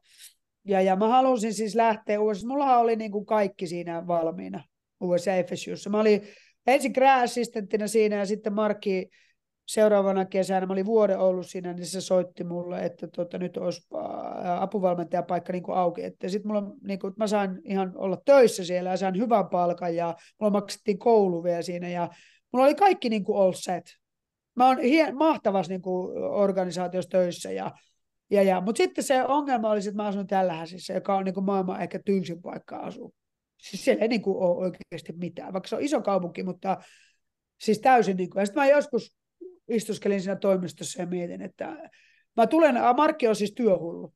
ja, 0.65 0.81
ja 0.81 0.95
mä 0.95 1.07
halusin 1.07 1.53
siis 1.53 1.75
lähteä 1.75 2.19
uudestaan. 2.19 2.47
Mullahan 2.47 2.79
oli 2.79 2.95
niin 2.95 3.11
kuin 3.11 3.25
kaikki 3.25 3.67
siinä 3.67 4.07
valmiina 4.07 4.63
USA 4.99 5.31
FSUssa. 5.49 5.89
Mä 5.89 5.99
olin 5.99 6.27
ensin 6.67 6.91
grad 6.91 7.27
siinä 7.85 8.15
ja 8.15 8.25
sitten 8.25 8.53
Markki 8.53 9.09
seuraavana 9.67 10.25
kesänä, 10.25 10.65
mä 10.65 10.73
olin 10.73 10.85
vuoden 10.85 11.19
ollut 11.19 11.47
siinä, 11.47 11.73
niin 11.73 11.85
se 11.85 12.01
soitti 12.01 12.43
mulle, 12.43 12.79
että 12.85 13.07
tota, 13.07 13.37
nyt 13.37 13.57
olisi 13.57 13.87
apuvalmentajapaikka 14.59 15.53
niin 15.53 15.63
auki. 15.73 16.01
Sitten 16.01 16.47
mulla, 16.47 16.63
niin 16.83 16.99
kuin, 16.99 17.13
mä 17.17 17.27
sain 17.27 17.61
ihan 17.63 17.93
olla 17.95 18.17
töissä 18.25 18.65
siellä 18.65 18.89
ja 18.89 18.97
sain 18.97 19.17
hyvän 19.17 19.49
palkan 19.49 19.95
ja 19.95 20.15
mulla 20.39 20.51
maksettiin 20.51 20.99
koulu 20.99 21.43
vielä 21.43 21.61
siinä 21.61 21.89
ja 21.89 22.09
mulla 22.53 22.65
oli 22.65 22.75
kaikki 22.75 23.09
niin 23.09 23.23
kuin 23.23 23.41
all 23.41 23.51
set. 23.51 23.83
Mä 24.55 24.67
oon 24.67 24.79
hien, 24.79 25.17
mahtavassa 25.17 25.71
niin 25.71 25.81
kuin, 25.81 26.17
organisaatiossa 26.17 27.09
töissä 27.09 27.51
ja 27.51 27.71
ja, 28.29 28.43
ja. 28.43 28.61
Mutta 28.61 28.77
sitten 28.77 29.03
se 29.03 29.23
ongelma 29.23 29.69
oli, 29.69 29.79
että 29.79 29.91
mä 29.95 30.07
asun 30.07 30.27
tällä 30.27 30.53
häsissä, 30.53 30.93
joka 30.93 31.15
on 31.15 31.25
niin 31.25 31.33
kuin 31.33 31.45
maailman 31.45 31.81
ehkä 31.81 31.99
tylsin 32.05 32.41
paikka 32.41 32.77
asua. 32.77 33.09
Siis 33.57 33.85
siellä 33.85 34.01
ei 34.01 34.07
niin 34.07 34.21
kuin 34.21 34.37
ole 34.37 34.57
oikeasti 34.57 35.13
mitään, 35.13 35.53
vaikka 35.53 35.67
se 35.67 35.75
on 35.75 35.81
iso 35.81 36.01
kaupunki, 36.01 36.43
mutta 36.43 36.77
siis 37.61 37.79
täysin. 37.79 38.17
Niin 38.17 38.29
kuin. 38.29 38.41
Ja 38.41 38.45
sitten 38.45 38.63
mä 38.63 38.69
joskus 38.69 39.15
istuskelin 39.67 40.21
siinä 40.21 40.35
toimistossa 40.35 41.01
ja 41.01 41.07
mietin, 41.07 41.41
että 41.41 41.89
mä 42.37 42.47
tulen, 42.47 42.75
Markki 42.97 43.27
on 43.27 43.35
siis 43.35 43.51
työhullu, 43.51 44.13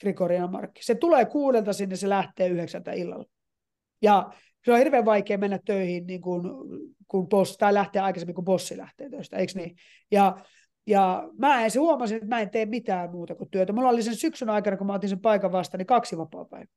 Grigorian 0.00 0.52
Markki. 0.52 0.84
Se 0.84 0.94
tulee 0.94 1.24
kuudelta 1.24 1.72
sinne, 1.72 1.96
se 1.96 2.08
lähtee 2.08 2.48
yhdeksältä 2.48 2.92
illalla. 2.92 3.24
Ja 4.02 4.32
se 4.64 4.72
on 4.72 4.78
hirveän 4.78 5.04
vaikea 5.04 5.38
mennä 5.38 5.58
töihin, 5.64 6.06
niin 6.06 6.20
kuin, 6.20 6.42
kun 7.08 7.28
boss, 7.28 7.56
tai 7.56 7.74
lähtee 7.74 8.02
aikaisemmin, 8.02 8.34
kun 8.34 8.44
bossi 8.44 8.76
lähtee 8.76 9.10
töistä, 9.10 9.36
eikö 9.36 9.52
niin? 9.54 9.76
Ja, 10.10 10.36
ja 10.86 11.28
mä 11.38 11.64
en 11.64 11.70
se 11.70 11.78
huomasin, 11.78 12.16
että 12.16 12.28
mä 12.28 12.40
en 12.40 12.50
tee 12.50 12.66
mitään 12.66 13.10
muuta 13.10 13.34
kuin 13.34 13.50
työtä. 13.50 13.72
Mulla 13.72 13.88
oli 13.88 14.02
sen 14.02 14.16
syksyn 14.16 14.50
aikana, 14.50 14.76
kun 14.76 14.86
mä 14.86 14.92
otin 14.94 15.08
sen 15.08 15.20
paikan 15.20 15.52
vastaan, 15.52 15.78
niin 15.78 15.86
kaksi 15.86 16.18
vapaa-päivää. 16.18 16.74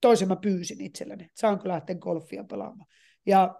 Toisen 0.00 0.28
mä 0.28 0.36
pyysin 0.36 0.80
itselleni, 0.80 1.24
että 1.24 1.40
saanko 1.40 1.68
lähteä 1.68 1.96
golfia 1.96 2.44
pelaamaan. 2.44 2.86
Ja 3.26 3.54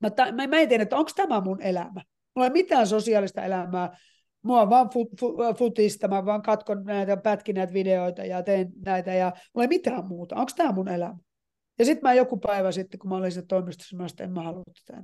mä, 0.00 0.10
mä, 0.32 0.46
mä 0.46 0.56
en 0.56 0.68
tiedä, 0.68 0.82
että 0.82 0.96
onko 0.96 1.10
tämä 1.16 1.40
mun 1.40 1.62
elämä. 1.62 2.02
Mulla 2.36 2.46
ei 2.46 2.52
mitään 2.52 2.86
sosiaalista 2.86 3.44
elämää. 3.44 3.96
Mua 4.42 4.62
on 4.62 4.70
vaan 4.70 4.90
fu, 4.90 5.10
fu, 5.20 5.36
futista, 5.58 6.08
mä 6.08 6.24
vaan 6.24 6.42
katkon 6.42 6.84
näitä, 6.84 7.16
pätkin 7.16 7.54
näitä 7.54 7.72
videoita 7.72 8.24
ja 8.24 8.42
teen 8.42 8.72
näitä 8.84 9.14
ja 9.14 9.32
mulla 9.54 9.64
ei 9.64 9.68
mitään 9.68 10.06
muuta. 10.06 10.36
Onko 10.36 10.52
tämä 10.56 10.72
mun 10.72 10.88
elämä? 10.88 11.18
Ja 11.78 11.84
sitten 11.84 12.02
mä 12.02 12.14
joku 12.14 12.36
päivä 12.36 12.72
sitten, 12.72 13.00
kun 13.00 13.10
mä 13.10 13.16
olin 13.16 13.32
siellä 13.32 13.46
toimistossa, 13.46 13.96
mä 13.96 14.06
en 14.20 14.32
mä 14.32 14.42
halua 14.42 14.62
tätä 14.86 15.02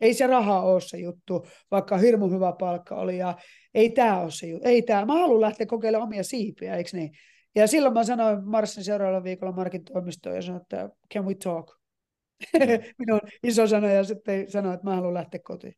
Ei 0.00 0.14
se 0.14 0.26
raha 0.26 0.60
ole 0.60 0.80
se 0.80 0.98
juttu, 0.98 1.46
vaikka 1.70 1.98
hirmu 1.98 2.28
hyvä 2.28 2.52
palkka 2.58 2.94
oli 2.94 3.18
ja 3.18 3.38
ei 3.74 3.90
tämä 3.90 4.20
ole 4.20 4.30
se 4.30 4.46
juttu. 4.46 4.68
Ei 4.68 4.82
tämä. 4.82 5.06
Mä 5.06 5.12
haluan 5.12 5.40
lähteä 5.40 5.66
kokeilemaan 5.66 6.08
omia 6.08 6.24
siipiä, 6.24 6.76
eikö 6.76 6.90
niin? 6.92 7.10
Ja 7.54 7.66
silloin 7.66 7.94
mä 7.94 8.04
sanoin 8.04 8.48
Marssin 8.48 8.84
seuraavalla 8.84 9.24
viikolla 9.24 9.52
Markin 9.52 9.84
toimistoon 9.84 10.36
ja 10.36 10.42
sanoin, 10.42 10.62
että 10.62 10.88
can 11.14 11.26
we 11.26 11.34
talk? 11.34 11.76
Minun 12.98 13.20
iso 13.42 13.66
sana 13.66 13.92
ja 13.92 14.04
sitten 14.04 14.50
sanoin, 14.50 14.74
että 14.74 14.86
mä 14.86 14.94
haluan 14.94 15.14
lähteä 15.14 15.40
kotiin. 15.44 15.74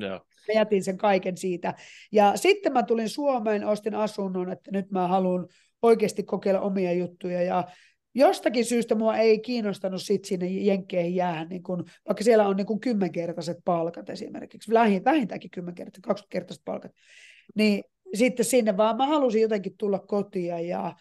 Joo. 0.00 0.20
Mä 0.48 0.54
jätin 0.54 0.84
sen 0.84 0.98
kaiken 0.98 1.36
siitä. 1.36 1.74
Ja 2.12 2.32
sitten 2.36 2.72
mä 2.72 2.82
tulin 2.82 3.08
Suomeen, 3.08 3.66
ostin 3.66 3.94
asunnon, 3.94 4.52
että 4.52 4.70
nyt 4.70 4.90
mä 4.90 5.08
haluan 5.08 5.48
oikeasti 5.82 6.22
kokeilla 6.22 6.60
omia 6.60 6.92
juttuja. 6.92 7.42
Ja 7.42 7.64
jostakin 8.14 8.64
syystä 8.64 8.94
mua 8.94 9.16
ei 9.16 9.38
kiinnostanut 9.38 10.02
sit 10.02 10.24
sinne 10.24 10.46
jenkkeihin 10.46 11.14
jäädä, 11.14 11.44
niin 11.44 11.62
kun, 11.62 11.84
vaikka 12.08 12.24
siellä 12.24 12.48
on 12.48 12.56
niin 12.56 12.66
kun 12.66 12.80
kymmenkertaiset 12.80 13.58
palkat 13.64 14.10
esimerkiksi, 14.10 14.72
vähintäänkin 15.04 15.50
kymmenkertaiset, 15.50 16.02
kaksikymmenkertaiset 16.02 16.64
palkat, 16.64 16.92
niin 17.54 17.84
sitten 18.14 18.46
sinne 18.46 18.76
vaan 18.76 18.96
mä 18.96 19.06
halusin 19.06 19.42
jotenkin 19.42 19.76
tulla 19.78 19.98
kotiin 19.98 20.68
ja 20.68 20.96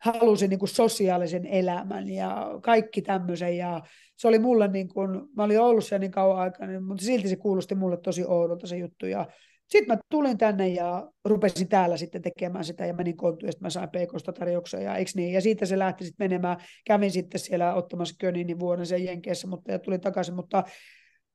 halusin 0.00 0.50
niin 0.50 0.58
kuin 0.58 0.68
sosiaalisen 0.68 1.46
elämän 1.46 2.08
ja 2.08 2.48
kaikki 2.62 3.02
tämmöisen. 3.02 3.56
Ja 3.56 3.82
se 4.16 4.28
oli 4.28 4.38
mulle, 4.38 4.68
niin 4.68 4.88
kuin, 4.88 5.10
mä 5.36 5.44
olin 5.44 5.60
ollut 5.60 5.84
siellä 5.84 6.00
niin 6.00 6.10
kauan 6.10 6.38
aikaa, 6.38 6.66
niin, 6.66 6.84
mutta 6.84 7.04
silti 7.04 7.28
se 7.28 7.36
kuulosti 7.36 7.74
mulle 7.74 7.96
tosi 7.96 8.24
oudolta 8.24 8.66
se 8.66 8.76
juttu. 8.76 9.06
Ja 9.06 9.26
sitten 9.66 9.96
mä 9.96 10.00
tulin 10.10 10.38
tänne 10.38 10.68
ja 10.68 11.10
rupesin 11.24 11.68
täällä 11.68 11.96
sitten 11.96 12.22
tekemään 12.22 12.64
sitä 12.64 12.86
ja 12.86 12.94
menin 12.94 13.16
kontuun 13.16 13.48
ja 13.48 13.52
mä 13.60 13.70
sain 13.70 13.88
pk 13.88 14.34
tarjouksia 14.38 14.80
ja 14.80 14.96
eikö 14.96 15.10
niin? 15.14 15.32
Ja 15.32 15.40
siitä 15.40 15.66
se 15.66 15.78
lähti 15.78 16.04
sitten 16.04 16.24
menemään. 16.24 16.56
Kävin 16.86 17.10
sitten 17.10 17.40
siellä 17.40 17.74
ottamassa 17.74 18.14
Köninin 18.18 18.58
vuoden 18.58 18.86
sen 18.86 19.04
Jenkeissä 19.04 19.48
mutta, 19.48 19.72
ja 19.72 19.78
tulin 19.78 20.00
takaisin, 20.00 20.34
mutta 20.34 20.64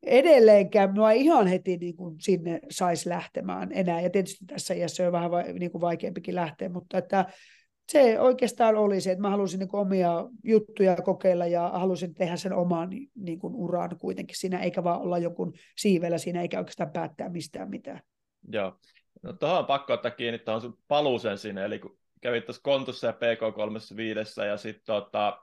edelleenkään 0.04 0.92
minua 0.92 1.12
ihan 1.12 1.48
heti 1.48 1.78
niin 1.78 1.96
kuin 1.96 2.16
sinne 2.20 2.60
saisi 2.72 3.10
lähtemään 3.10 3.70
enää. 3.72 4.02
Ja 4.02 4.10
tietysti 4.10 4.46
tässä 4.46 4.74
iässä 4.74 5.06
on 5.06 5.12
vähän 5.12 5.32
va, 5.32 5.42
niin 5.42 5.72
kuin 5.72 5.82
vaikeampikin 5.82 6.36
lähteä, 6.36 6.70
mutta 6.70 6.98
että 6.98 7.26
se 7.92 8.20
oikeastaan 8.20 8.76
oli 8.76 9.02
se, 9.02 9.12
että 9.12 9.22
mä 9.22 9.30
halusin 9.30 9.60
niin 9.60 9.70
omia 9.74 10.26
juttuja 10.44 10.96
kokeilla 10.96 11.46
ja 11.46 11.70
halusin 11.70 12.14
tehdä 12.14 12.36
sen 12.36 12.54
oman 12.54 12.90
niin 13.16 13.40
kuin 13.40 13.56
uran 13.56 13.98
kuitenkin 14.00 14.40
siinä, 14.40 14.60
eikä 14.60 14.84
vaan 14.84 15.02
olla 15.02 15.18
jonkun 15.18 15.54
siivellä 15.78 16.18
siinä, 16.18 16.42
eikä 16.42 16.60
oikeastaan 16.60 16.92
päättää 16.92 17.30
mistään 17.30 17.70
mitään. 17.70 18.02
Joo. 18.52 18.80
No 19.22 19.34
tuohon 19.34 19.58
on 19.58 19.66
pakko 19.66 19.94
ottaa 19.94 20.12
kiinni 20.12 20.40
tuohon 20.40 20.62
sun 20.62 20.78
paluusen 20.88 21.38
sinne, 21.38 21.66
eli 21.66 21.80
kun 21.80 21.98
kävit 22.22 22.46
tuossa 22.46 22.62
Kontussa 22.62 23.08
ja 23.08 23.14
PK35 23.14 24.46
ja 24.46 24.58
sitten 24.58 24.86
tota, 24.86 25.38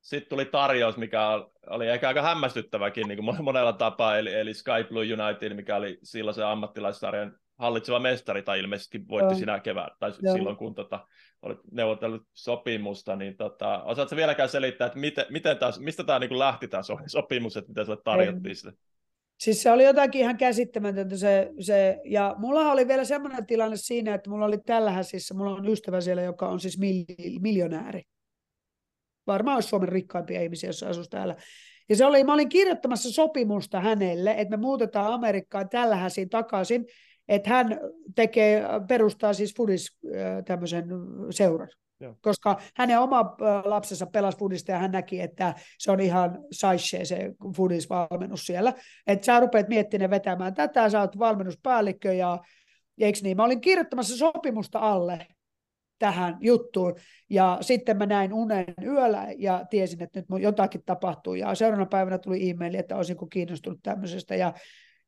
sit 0.00 0.28
tuli 0.28 0.44
tarjous, 0.44 0.96
mikä 0.96 1.28
oli 1.66 1.88
ehkä 1.88 2.08
aika 2.08 2.22
hämmästyttäväkin 2.22 3.08
niin 3.08 3.24
kuin 3.24 3.44
monella 3.44 3.72
tapaa, 3.72 4.18
eli, 4.18 4.34
eli 4.34 4.54
Sky 4.54 4.84
Blue 4.88 5.06
United, 5.12 5.54
mikä 5.54 5.76
oli 5.76 5.98
silloin 6.02 6.34
se 6.34 6.44
ammattilaissarjan 6.44 7.38
hallitseva 7.58 7.98
mestari, 7.98 8.42
tai 8.42 8.60
ilmeisesti 8.60 9.08
voitti 9.08 9.34
sinä 9.34 9.60
kevään, 9.60 9.90
tai 9.98 10.12
Joo. 10.22 10.34
silloin 10.34 10.56
kun 10.56 10.74
tota, 10.74 11.06
olit 11.42 11.58
neuvotellut 11.70 12.22
sopimusta, 12.32 13.16
niin 13.16 13.36
tota, 13.36 13.82
osaatko 13.82 14.16
vieläkään 14.16 14.48
selittää, 14.48 14.86
että 14.86 14.98
miten, 14.98 15.26
miten 15.30 15.58
taas, 15.58 15.80
mistä 15.80 16.04
tämä 16.04 16.18
niin 16.18 16.38
lähti 16.38 16.68
tämä 16.68 16.82
sopimus, 17.06 17.56
että 17.56 17.70
mitä 17.70 17.84
sulle 17.84 17.98
tarjottiin 18.04 18.56
sitä? 18.56 18.72
Siis 19.38 19.62
se 19.62 19.70
oli 19.70 19.84
jotakin 19.84 20.20
ihan 20.20 20.36
käsittämätöntä 20.36 21.16
se, 21.16 21.50
se, 21.60 22.00
ja 22.04 22.34
mulla 22.38 22.72
oli 22.72 22.88
vielä 22.88 23.04
semmoinen 23.04 23.46
tilanne 23.46 23.76
siinä, 23.76 24.14
että 24.14 24.30
mulla 24.30 24.44
oli 24.44 24.58
tällä 24.58 24.90
häsissä, 24.90 25.34
mulla 25.34 25.54
on 25.54 25.68
ystävä 25.68 26.00
siellä, 26.00 26.22
joka 26.22 26.48
on 26.48 26.60
siis 26.60 26.78
mil, 26.78 27.04
miljonääri. 27.40 28.02
Varmaan 29.26 29.54
olisi 29.54 29.68
Suomen 29.68 29.88
rikkaimpia 29.88 30.42
ihmisiä, 30.42 30.68
jos 30.68 30.82
asuisi 30.82 31.10
täällä. 31.10 31.36
Ja 31.88 31.96
se 31.96 32.06
oli, 32.06 32.24
mä 32.24 32.34
olin 32.34 32.48
kirjoittamassa 32.48 33.12
sopimusta 33.12 33.80
hänelle, 33.80 34.34
että 34.38 34.56
me 34.56 34.60
muutetaan 34.60 35.12
Amerikkaan 35.12 35.68
tällä 35.68 35.98
takaisin, 36.30 36.86
että 37.28 37.50
hän 37.50 37.80
tekee, 38.14 38.62
perustaa 38.88 39.32
siis 39.32 39.54
Fudis 39.56 39.98
tämmöisen 40.44 40.86
seuran. 41.30 41.68
Joo. 42.00 42.14
Koska 42.22 42.60
hänen 42.76 43.00
oma 43.00 43.36
lapsensa 43.64 44.06
pelasi 44.06 44.38
Fudista 44.38 44.72
ja 44.72 44.78
hän 44.78 44.90
näki, 44.90 45.20
että 45.20 45.54
se 45.78 45.90
on 45.90 46.00
ihan 46.00 46.38
saishe 46.52 47.04
se 47.04 47.34
Fudis-valmennus 47.56 48.46
siellä. 48.46 48.72
Että 49.06 49.26
sä 49.26 49.40
rupeat 49.40 49.68
miettimään 49.68 50.10
vetämään 50.10 50.54
tätä, 50.54 50.88
sä 50.88 51.00
oot 51.00 51.18
valmennuspäällikkö 51.18 52.12
ja 52.12 52.38
eikö 53.00 53.18
niin? 53.22 53.36
Mä 53.36 53.44
olin 53.44 53.60
kirjoittamassa 53.60 54.16
sopimusta 54.16 54.78
alle 54.78 55.26
tähän 55.98 56.36
juttuun. 56.40 56.94
Ja 57.30 57.58
sitten 57.60 57.96
mä 57.96 58.06
näin 58.06 58.32
unen 58.32 58.74
yöllä 58.82 59.26
ja 59.38 59.64
tiesin, 59.70 60.02
että 60.02 60.20
nyt 60.20 60.42
jotakin 60.42 60.82
tapahtuu. 60.86 61.34
Ja 61.34 61.54
seuraavana 61.54 61.86
päivänä 61.86 62.18
tuli 62.18 62.50
e-maili, 62.50 62.76
että 62.76 62.96
olisinko 62.96 63.26
kiinnostunut 63.26 63.78
tämmöisestä. 63.82 64.34
Ja 64.34 64.52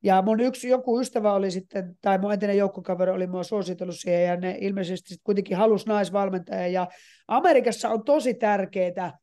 ja 0.06 0.22
mun 0.22 0.40
yksi 0.40 0.68
joku 0.68 1.00
ystävä 1.00 1.32
oli 1.32 1.50
sitten, 1.50 1.96
tai 2.00 2.18
mun 2.18 2.32
entinen 2.32 2.56
joukkokaveri 2.56 3.10
oli 3.10 3.26
mua 3.26 3.42
suositellut 3.42 3.98
siihen, 3.98 4.24
ja 4.24 4.36
ne 4.36 4.58
ilmeisesti 4.60 5.08
sitten 5.08 5.24
kuitenkin 5.24 5.56
halusi 5.56 5.86
naisvalmentaja. 5.86 6.66
Ja 6.66 6.86
Amerikassa 7.28 7.88
on 7.88 8.04
tosi 8.04 8.34
tärkeää, 8.34 9.18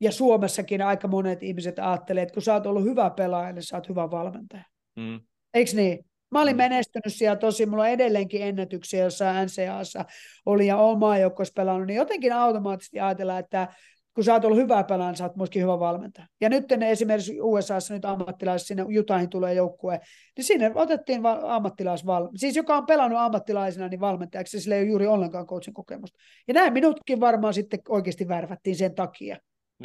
ja 0.00 0.12
Suomessakin 0.12 0.82
aika 0.82 1.08
monet 1.08 1.42
ihmiset 1.42 1.78
ajattelee, 1.78 2.22
että 2.22 2.32
kun 2.32 2.42
sä 2.42 2.54
oot 2.54 2.66
ollut 2.66 2.84
hyvä 2.84 3.10
pelaaja, 3.10 3.52
niin 3.52 3.62
sä 3.62 3.76
oot 3.76 3.88
hyvä 3.88 4.10
valmentaja. 4.10 4.64
Mm. 4.96 5.20
Eikö 5.54 5.70
niin? 5.74 5.98
Mä 6.30 6.42
olin 6.42 6.56
mm. 6.56 6.58
menestynyt 6.58 7.14
siellä 7.14 7.36
tosi, 7.36 7.66
mulla 7.66 7.82
on 7.82 7.88
edelleenkin 7.88 8.42
ennätyksiä, 8.42 9.04
jossa 9.04 9.44
NCAssa 9.44 10.04
oli 10.46 10.66
ja 10.66 10.76
omaa 10.76 11.18
joukkoissa 11.18 11.52
pelannut, 11.56 11.86
niin 11.86 11.96
jotenkin 11.96 12.32
automaattisesti 12.32 13.00
ajatellaan, 13.00 13.40
että 13.40 13.68
kun 14.16 14.24
sä 14.24 14.32
oot 14.32 14.44
ollut 14.44 14.58
hyvä 14.58 14.84
pelaaja, 14.84 15.10
niin 15.10 15.16
sä 15.16 15.24
oot 15.24 15.36
myöskin 15.36 15.62
hyvä 15.62 15.78
valmentaja. 15.78 16.26
Ja 16.40 16.48
nyt 16.48 16.64
ne 16.76 16.90
esimerkiksi 16.90 17.40
USAssa 17.40 17.94
nyt 17.94 18.04
ammattilaiset, 18.04 18.68
sinne 18.68 18.84
Utahin 18.98 19.30
tulee 19.30 19.54
joukkue, 19.54 20.00
niin 20.36 20.44
sinne 20.44 20.72
otettiin 20.74 21.22
va- 21.22 21.40
ammattilaisval... 21.42 22.28
siis 22.36 22.56
joka 22.56 22.76
on 22.76 22.86
pelannut 22.86 23.18
ammattilaisena 23.18 23.88
niin 23.88 24.00
valmentajaksi, 24.00 24.60
sillä 24.60 24.76
ei 24.76 24.82
ole 24.82 24.88
juuri 24.88 25.06
ollenkaan 25.06 25.46
coachin 25.46 25.74
kokemusta. 25.74 26.18
Ja 26.48 26.54
näin 26.54 26.72
minutkin 26.72 27.20
varmaan 27.20 27.54
sitten 27.54 27.80
oikeasti 27.88 28.28
värvättiin 28.28 28.76
sen 28.76 28.94
takia. 28.94 29.36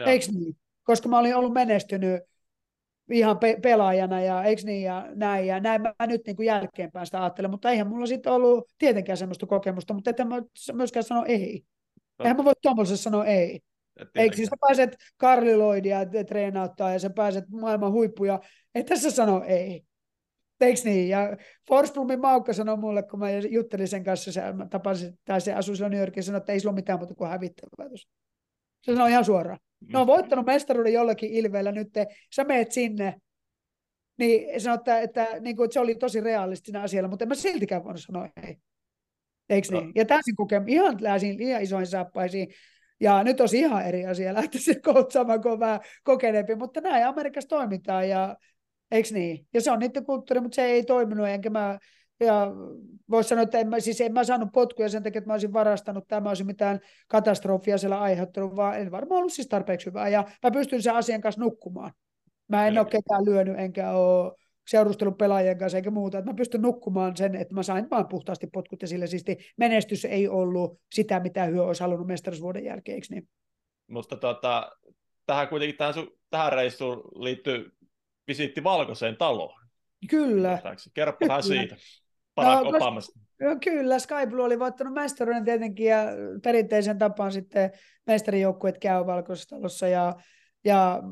Eikö 0.06 0.26
niin? 0.32 0.58
Koska 0.84 1.10
mä 1.10 1.20
olin 1.20 1.36
ollut 1.36 1.54
menestynyt 1.54 2.22
ihan 3.12 3.40
pe- 3.40 3.58
pelaajana 3.62 4.22
ja 4.22 4.44
eikö 4.44 4.62
niin 4.66 4.84
ja 4.84 5.08
näin 5.16 5.48
ja 5.48 5.60
näin 5.60 5.82
mä 5.82 5.94
nyt 6.08 6.22
niin 6.26 6.36
kuin 6.36 6.46
jälkeenpäin 6.46 7.06
sitä 7.06 7.22
ajattelen, 7.22 7.52
mutta 7.52 7.72
eihän 7.72 7.88
mulla 7.88 8.06
sitten 8.06 8.34
ollut 8.34 8.68
tietenkään 8.78 9.18
semmoista 9.18 9.46
kokemusta, 9.46 9.94
mutta 9.94 10.10
että 10.10 10.26
mä 10.26 10.42
myöskään 10.74 11.04
sano 11.04 11.26
ei. 11.28 11.64
Eihän 12.20 12.38
mä 12.38 12.44
voi 12.44 12.54
tuommoisessa 12.62 13.04
sanoa 13.04 13.26
ei. 13.26 13.60
Eikö 14.16 14.36
siis 14.36 14.50
sä 14.50 14.56
pääset 14.68 14.96
Karliloidia 15.18 16.00
treenauttaa 16.28 16.92
ja 16.94 17.00
sä 17.00 17.10
pääset 17.10 17.50
maailman 17.50 17.92
huippuja, 17.92 18.40
et 18.76 18.86
tässä 18.86 19.12
sano 19.12 19.44
ei. 19.48 19.84
Eikö 20.62 20.82
niin? 20.84 21.10
Ja 21.10 21.38
Forsblumin 21.68 22.20
Maukka 22.20 22.54
sanoi 22.54 22.78
mulle, 22.78 23.04
kun 23.04 23.20
mä 23.20 23.32
juttelin 23.32 23.88
sen 23.88 24.04
kanssa, 24.04 24.32
se, 24.32 24.54
mä 24.54 24.68
tapasin, 24.68 25.20
tai 25.26 25.42
se 25.42 25.54
asui 25.54 25.90
New 25.90 26.00
Yorkissa, 26.00 26.28
sanoi, 26.28 26.38
että 26.38 26.52
ei 26.52 26.60
sillä 26.60 26.70
ole 26.70 26.76
mitään 26.76 27.00
muuta 27.00 27.16
kuin 27.16 27.30
hävittävää. 27.30 27.90
Se 28.82 28.94
sanoi 28.94 29.12
ihan 29.12 29.26
suoraan. 29.26 29.60
Ne 29.94 30.00
on 30.00 30.08
voittanut 30.08 30.46
mestaruuden 30.46 30.94
jollakin 30.94 31.32
ilveellä 31.32 31.72
nyt, 31.72 31.90
sä 32.36 32.44
meet 32.44 32.72
sinne, 32.72 33.16
niin 34.18 34.62
sanoi, 34.62 34.76
että, 34.76 35.00
että, 35.00 35.28
niin 35.40 35.56
kuin, 35.56 35.66
että 35.66 35.74
se 35.74 35.80
oli 35.80 35.96
tosi 35.96 36.22
realistinen 36.22 36.82
asia, 36.82 37.08
mutta 37.08 37.26
en 37.26 37.30
mä 37.30 37.36
siltikään 37.36 37.84
voinut 37.84 38.02
sanoa 38.02 38.30
ei. 38.48 38.58
Eikö 39.50 39.68
no. 39.72 39.80
niin? 39.80 39.92
Ja 39.96 40.06
täysin 40.06 40.36
kokemus, 40.36 40.70
ihan 40.70 40.98
läsin, 41.02 41.42
ihan 41.42 41.62
isoihin 41.62 41.88
saappaisiin. 41.88 42.48
Ja 43.02 43.24
nyt 43.24 43.42
on 43.42 43.48
ihan 43.54 43.86
eri 43.86 44.06
asia 44.06 44.34
lähteä 44.34 44.62
se 44.62 44.76
koutsaamaan, 44.80 45.42
kun 45.42 45.52
on 45.52 45.60
vähän 45.60 45.80
kokeneempi, 46.04 46.56
mutta 46.56 46.82
näin 46.82 47.08
Amerikassa 47.08 47.50
toimitaan 47.50 48.10
ja 48.10 48.36
eikö 48.92 49.10
niin? 49.12 49.48
Ja 49.54 49.62
se 49.62 49.72
on 49.72 49.80
niiden 49.80 50.06
kulttuuri, 50.06 50.42
mutta 50.42 50.56
se 50.56 50.66
ei 50.66 50.84
toiminut, 50.84 51.28
enkä 51.28 51.50
mä 51.50 51.80
ja 52.20 52.48
voisi 53.10 53.30
sanoa, 53.30 53.44
että 53.44 53.60
en 53.60 53.70
mä, 53.70 53.80
siis 53.80 54.02
en 54.02 54.14
mä 54.14 54.24
saanut 54.24 54.50
potkuja 54.54 54.90
sen 54.90 55.04
takia, 55.04 55.20
että 55.20 55.30
mä 55.30 55.34
olisin 55.34 55.54
varastanut 55.54 56.08
tai 56.08 56.22
mä 56.22 56.30
olisin 56.30 56.46
mitään 56.46 56.80
katastrofia 57.08 57.78
siellä 57.78 58.00
aiheuttanut, 58.00 58.56
vaan 58.56 58.80
en 58.80 58.92
varmaan 58.92 59.20
ollut 59.20 59.34
siis 59.34 59.48
tarpeeksi 59.48 59.86
hyvää. 59.86 60.10
Ja 60.10 60.24
mä 60.44 60.52
pystyn 60.52 60.82
sen 60.82 60.96
asian 60.96 61.22
kanssa 61.22 61.42
nukkumaan. 61.42 61.92
Mä 62.48 62.68
en 62.68 62.78
ole 62.78 62.86
ketään 62.86 63.26
lyönyt, 63.26 63.60
enkä 63.60 63.92
ole 63.92 64.34
seurustellut 64.68 65.18
pelaajien 65.18 65.58
kanssa 65.58 65.78
eikä 65.78 65.92
muuta. 65.92 66.18
Että 66.18 66.32
mä 66.32 66.36
pystyn 66.36 66.62
nukkumaan 66.62 67.18
sen, 67.18 67.36
että 67.36 67.56
mä 67.56 67.64
sain 67.64 67.90
vaan 67.90 68.08
puhtaasti 68.08 68.48
potkut 68.48 68.82
ja 68.82 68.88
sillä 68.88 69.08
siis 69.08 69.26
menestys 69.58 70.06
ei 70.06 70.28
ollut 70.28 70.80
sitä, 70.94 71.20
mitä 71.20 71.44
hyö 71.44 71.64
olisi 71.64 71.84
halunnut 71.84 72.08
mestaruusvuoden 72.08 72.64
jälkeen, 72.64 72.96
eikö 72.96 73.08
niin? 73.10 73.30
Mutta 73.88 74.16
tota, 74.16 74.72
tähän 75.26 75.48
kuitenkin 75.48 75.78
tähän, 75.78 75.94
sun, 75.94 76.18
tähän 76.30 76.54
reissuun 76.54 76.98
liittyy 76.98 77.72
visiitti 78.28 78.64
Valkoiseen 78.64 79.18
taloon. 79.18 79.62
Kyllä. 80.10 80.60
Kerropahan 80.94 81.44
siitä. 81.44 81.76
Barack 82.36 82.64
no, 82.64 82.70
Obamasta. 82.70 83.20
No, 83.42 83.58
kyllä, 83.64 84.00
Sky 84.00 84.28
Blue 84.30 84.46
oli 84.46 84.60
voittanut 84.60 84.94
mestaruuden 84.94 85.46
tietenkin 85.46 85.86
ja 85.86 86.06
perinteisen 86.44 86.98
tapaan 86.98 87.32
sitten 87.32 87.72
mestarijoukkueet 88.08 88.78
käy 88.78 89.06
Valkoisessa 89.06 89.56
talossa 89.56 89.88
ja 89.88 90.16
ja 90.64 91.04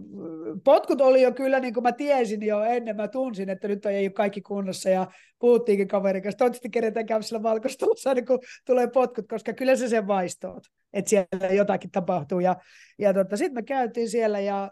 potkut 0.63 1.01
oli 1.01 1.21
jo 1.21 1.31
kyllä, 1.31 1.59
niin 1.59 1.73
kuin 1.73 1.83
mä 1.83 1.91
tiesin 1.91 2.45
jo 2.45 2.63
ennen, 2.63 2.95
mä 2.95 3.07
tunsin, 3.07 3.49
että 3.49 3.67
nyt 3.67 3.85
ei 3.85 4.05
ole 4.05 4.13
kaikki 4.13 4.41
kunnossa 4.41 4.89
ja 4.89 5.07
puhuttiinkin 5.39 5.87
kaverin 5.87 6.23
kanssa. 6.23 6.37
Toivottavasti 6.37 6.69
kerätään 6.69 7.05
käydä 7.05 7.21
sillä 7.21 7.43
valkoistelussa 7.43 8.09
aina 8.09 8.21
kun 8.21 8.39
tulee 8.65 8.87
potkut, 8.87 9.27
koska 9.27 9.53
kyllä 9.53 9.75
se 9.75 9.87
sen 9.87 10.07
vaistoot, 10.07 10.63
että 10.93 11.09
siellä 11.09 11.53
jotakin 11.53 11.91
tapahtuu. 11.91 12.39
Ja, 12.39 12.55
ja 12.99 13.13
tota, 13.13 13.37
sitten 13.37 13.53
me 13.53 13.63
käytiin 13.63 14.09
siellä 14.09 14.39
ja 14.39 14.71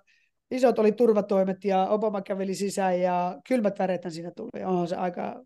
isot 0.51 0.79
oli 0.79 0.91
turvatoimet 0.91 1.65
ja 1.65 1.87
Obama 1.87 2.21
käveli 2.21 2.55
sisään 2.55 3.01
ja 3.01 3.39
kylmät 3.47 3.79
värethän 3.79 4.11
siinä 4.11 4.31
tuli. 4.35 4.63
Onhan 4.65 4.87
se 4.87 4.95
aika 4.95 5.43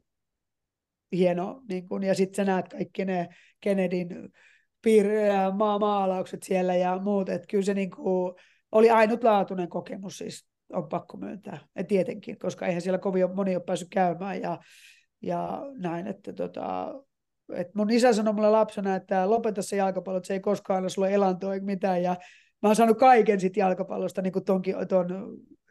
hieno. 1.11 1.61
Niin 1.69 1.87
kun, 1.87 2.03
ja 2.03 2.15
sitten 2.15 2.35
sä 2.35 2.51
näet 2.51 2.67
kaikki 2.69 3.05
ne 3.05 3.27
Kennedyn 3.61 4.29
piir- 4.87 5.53
maa- 5.57 5.79
maalaukset 5.79 6.43
siellä 6.43 6.75
ja 6.75 6.99
muut. 6.99 7.29
Että 7.29 7.47
kyllä 7.49 7.63
se 7.63 7.73
niin 7.73 7.91
kuin, 7.91 8.35
oli 8.71 8.89
ainutlaatuinen 8.89 9.69
kokemus 9.69 10.17
siis, 10.17 10.47
on 10.73 10.89
pakko 10.89 11.17
myöntää. 11.17 11.59
Et 11.75 11.87
tietenkin, 11.87 12.39
koska 12.39 12.65
eihän 12.65 12.81
siellä 12.81 12.97
kovin 12.97 13.35
moni 13.35 13.55
ole 13.55 13.63
päässyt 13.63 13.89
käymään 13.89 14.41
ja, 14.41 14.59
ja 15.21 15.61
näin, 15.77 16.07
että 16.07 16.33
tota, 16.33 16.93
et 17.53 17.75
mun 17.75 17.91
isä 17.91 18.13
sanoi 18.13 18.33
mulle 18.33 18.49
lapsena, 18.49 18.95
että 18.95 19.29
lopeta 19.29 19.61
se 19.61 19.75
jalkapallo, 19.75 20.17
että 20.17 20.27
se 20.27 20.33
ei 20.33 20.39
koskaan 20.39 20.83
ole 20.83 20.89
sulle 20.89 21.13
elantoa 21.13 21.53
eikä 21.53 21.65
mitään. 21.65 22.03
Ja 22.03 22.15
mä 22.61 22.69
oon 22.69 22.75
saanut 22.75 22.97
kaiken 22.97 23.39
sit 23.39 23.57
jalkapallosta, 23.57 24.21
niin 24.21 24.33
kuin 24.33 24.45
tonkin, 24.45 24.75
ton, 24.87 25.07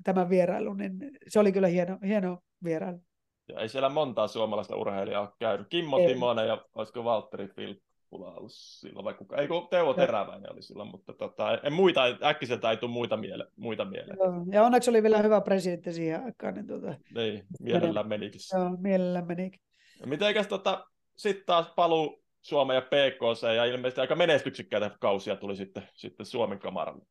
tämän 0.05 0.29
vierailun, 0.29 0.77
niin 0.77 0.93
se 1.29 1.41
oli 1.41 1.53
kyllä 1.53 1.69
hieno, 1.69 1.99
hieno 2.07 2.39
vierailu. 2.65 3.01
Ja 3.49 3.61
ei 3.61 3.69
siellä 3.69 3.89
montaa 3.89 4.29
suomalaista 4.29 4.77
urheilijaa 4.77 5.21
ole 5.21 5.31
käynyt. 5.39 5.69
Kimmo 5.69 5.99
ei. 5.99 6.07
Timonen 6.07 6.47
ja 6.47 6.65
olisiko 6.75 7.05
Valtteri 7.05 7.49
Filppula 7.49 7.90
ollut 8.13 8.53
silloin, 8.53 9.05
vai 9.05 9.15
kuka? 9.15 9.37
Ei 9.37 9.49
kun 9.49 9.69
Teuvo 9.71 9.95
Teräväinen 9.95 10.53
oli 10.53 10.63
silloin, 10.63 10.91
mutta 10.91 11.13
tota, 11.13 11.59
en 11.63 11.73
muita, 11.73 12.01
äkkiseltä 12.25 12.71
ei 12.71 12.77
tule 12.77 12.91
muita, 12.91 13.17
miele, 13.17 13.47
muita 13.57 13.85
mieleen. 13.85 14.17
Joo, 14.19 14.45
ja 14.53 14.63
onneksi 14.63 14.91
oli 14.91 15.03
vielä 15.03 15.19
hyvä 15.19 15.41
presidentti 15.41 15.93
siihen 15.93 16.25
aikaan. 16.25 16.55
Niin, 16.55 16.67
tota, 16.67 16.95
niin 17.15 17.47
mielellään 17.61 18.09
menikin. 18.09 18.41
Joo, 18.55 18.77
mielellään 18.81 19.27
menikin. 19.27 19.61
mitenkäs 20.07 20.47
tota, 20.47 20.87
sitten 21.17 21.47
taas 21.47 21.73
paluu 21.77 22.23
Suomen 22.41 22.75
ja 22.75 22.83
PKC, 22.83 23.43
ja 23.57 23.65
ilmeisesti 23.65 24.01
aika 24.01 24.17
menestyksekkäitä 24.17 24.91
kausia 25.01 25.37
tuli 25.37 25.57
sitten, 25.57 25.89
sitten 25.95 26.27
Suomen 26.27 26.59
kamaralle. 26.59 27.05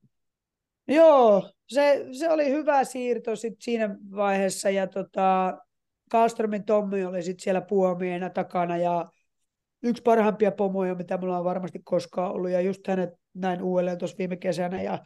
Joo, 0.87 1.49
se, 1.67 2.05
se 2.11 2.29
oli 2.29 2.49
hyvä 2.49 2.83
siirto 2.83 3.35
sit 3.35 3.53
siinä 3.61 3.95
vaiheessa, 4.15 4.69
ja 4.69 4.87
tota, 4.87 5.57
Kallströmin 6.11 6.65
Tommi 6.65 7.05
oli 7.05 7.23
sitten 7.23 7.43
siellä 7.43 7.61
puomiena 7.61 8.29
takana, 8.29 8.77
ja 8.77 9.11
yksi 9.83 10.03
parhaimpia 10.03 10.51
pomoja, 10.51 10.95
mitä 10.95 11.17
mulla 11.17 11.37
on 11.37 11.45
varmasti 11.45 11.79
koskaan 11.83 12.31
ollut, 12.31 12.49
ja 12.49 12.61
just 12.61 12.87
hänet 12.87 13.09
näin 13.33 13.61
uudelleen 13.61 13.97
tuossa 13.97 14.17
viime 14.17 14.37
kesänä, 14.37 14.81
ja, 14.81 14.99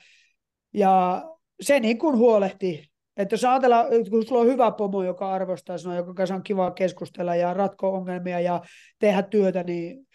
ja 0.74 1.24
se 1.62 1.80
niin 1.80 1.98
kuin 1.98 2.18
huolehti, 2.18 2.90
että 3.18 3.34
jos 3.34 3.46
ajatellaan, 3.46 3.86
kun 4.10 4.26
sulla 4.26 4.42
on 4.42 4.48
hyvä 4.48 4.72
pomo, 4.72 5.04
joka 5.04 5.32
arvostaa 5.32 5.78
sinua, 5.78 5.96
joka 5.96 6.14
kanssa 6.14 6.36
on 6.36 6.44
kiva 6.44 6.72
keskustella 6.72 7.36
ja 7.36 7.54
ratkoa 7.54 7.98
ongelmia 7.98 8.40
ja 8.40 8.62
tehdä 9.00 9.22
työtä, 9.22 9.64
niin 9.64 10.08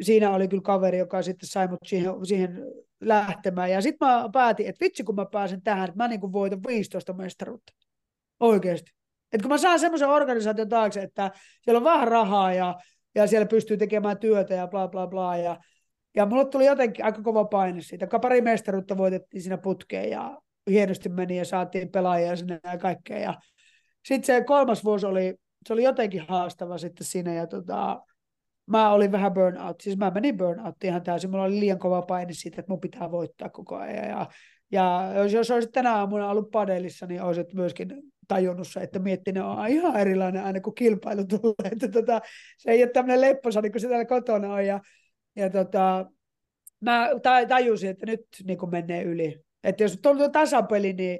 siinä 0.00 0.30
oli 0.30 0.48
kyllä 0.48 0.62
kaveri, 0.62 0.98
joka 0.98 1.22
sitten 1.22 1.48
sai 1.48 1.68
mut 1.68 1.80
siihen, 1.86 2.12
siihen 2.26 2.56
lähtemään. 3.00 3.70
Ja 3.70 3.80
sitten 3.80 4.08
mä 4.08 4.28
päätin, 4.32 4.66
että 4.66 4.84
vitsi 4.84 5.04
kun 5.04 5.14
mä 5.14 5.26
pääsen 5.26 5.62
tähän, 5.62 5.88
että 5.88 5.96
mä 5.96 6.08
niin 6.08 6.20
kuin 6.20 6.32
voitan 6.32 6.60
15 6.66 7.12
mestaruutta. 7.12 7.72
Oikeasti. 8.40 8.90
Et 9.32 9.42
kun 9.42 9.50
mä 9.50 9.58
saan 9.58 9.80
semmoisen 9.80 10.08
organisaation 10.08 10.68
taakse, 10.68 11.02
että 11.02 11.30
siellä 11.62 11.78
on 11.78 11.84
vähän 11.84 12.08
rahaa 12.08 12.52
ja, 12.54 12.74
ja 13.16 13.26
siellä 13.26 13.46
pystyy 13.46 13.76
tekemään 13.76 14.18
työtä 14.18 14.54
ja 14.54 14.66
bla 14.66 14.88
bla 14.88 15.06
bla. 15.06 15.36
Ja, 15.36 15.56
ja 16.16 16.26
mulle 16.26 16.44
tuli 16.44 16.66
jotenkin 16.66 17.04
aika 17.04 17.22
kova 17.22 17.44
paine 17.44 17.80
siitä. 17.80 18.06
Pari 18.22 18.40
mestaruutta 18.40 18.96
voitettiin 18.96 19.42
siinä 19.42 19.58
putkeen 19.58 20.10
ja 20.10 20.38
hienosti 20.70 21.08
meni 21.08 21.36
ja 21.36 21.44
saatiin 21.44 21.90
pelaajia 21.90 22.36
sinne 22.36 22.60
ja 22.64 22.78
kaikkea. 22.78 23.18
Ja 23.18 23.34
sitten 24.04 24.26
se 24.26 24.44
kolmas 24.44 24.84
vuosi 24.84 25.06
oli, 25.06 25.34
se 25.66 25.72
oli 25.72 25.82
jotenkin 25.82 26.24
haastava 26.28 26.78
sitten 26.78 27.06
siinä. 27.06 27.34
Ja 27.34 27.46
tota, 27.46 28.02
mä 28.66 28.92
olin 28.92 29.12
vähän 29.12 29.32
burnout, 29.32 29.80
siis 29.80 29.96
mä 29.96 30.10
menin 30.10 30.36
burnout 30.36 30.84
ihan 30.84 31.02
täysin, 31.02 31.30
mulla 31.30 31.44
oli 31.44 31.60
liian 31.60 31.78
kova 31.78 32.02
paine 32.02 32.32
siitä, 32.32 32.60
että 32.60 32.72
mun 32.72 32.80
pitää 32.80 33.10
voittaa 33.10 33.48
koko 33.48 33.76
ajan. 33.76 34.08
Ja, 34.08 34.26
ja 34.72 35.12
jos, 35.14 35.32
jos 35.32 35.50
olisit 35.50 35.72
tänä 35.72 35.94
aamuna 35.94 36.30
ollut 36.30 36.50
padelissa, 36.50 37.06
niin 37.06 37.22
olisit 37.22 37.54
myöskin 37.54 38.02
tajunnut 38.28 38.68
se, 38.68 38.80
että 38.80 38.98
miettinen 38.98 39.42
on 39.42 39.68
ihan 39.68 40.00
erilainen 40.00 40.44
aina 40.44 40.60
kun 40.60 40.74
kilpailu 40.74 41.24
tulee. 41.26 41.70
Että 41.72 41.88
tota, 41.88 42.20
se 42.58 42.70
ei 42.70 42.82
ole 42.82 42.90
tämmöinen 42.90 43.20
lepposa, 43.20 43.60
niin 43.60 43.72
kuin 43.72 43.82
se 43.82 43.88
täällä 43.88 44.04
kotona 44.04 44.54
on. 44.54 44.66
Ja, 44.66 44.80
ja 45.36 45.50
tota, 45.50 46.10
mä 46.80 47.08
tajusin, 47.48 47.90
että 47.90 48.06
nyt 48.06 48.26
niin 48.44 48.58
kuin 48.58 48.70
menee 48.70 49.02
yli. 49.02 49.40
Että 49.64 49.82
jos 49.82 49.98
tuli 50.02 50.30
tasapeli, 50.30 50.92
niin 50.92 51.18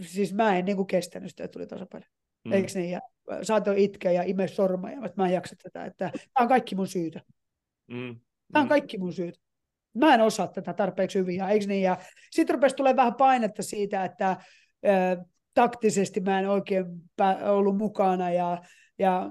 siis 0.00 0.34
mä 0.34 0.58
en 0.58 0.64
niin 0.64 0.76
kuin 0.76 0.86
kestänyt 0.86 1.30
sitä, 1.30 1.44
että 1.44 1.52
tuli 1.52 1.66
tasapeli. 1.66 2.04
Mm. 2.44 2.52
Eikö 2.52 2.68
niin? 2.74 2.90
Ja 2.90 3.00
saatoin 3.42 3.78
itkeä 3.78 4.12
ja 4.12 4.22
ime 4.22 4.48
sormeja, 4.48 5.04
että 5.04 5.22
mä 5.22 5.26
en 5.26 5.34
jaksa 5.34 5.56
tätä. 5.62 5.84
Että 5.84 6.10
tämä 6.14 6.44
on 6.44 6.48
kaikki 6.48 6.74
mun 6.74 6.86
syytä. 6.86 7.20
Mm. 7.86 8.20
Tämä 8.52 8.62
on 8.62 8.66
mm. 8.66 8.68
kaikki 8.68 8.98
mun 8.98 9.12
syytä. 9.12 9.38
Mä 9.94 10.14
en 10.14 10.20
osaa 10.20 10.46
tätä 10.46 10.72
tarpeeksi 10.72 11.18
hyvin, 11.18 11.36
ja 11.36 11.48
eikö 11.48 11.66
niin? 11.66 11.82
Ja 11.82 11.96
sitten 12.30 12.54
rupesi 12.54 12.76
tulee 12.76 12.96
vähän 12.96 13.14
painetta 13.14 13.62
siitä, 13.62 14.04
että 14.04 14.30
äh, 14.30 14.38
taktisesti 15.54 16.20
mä 16.20 16.38
en 16.38 16.48
oikein 16.48 16.84
ollut 17.44 17.76
mukana, 17.76 18.30
ja, 18.30 18.62
ja 18.98 19.30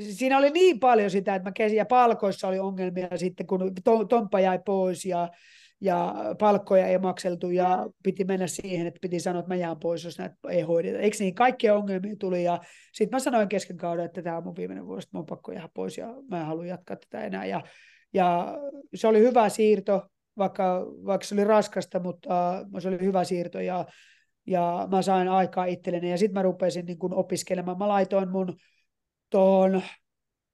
siinä 0.00 0.38
oli 0.38 0.50
niin 0.50 0.80
paljon 0.80 1.10
sitä, 1.10 1.34
että 1.34 1.48
mä 1.48 1.52
kesin, 1.52 1.78
ja 1.78 1.86
palkoissa 1.86 2.48
oli 2.48 2.58
ongelmia 2.58 3.08
sitten, 3.16 3.46
kun 3.46 3.72
Tomppa 4.08 4.40
jäi 4.40 4.58
pois, 4.64 5.04
ja 5.04 5.28
ja 5.80 6.14
palkkoja 6.38 6.86
ei 6.86 6.98
makseltu 6.98 7.50
ja 7.50 7.86
piti 8.02 8.24
mennä 8.24 8.46
siihen, 8.46 8.86
että 8.86 8.98
piti 9.00 9.20
sanoa, 9.20 9.40
että 9.40 9.48
mä 9.48 9.56
jään 9.56 9.80
pois, 9.80 10.04
jos 10.04 10.18
näitä 10.18 10.36
ei 10.48 10.60
hoideta. 10.60 10.98
Eikö 10.98 11.16
niin? 11.20 11.34
Kaikkia 11.34 11.74
ongelmia 11.74 12.16
tuli 12.18 12.44
ja 12.44 12.60
sitten 12.92 13.16
mä 13.16 13.20
sanoin 13.20 13.48
kesken 13.48 13.76
kauden, 13.76 14.04
että 14.04 14.22
tämä 14.22 14.36
on 14.36 14.44
mun 14.44 14.56
viimeinen 14.56 14.86
vuosi, 14.86 15.08
että 15.08 15.18
on 15.18 15.26
pakko 15.26 15.52
jäädä 15.52 15.68
pois 15.74 15.98
ja 15.98 16.14
mä 16.28 16.40
en 16.40 16.46
halua 16.46 16.66
jatkaa 16.66 16.96
tätä 16.96 17.24
enää. 17.24 17.44
Ja, 17.44 17.60
ja 18.12 18.58
se 18.94 19.08
oli 19.08 19.18
hyvä 19.18 19.48
siirto, 19.48 20.02
vaikka, 20.38 20.86
vaikka 21.06 21.26
se 21.26 21.34
oli 21.34 21.44
raskasta, 21.44 22.00
mutta 22.00 22.64
se 22.78 22.88
oli 22.88 23.00
hyvä 23.00 23.24
siirto 23.24 23.60
ja, 23.60 23.86
ja 24.46 24.88
mä 24.90 25.02
sain 25.02 25.28
aikaa 25.28 25.64
itselleni 25.64 26.10
ja 26.10 26.18
sitten 26.18 26.34
mä 26.34 26.42
rupesin 26.42 26.86
niin 26.86 26.98
kun 26.98 27.14
opiskelemaan. 27.14 27.78
Mä 27.78 27.88
laitoin 27.88 28.28
mun 28.28 28.56
tuohon 29.30 29.82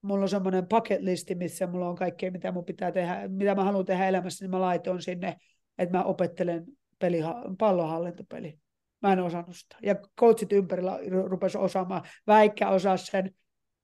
mulla 0.06 0.22
on 0.22 0.28
semmoinen 0.28 0.68
bucket 0.68 1.00
listi, 1.00 1.34
missä 1.34 1.66
mulla 1.66 1.88
on 1.88 1.96
kaikkea, 1.96 2.30
mitä 2.30 2.52
mun 2.52 2.64
pitää 2.64 2.92
tehdä, 2.92 3.28
mitä 3.28 3.54
mä 3.54 3.64
haluan 3.64 3.84
tehdä 3.84 4.08
elämässä, 4.08 4.44
niin 4.44 4.50
mä 4.50 4.60
laitoin 4.60 5.02
sinne, 5.02 5.36
että 5.78 5.98
mä 5.98 6.04
opettelen 6.04 6.64
peliha- 6.98 7.54
pallonhallintopeli. 7.58 8.58
Mä 9.02 9.12
en 9.12 9.20
osannut 9.20 9.56
sitä. 9.56 9.76
Ja 9.82 9.94
coachit 10.20 10.52
ympärillä 10.52 10.98
rupesi 11.24 11.58
osaamaan. 11.58 12.02
Väikkä 12.26 12.68
osasi 12.68 13.06
sen, 13.06 13.30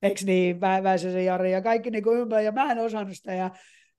eikö 0.03 0.20
niin, 0.24 0.61
Vä, 0.61 0.82
Väisäsen 0.82 1.24
Jari 1.24 1.53
ja 1.53 1.62
kaikki 1.62 1.90
niin 1.90 2.05
kuin 2.05 2.18
ympärillä, 2.18 2.46
ja 2.46 2.53
mä 2.53 2.72
en 2.72 2.78
osannut 2.78 3.16
sitä. 3.16 3.34
Ja 3.34 3.50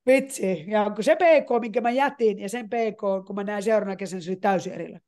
vitsi, 0.07 0.65
ja 0.67 0.89
kun 0.89 1.03
se 1.03 1.15
PK, 1.15 1.61
minkä 1.61 1.81
mä 1.81 1.91
jätin, 1.91 2.39
ja 2.39 2.49
sen 2.49 2.69
PK, 2.69 3.25
kun 3.27 3.35
mä 3.35 3.43
näin 3.43 3.63
seuraavana 3.63 3.95
kesänä, 3.95 4.21
se 4.21 4.31
oli 4.31 4.35
täysin 4.35 4.73
erillä. 4.73 4.99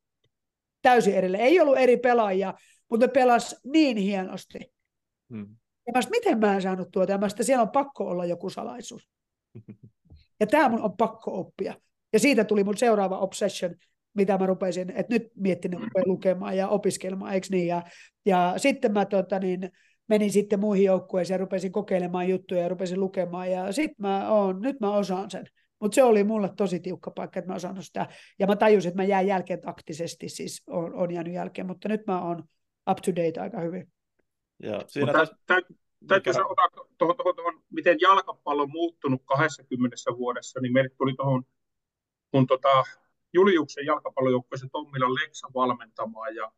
Täysin 0.81 1.15
erillä. 1.15 1.37
Ei 1.37 1.59
ollut 1.59 1.77
eri 1.77 1.97
pelaajia, 1.97 2.53
mutta 2.89 3.05
ne 3.05 3.11
pelas 3.11 3.61
niin 3.63 3.97
hienosti. 3.97 4.59
Hmm. 5.29 5.55
Ja 5.87 5.93
mä 5.93 5.99
miten 6.09 6.39
mä 6.39 6.55
en 6.55 6.61
saanut 6.61 6.91
tuota, 6.91 7.11
ja 7.11 7.17
mä 7.17 7.29
sitä, 7.29 7.43
siellä 7.43 7.61
on 7.61 7.69
pakko 7.69 8.07
olla 8.07 8.25
joku 8.25 8.49
salaisuus. 8.49 9.09
Ja 10.39 10.47
tämä 10.47 10.69
mun 10.69 10.81
on 10.81 10.97
pakko 10.97 11.39
oppia. 11.39 11.73
Ja 12.13 12.19
siitä 12.19 12.43
tuli 12.43 12.63
mun 12.63 12.77
seuraava 12.77 13.17
obsession, 13.17 13.75
mitä 14.13 14.37
mä 14.37 14.45
rupesin, 14.45 14.89
että 14.89 15.13
nyt 15.13 15.27
miettinyt 15.35 15.79
lukemaan 16.05 16.57
ja 16.57 16.67
opiskelemaan, 16.67 17.33
eikö 17.33 17.47
niin? 17.51 17.67
Ja, 17.67 17.83
ja 18.25 18.53
sitten 18.57 18.93
mä 18.93 19.05
tota, 19.05 19.39
niin, 19.39 19.71
menin 20.07 20.31
sitten 20.31 20.59
muihin 20.59 20.85
joukkueisiin 20.85 21.33
ja 21.33 21.37
rupesin 21.37 21.71
kokeilemaan 21.71 22.29
juttuja 22.29 22.61
ja 22.61 22.69
rupesin 22.69 22.99
lukemaan. 22.99 23.51
Ja 23.51 23.71
sitten 23.71 23.95
mä 23.97 24.31
oon, 24.31 24.61
nyt 24.61 24.79
mä 24.79 24.95
osaan 24.95 25.31
sen. 25.31 25.45
Mutta 25.79 25.95
se 25.95 26.03
oli 26.03 26.23
mulle 26.23 26.49
tosi 26.57 26.79
tiukka 26.79 27.11
paikka, 27.11 27.39
että 27.39 27.51
mä 27.51 27.55
osannut 27.55 27.85
sitä. 27.85 28.07
Ja 28.39 28.47
mä 28.47 28.55
tajusin, 28.55 28.89
että 28.89 29.01
mä 29.01 29.07
jään 29.07 29.27
jälkeen 29.27 29.61
taktisesti, 29.61 30.29
siis 30.29 30.63
on, 30.67 30.93
on 30.93 31.11
jäänyt 31.11 31.33
jälkeen, 31.33 31.67
mutta 31.67 31.89
nyt 31.89 32.07
mä 32.07 32.21
oon 32.21 32.43
up 32.91 32.97
to 33.05 33.11
date 33.11 33.39
aika 33.39 33.59
hyvin. 33.59 33.91
Joo, 34.59 34.83
siinä 34.87 35.17
Mutta 35.17 35.35
täytyy, 35.45 35.77
täytyy 36.07 36.33
ottaa 36.49 36.69
tuohon, 36.97 37.17
tuohon, 37.17 37.35
tuohon, 37.35 37.61
miten 37.69 37.97
jalkapallo 38.01 38.63
on 38.63 38.71
muuttunut 38.71 39.21
20 39.25 39.95
vuodessa, 40.17 40.59
niin 40.59 40.73
meille 40.73 40.89
tuli 40.97 41.13
tuohon 41.15 41.43
mun 42.33 42.47
tota, 42.47 42.83
Juliuksen 43.33 43.85
jalkapallojoukkueeseen 43.85 44.69
Tommila 44.69 45.13
Leksa 45.13 45.47
valmentamaan 45.53 46.35
ja 46.35 46.51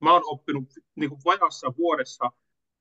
mä 0.00 0.12
oon 0.12 0.22
oppinut 0.24 0.64
niin 0.94 1.10
kuin 1.10 1.20
vajassa 1.24 1.72
vuodessa 1.78 2.32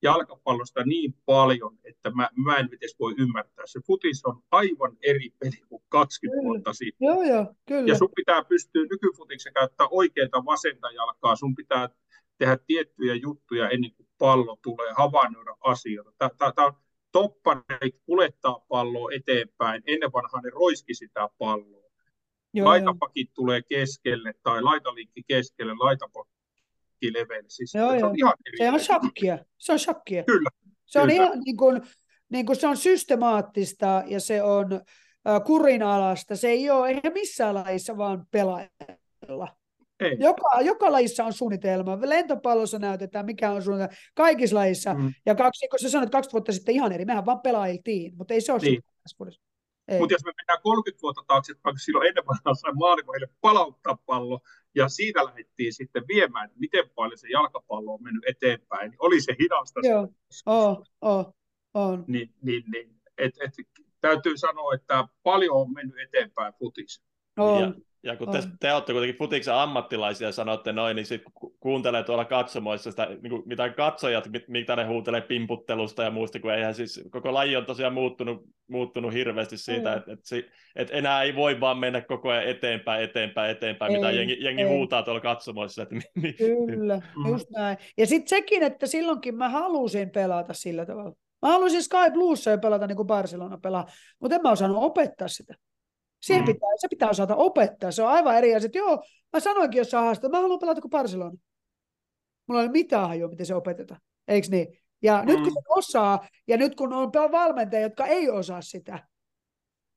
jalkapallosta 0.03 0.83
niin 0.85 1.15
paljon, 1.25 1.77
että 1.83 2.11
mä, 2.11 2.29
mä 2.35 2.57
en 2.57 2.69
edes 2.71 2.95
voi 2.99 3.13
ymmärtää. 3.17 3.65
Se 3.65 3.79
futis 3.87 4.25
on 4.25 4.41
aivan 4.51 4.97
eri 5.01 5.29
peli 5.39 5.61
kuin 5.69 5.83
20 5.89 6.41
kyllä. 6.41 6.49
vuotta 6.49 6.73
sitten. 6.73 7.05
Joo, 7.05 7.23
joo, 7.23 7.53
kyllä. 7.65 7.87
Ja 7.87 7.97
sun 7.97 8.09
pitää 8.15 8.43
pystyä 8.43 8.81
nykyfutiksi 8.91 9.51
käyttää 9.53 9.87
oikeita 9.91 10.45
vasenta 10.45 10.91
jalkaa. 10.91 11.35
Sun 11.35 11.55
pitää 11.55 11.89
tehdä 12.37 12.57
tiettyjä 12.67 13.15
juttuja 13.15 13.69
ennen 13.69 13.91
kuin 13.95 14.07
pallo 14.17 14.57
tulee, 14.61 14.93
havainnoida 14.97 15.55
asioita. 15.61 16.29
Tämä 16.39 16.67
on 16.67 16.73
topparit 17.11 17.95
kulettaa 18.05 18.65
palloa 18.67 19.09
eteenpäin. 19.11 19.83
Ennen 19.87 20.13
vanhaa 20.13 20.41
ne 20.41 20.49
roiski 20.49 20.93
sitä 20.93 21.29
palloa. 21.37 21.83
Joo, 22.53 22.67
laitapakit 22.67 23.27
joo. 23.27 23.33
tulee 23.35 23.61
keskelle 23.61 24.33
tai 24.43 24.61
laitalinkki 24.61 25.23
keskelle, 25.27 25.73
laitapakki 25.79 26.32
leveille. 27.11 27.49
Siis 27.49 27.73
joo, 27.73 27.99
se 27.99 28.05
on 28.05 28.15
ihan 28.17 28.33
eri 28.45 28.57
Se 28.57 28.71
on 28.71 28.79
shakkia. 28.79 29.37
Se 29.57 29.71
on 29.71 29.79
shakkia. 29.79 30.23
Kyllä. 30.23 30.49
Se 30.85 30.99
kyllä. 30.99 31.03
on 31.03 31.09
ihan 31.09 31.39
niin 31.45 31.57
kuin, 31.57 31.81
niin 32.29 32.45
kuin 32.45 32.55
se 32.55 32.67
on 32.67 32.77
systemaattista 32.77 34.03
ja 34.07 34.19
se 34.19 34.43
on 34.43 34.73
äh, 34.73 35.43
kurinalasta. 35.45 36.35
Se 36.35 36.47
ei 36.47 36.69
ole, 36.69 36.87
eihän 36.87 37.13
missään 37.13 37.55
lajissa 37.55 37.97
vaan 37.97 38.25
pelaajalla. 38.31 39.47
Ei. 39.99 40.17
Joka, 40.19 40.61
joka 40.61 40.91
lajissa 40.91 41.25
on 41.25 41.33
suunnitelma. 41.33 41.99
Lentopallossa 42.01 42.79
näytetään, 42.79 43.25
mikä 43.25 43.51
on 43.51 43.61
suunnitelma. 43.61 43.95
Kaikissa 44.15 44.55
lajissa. 44.55 44.93
Mm. 44.93 45.13
Ja 45.25 45.35
kaksi, 45.35 45.67
kun 45.67 45.79
sä 45.79 45.89
sanoit 45.89 46.11
kaksi 46.11 46.31
vuotta 46.31 46.51
sitten 46.51 46.75
ihan 46.75 46.91
eri, 46.91 47.05
mehän 47.05 47.25
vaan 47.25 47.41
pelailtiin, 47.41 48.17
mutta 48.17 48.33
ei 48.33 48.41
se 48.41 48.51
ole 48.51 48.61
niin. 48.61 48.83
Mutta 49.99 50.13
jos 50.13 50.25
me 50.25 50.31
mennään 50.37 50.61
30 50.63 51.01
vuotta 51.01 51.23
taakse, 51.27 51.53
vaikka 51.63 51.79
silloin 51.79 52.07
ennen 52.07 52.25
vanhaa 52.25 52.53
sai 52.53 52.73
maalivahille 52.73 53.29
palauttaa 53.41 53.97
pallo, 54.05 54.39
ja 54.75 54.89
siitä 54.89 55.25
lähdettiin 55.25 55.73
sitten 55.73 56.03
viemään, 56.07 56.49
miten 56.55 56.89
paljon 56.95 57.17
se 57.17 57.27
jalkapallo 57.27 57.93
on 57.93 58.03
mennyt 58.03 58.23
eteenpäin, 58.27 58.91
niin 58.91 58.97
oli 58.99 59.21
se 59.21 59.35
hidasta. 59.39 59.79
Joo, 59.83 60.07
oh, 60.45 60.83
oh, 61.01 61.35
on. 61.73 62.03
Niin, 62.07 62.33
niin, 62.41 62.63
niin 62.71 63.01
et, 63.17 63.33
et, 63.41 63.53
täytyy 64.01 64.37
sanoa, 64.37 64.73
että 64.73 65.07
paljon 65.23 65.55
on 65.55 65.73
mennyt 65.73 65.97
eteenpäin 65.99 66.53
futis. 66.59 67.01
On. 67.37 67.61
Ja, 67.61 67.73
ja 68.03 68.17
kun 68.17 68.31
te, 68.31 68.39
te 68.59 68.73
olette 68.73 68.91
kuitenkin 68.91 69.17
futiksen 69.17 69.53
ammattilaisia 69.53 70.27
ja 70.27 70.31
sanotte 70.31 70.73
noin, 70.73 70.95
niin 70.95 71.05
sitten 71.05 71.33
kuuntelee 71.59 72.03
tuolla 72.03 72.25
katsomoissa 72.25 72.91
sitä, 72.91 73.05
niin 73.05 73.29
kuin, 73.29 73.43
mitä 73.45 73.69
katsojat, 73.69 74.29
mit, 74.29 74.47
mitä 74.47 74.75
ne 74.75 74.85
huutelee 74.85 75.21
pimputtelusta 75.21 76.03
ja 76.03 76.11
muusta, 76.11 76.39
kun 76.39 76.53
eihän 76.53 76.75
siis 76.75 77.01
koko 77.11 77.33
laji 77.33 77.55
on 77.55 77.65
tosiaan 77.65 77.93
muuttunut, 77.93 78.43
muuttunut 78.67 79.13
hirveästi 79.13 79.57
siitä, 79.57 79.91
mm. 79.91 79.97
että 79.97 80.11
et, 80.11 80.45
et 80.75 80.89
enää 80.91 81.23
ei 81.23 81.35
voi 81.35 81.59
vaan 81.59 81.77
mennä 81.77 82.01
koko 82.01 82.29
ajan 82.29 82.47
eteenpäin, 82.47 83.03
eteenpäin, 83.03 83.51
eteenpäin, 83.51 83.91
ei, 83.91 83.97
mitä 83.97 84.11
jengi, 84.11 84.37
jengi 84.39 84.61
ei. 84.61 84.69
huutaa 84.69 85.03
tuolla 85.03 85.21
katsomoissa. 85.21 85.83
Että, 85.83 85.95
Kyllä, 86.67 87.01
mm. 87.17 87.27
just 87.27 87.49
näin. 87.49 87.77
Ja 87.97 88.07
sitten 88.07 88.29
sekin, 88.29 88.63
että 88.63 88.87
silloinkin 88.87 89.35
mä 89.35 89.49
halusin 89.49 90.09
pelata 90.09 90.53
sillä 90.53 90.85
tavalla. 90.85 91.13
Mä 91.41 91.49
halusin 91.49 91.83
Sky 91.83 92.11
Bluessa 92.13 92.57
pelata 92.57 92.87
niin 92.87 92.95
kuin 92.95 93.07
Barcelona 93.07 93.57
pelaa, 93.57 93.85
mutta 94.19 94.35
en 94.35 94.41
mä 94.41 94.51
osannut 94.51 94.83
opettaa 94.83 95.27
sitä. 95.27 95.55
Siihen 96.23 96.43
mm. 96.43 96.53
pitää, 96.53 96.69
se 96.77 96.87
pitää 96.87 97.09
osata 97.09 97.35
opettaa. 97.35 97.91
Se 97.91 98.03
on 98.03 98.09
aivan 98.09 98.37
eri 98.37 98.55
asia. 98.55 98.69
Joo, 98.73 99.03
mä 99.33 99.39
sanoinkin 99.39 99.77
jossain 99.77 100.05
haastattelussa, 100.05 100.37
mä 100.37 100.41
haluan 100.41 100.59
pelata 100.59 100.81
kuin 100.81 100.89
Barcelona. 100.89 101.37
Mulla 102.47 102.61
ei 102.61 102.65
ole 102.65 102.71
mitään 102.71 103.07
hajua, 103.07 103.29
miten 103.29 103.45
se 103.45 103.55
opetetaan. 103.55 104.01
Eikö 104.27 104.47
niin? 104.51 104.67
Ja 105.01 105.21
mm. 105.21 105.27
nyt 105.27 105.41
kun 105.41 105.51
se 105.51 105.59
osaa, 105.69 106.27
ja 106.47 106.57
nyt 106.57 106.75
kun 106.75 106.93
on 106.93 107.11
valmentajia, 107.11 107.85
jotka 107.85 108.05
ei 108.05 108.29
osaa 108.29 108.61
sitä, 108.61 108.99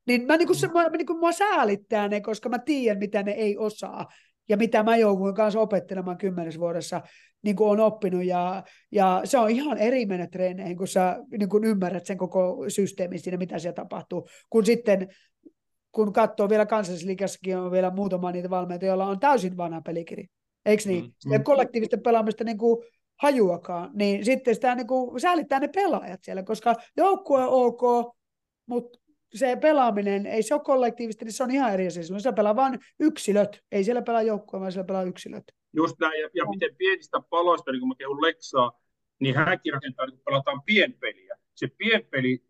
niin, 0.07 0.27
mä, 0.27 0.37
niin 0.37 0.47
kuin 0.47 0.57
se, 0.57 0.69
mä, 0.69 0.89
niin 0.89 1.07
kuin 1.07 1.19
mua 1.19 1.33
säälittää 1.33 2.09
ne, 2.09 2.21
koska 2.21 2.49
mä 2.49 2.59
tiedän, 2.59 2.99
mitä 2.99 3.23
ne 3.23 3.33
ei 3.33 3.59
osaa 3.59 4.07
ja 4.49 4.57
mitä 4.57 4.83
mä 4.83 4.97
jouduin 4.97 5.35
kanssa 5.35 5.61
opettelemaan 5.61 6.19
kymmenes 6.19 6.59
vuodessa, 6.59 7.03
niin 7.43 7.57
kuin 7.57 7.71
on 7.71 7.81
oppinut. 7.81 8.25
Ja, 8.25 8.63
ja 8.93 9.21
se 9.25 9.39
on 9.39 9.51
ihan 9.51 9.79
eri 9.79 10.07
mennä 10.07 10.27
treeneihin, 10.27 10.77
kun 10.77 10.89
sä 10.89 11.17
niin 11.39 11.49
kuin 11.49 11.65
ymmärrät 11.65 12.07
sen 12.07 12.19
koko 12.19 12.65
systeemin 12.69 13.21
siinä, 13.21 13.39
mitä 13.39 13.59
siellä 13.59 13.75
tapahtuu, 13.75 14.29
kun 14.51 14.67
sitten 14.67 15.09
kun 15.97 16.13
katsoo 16.13 16.49
vielä 16.49 16.67
kansallisliikassakin 16.67 17.59
on 17.59 17.71
vielä 17.71 17.91
muutama 17.91 18.33
niitä 18.33 18.51
valmentajia, 18.51 18.91
joilla 18.91 19.07
on 19.07 19.21
täysin 19.21 19.57
vanha 19.57 19.81
pelikiri. 19.81 20.27
Eikö 20.67 20.83
niin? 20.87 21.05
Mm, 21.05 21.33
mm. 21.33 21.45
kollektiivista 21.45 21.97
pelaamista 22.05 22.45
niin 22.45 22.59
kuin 22.59 22.85
hajuakaan, 23.23 23.91
niin 23.95 24.25
sitten 24.25 24.55
sitä 24.55 24.75
niin 24.75 24.87
kuin 24.87 25.21
säälittää 25.21 25.61
ne 25.61 25.69
pelaajat 25.69 26.21
siellä, 26.23 26.43
koska 26.43 26.75
joukkue 26.97 27.45
on 27.45 27.49
ok, 27.49 27.83
mutta 28.67 28.99
se 29.35 29.57
pelaaminen, 29.57 30.27
ei 30.27 30.43
se 30.43 30.55
ole 30.55 30.63
kollektiivista, 30.63 31.25
niin 31.25 31.33
se 31.33 31.43
on 31.43 31.51
ihan 31.51 31.73
eri 31.73 31.87
asia. 31.87 32.03
Silloin 32.03 32.23
se 32.23 32.33
pelaa 32.33 32.57
vain 32.57 32.79
yksilöt, 33.01 33.61
ei 33.73 33.85
siellä 33.85 34.03
pelaa 34.03 34.23
joukkue, 34.23 34.61
vaan 34.61 34.73
siellä 34.73 34.87
pelaa 34.87 35.03
yksilöt. 35.03 35.45
Just 35.73 35.97
näin, 36.01 36.21
ja, 36.21 36.29
ja 36.35 36.45
miten 36.45 36.77
pienistä 36.77 37.21
paloista, 37.31 37.73
niin 37.73 37.81
kuin 37.81 37.89
mä 37.89 37.95
kehun 37.99 38.23
Leksaa, 38.23 38.81
niin 39.21 39.35
hänkin 39.35 39.73
rakentaa, 39.73 40.07
niin 40.07 40.17
kun 40.17 40.25
pelataan 40.25 40.63
pienpeliä. 40.63 41.37
Se 41.55 41.67
pienpeli 41.79 42.45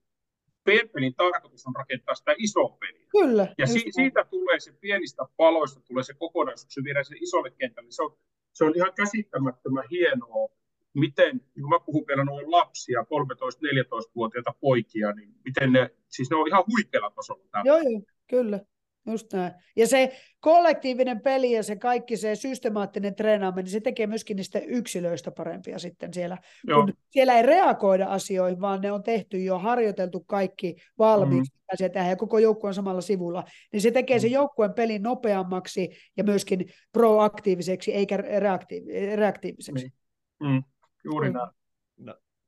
pelin 0.92 1.14
tarkoitus 1.14 1.66
on 1.66 1.74
rakentaa 1.76 2.14
sitä 2.14 2.34
isoa 2.38 2.76
peliä. 2.80 3.06
Kyllä. 3.10 3.54
Ja 3.58 3.66
si- 3.66 3.90
siitä 3.90 4.24
tulee 4.24 4.60
se 4.60 4.72
pienistä 4.80 5.22
paloista, 5.36 5.80
tulee 5.80 6.04
se 6.04 6.14
kokonaisuus, 6.14 6.74
se 6.74 6.84
viedään 6.84 7.04
sen 7.04 7.18
isolle 7.22 7.50
kentälle. 7.50 7.90
Se 7.90 8.02
on, 8.02 8.16
se 8.52 8.64
on 8.64 8.72
ihan 8.76 8.92
käsittämättömän 8.94 9.84
hienoa, 9.90 10.48
miten, 10.94 11.40
kun 11.54 11.68
mä 11.68 11.78
puhun 11.86 12.04
vielä 12.08 12.24
noin 12.24 12.50
lapsia, 12.50 13.00
13-14-vuotiaita 13.02 14.54
poikia, 14.60 15.12
niin 15.12 15.34
miten 15.44 15.72
ne, 15.72 15.90
siis 16.08 16.30
ne 16.30 16.36
on 16.36 16.48
ihan 16.48 16.64
huikealla 16.72 17.10
tasolla. 17.10 17.44
Joo, 17.64 17.76
joo, 17.78 18.00
kyllä. 18.30 18.60
Just 19.06 19.32
näin. 19.32 19.52
Ja 19.76 19.86
se 19.86 20.16
kollektiivinen 20.40 21.20
peli 21.20 21.52
ja 21.52 21.62
se 21.62 21.76
kaikki 21.76 22.16
se 22.16 22.34
systemaattinen 22.34 23.14
treenaaminen, 23.14 23.64
niin 23.64 23.72
se 23.72 23.80
tekee 23.80 24.06
myöskin 24.06 24.36
niistä 24.36 24.58
yksilöistä 24.58 25.30
parempia 25.30 25.78
sitten 25.78 26.14
siellä. 26.14 26.38
Joo. 26.66 26.84
Kun 26.84 26.92
siellä 27.10 27.34
ei 27.34 27.42
reagoida 27.42 28.06
asioihin, 28.06 28.60
vaan 28.60 28.80
ne 28.80 28.92
on 28.92 29.02
tehty 29.02 29.38
jo, 29.44 29.58
harjoiteltu 29.58 30.20
kaikki 30.20 30.76
valmiiksi, 30.98 31.52
mm. 31.52 31.58
mitä 31.58 31.76
tehdään, 31.78 32.10
ja 32.10 32.16
koko 32.16 32.38
joukkue 32.38 32.68
on 32.68 32.74
samalla 32.74 33.00
sivulla, 33.00 33.44
niin 33.72 33.80
se 33.80 33.90
tekee 33.90 34.16
mm. 34.16 34.20
sen 34.20 34.30
joukkueen 34.30 34.74
pelin 34.74 35.02
nopeammaksi 35.02 35.90
ja 36.16 36.24
myöskin 36.24 36.66
proaktiiviseksi, 36.92 37.94
eikä 37.94 38.16
reaktiiv- 38.16 39.16
reaktiiviseksi. 39.16 39.92
Mm. 40.40 40.48
Mm. 40.48 40.62
Juuri 41.04 41.32
näin. 41.32 41.50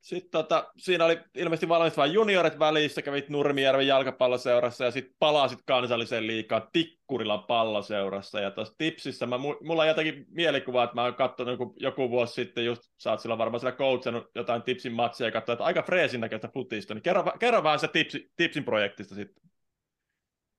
Sitten 0.08 0.30
tota, 0.30 0.72
siinä 0.78 1.04
oli 1.04 1.20
ilmeisesti 1.34 1.68
valmistava 1.68 2.06
juniorit 2.06 2.58
välissä, 2.58 3.02
kävit 3.02 3.28
Nurmijärven 3.28 3.86
jalkapalloseurassa 3.86 4.84
ja 4.84 4.90
sitten 4.90 5.14
palasit 5.18 5.58
kansalliseen 5.66 6.26
liikaan 6.26 6.68
Tikkurilan 6.72 7.44
palloseurassa. 7.44 8.40
Ja 8.40 8.50
tuossa 8.50 8.74
tipsissä 8.78 9.26
mä, 9.26 9.38
mulla 9.38 9.82
on 9.82 9.88
jotenkin 9.88 10.26
mielikuva, 10.30 10.84
että 10.84 10.94
mä 10.94 11.02
oon 11.02 11.14
katsonut 11.14 11.52
joku, 11.52 11.74
joku 11.76 12.10
vuosi 12.10 12.34
sitten, 12.34 12.64
just 12.64 12.82
sä 12.98 13.10
oot 13.10 13.20
silloin 13.20 13.38
varmaan 13.38 13.60
siellä 13.60 13.76
coachannut 13.76 14.30
jotain 14.34 14.62
tipsin 14.62 14.92
matsia 14.92 15.26
ja 15.26 15.32
katsoin, 15.32 15.54
että 15.54 15.64
aika 15.64 15.82
freesin 15.82 16.20
näköistä 16.20 16.48
futista. 16.54 16.94
Niin 16.94 17.02
kerro, 17.02 17.24
kerro 17.38 17.62
vähän 17.62 17.78
se 17.78 17.88
tipsi, 17.88 18.30
tipsin 18.36 18.64
projektista 18.64 19.14
sitten. 19.14 19.50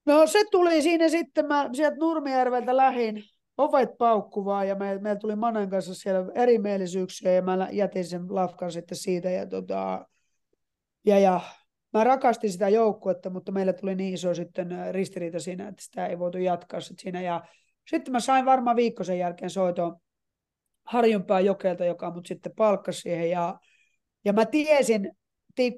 No 0.06 0.28
se 0.28 0.44
tuli 0.52 0.82
siinä 0.82 1.10
sitten, 1.10 1.46
mä 1.46 1.70
sieltä 1.74 1.98
Nurmijärveltä 1.98 2.78
lähin 2.78 3.24
ovet 3.60 3.98
paukkuvaa 3.98 4.64
ja 4.64 4.76
meillä 4.76 5.02
me 5.02 5.16
tuli 5.16 5.36
Manen 5.36 5.70
kanssa 5.70 5.96
siellä 5.96 6.32
erimielisyyksiä 6.36 7.34
ja 7.34 7.42
mä 7.42 7.68
jätin 7.72 8.06
sen 8.06 8.36
lafkan 8.36 8.72
sitten 8.72 8.98
siitä 8.98 9.30
ja, 9.30 9.48
tota, 9.48 10.06
ja, 11.06 11.20
ja 11.20 11.40
mä 11.94 12.04
rakastin 12.04 12.52
sitä 12.52 12.70
joukkuetta, 12.70 13.30
mutta 13.30 13.52
meillä 13.52 13.74
tuli 13.74 13.96
niin 13.96 14.14
iso 14.14 14.34
sitten 14.34 14.68
ristiriita 14.92 15.40
siinä, 15.40 15.68
että 15.68 15.84
sitä 15.84 16.08
ei 16.08 16.20
voitu 16.20 16.38
jatkaa 16.38 16.82
sitten 16.82 17.02
siinä 17.02 17.22
ja 17.22 17.44
sitten 17.90 18.12
mä 18.12 18.20
sain 18.20 18.46
varmaan 18.46 18.76
viikko 18.76 19.04
sen 19.04 19.20
jälkeen 19.20 19.50
soiton 19.50 19.96
Harjunpää 20.84 21.40
Jokelta, 21.40 21.86
joka 21.86 22.12
mut 22.12 22.26
sitten 22.26 22.52
palkkasi 22.56 23.02
siihen. 23.02 23.30
Ja, 23.30 23.60
ja 24.26 24.34
mä 24.34 24.46
tiesin, 24.46 25.12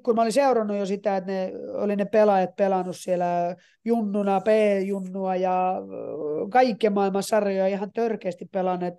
kun 0.04 0.14
mä 0.14 0.22
olin 0.22 0.32
seurannut 0.32 0.76
jo 0.76 0.86
sitä, 0.86 1.16
että 1.16 1.32
ne 1.32 1.52
oli 1.72 1.96
ne 1.96 2.04
pelaajat 2.04 2.56
pelannut 2.56 2.96
siellä 2.96 3.56
junnuna, 3.84 4.40
P-junnua 4.40 5.36
ja 5.36 5.74
kaikkien 6.50 6.92
maailman 6.92 7.22
sarjoja 7.22 7.66
ihan 7.66 7.92
törkeästi 7.92 8.44
pelanneet 8.52 8.94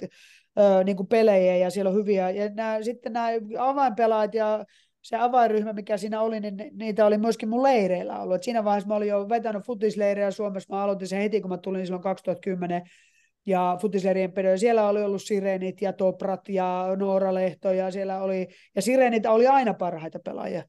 niin 0.84 0.98
kuin 0.98 1.08
pelejä 1.08 1.58
ja 1.58 1.70
siellä 1.70 1.90
on 1.90 1.96
hyviä. 1.96 2.30
Ja 2.30 2.50
nämä, 2.50 2.78
sitten 2.82 3.14
nämä 3.14 3.28
avainpelaajat 3.60 4.34
ja 4.34 4.66
se 5.02 5.18
avainryhmä, 5.18 5.74
mikä 5.74 5.98
siinä 5.98 6.22
oli, 6.22 6.40
niin 6.40 6.58
niitä 6.74 7.06
oli 7.06 7.18
myöskin 7.18 7.50
mun 7.50 7.64
leireillä 7.64 8.20
ollut. 8.20 8.36
Et 8.36 8.44
siinä 8.44 8.64
vaiheessa 8.64 8.88
mä 8.88 8.96
olin 8.96 9.08
jo 9.08 9.30
vetänyt 9.30 9.66
futisleirejä 9.66 10.32
Suomessa. 10.32 10.76
Mä 10.76 10.84
aloitin 10.84 11.08
sen 11.08 11.22
heti, 11.22 11.42
kun 11.42 11.50
mä 11.50 11.58
tulin 11.58 11.86
silloin 11.86 12.04
2010 12.04 12.82
ja 13.46 13.78
futisleirien 13.82 14.32
pedoja. 14.32 14.58
Siellä 14.58 14.88
oli 14.88 15.04
ollut 15.04 15.22
Sirenit 15.22 15.82
ja 15.82 15.94
Toprat 15.94 16.50
ja 16.50 16.88
Noora 16.98 17.34
Lehto 17.34 17.72
ja 17.72 17.92
siellä 17.92 18.22
oli, 18.22 18.48
ja 18.76 18.82
Sirenit 18.82 19.26
oli 19.26 19.48
aina 19.48 19.74
parhaita 19.74 20.20
pelaajia 20.20 20.64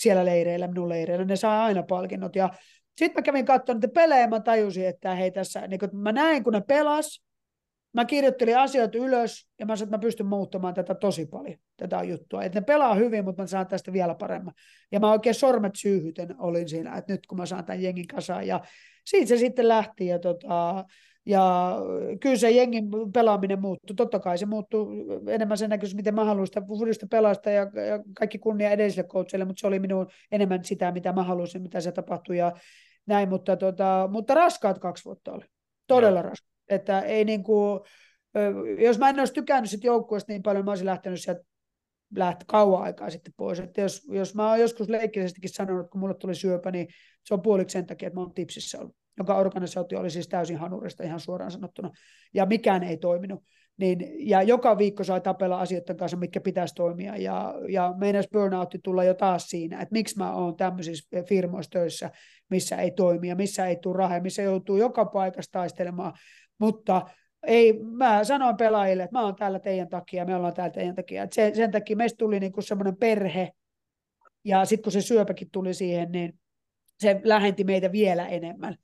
siellä 0.00 0.24
leireillä, 0.24 0.68
minun 0.68 0.88
leireillä. 0.88 1.24
Ne 1.24 1.36
sai 1.36 1.58
aina 1.58 1.82
palkinnot. 1.82 2.36
Ja 2.36 2.50
sitten 2.96 3.20
mä 3.20 3.22
kävin 3.22 3.44
katsomaan 3.44 3.80
niitä 3.80 3.94
pelejä 3.94 4.26
mä 4.26 4.40
tajusin, 4.40 4.86
että 4.86 5.14
hei 5.14 5.30
tässä, 5.30 5.66
niin 5.66 5.80
kun 5.80 5.88
mä 5.92 6.12
näin 6.12 6.44
kun 6.44 6.52
ne 6.52 6.60
pelas, 6.60 7.22
mä 7.92 8.04
kirjoittelin 8.04 8.58
asioita 8.58 8.98
ylös 8.98 9.48
ja 9.58 9.66
mä 9.66 9.76
sanoin, 9.76 9.88
että 9.88 9.96
mä 9.96 10.00
pystyn 10.00 10.26
muuttamaan 10.26 10.74
tätä 10.74 10.94
tosi 10.94 11.26
paljon, 11.26 11.58
tätä 11.76 12.02
juttua. 12.02 12.42
Että 12.42 12.60
ne 12.60 12.64
pelaa 12.64 12.94
hyvin, 12.94 13.24
mutta 13.24 13.42
mä 13.42 13.46
saan 13.46 13.66
tästä 13.66 13.92
vielä 13.92 14.14
paremmin. 14.14 14.54
Ja 14.92 15.00
mä 15.00 15.12
oikein 15.12 15.34
sormet 15.34 15.76
syyhyten 15.76 16.34
olin 16.38 16.68
siinä, 16.68 16.96
että 16.96 17.12
nyt 17.12 17.26
kun 17.26 17.38
mä 17.38 17.46
saan 17.46 17.64
tämän 17.64 17.82
jengin 17.82 18.06
kasaan. 18.06 18.46
Ja 18.46 18.60
siitä 19.04 19.28
se 19.28 19.36
sitten 19.36 19.68
lähti. 19.68 20.06
Ja, 20.06 20.18
tota, 20.18 20.84
ja 21.28 21.76
kyllä 22.20 22.36
se 22.36 22.50
jengin 22.50 22.90
pelaaminen 23.14 23.60
muuttui. 23.60 23.96
Totta 23.96 24.18
kai 24.18 24.38
se 24.38 24.46
muuttui 24.46 24.86
enemmän 25.28 25.58
sen 25.58 25.70
näköisesti, 25.70 25.96
miten 25.96 26.14
mä 26.14 26.24
haluan 26.24 26.46
sitä 26.46 26.62
fudista 26.78 27.06
pelaasta 27.10 27.50
ja, 27.50 27.62
ja 27.62 28.02
kaikki 28.18 28.38
kunnia 28.38 28.70
edelliselle 28.70 29.08
coachille, 29.08 29.44
mutta 29.44 29.60
se 29.60 29.66
oli 29.66 29.78
minun 29.78 30.06
enemmän 30.32 30.64
sitä, 30.64 30.92
mitä 30.92 31.12
mä 31.12 31.22
halusin, 31.22 31.62
mitä 31.62 31.80
se 31.80 31.92
tapahtui 31.92 32.38
ja 32.38 32.52
näin. 33.06 33.28
Mutta, 33.28 33.56
tota, 33.56 34.08
mutta 34.12 34.34
raskaat 34.34 34.78
kaksi 34.78 35.04
vuotta 35.04 35.32
oli. 35.32 35.44
Todella 35.86 36.22
raskaat. 36.22 36.52
Että 36.68 37.00
ei 37.00 37.24
niin 37.24 37.42
kuin, 37.42 37.80
jos 38.78 38.98
mä 38.98 39.08
en 39.08 39.18
olisi 39.18 39.34
tykännyt 39.34 39.70
sit 39.70 39.84
joukkueesta 39.84 40.32
niin 40.32 40.42
paljon, 40.42 40.64
mä 40.64 40.70
olisin 40.70 40.86
lähtenyt 40.86 41.20
sieltä 41.20 41.42
lähti 42.16 42.44
kauan 42.48 42.82
aikaa 42.82 43.10
sitten 43.10 43.34
pois. 43.36 43.60
Että 43.60 43.80
jos, 43.80 44.02
jos 44.10 44.34
mä 44.34 44.48
oon 44.48 44.60
joskus 44.60 44.88
leikkisestikin 44.88 45.50
sanonut, 45.50 45.80
että 45.80 45.90
kun 45.90 46.00
mulle 46.00 46.14
tuli 46.14 46.34
syöpä, 46.34 46.70
niin 46.70 46.88
se 47.24 47.34
on 47.34 47.42
puoliksi 47.42 47.72
sen 47.72 47.86
takia, 47.86 48.06
että 48.06 48.16
mä 48.16 48.20
oon 48.20 48.34
tipsissä 48.34 48.78
ollut, 48.78 48.96
joka 49.18 49.34
organisaatio 49.34 50.00
oli 50.00 50.10
siis 50.10 50.28
täysin 50.28 50.56
hanurista 50.56 51.04
ihan 51.04 51.20
suoraan 51.20 51.50
sanottuna, 51.50 51.90
ja 52.34 52.46
mikään 52.46 52.82
ei 52.82 52.96
toiminut. 52.96 53.44
Niin, 53.76 54.28
ja 54.28 54.42
joka 54.42 54.78
viikko 54.78 55.04
sai 55.04 55.20
tapella 55.20 55.60
asioiden 55.60 55.96
kanssa, 55.96 56.16
mitkä 56.16 56.40
pitäisi 56.40 56.74
toimia, 56.74 57.16
ja, 57.16 57.54
ja 57.68 57.94
meinas 57.98 58.28
burnoutti 58.32 58.78
tulla 58.84 59.04
jo 59.04 59.14
taas 59.14 59.46
siinä, 59.46 59.80
että 59.80 59.92
miksi 59.92 60.18
mä 60.18 60.34
oon 60.34 60.56
tämmöisissä 60.56 61.22
firmoissa 61.28 61.70
töissä, 61.70 62.10
missä 62.50 62.76
ei 62.76 62.90
toimi, 62.90 63.28
ja 63.28 63.36
missä 63.36 63.66
ei 63.66 63.76
tule 63.76 63.96
rahaa, 63.96 64.20
missä 64.20 64.42
joutuu 64.42 64.76
joka 64.76 65.04
paikassa 65.04 65.52
taistelemaan 65.52 66.12
mutta 66.58 67.06
ei, 67.46 67.78
mä 67.82 68.24
sanoin 68.24 68.56
pelaajille, 68.56 69.02
että 69.02 69.18
mä 69.18 69.24
oon 69.24 69.36
täällä 69.36 69.58
teidän 69.58 69.88
takia, 69.88 70.24
me 70.24 70.36
ollaan 70.36 70.54
täällä 70.54 70.72
teidän 70.72 70.94
takia. 70.94 71.22
Et 71.22 71.32
sen, 71.32 71.56
sen 71.56 71.70
takia 71.70 71.96
meistä 71.96 72.16
tuli 72.16 72.40
niinku 72.40 72.62
semmoinen 72.62 72.96
perhe, 72.96 73.52
ja 74.44 74.64
sitten 74.64 74.82
kun 74.82 74.92
se 74.92 75.00
syöpäkin 75.00 75.50
tuli 75.52 75.74
siihen, 75.74 76.12
niin 76.12 76.38
se 76.98 77.20
lähentyi 77.24 77.64
meitä 77.64 77.92
vielä 77.92 78.26
enemmän. 78.26 78.76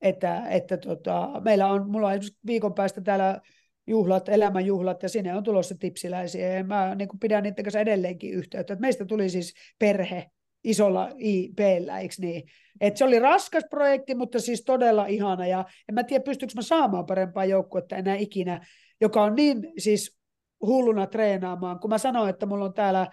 Että, 0.00 0.48
että 0.48 0.76
tota, 0.76 1.30
meillä 1.44 1.66
on, 1.66 1.90
mulla 1.90 2.08
on 2.08 2.20
viikon 2.46 2.74
päästä 2.74 3.00
täällä 3.00 3.40
juhlat, 3.86 4.28
elämänjuhlat, 4.28 5.02
ja 5.02 5.08
sinne 5.08 5.34
on 5.34 5.44
tulossa 5.44 5.74
tipsiläisiä, 5.78 6.48
ja 6.48 6.64
mä 6.64 6.94
niin 6.94 7.08
pidän 7.20 7.42
niiden 7.42 7.64
kanssa 7.64 7.80
edelleenkin 7.80 8.32
yhteyttä. 8.32 8.72
Et 8.72 8.80
meistä 8.80 9.04
tuli 9.04 9.30
siis 9.30 9.54
perhe, 9.78 10.30
isolla 10.64 11.10
IP-llä, 11.18 11.98
eikö 11.98 12.14
niin? 12.18 12.42
Et 12.80 12.96
se 12.96 13.04
oli 13.04 13.18
raskas 13.18 13.64
projekti, 13.70 14.14
mutta 14.14 14.40
siis 14.40 14.64
todella 14.64 15.06
ihana, 15.06 15.46
ja 15.46 15.64
en 15.88 15.94
mä 15.94 16.04
tiedä, 16.04 16.24
pystyykö 16.24 16.52
mä 16.54 16.62
saamaan 16.62 17.06
parempaa 17.06 17.44
joukkuetta 17.44 17.96
enää 17.96 18.16
ikinä, 18.16 18.66
joka 19.00 19.22
on 19.22 19.34
niin 19.34 19.72
siis 19.78 20.18
hulluna 20.60 21.06
treenaamaan. 21.06 21.80
Kun 21.80 21.90
mä 21.90 21.98
sanoin, 21.98 22.30
että 22.30 22.46
mulla 22.46 22.64
on 22.64 22.74
täällä 22.74 23.06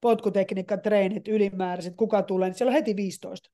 potkutekniikka 0.00 0.76
treenit 0.76 1.28
ylimääräiset, 1.28 1.96
kuka 1.96 2.22
tulee, 2.22 2.48
niin 2.48 2.54
siellä 2.58 2.70
on 2.70 2.74
heti 2.74 2.96
15. 2.96 3.50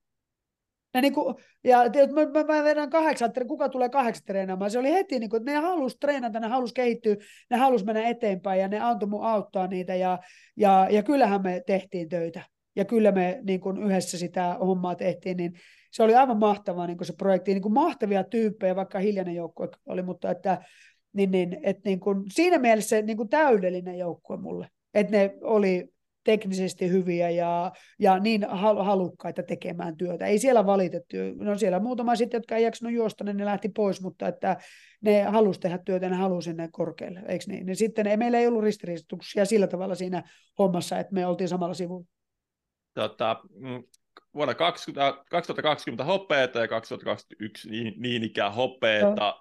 Niin 1.00 1.14
kuin, 1.14 1.34
ja 1.64 1.78
mä, 2.12 2.44
mä, 2.44 2.54
mä 2.54 2.64
vedän 2.64 2.90
kahdeksan, 2.90 3.32
kuka 3.48 3.68
tulee 3.68 3.88
kahdeksan 3.88 4.24
treenaamaan. 4.26 4.70
Se 4.70 4.78
oli 4.78 4.92
heti, 4.92 5.18
niin 5.18 5.30
kuin, 5.30 5.40
että 5.40 5.52
ne 5.52 5.58
halusi 5.58 5.96
treenata, 6.00 6.40
ne 6.40 6.48
halusi 6.48 6.74
kehittyä, 6.74 7.16
ne 7.50 7.56
halusi 7.56 7.84
mennä 7.84 8.08
eteenpäin 8.08 8.60
ja 8.60 8.68
ne 8.68 8.80
antoi 8.80 9.08
mun 9.08 9.24
auttaa 9.24 9.66
niitä. 9.66 9.94
Ja, 9.94 10.18
ja, 10.56 10.88
ja 10.90 11.02
kyllähän 11.02 11.42
me 11.42 11.62
tehtiin 11.66 12.08
töitä 12.08 12.42
ja 12.76 12.84
kyllä 12.84 13.12
me 13.12 13.40
niin 13.42 13.60
kuin 13.60 13.82
yhdessä 13.82 14.18
sitä 14.18 14.56
hommaa 14.60 14.94
tehtiin, 14.94 15.36
niin 15.36 15.52
se 15.90 16.02
oli 16.02 16.14
aivan 16.14 16.38
mahtavaa 16.38 16.86
niin 16.86 17.04
se 17.04 17.12
projekti, 17.12 17.54
niin 17.54 17.62
kuin 17.62 17.72
mahtavia 17.72 18.24
tyyppejä, 18.24 18.76
vaikka 18.76 18.98
hiljainen 18.98 19.34
joukkue 19.34 19.68
oli, 19.86 20.02
mutta 20.02 20.30
että, 20.30 20.62
niin, 21.12 21.30
niin, 21.30 21.58
että 21.62 21.82
niin 21.84 22.00
kuin, 22.00 22.24
siinä 22.32 22.58
mielessä 22.58 23.02
niin 23.02 23.16
kuin 23.16 23.28
täydellinen 23.28 23.98
joukkue 23.98 24.36
mulle, 24.36 24.68
että 24.94 25.16
ne 25.16 25.34
oli 25.40 25.88
teknisesti 26.28 26.90
hyviä 26.90 27.30
ja, 27.30 27.72
ja 27.98 28.18
niin 28.18 28.46
halukkaita 28.80 29.42
tekemään 29.42 29.96
työtä. 29.96 30.26
Ei 30.26 30.38
siellä 30.38 30.66
valitettu. 30.66 31.16
No 31.36 31.58
siellä 31.58 31.80
muutama 31.80 32.16
sitten, 32.16 32.38
jotka 32.38 32.56
ei 32.56 32.64
jaksanut 32.64 32.94
juosta, 32.94 33.24
niin 33.24 33.36
ne 33.36 33.44
lähti 33.44 33.68
pois, 33.68 34.02
mutta 34.02 34.28
että 34.28 34.56
ne 35.00 35.22
halusi 35.22 35.60
tehdä 35.60 35.78
työtä, 35.78 36.08
ne 36.08 36.16
halusi 36.16 36.50
sinne 36.50 36.68
korkealle, 36.72 37.22
eikö 37.28 37.44
niin? 37.48 37.66
niin 37.66 37.76
sitten 37.76 38.06
ei, 38.06 38.16
meillä 38.16 38.38
ei 38.38 38.46
ollut 38.46 38.62
ristiriistuksia 38.62 39.44
sillä 39.44 39.66
tavalla 39.66 39.94
siinä 39.94 40.22
hommassa, 40.58 40.98
että 40.98 41.14
me 41.14 41.26
oltiin 41.26 41.48
samalla 41.48 41.74
sivulla 41.74 42.06
tota, 42.94 43.40
mm, 43.54 43.82
vuonna 44.34 44.54
20, 44.54 45.24
2020 45.30 46.04
hopeeta 46.04 46.58
ja 46.58 46.68
2021 46.68 47.70
niin, 47.70 47.94
niin 47.96 48.24
ikään 48.24 48.54
hopeeta. 48.54 49.08
No. 49.08 49.40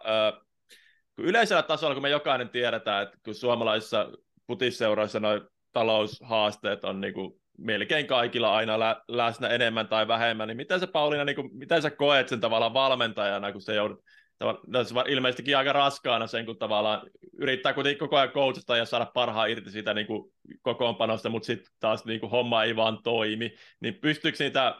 kun 1.16 1.26
yleisellä 1.26 1.64
tasolla, 1.64 1.96
kun 1.96 2.02
me 2.02 2.10
jokainen 2.10 2.50
tiedetään, 2.50 3.04
että 3.04 3.18
kun 3.26 3.36
suomalaisissa 3.36 4.12
putisseuroissa 4.48 5.20
noin 5.20 5.42
taloushaasteet 5.78 6.84
on 6.84 7.02
niin 7.02 7.14
kuin 7.14 7.34
melkein 7.58 8.08
kaikilla 8.08 8.56
aina 8.56 8.80
lä- 8.80 9.02
läsnä 9.08 9.48
enemmän 9.48 9.88
tai 9.88 10.08
vähemmän, 10.08 10.48
niin 10.48 10.58
miten 10.58 10.80
sä 10.80 10.88
Pauliina, 10.88 11.26
niin 11.26 11.36
kuin, 11.36 11.50
miten 11.54 11.82
sä 11.82 11.92
koet 11.92 12.30
sen 12.30 12.40
tavallaan 12.40 12.74
valmentajana, 12.74 13.52
kun 13.52 13.62
se 13.62 13.76
joudut 13.76 14.04
on 14.40 14.58
ilmeisestikin 15.08 15.58
aika 15.58 15.74
raskaana 15.74 16.28
sen, 16.28 16.46
kun 16.46 16.58
tavallaan 16.58 17.10
yrittää 17.34 17.74
kuitenkin 17.74 18.00
koko 18.00 18.18
ajan 18.18 18.30
coachata 18.30 18.78
ja 18.78 18.86
saada 18.86 19.06
parhaa 19.06 19.46
irti 19.46 19.72
siitä 19.72 19.94
niin 19.94 20.08
kuin 20.08 20.34
kokoonpanosta, 20.62 21.30
mutta 21.30 21.46
sitten 21.46 21.74
taas 21.80 22.06
niin 22.06 22.20
kuin 22.20 22.30
homma 22.30 22.64
ei 22.64 22.76
vaan 22.76 23.04
toimi, 23.04 23.54
niin 23.80 23.94
pystyykö 23.94 24.38
niitä, 24.40 24.76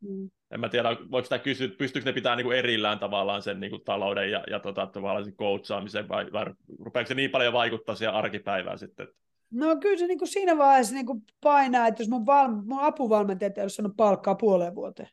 mm. 0.00 0.30
en 0.50 0.60
mä 0.60 0.68
tiedä, 0.68 0.96
voiko 1.10 1.24
sitä 1.24 1.38
kysyä, 1.38 1.68
pystyykö 1.78 2.08
ne 2.08 2.12
pitää 2.12 2.36
niin 2.36 2.44
kuin 2.44 2.58
erillään 2.58 2.98
tavallaan 2.98 3.42
sen 3.42 3.60
niin 3.60 3.70
kuin 3.70 3.84
talouden 3.84 4.30
ja, 4.30 4.44
ja 4.50 4.60
tota, 4.60 4.86
tavallaan 4.86 5.24
sen 5.24 5.36
coachaamisen, 5.36 6.08
vai, 6.08 6.32
vai 6.32 6.46
rupeeko 6.78 7.08
se 7.08 7.14
niin 7.14 7.30
paljon 7.30 7.52
vaikuttaa 7.52 7.94
siihen 7.94 8.14
arkipäivään 8.14 8.78
sitten? 8.78 9.08
No 9.52 9.76
kyllä 9.76 9.98
se 9.98 10.06
niin 10.06 10.18
kuin 10.18 10.28
siinä 10.28 10.58
vaiheessa 10.58 10.94
niin 10.94 11.06
kuin 11.06 11.22
painaa, 11.40 11.86
että 11.86 12.02
jos 12.02 12.08
mun, 12.08 12.26
val, 12.26 12.48
mun 12.48 12.80
apuvalmentajat 12.80 13.58
ei 13.58 13.62
ole 13.62 13.68
saanut 13.68 13.96
palkkaa 13.96 14.34
puoleen 14.34 14.74
vuoteen, 14.74 15.08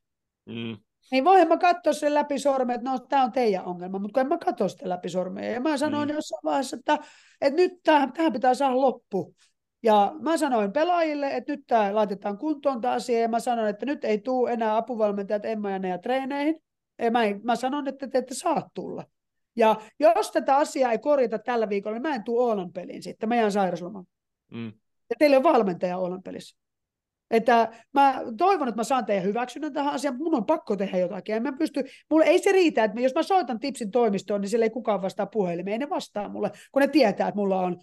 mm. 0.46 0.78
Niin 1.12 1.26
voin 1.26 1.48
mä 1.48 1.58
katsoa 1.58 1.94
sen 1.94 2.14
läpi 2.14 2.40
sormen, 2.40 2.76
että 2.76 2.90
no 2.90 3.00
tämä 3.00 3.24
on 3.24 3.32
teidän 3.32 3.66
ongelma, 3.66 4.00
mutta 4.00 4.14
kun 4.14 4.22
en 4.22 4.28
mä 4.28 4.38
katso 4.38 4.70
sitä 4.70 4.90
läpi 4.90 5.10
sormen. 5.10 5.54
Ja 5.54 5.62
mä 5.62 5.78
sanoin 5.78 6.10
mm. 6.10 6.16
jossain 6.16 6.40
vaiheessa, 6.44 6.78
että, 6.78 6.98
että 7.42 7.62
nyt 7.62 7.72
tähän, 7.84 8.14
tähän 8.14 8.34
pitää 8.34 8.54
saada 8.54 8.82
loppu. 8.82 9.36
Ja 9.84 10.16
mä 10.20 10.38
sanoin 10.38 10.72
pelaajille, 10.72 11.36
että 11.36 11.52
nyt 11.54 11.64
tämä 11.68 11.96
laitetaan 11.96 12.38
kuntoon 12.38 12.82
tämä 12.82 12.94
asia, 12.94 13.20
ja 13.20 13.28
mä 13.28 13.40
sanoin, 13.40 13.70
että 13.70 13.86
nyt 13.86 14.04
ei 14.04 14.18
tule 14.18 14.52
enää 14.52 14.78
apuvalmentajat 14.78 15.46
Emma 15.46 15.72
ja 15.72 15.80
Nea 15.80 15.98
treeneihin. 15.98 16.62
Ja 17.00 17.12
mä, 17.12 17.20
mä 17.44 17.56
sanon, 17.56 17.88
että 17.88 18.08
te 18.08 18.18
ette 18.18 18.34
saa 18.34 18.70
tulla. 18.74 19.06
Ja 19.56 19.76
jos 20.00 20.32
tätä 20.32 20.58
asiaa 20.58 20.92
ei 20.92 20.98
korjata 20.98 21.40
tällä 21.40 21.70
viikolla, 21.70 21.96
niin 21.96 22.02
mä 22.02 22.16
en 22.16 22.24
tule 22.24 22.44
Oolan 22.44 22.74
peliin 22.74 23.04
sitten, 23.04 23.30
mä 23.30 23.36
jään 23.36 23.52
sairauslomaan. 23.52 24.06
Mm. 24.52 24.74
Ja 25.10 25.16
teillä 25.20 25.38
on 25.38 25.44
valmentaja 25.44 25.98
Oolan 25.98 26.24
pelissä. 26.24 26.58
Että 27.32 27.72
mä 27.94 28.22
toivon, 28.38 28.68
että 28.68 28.80
mä 28.80 28.84
saan 28.84 29.06
teidän 29.06 29.24
hyväksynnän 29.24 29.74
tähän 29.74 29.94
asiaan, 29.94 30.16
mutta 30.16 30.24
mun 30.24 30.36
on 30.36 30.46
pakko 30.46 30.76
tehdä 30.76 30.98
jotakin. 30.98 31.36
En 31.36 31.44
mä 31.44 31.52
pysty, 31.52 31.84
mulle 32.10 32.26
ei 32.26 32.40
se 32.40 32.52
riitä, 32.52 32.84
että 32.84 33.02
jos 33.02 33.16
mä 33.16 33.24
soitan 33.24 33.60
tipsin 33.60 33.92
toimistoon, 33.92 34.42
niin 34.42 34.50
siellä 34.50 34.66
ei 34.66 34.70
kukaan 34.70 35.02
vastaa 35.02 35.26
puhelimeen. 35.26 35.74
Ei 35.74 35.80
ne 35.80 35.90
vastaa 35.90 36.30
mulle, 36.30 36.52
kun 36.72 36.82
ne 36.82 36.88
tietää, 36.88 37.28
että 37.28 37.40
mulla 37.40 37.60
on 37.60 37.78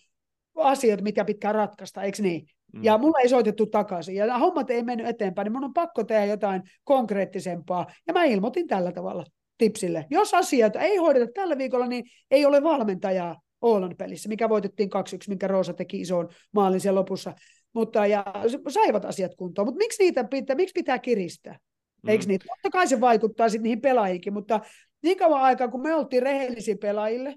asioita, 0.56 1.02
mitkä 1.02 1.24
pitää 1.24 1.52
ratkaista, 1.52 2.02
eikö 2.02 2.22
niin? 2.22 2.46
Mm. 2.72 2.84
Ja 2.84 2.98
mulla 2.98 3.18
ei 3.18 3.28
soitettu 3.28 3.66
takaisin. 3.66 4.16
Ja 4.16 4.38
hommat 4.38 4.70
ei 4.70 4.82
mennyt 4.82 5.06
eteenpäin, 5.06 5.44
niin 5.46 5.52
mun 5.52 5.64
on 5.64 5.74
pakko 5.74 6.04
tehdä 6.04 6.24
jotain 6.24 6.62
konkreettisempaa. 6.84 7.86
Ja 8.06 8.12
mä 8.12 8.24
ilmoitin 8.24 8.66
tällä 8.66 8.92
tavalla 8.92 9.24
tipsille. 9.58 10.06
Jos 10.10 10.34
asioita 10.34 10.80
ei 10.80 10.96
hoideta 10.96 11.32
tällä 11.34 11.58
viikolla, 11.58 11.86
niin 11.86 12.04
ei 12.30 12.46
ole 12.46 12.62
valmentajaa 12.62 13.40
Oolan 13.62 13.96
pelissä, 13.98 14.28
mikä 14.28 14.48
voitettiin 14.48 14.90
2-1, 14.90 14.98
minkä 15.28 15.48
Roosa 15.48 15.72
teki 15.72 16.00
ison 16.00 16.28
maalin 16.52 16.80
siellä 16.80 16.98
lopussa 16.98 17.32
mutta 17.72 18.06
ja 18.06 18.24
saivat 18.68 19.04
asiat 19.04 19.34
kuntoon. 19.34 19.68
Mutta 19.68 19.78
miksi 19.78 20.02
niitä 20.02 20.24
pitää, 20.24 20.56
miksi 20.56 20.72
pitää 20.72 20.98
kiristää? 20.98 21.58
Mm. 22.02 22.08
Eikö 22.08 22.24
niitä? 22.26 22.44
Totta 22.48 22.70
kai 22.70 22.86
se 22.86 23.00
vaikuttaa 23.00 23.48
sitten 23.48 23.62
niihin 23.62 23.80
pelaajikin, 23.80 24.32
mutta 24.32 24.60
niin 25.02 25.18
kauan 25.18 25.42
aikaa, 25.42 25.68
kun 25.68 25.82
me 25.82 25.94
oltiin 25.94 26.22
rehellisiä 26.22 26.76
pelaajille, 26.80 27.34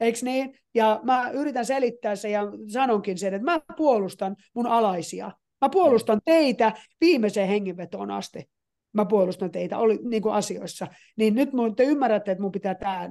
Eikö 0.00 0.18
niin? 0.22 0.58
Ja 0.74 1.00
mä 1.02 1.30
yritän 1.30 1.64
selittää 1.64 2.16
sen 2.16 2.32
ja 2.32 2.42
sanonkin 2.72 3.18
sen, 3.18 3.34
että 3.34 3.44
mä 3.44 3.60
puolustan 3.76 4.36
mun 4.54 4.66
alaisia. 4.66 5.32
Mä 5.60 5.68
puolustan 5.68 6.20
teitä 6.24 6.72
viimeiseen 7.00 7.48
hengenvetoon 7.48 8.10
asti. 8.10 8.50
Mä 8.92 9.04
puolustan 9.04 9.50
teitä 9.50 9.78
oli, 9.78 9.98
niin 10.02 10.22
kuin 10.22 10.34
asioissa. 10.34 10.86
Niin 11.16 11.34
nyt 11.34 11.52
mun, 11.52 11.76
te 11.76 11.84
ymmärrätte, 11.84 12.30
että 12.30 12.42
mun 12.42 12.52
pitää 12.52 12.74
tämä 12.74 13.08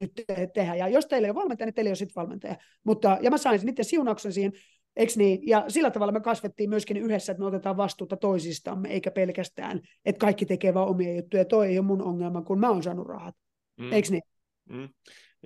nyt 0.00 0.24
tehdä. 0.54 0.74
Ja 0.74 0.88
jos 0.88 1.06
teillä 1.06 1.26
ei 1.26 1.30
ole 1.30 1.40
valmentaja, 1.40 1.66
niin 1.66 1.74
teillä 1.74 1.88
ei 1.88 1.90
ole 1.90 1.96
sitten 1.96 2.20
valmentaja. 2.22 2.56
Mutta, 2.84 3.18
ja 3.20 3.30
mä 3.30 3.38
sain 3.38 3.60
niiden 3.64 3.84
siunauksen 3.84 4.32
siihen, 4.32 4.52
eikö 4.96 5.12
niin? 5.16 5.40
Ja 5.48 5.64
sillä 5.68 5.90
tavalla 5.90 6.12
me 6.12 6.20
kasvettiin 6.20 6.70
myöskin 6.70 6.96
yhdessä, 6.96 7.32
että 7.32 7.40
me 7.40 7.46
otetaan 7.46 7.76
vastuuta 7.76 8.16
toisistamme, 8.16 8.88
eikä 8.88 9.10
pelkästään, 9.10 9.80
että 10.04 10.20
kaikki 10.20 10.46
tekee 10.46 10.74
vaan 10.74 10.88
omia 10.88 11.16
juttuja. 11.16 11.44
Toi 11.44 11.68
ei 11.68 11.78
ole 11.78 11.86
mun 11.86 12.02
ongelma, 12.02 12.42
kun 12.42 12.60
mä 12.60 12.68
oon 12.68 12.82
saanut 12.82 13.06
rahat. 13.06 13.34
Mm. 13.76 13.92
Eikö 13.92 14.08
niin? 14.10 14.22
Mm. 14.68 14.88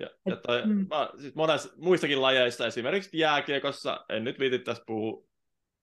Ja, 0.01 0.11
ja 0.27 0.37
toi, 0.37 0.67
mm. 0.67 0.87
mä, 0.91 1.11
siis 1.21 1.35
monessa 1.35 1.69
muistakin 1.77 2.23
lajeissa, 2.23 2.67
esimerkiksi 2.67 3.19
jääkiekossa, 3.19 4.05
en 4.09 4.25
nyt 4.25 4.39
viiti 4.39 4.59
tässä 4.59 4.83
puhua 4.87 5.25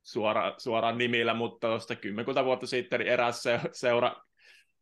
suora, 0.03 0.53
suoraan 0.57 0.97
nimillä, 0.97 1.33
mutta 1.33 1.67
tuosta 1.67 1.95
kymmenkunta 1.95 2.45
vuotta 2.45 2.67
sitten 2.67 2.99
niin 2.99 3.11
eräs 3.11 3.43
se, 3.43 3.59
seura 3.71 4.15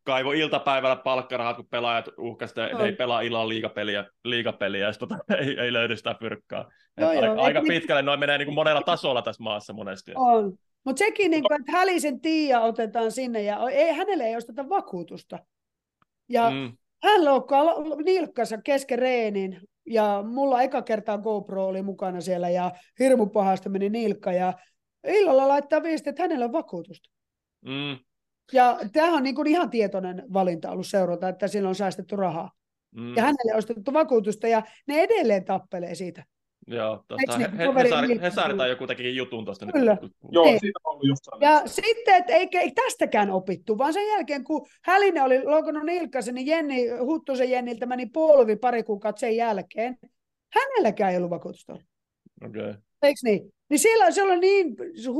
kaivo 0.07 0.31
iltapäivällä 0.31 0.95
palkkarahat, 0.95 1.55
kun 1.55 1.67
pelaajat 1.67 2.09
uhkasivat, 2.17 2.65
että 2.65 2.77
no. 2.77 2.85
ei 2.85 2.91
pelaa 2.91 3.21
illalla 3.21 3.49
liigapeliä, 3.49 4.05
liigapeliä 4.23 4.87
ja 4.87 4.93
tota, 4.93 5.17
ei, 5.41 5.59
ei 5.59 5.73
löydy 5.73 5.95
sitä 5.97 6.15
fyrkkaa. 6.19 6.69
No, 6.97 7.07
aika, 7.09 7.25
joo, 7.25 7.41
aika 7.41 7.61
pitkälle 7.61 8.01
noin 8.01 8.19
menee 8.19 8.37
niin 8.37 8.45
kuin 8.45 8.55
monella 8.55 8.81
tasolla 8.81 9.21
tässä 9.21 9.43
maassa 9.43 9.73
monesti. 9.73 10.11
On. 10.15 10.53
Mutta 10.85 10.99
sekin, 10.99 11.31
niin 11.31 11.43
kuin, 11.43 11.61
että 11.61 11.71
Hälisen 11.71 12.21
Tiia 12.21 12.61
otetaan 12.61 13.11
sinne 13.11 13.41
ja 13.41 13.69
ei, 13.69 13.93
hänelle 13.93 14.23
ei 14.23 14.35
osteta 14.35 14.69
vakuutusta. 14.69 15.39
Ja 16.29 16.49
mm. 16.49 16.77
hän 17.03 17.25
loukkaa 17.25 17.63
nilkkansa 18.05 18.57
kesken 18.63 18.99
reenin 18.99 19.61
ja 19.85 20.23
mulla 20.27 20.61
eka 20.61 20.81
kertaa 20.81 21.17
GoPro 21.17 21.67
oli 21.67 21.81
mukana 21.81 22.21
siellä 22.21 22.49
ja 22.49 22.71
hirmu 22.99 23.27
pahasta 23.27 23.69
meni 23.69 23.89
nilkka 23.89 24.31
ja 24.31 24.53
illalla 25.07 25.47
laittaa 25.47 25.83
viestiä, 25.83 26.09
että 26.09 26.23
hänellä 26.23 26.45
on 26.45 26.51
vakuutusta. 26.51 27.09
Mm. 27.65 27.97
Ja 28.53 28.79
tämä 28.93 29.15
on 29.15 29.23
niin 29.23 29.35
kuin 29.35 29.47
ihan 29.47 29.69
tietoinen 29.69 30.23
valinta 30.33 30.71
ollut 30.71 30.87
seurata, 30.87 31.29
että 31.29 31.47
sillä 31.47 31.69
on 31.69 31.75
säästetty 31.75 32.15
rahaa. 32.15 32.51
Mm. 32.95 33.15
Ja 33.15 33.21
hänelle 33.21 33.53
on 33.53 33.57
ostettu 33.57 33.93
vakuutusta 33.93 34.47
ja 34.47 34.61
ne 34.87 35.01
edelleen 35.01 35.45
tappelee 35.45 35.95
siitä. 35.95 36.23
Joo, 36.67 37.03
tuosta 37.07 37.37
he, 37.37 37.49
he, 37.57 37.83
Hesari, 37.83 38.21
Hesari 38.21 38.57
tai 38.57 38.69
joku 38.69 38.87
tekikin 38.87 39.15
jutun 39.15 39.45
tuosta. 39.45 39.65
Kyllä. 39.65 39.97
Nyt. 40.01 40.11
Joo, 40.31 40.45
niin. 40.45 40.59
siitä 40.59 40.79
on 40.83 40.91
ollut 40.91 41.07
just 41.07 41.23
Ja 41.39 41.61
sitten, 41.65 42.15
että 42.15 42.33
ei, 42.33 42.47
ei 42.53 42.71
tästäkään 42.71 43.31
opittu, 43.31 43.77
vaan 43.77 43.93
sen 43.93 44.07
jälkeen, 44.07 44.43
kun 44.43 44.67
Häline 44.83 45.21
oli 45.21 45.43
loukannut 45.43 45.83
nilkkasen, 45.83 46.35
niin 46.35 46.47
Jenni, 46.47 46.87
Huttusen 46.89 47.51
Jenniltä 47.51 47.85
meni 47.85 48.05
polvi 48.05 48.55
pari 48.55 48.83
kuukautta 48.83 49.19
sen 49.19 49.35
jälkeen. 49.35 49.97
Hänelläkään 50.53 51.11
ei 51.11 51.17
ollut 51.17 51.29
vakuutusta. 51.29 51.73
Okei. 51.73 52.61
Okay. 52.61 52.75
Eikö 53.01 53.19
niin? 53.23 53.53
Niin 53.69 53.79
siellä, 53.79 54.11
siellä 54.11 54.33
on 54.33 54.39
niin 54.39 54.75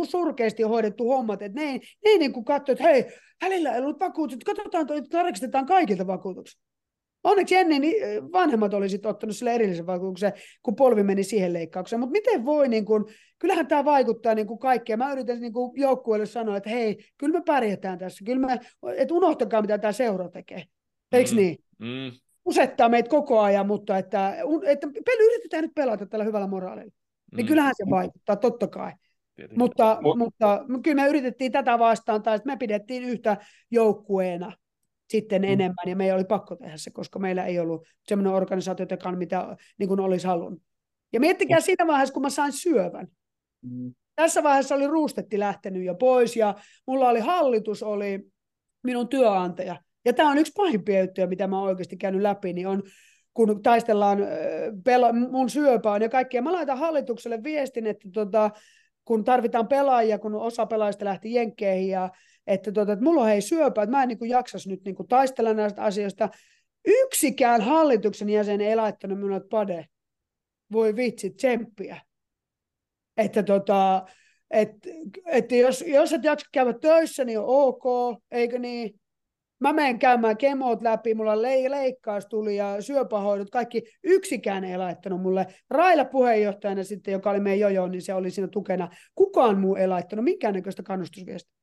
surkeasti 0.10 0.64
hoidettu 0.64 1.08
hommat, 1.08 1.42
että 1.42 1.62
ne 1.62 1.72
ei, 1.72 1.78
ne 1.78 2.12
ei 2.12 2.18
niin 2.18 2.34
kuin 2.34 2.46
katso, 2.46 2.72
että 2.72 2.84
hei, 2.84 3.06
hänellä 3.42 3.74
ei 3.74 3.82
ollut 3.82 4.00
vakuutus, 4.00 4.38
katsotaan, 4.46 4.98
että 4.98 5.10
tarkistetaan 5.10 5.66
kaikilta 5.66 6.08
vakuutukset. 6.08 6.60
Onneksi 7.24 7.56
ennen 7.56 7.82
niin 7.82 8.32
vanhemmat 8.32 8.74
olisivat 8.74 9.06
ottanut 9.06 9.36
sille 9.36 9.54
erillisen 9.54 9.86
vakuutuksen, 9.86 10.34
kun 10.64 10.76
polvi 10.76 11.04
meni 11.04 11.24
siihen 11.24 11.54
leikkaukseen. 11.54 12.00
Mutta 12.00 12.12
miten 12.12 12.46
voi, 12.46 12.68
niin 12.68 12.86
kun, 12.86 13.10
kyllähän 13.40 13.68
tämä 13.68 13.86
vaikuttaa 13.86 14.36
niin 14.36 14.48
kuin 14.48 14.60
kaikkeen. 14.60 15.00
Mä 15.00 15.12
yritän 15.12 15.42
niin 15.42 15.54
kuin 15.54 15.82
joukkueelle 15.82 16.26
sanoa, 16.26 16.58
että 16.58 16.70
hei, 16.70 16.98
kyllä 17.18 17.40
me 17.40 17.44
pärjätään 17.46 18.00
tässä. 18.00 18.26
Kyllä 18.26 18.48
me, 18.48 18.60
että 18.98 19.14
unohtakaa, 19.14 19.62
mitä 19.62 19.78
tämä 19.78 19.92
seura 19.92 20.30
tekee. 20.30 20.64
Eikö 21.12 21.32
mm. 21.32 21.36
niin? 21.38 21.58
Mm. 21.80 22.12
Usettaa 22.46 22.90
meitä 22.90 23.10
koko 23.10 23.40
ajan, 23.40 23.68
mutta 23.68 23.98
että, 23.98 24.36
että 24.66 24.88
peli 25.06 25.26
yritetään 25.26 25.64
nyt 25.64 25.76
pelata 25.76 26.06
tällä 26.06 26.26
hyvällä 26.26 26.48
moraalilla. 26.48 26.92
Niin 27.36 27.46
mm. 27.46 27.48
kyllähän 27.48 27.74
se 27.78 27.84
vaikuttaa, 27.90 28.36
totta 28.36 28.68
kai. 28.68 28.92
Mutta, 29.56 29.98
Mut. 30.02 30.18
mutta 30.18 30.66
kyllä 30.84 31.04
me 31.04 31.10
yritettiin 31.10 31.52
tätä 31.52 31.80
vastaan, 31.80 32.24
tai 32.24 32.40
me 32.46 32.58
pidettiin 32.58 33.04
yhtä 33.04 33.38
joukkueena 33.72 34.52
sitten 35.10 35.42
mm. 35.42 35.48
enemmän, 35.48 35.88
ja 35.88 35.96
meidän 35.96 36.16
oli 36.16 36.24
pakko 36.24 36.56
tehdä 36.56 36.78
se, 36.78 36.92
koska 36.92 37.20
meillä 37.20 37.46
ei 37.46 37.60
ollut 37.60 37.88
semmoinen 38.04 38.34
organisaatio, 38.34 38.86
mitä 39.16 39.58
niin 39.80 39.88
kuin 39.88 40.00
olisi 40.00 40.28
halunnut. 40.28 40.62
Ja 41.14 41.20
miettikää 41.20 41.58
mm. 41.58 41.64
siinä 41.64 41.88
vaiheessa, 41.88 42.14
kun 42.14 42.22
mä 42.22 42.30
sain 42.30 42.52
syövän. 42.52 43.08
Mm. 43.62 43.94
Tässä 44.16 44.44
vaiheessa 44.44 44.76
oli 44.76 44.88
ruustetti 44.88 45.40
lähtenyt 45.40 45.84
jo 45.84 45.96
pois, 45.96 46.36
ja 46.36 46.56
mulla 46.88 47.10
oli 47.10 47.20
hallitus, 47.20 47.84
oli 47.84 48.20
minun 48.84 49.08
työantaja. 49.08 49.76
Ja 50.06 50.14
tämä 50.14 50.30
on 50.32 50.38
yksi 50.38 50.54
pahimpia 50.56 51.02
juttuja, 51.02 51.28
mitä 51.28 51.48
mä 51.48 51.60
oon 51.60 51.68
oikeasti 51.68 51.98
käynyt 51.98 52.22
läpi, 52.22 52.54
niin 52.54 52.68
on 52.68 52.84
kun 53.38 53.62
taistellaan 53.62 54.18
pela- 54.84 55.30
mun 55.32 55.50
syöpään 55.50 56.02
ja 56.02 56.10
kaikkea. 56.10 56.42
Mä 56.42 56.54
laitan 56.54 56.78
hallitukselle 56.78 57.44
viestin, 57.44 57.88
että 57.88 58.10
tota, 58.14 58.52
kun 59.06 59.24
tarvitaan 59.24 59.68
pelaajia, 59.68 60.20
kun 60.20 60.36
osa 60.36 60.66
pelaajista 60.66 61.06
lähti 61.06 61.34
jenkkeihin 61.34 61.90
ja 61.90 62.10
että, 62.48 62.72
tota, 62.72 62.94
että 62.94 63.04
mulla 63.04 63.22
on 63.22 63.28
hei 63.28 63.42
syöpää, 63.42 63.84
että 63.84 63.98
mä 63.98 64.04
en 64.04 64.10
niin 64.10 64.18
kuin 64.18 64.30
jaksas 64.30 64.68
nyt 64.68 64.82
niin 64.86 64.96
kuin 64.96 65.08
taistella 65.08 65.54
näistä 65.54 65.84
asioista. 65.84 66.30
Yksikään 66.86 67.62
hallituksen 67.62 68.30
jäsen 68.30 68.62
ei 68.62 68.76
laittanut 68.76 69.18
minulle 69.18 69.42
pade. 69.50 69.86
Voi 70.72 70.96
vitsi, 70.96 71.30
tsemppiä. 71.30 72.02
Että 73.18 73.44
tota, 73.44 74.06
et, 74.52 74.70
et 75.26 75.52
jos, 75.52 75.84
jos 75.88 76.14
et 76.14 76.24
jaksa 76.24 76.46
käydä 76.52 76.74
töissä, 76.74 77.26
niin 77.26 77.40
on 77.40 77.46
ok, 77.48 77.84
eikö 78.32 78.60
niin? 78.60 79.00
Mä 79.60 79.74
menen 79.74 80.00
käymään 80.00 80.38
kemot 80.38 80.82
läpi, 80.82 81.16
mulla 81.16 81.42
le- 81.42 81.72
leikkaus 81.72 82.26
tuli 82.26 82.56
ja 82.56 82.82
syöpähoidot, 82.82 83.50
kaikki. 83.50 83.84
Yksikään 84.04 84.64
ei 84.64 84.78
laittanut 84.78 85.22
mulle. 85.22 85.48
Raila 85.70 86.06
puheenjohtajana 86.06 86.84
sitten, 86.84 87.12
joka 87.12 87.30
oli 87.30 87.40
meidän 87.40 87.60
jojo, 87.60 87.88
niin 87.88 88.02
se 88.02 88.14
oli 88.14 88.32
siinä 88.32 88.48
tukena. 88.48 88.90
Kukaan 89.16 89.60
muu 89.60 89.76
ei 89.76 89.88
laittanut 89.88 90.26
minkäännäköistä 90.26 90.84
kannustusviestiä. 90.84 91.54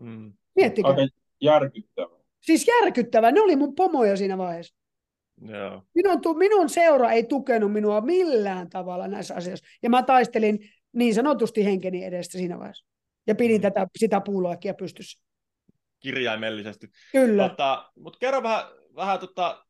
Mm. 0.00 0.32
Miettikää. 0.56 0.90
Aika 0.90 1.14
järkyttävä. 1.40 2.16
Siis 2.40 2.66
järkyttävä. 2.68 3.32
Ne 3.32 3.40
oli 3.40 3.56
mun 3.56 3.74
pomoja 3.74 4.16
siinä 4.16 4.38
vaiheessa. 4.38 4.74
Yeah. 5.48 5.82
Minun, 5.94 6.20
minun 6.38 6.68
seura 6.68 7.10
ei 7.10 7.24
tukenut 7.24 7.72
minua 7.72 8.00
millään 8.00 8.70
tavalla 8.70 9.08
näissä 9.08 9.34
asioissa. 9.34 9.66
Ja 9.82 9.90
mä 9.90 10.02
taistelin 10.02 10.58
niin 10.92 11.14
sanotusti 11.14 11.64
henkeni 11.64 12.04
edestä 12.04 12.38
siinä 12.38 12.58
vaiheessa. 12.58 12.86
Ja 13.26 13.34
pidin 13.34 13.60
mm. 13.60 13.62
tätä, 13.62 13.86
sitä 13.98 14.20
puuloakia 14.20 14.74
pystyssä 14.74 15.22
kirjaimellisesti. 16.02 16.88
Kyllä. 17.12 17.48
Tota, 17.48 17.90
mutta 17.98 18.18
kerro 18.18 18.42
vähän, 18.42 18.64
vähän 18.96 19.18
tota, 19.18 19.64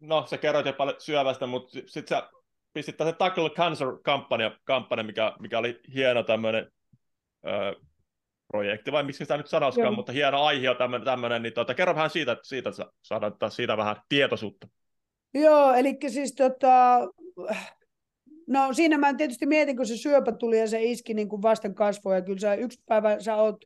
no 0.00 0.26
sä 0.26 0.38
kerroit 0.38 0.66
jo 0.66 0.72
paljon 0.72 1.00
syövästä, 1.00 1.46
mutta 1.46 1.72
sitten 1.72 2.08
sä 2.08 2.28
pistit 2.72 2.96
se 2.98 3.12
Tackle 3.12 3.50
Cancer-kampanja, 3.50 4.58
kampanja, 4.64 5.04
mikä, 5.04 5.32
mikä 5.40 5.58
oli 5.58 5.80
hieno 5.94 6.22
tämmöinen 6.22 6.72
projekti, 8.48 8.92
vai 8.92 9.02
miksi 9.02 9.24
sitä 9.24 9.36
nyt 9.36 9.46
sanoisikaan, 9.46 9.86
Joo. 9.86 9.96
mutta 9.96 10.12
hieno 10.12 10.44
aihe 10.44 10.70
on 10.70 10.76
tämmöinen, 11.04 11.42
niin 11.42 11.52
tota, 11.52 11.74
kerro 11.74 11.94
vähän 11.94 12.10
siitä, 12.10 12.36
siitä 12.42 12.70
että 12.70 12.86
saadaan 13.02 13.50
siitä 13.50 13.76
vähän 13.76 13.96
tietoisuutta. 14.08 14.68
Joo, 15.34 15.74
eli 15.74 15.96
siis 16.08 16.34
tota, 16.34 17.00
no 18.46 18.72
siinä 18.72 18.98
mä 18.98 19.14
tietysti 19.14 19.46
mietin, 19.46 19.76
kun 19.76 19.86
se 19.86 19.96
syöpä 19.96 20.32
tuli 20.32 20.58
ja 20.58 20.66
se 20.66 20.82
iski 20.82 21.14
niin 21.14 21.28
kuin 21.28 21.42
vasten 21.42 21.74
kasvoja, 21.74 22.22
kyllä 22.22 22.38
sä 22.38 22.54
yksi 22.54 22.82
päivä 22.86 23.20
sä 23.20 23.36
oot 23.36 23.64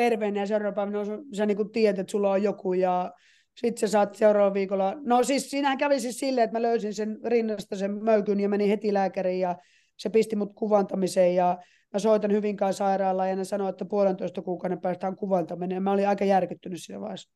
terveenä 0.00 0.40
ja 0.40 0.46
seuraava 0.46 0.74
päivänä 0.74 0.98
sä 1.36 1.46
niin 1.46 1.72
tiedät, 1.72 1.98
että 1.98 2.10
sulla 2.10 2.30
on 2.30 2.42
joku 2.42 2.72
ja 2.72 3.12
sitten 3.56 3.80
sä 3.80 3.88
saat 3.88 4.14
seuraavalla 4.14 4.54
viikolla. 4.54 4.96
No 5.04 5.22
siis 5.22 5.50
siinähän 5.50 5.78
kävi 5.78 6.00
siis 6.00 6.18
silleen, 6.18 6.44
että 6.44 6.58
mä 6.58 6.62
löysin 6.62 6.94
sen 6.94 7.18
rinnasta 7.24 7.76
sen 7.76 8.04
möykyn 8.04 8.40
ja 8.40 8.48
menin 8.48 8.68
heti 8.68 8.94
lääkäriin 8.94 9.40
ja 9.40 9.56
se 9.96 10.08
pisti 10.08 10.36
mut 10.36 10.52
kuvantamiseen 10.54 11.34
ja 11.34 11.58
mä 11.92 11.98
soitan 11.98 12.32
Hyvinkään 12.32 12.74
sairaalaan 12.74 13.30
ja 13.30 13.36
ne 13.36 13.44
sanoi, 13.44 13.68
että 13.68 13.84
puolentoista 13.84 14.42
kuukauden 14.42 14.80
päästä 14.80 15.08
on 15.08 15.16
kuvantaminen 15.16 15.74
ja 15.74 15.80
mä 15.80 15.92
olin 15.92 16.08
aika 16.08 16.24
järkyttynyt 16.24 16.82
siinä 16.82 17.00
vaiheessa. 17.00 17.30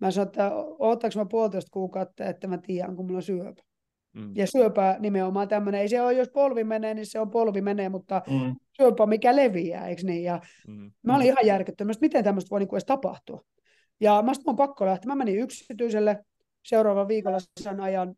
Mä 0.00 0.10
sanoin, 0.10 0.26
että 0.26 0.50
oottako 0.54 1.18
mä 1.18 1.26
puolitoista 1.30 1.70
kuukautta, 1.72 2.24
että 2.24 2.46
mä 2.46 2.58
tiedän, 2.58 2.96
kun 2.96 3.04
mulla 3.04 3.18
on 3.18 3.22
syöpä. 3.22 3.62
Mm. 4.18 4.32
Ja 4.34 4.46
syöpä 4.46 4.96
nimenomaan 4.98 5.48
tämmöinen, 5.48 5.80
ei 5.80 5.88
se 5.88 6.02
ole, 6.02 6.12
jos 6.12 6.28
polvi 6.28 6.64
menee, 6.64 6.94
niin 6.94 7.06
se 7.06 7.20
on 7.20 7.30
polvi 7.30 7.60
menee, 7.60 7.88
mutta 7.88 8.22
mm. 8.30 8.56
syöpä 8.76 9.06
mikä 9.06 9.36
leviää, 9.36 9.88
eikö 9.88 10.02
niin? 10.04 10.22
Ja 10.22 10.40
mm. 10.68 10.92
mä 11.02 11.16
olin 11.16 11.26
ihan 11.26 11.46
järkyttynyt, 11.46 11.96
että 11.96 12.04
miten 12.04 12.24
tämmöistä 12.24 12.50
voi 12.50 12.60
niinku 12.60 12.76
edes 12.76 12.84
tapahtua. 12.84 13.44
Ja 14.00 14.22
mä 14.22 14.32
on 14.46 14.56
pakko 14.56 14.86
lähteä. 14.86 15.08
Mä 15.08 15.14
menin 15.14 15.38
yksityiselle 15.38 16.24
seuraavan 16.64 17.08
viikolla 17.08 17.38
sen 17.60 17.80
ajan. 17.80 18.14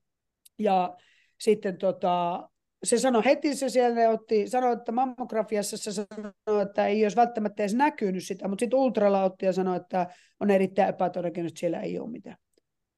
Ja 0.58 0.96
sitten 1.40 1.78
tota, 1.78 2.48
se 2.84 2.98
sanoi 2.98 3.24
heti, 3.24 3.54
se 3.54 3.68
siellä 3.68 4.08
otti, 4.10 4.48
sanoi, 4.48 4.72
että 4.72 4.92
mammografiassa 4.92 5.76
se 5.76 5.92
sanoi, 5.92 6.62
että 6.62 6.86
ei 6.86 7.04
olisi 7.04 7.16
välttämättä 7.16 7.62
edes 7.62 7.74
näkynyt 7.74 8.24
sitä, 8.24 8.48
mutta 8.48 8.62
sitten 8.62 8.78
ultralla 8.78 9.24
otti 9.24 9.46
ja 9.46 9.52
sanoi, 9.52 9.76
että 9.76 10.06
on 10.40 10.50
erittäin 10.50 10.88
epätodennäköistä, 10.88 11.48
että 11.48 11.60
siellä 11.60 11.80
ei 11.80 11.98
ole 11.98 12.10
mitään. 12.10 12.36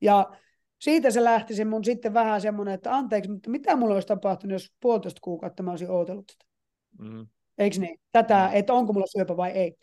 Ja 0.00 0.30
siitä 0.82 1.10
se 1.10 1.24
lähti 1.24 1.54
se 1.54 1.64
mun 1.64 1.84
sitten 1.84 2.14
vähän 2.14 2.40
semmoinen, 2.40 2.74
että 2.74 2.96
anteeksi, 2.96 3.30
mutta 3.30 3.50
mitä 3.50 3.76
mulla 3.76 3.94
olisi 3.94 4.08
tapahtunut, 4.08 4.52
jos 4.52 4.72
puolitoista 4.80 5.20
kuukautta 5.22 5.62
mä 5.62 5.70
olisin 5.70 5.90
odotellut 5.90 6.26
tätä. 6.26 6.44
Mm. 6.98 7.26
Eikö 7.58 7.78
niin? 7.78 8.00
Tätä, 8.12 8.48
mm. 8.50 8.56
että 8.56 8.72
onko 8.72 8.92
mulla 8.92 9.06
syöpä 9.06 9.36
vai 9.36 9.50
ei. 9.50 9.76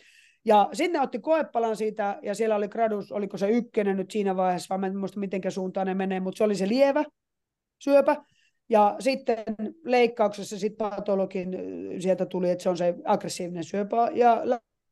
Ja 0.46 0.70
sitten 0.74 1.02
otti 1.02 1.20
koepalan 1.20 1.76
siitä, 1.76 2.20
ja 2.22 2.36
siellä 2.36 2.56
oli 2.56 2.68
gradus, 2.68 3.12
oliko 3.12 3.38
se 3.38 3.50
ykkönen 3.50 3.98
nyt 3.98 4.12
siinä 4.12 4.36
vaiheessa, 4.36 4.68
vai 4.70 4.78
mä 4.78 4.88
en 4.88 4.98
muista 4.98 5.20
mitenkä 5.20 5.50
suuntaan 5.50 5.88
ne 5.88 5.94
menee, 5.94 6.20
mutta 6.20 6.38
se 6.38 6.44
oli 6.44 6.56
se 6.56 6.68
lievä 6.68 7.04
syöpä. 7.80 8.16
Ja 8.70 8.96
sitten 9.00 9.38
leikkauksessa 9.84 10.60
sit 10.60 10.78
patologin 10.78 11.58
sieltä 12.00 12.26
tuli, 12.26 12.50
että 12.50 12.64
se 12.64 12.70
on 12.70 12.78
se 12.78 12.96
aggressiivinen 13.06 13.64
syöpä. 13.64 14.10
Ja 14.14 14.44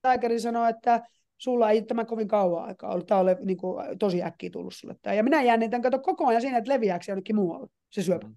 lääkäri 0.03 0.39
sanoi, 0.39 0.70
että 0.70 1.01
sulla 1.38 1.72
ei 1.72 1.82
tämä 1.82 2.06
kovin 2.06 2.28
kauan 2.28 2.66
aikaa 2.66 2.92
ollut. 2.92 3.08
Tämä 3.08 3.22
ole 3.22 3.38
niin 3.44 3.58
kuin, 3.58 4.00
tosi 4.00 4.24
äkkiä 4.24 4.50
tullut 4.50 4.74
sulle. 4.76 4.96
Tämä. 5.02 5.14
Ja 5.14 5.24
minä 5.24 5.44
jännitän 5.44 5.82
kato 5.82 6.00
koko 6.00 6.28
ajan 6.28 6.42
siinä, 6.42 6.58
että 6.58 6.74
leviääkö 6.74 7.06
se 7.06 7.12
jonnekin 7.12 7.36
muualle, 7.36 7.68
se 7.90 8.04
syöpä. 8.04 8.28
Mm. 8.28 8.36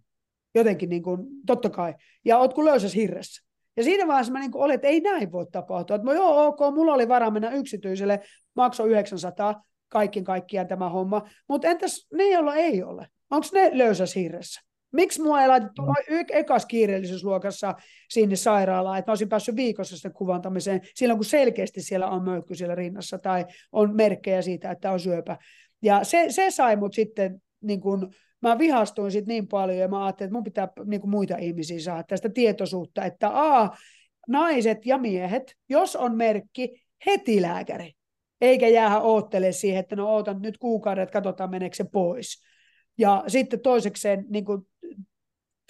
Jotenkin, 0.54 0.88
niin 0.88 1.02
kuin, 1.02 1.26
totta 1.46 1.70
kai. 1.70 1.94
Ja 2.24 2.38
oot 2.38 2.54
kuin 2.54 2.64
löysäs 2.64 2.94
hirressä. 2.94 3.46
Ja 3.76 3.84
siinä 3.84 4.06
vaiheessa 4.06 4.32
mä 4.32 4.40
niin 4.40 4.50
kuin 4.50 4.62
olin, 4.62 4.74
että 4.74 4.88
ei 4.88 5.00
näin 5.00 5.32
voi 5.32 5.46
tapahtua. 5.52 5.96
Että 5.96 6.12
joo, 6.12 6.46
ok, 6.46 6.58
mulla 6.74 6.94
oli 6.94 7.08
varaa 7.08 7.30
mennä 7.30 7.50
yksityiselle, 7.50 8.20
maksoi 8.56 8.88
900, 8.90 9.62
kaikki 9.88 10.22
kaikkiaan 10.22 10.68
tämä 10.68 10.88
homma. 10.88 11.22
Mutta 11.48 11.68
entäs 11.68 12.06
ne, 12.14 12.30
joilla 12.30 12.54
ei 12.54 12.82
ole? 12.82 13.06
Onko 13.30 13.46
ne 13.52 13.70
löysäs 13.72 14.14
hirressä? 14.14 14.69
Miksi 14.92 15.22
mua 15.22 15.42
ei 15.42 15.48
laitettu 15.48 15.82
mm. 15.82 16.24
ekas 16.32 16.66
kiireellisyysluokassa 16.66 17.74
sinne 18.08 18.36
sairaalaan, 18.36 18.98
että 18.98 19.10
mä 19.10 19.12
olisin 19.12 19.28
päässyt 19.28 19.56
viikossa 19.56 19.96
sitten 19.96 20.12
kuvantamiseen, 20.12 20.80
silloin 20.94 21.18
kun 21.18 21.24
selkeästi 21.24 21.82
siellä 21.82 22.08
on 22.08 22.24
möykky 22.24 22.54
siellä 22.54 22.74
rinnassa 22.74 23.18
tai 23.18 23.46
on 23.72 23.96
merkkejä 23.96 24.42
siitä, 24.42 24.70
että 24.70 24.90
on 24.90 25.00
syöpä. 25.00 25.38
Ja 25.82 26.04
se, 26.04 26.26
se 26.28 26.50
sai 26.50 26.76
mut 26.76 26.94
sitten, 26.94 27.42
niin 27.60 27.80
kun, 27.80 28.12
mä 28.42 28.58
vihastuin 28.58 29.12
sit 29.12 29.26
niin 29.26 29.48
paljon 29.48 29.78
ja 29.78 29.88
mä 29.88 30.04
ajattelin, 30.04 30.28
että 30.28 30.36
mun 30.36 30.44
pitää 30.44 30.68
niin 30.84 31.10
muita 31.10 31.36
ihmisiä 31.36 31.80
saada 31.80 32.02
tästä 32.02 32.28
tietoisuutta, 32.28 33.04
että 33.04 33.30
a, 33.32 33.70
naiset 34.28 34.86
ja 34.86 34.98
miehet, 34.98 35.54
jos 35.68 35.96
on 35.96 36.16
merkki, 36.16 36.82
heti 37.06 37.42
lääkäri. 37.42 37.92
Eikä 38.40 38.68
jäädä 38.68 38.98
oottele 38.98 39.52
siihen, 39.52 39.80
että 39.80 39.96
no 39.96 40.08
ootan 40.08 40.42
nyt 40.42 40.58
kuukauden, 40.58 41.02
että 41.02 41.12
katsotaan 41.12 41.50
meneekö 41.50 41.76
se 41.76 41.84
pois. 41.92 42.42
Ja 43.00 43.24
sitten 43.28 43.60
toisekseen 43.60 44.24
niin 44.28 44.44
kuin 44.44 44.66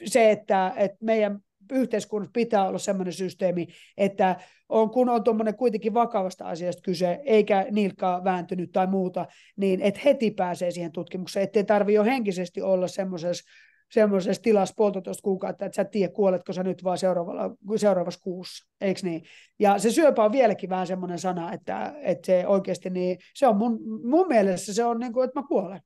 se, 0.05 0.31
että, 0.31 0.73
että 0.77 0.99
meidän 1.01 1.41
yhteiskunnassa 1.73 2.33
pitää 2.33 2.69
olla 2.69 2.79
sellainen 2.79 3.13
systeemi, 3.13 3.67
että 3.97 4.37
on, 4.69 4.91
kun 4.91 5.09
on 5.09 5.25
tuommoinen 5.25 5.57
kuitenkin 5.57 5.95
vakavasta 5.95 6.45
asiasta 6.45 6.83
kyse, 6.83 7.21
eikä 7.25 7.67
nilkkaa 7.71 8.25
vääntynyt 8.25 8.73
tai 8.73 8.87
muuta, 8.87 9.27
niin 9.57 9.81
että 9.81 10.01
heti 10.05 10.31
pääsee 10.31 10.71
siihen 10.71 10.93
tutkimukseen, 10.93 11.45
ettei 11.45 11.65
tarvitse 11.65 11.97
jo 11.97 12.05
henkisesti 12.05 12.63
olla 12.63 12.89
semmoisessa 12.89 13.45
semmoisessa 13.91 14.43
tilassa 14.43 14.75
puolitoista 14.77 15.23
kuukautta, 15.23 15.65
että 15.65 15.77
sä 15.77 15.83
et 15.83 15.91
tiedä, 15.91 16.13
kuoletko 16.13 16.53
sä 16.53 16.63
nyt 16.63 16.85
vaan 16.85 16.99
seuraavalla, 16.99 17.51
seuraavassa 17.77 18.21
kuussa, 18.21 18.69
eikö 18.81 19.01
niin? 19.03 19.23
Ja 19.59 19.79
se 19.79 19.91
syöpä 19.91 20.25
on 20.25 20.33
vieläkin 20.33 20.71
vähän 20.71 20.87
semmoinen 20.87 21.19
sana, 21.19 21.53
että, 21.53 21.95
että 22.03 22.27
se 22.27 22.47
oikeasti, 22.47 22.91
niin 22.91 23.19
se 23.35 23.47
on 23.47 23.57
mun, 23.57 23.79
mun 24.05 24.29
mielestä 24.29 24.73
se 24.73 24.85
on 24.85 25.01
niin 25.01 25.13
kuin, 25.13 25.25
että 25.25 25.41
mä 25.41 25.47
kuolen. 25.47 25.81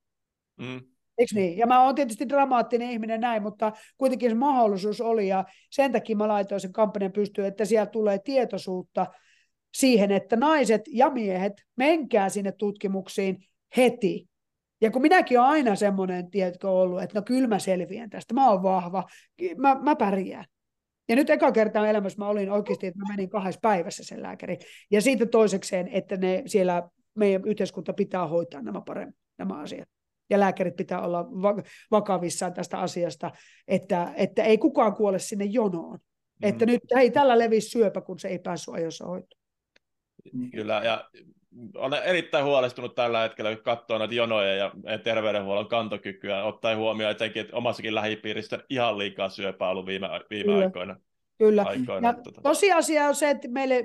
Mm. 0.57 0.94
Eikö 1.19 1.35
niin? 1.35 1.59
Ja 1.59 1.67
mä 1.67 1.85
oon 1.85 1.95
tietysti 1.95 2.29
dramaattinen 2.29 2.91
ihminen 2.91 3.21
näin, 3.21 3.43
mutta 3.43 3.73
kuitenkin 3.99 4.31
se 4.31 4.35
mahdollisuus 4.35 5.01
oli 5.01 5.29
ja 5.29 5.45
sen 5.71 5.93
takia 5.93 6.17
mä 6.17 6.29
laitoin 6.29 6.61
sen 6.61 6.73
kampanjan 6.73 7.13
pystyyn, 7.13 7.47
että 7.47 7.65
siellä 7.65 7.87
tulee 7.87 8.19
tietoisuutta 8.19 9.07
siihen, 9.75 10.11
että 10.11 10.37
naiset 10.37 10.83
ja 10.89 11.11
miehet, 11.11 11.53
menkää 11.77 12.29
sinne 12.29 12.53
tutkimuksiin 12.53 13.45
heti. 13.77 14.29
Ja 14.81 14.91
kun 14.91 15.03
minäkin 15.03 15.41
olen 15.41 15.51
aina 15.51 15.77
semmoinen, 15.77 16.31
tiedätkö, 16.31 16.71
ollut, 16.71 17.03
että 17.03 17.19
no 17.19 17.23
kyllä 17.23 17.49
mä 17.49 17.59
selviän 17.59 18.11
tästä, 18.11 18.35
mä 18.35 18.51
oon 18.51 18.63
vahva, 18.63 19.05
mä, 19.57 19.75
mä 19.75 19.97
pärjään. 19.97 20.45
Ja 21.09 21.17
nyt 21.17 21.31
eka 21.31 21.53
kertaa 21.53 21.89
elämässä 21.89 22.19
mä 22.19 22.29
olin 22.29 22.51
oikeasti, 22.51 22.87
että 22.87 22.99
mä 22.99 23.05
menin 23.09 23.31
kahdessa 23.31 23.61
päivässä 23.63 24.05
sen 24.05 24.23
lääkäri. 24.23 24.59
Ja 24.91 25.01
siitä 25.01 25.27
toisekseen, 25.27 25.89
että 25.89 26.17
ne 26.17 26.43
siellä 26.47 26.89
meidän 27.15 27.45
yhteiskunta 27.45 27.93
pitää 27.93 28.27
hoitaa 28.27 28.63
nämä 28.63 28.81
paremmin, 28.87 29.17
nämä 29.39 29.61
asiat 29.61 29.89
ja 30.31 30.41
lääkärit 30.41 30.77
pitää 30.77 31.03
olla 31.03 31.25
vakavissaan 31.91 32.55
tästä 32.55 32.79
asiasta, 32.79 33.31
että, 33.69 34.13
että 34.17 34.43
ei 34.43 34.59
kukaan 34.59 34.95
kuole 34.95 35.19
sinne 35.19 35.45
jonoon. 35.45 35.99
Mm. 36.43 36.49
Että 36.49 36.67
nyt 36.67 36.81
ei 36.97 37.11
tällä 37.11 37.39
levisi 37.39 37.69
syöpä, 37.69 38.01
kun 38.01 38.19
se 38.19 38.29
ei 38.29 38.39
päässyt 38.39 38.75
ajoissa 38.75 39.07
hoitoon. 39.07 39.41
Kyllä, 40.53 40.81
ja 40.85 41.11
olen 41.75 42.03
erittäin 42.03 42.45
huolestunut 42.45 42.95
tällä 42.95 43.21
hetkellä, 43.21 43.55
kun 43.55 43.65
katsoo 43.65 43.99
näitä 43.99 44.15
jonoja 44.15 44.55
ja 44.55 44.73
terveydenhuollon 45.05 45.69
kantokykyä, 45.69 46.45
ottaen 46.45 46.79
huomioon 46.79 47.11
etenkin, 47.11 47.43
että 47.43 47.57
omassakin 47.57 47.95
lähipiirissä 47.95 48.59
ihan 48.71 48.99
liikaa 48.99 49.29
syöpää 49.29 49.69
ollut 49.69 49.87
viime, 49.87 50.09
viime 50.31 50.45
Kyllä. 50.45 50.65
aikoina. 50.65 50.97
Kyllä. 51.39 51.63
Aikoina, 51.63 52.09
ja 52.09 52.15
tota... 52.15 52.41
Tosiasia 52.41 53.09
on 53.09 53.15
se, 53.15 53.31
että 53.31 53.49
meille 53.49 53.85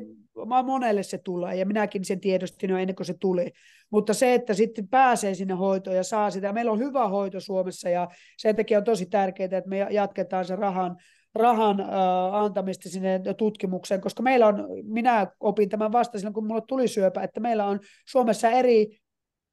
monelle 0.66 1.04
se 1.04 1.18
tulee, 1.18 1.56
ja 1.56 1.66
minäkin 1.66 2.06
sen 2.06 2.20
tiedostin 2.20 2.70
jo 2.70 2.78
ennen 2.78 2.96
kuin 2.96 3.06
se 3.06 3.16
tuli. 3.20 3.52
Mutta 3.92 4.14
se, 4.14 4.34
että 4.34 4.54
sitten 4.54 4.88
pääsee 4.88 5.34
sinne 5.34 5.54
hoitoon 5.54 5.96
ja 5.96 6.04
saa 6.04 6.32
sitä. 6.32 6.54
Meillä 6.54 6.72
on 6.72 6.80
hyvä 6.80 7.08
hoito 7.08 7.40
Suomessa, 7.40 7.90
ja 7.90 8.08
sen 8.38 8.56
takia 8.56 8.78
on 8.78 8.84
tosi 8.84 9.06
tärkeää, 9.06 9.58
että 9.58 9.70
me 9.70 9.88
jatketaan 9.90 10.46
se 10.46 10.56
rahan, 10.56 10.98
rahan 11.36 11.80
äh, 11.82 11.88
antamista 12.34 12.90
sinne 12.90 13.22
tutkimukseen, 13.38 14.02
koska 14.02 14.24
meillä 14.24 14.48
on, 14.48 14.68
minä 14.84 15.28
opin 15.40 15.70
tämän 15.70 15.92
vasta 15.92 16.18
silloin, 16.18 16.34
kun 16.34 16.48
mulle 16.48 16.62
tuli 16.68 16.88
syöpä, 16.88 17.22
että 17.24 17.40
meillä 17.40 17.66
on 17.66 17.80
Suomessa 18.08 18.50
eri 18.50 19.00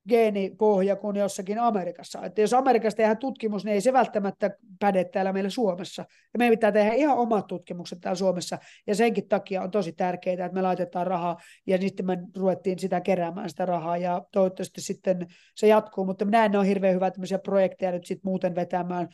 geenipohja 0.09 0.97
kuin 0.97 1.17
jossakin 1.17 1.59
Amerikassa. 1.59 2.25
Että 2.25 2.41
jos 2.41 2.55
Amerikassa 2.55 2.97
tehdään 2.97 3.19
tutkimus, 3.19 3.65
niin 3.65 3.75
ei 3.75 3.81
se 3.81 3.93
välttämättä 3.93 4.51
päde 4.81 5.05
täällä 5.05 5.33
meillä 5.33 5.51
Suomessa. 5.51 6.03
Ja 6.03 6.39
meidän 6.39 6.53
pitää 6.53 6.73
tehdä 6.73 6.93
ihan 6.93 7.19
omat 7.19 7.47
tutkimukset 7.47 8.01
täällä 8.01 8.17
Suomessa, 8.17 8.59
ja 8.87 8.95
senkin 8.95 9.29
takia 9.29 9.63
on 9.63 9.71
tosi 9.71 9.93
tärkeää, 9.93 10.47
että 10.47 10.55
me 10.55 10.63
laitetaan 10.63 11.07
rahaa, 11.07 11.37
ja 11.67 11.79
sitten 11.79 12.07
me 12.07 12.19
ruvettiin 12.37 12.79
sitä 12.79 13.01
keräämään 13.01 13.51
sitä 13.51 13.67
rahaa, 13.67 13.97
ja 13.97 14.23
toivottavasti 14.33 14.81
sitten 14.81 15.27
se 15.55 15.67
jatkuu, 15.67 16.05
mutta 16.05 16.25
minä 16.25 16.45
en 16.45 16.57
ole 16.57 16.67
hirveän 16.67 16.95
hyvä 16.95 17.11
tämmöisiä 17.11 17.39
projekteja 17.39 17.93
nyt 17.93 18.07
sitten 18.07 18.31
muuten 18.31 18.55
vetämään, 18.55 19.09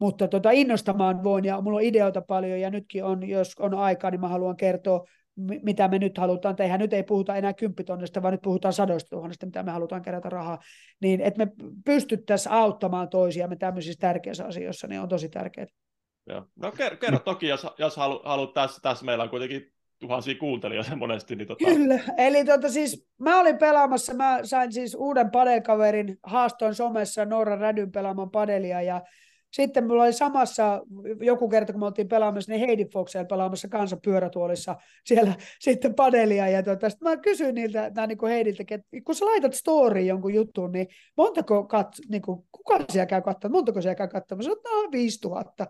mutta 0.00 0.28
tota, 0.28 0.50
innostamaan 0.50 1.24
voin, 1.24 1.44
ja 1.44 1.60
mulla 1.60 1.76
on 1.76 1.82
ideoita 1.84 2.20
paljon, 2.20 2.60
ja 2.60 2.70
nytkin 2.70 3.04
on, 3.04 3.28
jos 3.28 3.52
on 3.58 3.74
aikaa, 3.74 4.10
niin 4.10 4.20
mä 4.20 4.28
haluan 4.28 4.56
kertoa 4.56 5.04
mitä 5.36 5.88
me 5.88 5.98
nyt 5.98 6.18
halutaan 6.18 6.56
tehdä. 6.56 6.78
Nyt 6.78 6.92
ei 6.92 7.02
puhuta 7.02 7.36
enää 7.36 7.52
kymppitonnista, 7.52 8.22
vaan 8.22 8.32
nyt 8.32 8.42
puhutaan 8.42 8.74
sadoista 8.74 9.10
tuhannesta, 9.10 9.46
mitä 9.46 9.62
me 9.62 9.70
halutaan 9.70 10.02
kerätä 10.02 10.28
rahaa. 10.28 10.58
Niin, 11.00 11.20
että 11.20 11.44
me 11.44 11.52
pystyttäisiin 11.84 12.52
auttamaan 12.52 13.08
toisiamme 13.08 13.56
tämmöisissä 13.56 14.00
tärkeissä 14.00 14.44
asioissa, 14.44 14.86
niin 14.86 15.00
on 15.00 15.08
tosi 15.08 15.28
tärkeää. 15.28 15.66
Joo. 16.26 16.46
No 16.56 16.72
kerro, 16.72 16.96
kerro 16.96 17.18
toki, 17.18 17.48
jos, 17.48 17.66
jos 17.78 17.96
haluat 17.96 18.24
halu, 18.24 18.46
tässä, 18.46 18.80
tässä, 18.82 19.04
meillä 19.04 19.24
on 19.24 19.30
kuitenkin 19.30 19.72
tuhansia 19.98 20.34
kuuntelijoita 20.34 20.96
monesti. 21.06 21.36
Niin 21.36 21.48
tota... 21.48 21.64
Kyllä, 21.64 22.00
eli 22.18 22.44
tota, 22.44 22.68
siis 22.68 23.08
mä 23.18 23.40
olin 23.40 23.58
pelaamassa, 23.58 24.14
mä 24.14 24.40
sain 24.42 24.72
siis 24.72 24.94
uuden 24.94 25.30
padelkaverin, 25.30 26.18
haastoin 26.22 26.74
somessa 26.74 27.24
Norra 27.24 27.56
Rädyn 27.56 27.92
pelaamaan 27.92 28.30
padelia 28.30 28.82
ja 28.82 29.02
sitten 29.52 29.86
mulla 29.86 30.02
oli 30.02 30.12
samassa, 30.12 30.80
joku 31.20 31.48
kerta 31.48 31.72
kun 31.72 31.80
me 31.80 31.86
oltiin 31.86 32.08
pelaamassa, 32.08 32.52
niin 32.52 32.66
Heidi 32.66 32.84
Foxella 32.84 33.26
pelaamassa 33.26 33.68
kanssa 33.68 33.96
pyörätuolissa 34.04 34.76
siellä 35.04 35.34
sitten 35.60 35.94
padelia. 35.94 36.48
Ja 36.48 36.62
tuota, 36.62 36.90
sitten 36.90 37.08
mä 37.08 37.16
kysyin 37.16 37.54
niiltä, 37.54 37.90
tai 37.94 38.06
niin 38.06 38.18
kuin 38.18 38.32
Heidiltä, 38.32 38.64
että 38.70 38.86
kun 39.04 39.14
sä 39.14 39.24
laitat 39.24 39.54
story 39.54 40.00
jonkun 40.00 40.34
jutun, 40.34 40.72
niin 40.72 40.86
montako 41.16 41.64
kat, 41.64 41.88
niin 42.08 42.22
kuin, 42.22 42.42
kuka 42.52 42.78
siellä 42.92 43.06
käy 43.06 43.22
katsomaan, 43.22 43.52
montako 43.52 43.82
siellä 43.82 43.94
käy 43.94 44.08
katsomaan? 44.08 44.46
Mä 44.46 44.54
sanoin, 44.62 44.84
no 44.84 44.92
5000 44.92 45.66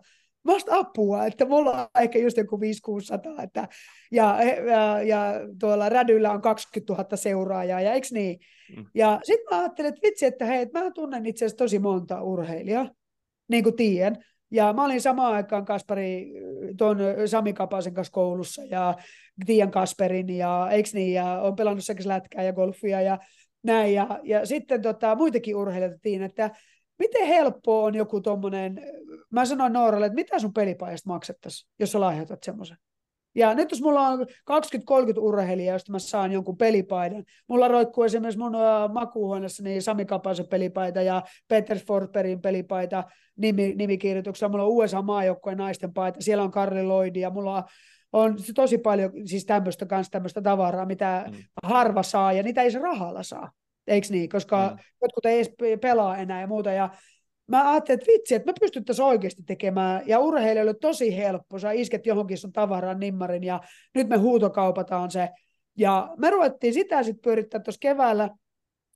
vasta 0.47 0.77
apua, 0.79 1.27
että 1.27 1.47
mulla 1.47 1.71
on 1.71 2.03
ehkä 2.03 2.19
just 2.19 2.37
joku 2.37 2.61
500 2.61 3.43
että, 3.43 3.69
ja, 4.13 4.39
ja, 4.43 5.03
ja, 5.03 5.35
tuolla 5.61 5.89
rädyllä 5.89 6.31
on 6.31 6.41
20 6.41 6.93
000 6.93 7.17
seuraajaa, 7.17 7.81
ja 7.81 7.93
eikö 7.93 8.07
niin? 8.11 8.41
Mm. 8.77 8.85
Ja 8.95 9.21
sitten 9.23 9.47
mä 9.51 9.61
ajattelin, 9.61 9.89
että 9.89 10.01
vitsi, 10.09 10.27
että 10.27 10.45
hei, 10.45 10.67
mä 10.73 10.91
tunnen 10.91 11.27
itse 11.27 11.45
asiassa 11.45 11.65
tosi 11.65 11.79
monta 11.79 12.23
urheilijaa, 12.23 12.89
niin 13.51 13.65
kuin 13.65 13.77
tiedän. 13.77 14.17
Ja 14.51 14.73
mä 14.73 14.85
olin 14.85 15.01
samaan 15.01 15.35
aikaan 15.35 15.65
Kaspari, 15.65 16.33
tuon 16.79 16.99
Sami 17.27 17.53
Kapasen 17.53 17.95
kanssa 17.95 18.13
koulussa 18.13 18.63
ja 18.65 18.95
Tian 19.47 19.71
Kasperin 19.71 20.31
ja 20.31 20.69
eikö 20.71 20.89
niin, 20.93 21.15
ja 21.15 21.41
on 21.41 21.57
pelannut 21.57 21.85
sekä 21.85 22.03
lätkää 22.07 22.43
ja 22.43 22.53
golfia 22.53 23.01
ja 23.01 23.19
näin. 23.63 23.95
Ja, 23.95 24.21
ja 24.23 24.47
sitten 24.47 24.83
tota, 24.83 25.15
muitakin 25.15 25.57
urheilijoita 25.57 25.99
tiedän, 26.03 26.27
että 26.27 26.51
miten 26.99 27.27
helppoa 27.27 27.87
on 27.87 27.95
joku 27.95 28.21
tuommoinen, 28.21 28.81
mä 29.31 29.45
sanoin 29.45 29.73
Nooralle, 29.73 30.07
että 30.07 30.15
mitä 30.15 30.39
sun 30.39 30.53
pelipajasta 30.53 31.11
maksettaisiin, 31.11 31.71
jos 31.79 31.93
sä 31.93 32.01
lahjoitat 32.01 32.43
semmoisen. 32.43 32.77
Ja 33.35 33.55
nyt 33.55 33.71
jos 33.71 33.83
mulla 33.83 34.01
on 34.01 34.21
20-30 34.21 34.25
urheilijaa, 35.19 35.75
josta 35.75 35.93
mä 35.93 35.99
saan 35.99 36.33
jonkun 36.33 36.57
pelipaidan, 36.57 37.25
mulla 37.49 37.69
roikkuu 37.69 38.05
esimerkiksi 38.05 38.39
mun 38.39 38.53
makuuhuoneessa 38.93 39.63
niin 39.63 39.83
Sami 39.83 40.05
Kapasen 40.05 40.49
pelipaita 40.49 41.03
ja 41.03 41.23
Peter 41.49 41.79
Forsbergin 41.79 42.41
pelipaita 42.41 43.05
nimi, 43.37 43.75
nimikirjoituksella, 43.75 44.51
mulla 44.51 44.65
on 44.65 44.71
USA 44.71 45.03
maajoukkojen 45.03 45.59
naisten 45.59 45.93
paita, 45.93 46.21
siellä 46.21 46.45
on 46.45 46.51
Karli 46.51 46.83
Lloyd 46.83 47.17
ja 47.17 47.31
mulla 47.31 47.57
on 47.57 47.65
on 48.13 48.37
tosi 48.55 48.79
paljon 48.79 49.11
siis 49.25 49.45
tämmöistä 49.45 49.87
kanssa 49.87 50.11
tämmöistä 50.11 50.43
tavaraa, 50.43 50.87
mitä 50.87 51.25
mm. 51.31 51.37
harva 51.63 52.03
saa, 52.03 52.33
ja 52.33 52.43
niitä 52.43 52.63
ei 52.63 52.71
se 52.71 52.79
rahalla 52.79 53.23
saa, 53.23 53.51
eikö 53.87 54.07
niin, 54.11 54.29
koska 54.29 54.69
mm. 54.71 54.79
jotkut 55.03 55.27
ei 55.27 55.37
edes 55.37 55.79
pelaa 55.81 56.17
enää 56.17 56.41
ja 56.41 56.47
muuta, 56.47 56.73
ja 56.73 56.91
mä 57.51 57.71
ajattelin, 57.71 58.01
että 58.01 58.13
vitsi, 58.13 58.35
että 58.35 58.47
me 58.47 58.55
pystyttäisiin 58.61 59.07
oikeasti 59.07 59.43
tekemään, 59.43 60.03
ja 60.07 60.19
urheilijoille 60.19 60.75
tosi 60.75 61.17
helppo, 61.17 61.59
sä 61.59 61.73
isket 61.73 62.07
johonkin 62.07 62.39
sun 62.39 62.53
tavaraan 62.53 63.01
nimmarin, 63.01 63.45
ja 63.45 63.61
nyt 63.95 64.09
me 64.09 64.17
huutokaupataan 64.17 65.11
se, 65.11 65.29
ja 65.77 66.15
me 66.17 66.31
ruvettiin 66.31 66.75
sitä 66.75 67.03
sitten 67.03 67.23
pyörittää 67.23 67.61
tuossa 67.61 67.79
keväällä, 67.81 68.31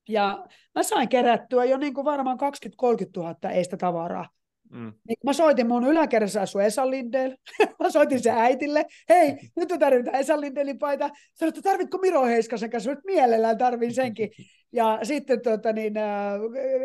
ja 0.08 0.46
mä 0.74 0.82
sain 0.82 1.08
kerättyä 1.08 1.64
jo 1.64 1.76
niin 1.76 1.94
kuin 1.94 2.04
varmaan 2.04 2.38
20-30 2.38 3.06
000 3.16 3.50
eistä 3.50 3.76
tavaraa. 3.76 4.28
Mm. 4.74 4.92
Niin 5.08 5.16
mä 5.24 5.32
soitin 5.32 5.66
mun 5.66 5.86
yläkerrassa 5.86 6.42
asu 6.42 6.58
Esa 6.58 6.90
Lindell. 6.90 7.32
mä 7.82 7.90
soitin 7.90 8.22
se 8.22 8.30
äitille. 8.30 8.86
Hei, 9.08 9.36
nyt 9.56 9.70
me 9.70 9.78
tarvitaan 9.78 10.16
Esa 10.16 10.40
Lindelin 10.40 10.78
paita. 10.78 11.10
Sanoin, 11.34 11.48
että 11.48 11.70
tarvitko 11.70 11.98
Miro 11.98 12.24
Heiskasen 12.24 12.70
kanssa? 12.70 12.90
Nyt 12.90 13.04
mielellään 13.04 13.58
tarvin 13.58 13.94
senkin. 13.94 14.30
Ja 14.72 14.98
sitten 15.02 15.42
tuota, 15.42 15.72
niin, 15.72 15.96
äh, 15.96 16.40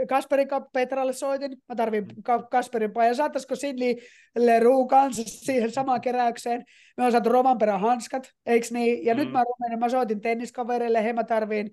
Kasperin 0.10 0.48
Petralle 0.74 1.14
soitin. 1.14 1.58
Mä 1.70 1.76
tarvin 1.76 2.06
Kasperin 2.52 2.92
paidan. 2.92 3.16
Saataisiko 3.16 3.56
Sidney 3.56 3.96
Leroux 4.36 4.90
kanssa 4.90 5.24
siihen 5.26 5.72
samaan 5.72 6.02
keräykseen? 6.02 6.66
Me 6.98 7.06
on 7.06 7.12
saatu 7.12 7.30
Rovanperän 7.30 7.80
hanskat, 7.80 8.32
eikö 8.46 8.68
niin? 8.72 9.06
Ja 9.06 9.14
mm. 9.14 9.20
nyt 9.20 9.32
mä, 9.32 9.44
mä 9.78 9.90
soitin 9.90 10.22
tenniskavereille. 10.22 11.04
He 11.04 11.14
mä 11.14 11.24
tarviin 11.24 11.72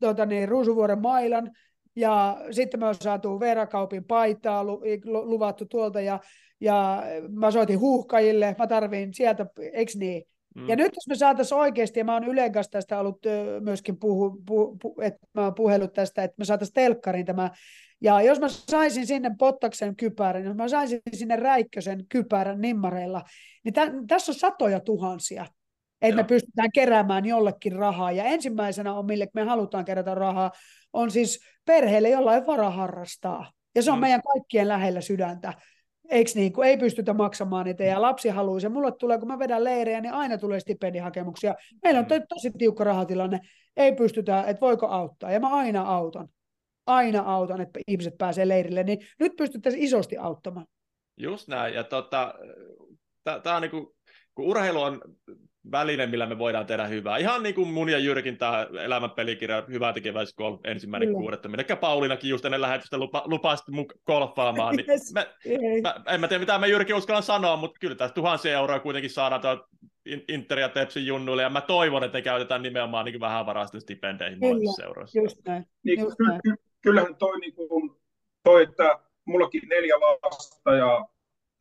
tuota, 0.00 0.26
niin, 0.26 0.48
Ruusuvuoren 0.48 1.02
mailan 1.02 1.50
ja 1.96 2.40
sitten 2.50 2.80
me 2.80 2.86
on 2.86 2.94
saatu 2.94 3.40
Veerakaupin 3.40 4.04
paitaa 4.04 4.64
lu, 4.64 4.82
luvattu 5.04 5.66
tuolta 5.66 6.00
ja, 6.00 6.20
ja 6.60 7.02
mä 7.28 7.50
soitin 7.50 7.80
huuhkajille, 7.80 8.56
mä 8.58 8.66
tarviin 8.66 9.14
sieltä, 9.14 9.46
eikö 9.72 9.92
niin? 9.94 10.22
Mm. 10.56 10.68
Ja 10.68 10.76
nyt 10.76 10.92
jos 10.94 11.08
me 11.08 11.14
saataisiin 11.14 11.58
oikeasti, 11.58 12.00
ja 12.00 12.04
mä 12.04 12.12
oon 12.12 12.24
Ylen 12.24 12.52
kanssa 12.52 12.70
tästä 12.70 13.00
ollut 13.00 13.18
myöskin 13.60 13.98
puhu, 13.98 14.42
pu, 14.46 14.76
pu, 14.82 15.00
että 15.00 15.26
mä 15.34 15.44
oon 15.44 15.54
puhellut 15.54 15.92
tästä, 15.92 16.24
että 16.24 16.34
me 16.38 16.44
saataisiin 16.44 16.74
telkkarin 16.74 17.26
tämä, 17.26 17.50
ja 18.00 18.22
jos 18.22 18.40
mä 18.40 18.48
saisin 18.48 19.06
sinne 19.06 19.30
Pottaksen 19.38 19.96
kypärän, 19.96 20.44
jos 20.44 20.56
mä 20.56 20.68
saisin 20.68 21.00
sinne 21.12 21.36
Räikkösen 21.36 22.04
kypärän 22.08 22.60
nimmareilla, 22.60 23.22
niin 23.64 23.74
tä, 23.74 23.92
tässä 24.08 24.32
on 24.32 24.36
satoja 24.36 24.80
tuhansia 24.80 25.46
että 26.02 26.22
me 26.22 26.24
pystytään 26.24 26.72
keräämään 26.72 27.24
jollekin 27.24 27.72
rahaa. 27.72 28.12
Ja 28.12 28.24
ensimmäisenä 28.24 28.94
on, 28.94 29.06
mille 29.06 29.28
me 29.34 29.42
halutaan 29.42 29.84
kerätä 29.84 30.14
rahaa, 30.14 30.50
on 30.92 31.10
siis 31.10 31.40
perheelle, 31.64 32.10
jolla 32.10 32.34
ei 32.34 32.46
varaa 32.46 32.70
harrastaa. 32.70 33.52
Ja 33.74 33.82
se 33.82 33.90
on 33.90 33.98
mm. 33.98 34.00
meidän 34.00 34.22
kaikkien 34.22 34.68
lähellä 34.68 35.00
sydäntä. 35.00 35.54
Eikö 36.08 36.30
niin, 36.34 36.52
kun 36.52 36.64
ei 36.64 36.76
pystytä 36.76 37.12
maksamaan 37.12 37.64
niitä 37.64 37.84
ja 37.84 38.02
lapsi 38.02 38.28
haluaa 38.28 38.60
se. 38.60 38.68
Mulle 38.68 38.92
tulee, 38.92 39.18
kun 39.18 39.28
mä 39.28 39.38
vedän 39.38 39.64
leirejä, 39.64 40.00
niin 40.00 40.14
aina 40.14 40.38
tulee 40.38 40.60
stipendihakemuksia. 40.60 41.54
Meillä 41.82 42.00
on 42.00 42.06
mm. 42.10 42.26
tosi 42.28 42.50
tiukka 42.58 42.84
rahatilanne. 42.84 43.40
Ei 43.76 43.92
pystytä, 43.92 44.44
että 44.46 44.60
voiko 44.60 44.86
auttaa. 44.86 45.32
Ja 45.32 45.40
mä 45.40 45.48
aina 45.48 45.82
autan. 45.82 46.28
Aina 46.86 47.20
autan, 47.20 47.60
että 47.60 47.80
ihmiset 47.88 48.14
pääsee 48.18 48.48
leirille. 48.48 48.82
Niin 48.82 48.98
nyt 49.18 49.32
pystyttäisiin 49.36 49.84
isosti 49.84 50.16
auttamaan. 50.16 50.66
Just 51.16 51.48
näin. 51.48 51.74
Ja 51.74 51.84
tota, 51.84 52.34
tämä 53.42 53.56
on 53.56 53.62
niinku, 53.62 53.94
kun 54.34 54.44
urheilu 54.44 54.82
on 54.82 55.00
väline, 55.70 56.06
millä 56.06 56.26
me 56.26 56.38
voidaan 56.38 56.66
tehdä 56.66 56.86
hyvää. 56.86 57.16
Ihan 57.16 57.42
niin 57.42 57.54
kuin 57.54 57.68
mun 57.68 57.88
ja 57.88 57.98
Jyrkin 57.98 58.38
tämä 58.38 58.66
elämän 58.84 59.10
pelikirja 59.10 59.64
Hyvä 59.68 59.92
tekeväis 59.92 60.34
golf 60.34 60.60
ensimmäinen 60.64 61.08
mm. 61.08 61.14
kuudetta, 61.14 61.48
minne 61.48 61.76
Pauliinakin 61.76 62.30
just 62.30 62.44
ennen 62.44 62.60
lähetystä 62.60 62.98
lupa, 62.98 63.22
lupasi 63.26 63.70
mun 63.70 63.86
golfaamaan. 64.06 64.76
Niin 64.76 64.90
yes. 64.90 65.12
mä, 65.14 65.26
mä, 65.82 66.14
en 66.14 66.20
mä 66.20 66.28
tiedä, 66.28 66.40
mitä 66.40 66.58
me 66.58 66.68
Jyrki 66.68 66.94
uskallan 66.94 67.22
sanoa, 67.22 67.56
mutta 67.56 67.78
kyllä 67.80 67.94
tässä 67.94 68.14
tuhansia 68.14 68.52
euroa 68.52 68.80
kuitenkin 68.80 69.10
saadaan 69.10 69.40
tuolta 69.40 69.68
Inter 70.28 70.58
ja 70.58 70.68
Tepsin 70.68 71.06
junnuille, 71.06 71.42
ja 71.42 71.50
mä 71.50 71.60
toivon, 71.60 72.04
että 72.04 72.18
ne 72.18 72.22
käytetään 72.22 72.62
nimenomaan 72.62 73.04
niin 73.04 73.20
vähän 73.20 73.46
varasten 73.46 73.80
stipendeihin 73.80 74.40
kyllä, 74.40 74.72
seuroissa. 74.76 75.20
Just 75.20 75.38
näin. 75.46 75.66
Niin, 75.84 76.00
just 76.00 76.16
ky- 76.16 76.24
näin. 76.24 76.40
Ky- 76.42 76.62
kyllähän 76.80 77.16
toi, 77.16 77.40
niin 77.40 77.54
kuin, 77.54 77.90
toi, 78.42 78.62
että 78.62 78.98
mullakin 79.24 79.68
neljä 79.68 79.94
lasta, 80.00 80.74
ja 80.74 81.06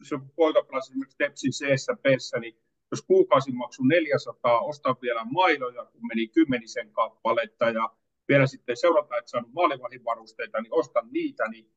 se 0.04 0.16
poika 0.36 0.64
pelasi 0.64 0.92
esimerkiksi 0.92 1.18
Tepsin 1.18 1.52
C-ssä, 1.52 2.40
niin 2.40 2.58
jos 2.92 3.02
kuukausimaksu 3.02 3.84
400, 3.84 4.60
ostan 4.62 4.96
vielä 5.02 5.26
mailoja, 5.26 5.86
kun 5.86 6.08
meni 6.08 6.28
kymmenisen 6.28 6.92
kappaletta 6.92 7.70
ja 7.70 7.90
vielä 8.28 8.48
sitten 8.48 8.78
seurataan, 8.78 9.20
että 9.20 9.32
saanut 9.32 9.54
maalivahivarusteita, 9.54 10.62
niin 10.62 10.74
ostan 10.74 11.08
niitä, 11.12 11.48
niin 11.48 11.72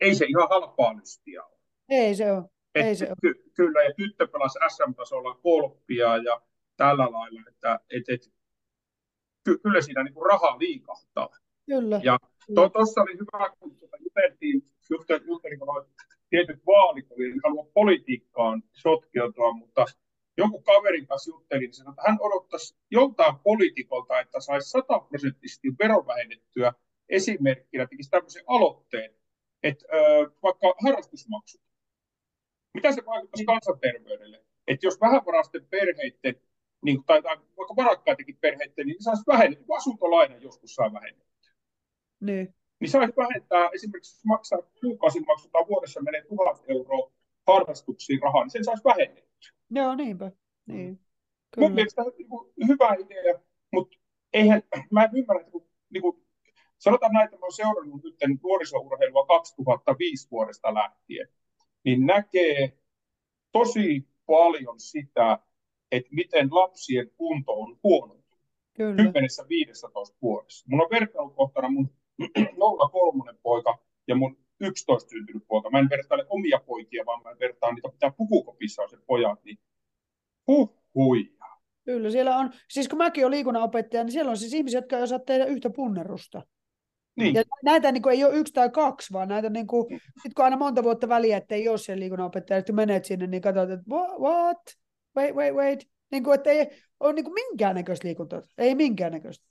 ei 0.00 0.14
se 0.14 0.24
ihan 0.24 0.48
halpaa 0.48 0.96
lystiä 0.96 1.44
ole. 1.44 1.58
Ei 1.88 2.14
se 2.14 2.32
ole. 2.32 2.44
Et, 2.74 2.86
ei 2.86 2.96
se 2.96 3.06
ole. 3.06 3.14
Ky- 3.22 3.50
kyllä, 3.54 3.82
ja 3.82 3.94
tyttö 3.96 4.26
pelasi 4.26 4.58
SM-tasolla 4.68 5.34
kolppia 5.34 6.16
ja 6.16 6.40
tällä 6.76 7.12
lailla, 7.12 7.40
että 7.48 7.80
et, 7.90 8.08
et, 8.08 8.32
ky- 9.44 9.58
kyllä 9.58 9.80
siinä 9.80 10.02
niin 10.02 10.14
kuin 10.14 10.26
rahaa 10.26 10.58
liikahtaa. 10.58 11.28
Kyllä. 11.66 12.00
Ja 12.02 12.18
tuossa 12.54 12.94
to, 12.94 13.02
oli 13.02 13.12
hyvä, 13.12 13.56
kun 13.58 13.76
tuota 13.76 13.96
juteltiin, 14.00 14.62
juttelin, 15.26 15.58
kun 15.58 15.86
tietyt 16.30 16.66
vaalit, 16.66 17.06
oli, 17.10 17.30
en 17.30 17.40
halua 17.44 17.66
politiikkaan 17.74 18.62
sotkeutua, 18.72 19.52
mutta 19.52 19.84
joku 20.36 20.60
kaverin 20.60 21.06
kanssa 21.06 21.30
juttelin, 21.30 21.62
niin 21.62 21.74
sanoi, 21.74 21.92
että 21.92 22.02
hän 22.06 22.18
odottaisi 22.20 22.76
joltain 22.90 23.38
poliitikolta, 23.38 24.20
että 24.20 24.40
saisi 24.40 24.70
sataprosenttisesti 24.70 25.68
verovähennettyä 25.78 26.72
esimerkkinä, 27.08 27.86
tekisi 27.86 28.10
tämmöisen 28.10 28.44
aloitteen, 28.46 29.14
että 29.62 29.86
ö, 29.92 30.30
vaikka 30.42 30.74
harrastusmaksut. 30.84 31.60
Mitä 32.74 32.92
se 32.92 33.02
vaikuttaisi 33.06 33.44
kansanterveydelle? 33.44 34.44
Että 34.66 34.86
jos 34.86 35.00
vähävaraisten 35.00 35.66
perheiden, 35.66 36.40
niin, 36.84 37.04
tai, 37.04 37.22
tai 37.22 37.36
vaikka 37.36 37.76
varakkaitakin 37.76 38.38
perheiden, 38.40 38.86
niin 38.86 39.02
saisi 39.02 39.22
vähennettyä, 39.26 39.76
asuntolaina 39.76 40.36
joskus 40.36 40.74
saa 40.74 40.92
vähennettyä. 40.92 41.52
Niin. 42.20 42.54
Niin 42.80 42.90
saisi 42.90 43.12
vähentää, 43.16 43.68
esimerkiksi 43.74 44.16
jos 44.16 44.24
maksaa 44.24 44.58
kuukausimaksut 44.80 45.52
tai 45.52 45.64
vuodessa 45.68 46.02
menee 46.02 46.24
tuhat 46.28 46.64
euroa 46.68 47.12
harrastuksiin 47.46 48.22
rahaa, 48.22 48.44
niin 48.44 48.50
sen 48.50 48.64
saisi 48.64 48.84
vähennettyä. 48.84 49.31
Joo, 49.70 49.94
niinpä. 49.94 50.32
Niin. 50.66 50.90
Mm. 50.90 50.98
Kyllä. 51.54 51.68
Mun 51.68 51.74
mielestä 51.74 52.02
on 52.02 52.12
niin 52.16 52.68
hyvä 52.68 52.94
idea, 52.94 53.40
mutta 53.72 53.98
eihän, 54.32 54.62
mä 54.90 55.04
en 55.04 55.10
ymmärrä, 55.14 55.40
että 55.40 55.52
kun, 55.52 55.68
niin 55.90 56.02
kuin, 56.02 56.26
sanotaan 56.78 57.12
näin, 57.12 57.24
että 57.24 57.36
mä 57.36 57.40
olen 57.40 57.52
seurannut 57.52 58.02
nyt 58.04 58.16
nuorisourheilua 58.42 59.26
2005 59.26 60.28
vuodesta 60.30 60.74
lähtien, 60.74 61.28
niin 61.84 62.06
näkee 62.06 62.78
tosi 63.52 64.08
paljon 64.26 64.80
sitä, 64.80 65.38
että 65.92 66.10
miten 66.12 66.48
lapsien 66.50 67.10
kunto 67.16 67.52
on 67.52 67.78
huonontunut. 67.82 68.22
Kyllä. 68.74 69.02
10-15 69.02 70.16
vuodessa. 70.22 70.66
Mun 70.68 70.80
on 70.80 70.90
vertailukohtana 70.90 71.68
mun 71.70 71.90
03 72.92 73.34
poika 73.42 73.78
ja 74.08 74.14
mun 74.14 74.41
11 74.62 75.10
syntynyt 75.10 75.44
poika. 75.48 75.70
Mä 75.70 75.78
en 75.78 75.90
vertaile 75.90 76.26
omia 76.28 76.60
poikia, 76.66 77.06
vaan 77.06 77.22
mä 77.22 77.30
vertaan 77.40 77.74
niitä, 77.74 77.88
mitä 77.92 78.12
pukukopissa 78.16 78.82
on 78.82 78.90
se 78.90 78.96
pojat, 79.06 79.44
niin 79.44 79.58
huh, 80.46 80.82
huija. 80.94 81.42
Kyllä, 81.84 82.10
siellä 82.10 82.36
on, 82.36 82.50
siis 82.68 82.88
kun 82.88 82.98
mäkin 82.98 83.24
olen 83.24 83.30
liikunnanopettaja, 83.30 84.04
niin 84.04 84.12
siellä 84.12 84.30
on 84.30 84.36
siis 84.36 84.54
ihmisiä, 84.54 84.78
jotka 84.78 84.96
ei 84.96 85.02
osaa 85.02 85.18
tehdä 85.18 85.44
yhtä 85.44 85.70
punnerusta. 85.70 86.42
Niin. 87.16 87.34
Ja 87.34 87.42
näitä 87.64 87.92
niin 87.92 88.02
kuin, 88.02 88.12
ei 88.12 88.24
ole 88.24 88.36
yksi 88.36 88.52
tai 88.52 88.70
kaksi, 88.70 89.12
vaan 89.12 89.28
näitä, 89.28 89.50
niin 89.50 89.66
kuin, 89.66 90.00
sit 90.22 90.34
kun 90.34 90.44
aina 90.44 90.56
monta 90.56 90.82
vuotta 90.82 91.08
väliä, 91.08 91.36
että 91.36 91.54
ei 91.54 91.68
ole 91.68 91.78
siellä 91.78 92.00
liikunnanopettaja, 92.00 92.58
että 92.58 92.72
menet 92.72 93.04
sinne, 93.04 93.26
niin 93.26 93.42
katsot, 93.42 93.70
että 93.70 93.84
what? 94.20 94.62
Wait, 95.16 95.34
wait, 95.34 95.54
wait. 95.54 95.88
Niin 96.10 96.24
kuin, 96.24 96.34
että 96.34 96.50
ei 96.50 96.70
ole 97.00 97.12
niin 97.12 97.24
kuin 97.24 97.34
minkäännäköistä 97.34 98.08
liikuntaa. 98.08 98.42
Ei 98.58 98.74
minkäännäköistä. 98.74 99.46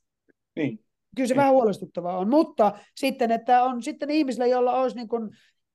Niin. 0.55 0.85
Kyllä 1.15 1.27
se 1.27 1.35
vähän 1.35 1.53
huolestuttavaa 1.53 2.17
on, 2.17 2.29
mutta 2.29 2.71
sitten, 2.95 3.31
että 3.31 3.63
on 3.63 3.83
sitten 3.83 4.09
ihmisillä, 4.09 4.45
joilla 4.45 4.73
olisi 4.73 4.95
niin 4.95 5.07
kuin, 5.07 5.29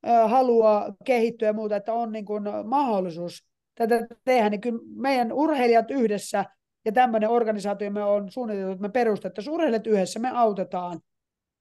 äh, 0.09 0.31
halua 0.31 0.87
kehittyä 1.05 1.49
ja 1.49 1.53
muuta, 1.53 1.77
että 1.77 1.93
on 1.93 2.13
niin 2.13 2.25
kuin, 2.25 2.43
mahdollisuus 2.65 3.47
tätä 3.75 4.07
tehdä, 4.25 4.51
niin 4.51 4.61
kyllä 4.61 4.79
meidän 4.97 5.33
urheilijat 5.33 5.91
yhdessä 5.91 6.45
ja 6.85 6.93
tämmöinen 6.93 7.31
organisaatio 7.31 7.91
me 7.91 8.05
on 8.05 8.31
suunniteltu, 8.31 8.73
että 8.73 8.83
me 8.83 8.89
perustettaisiin 8.89 9.55
urheilijat 9.55 9.87
yhdessä, 9.87 10.21
me 10.21 10.31
autetaan, 10.31 11.01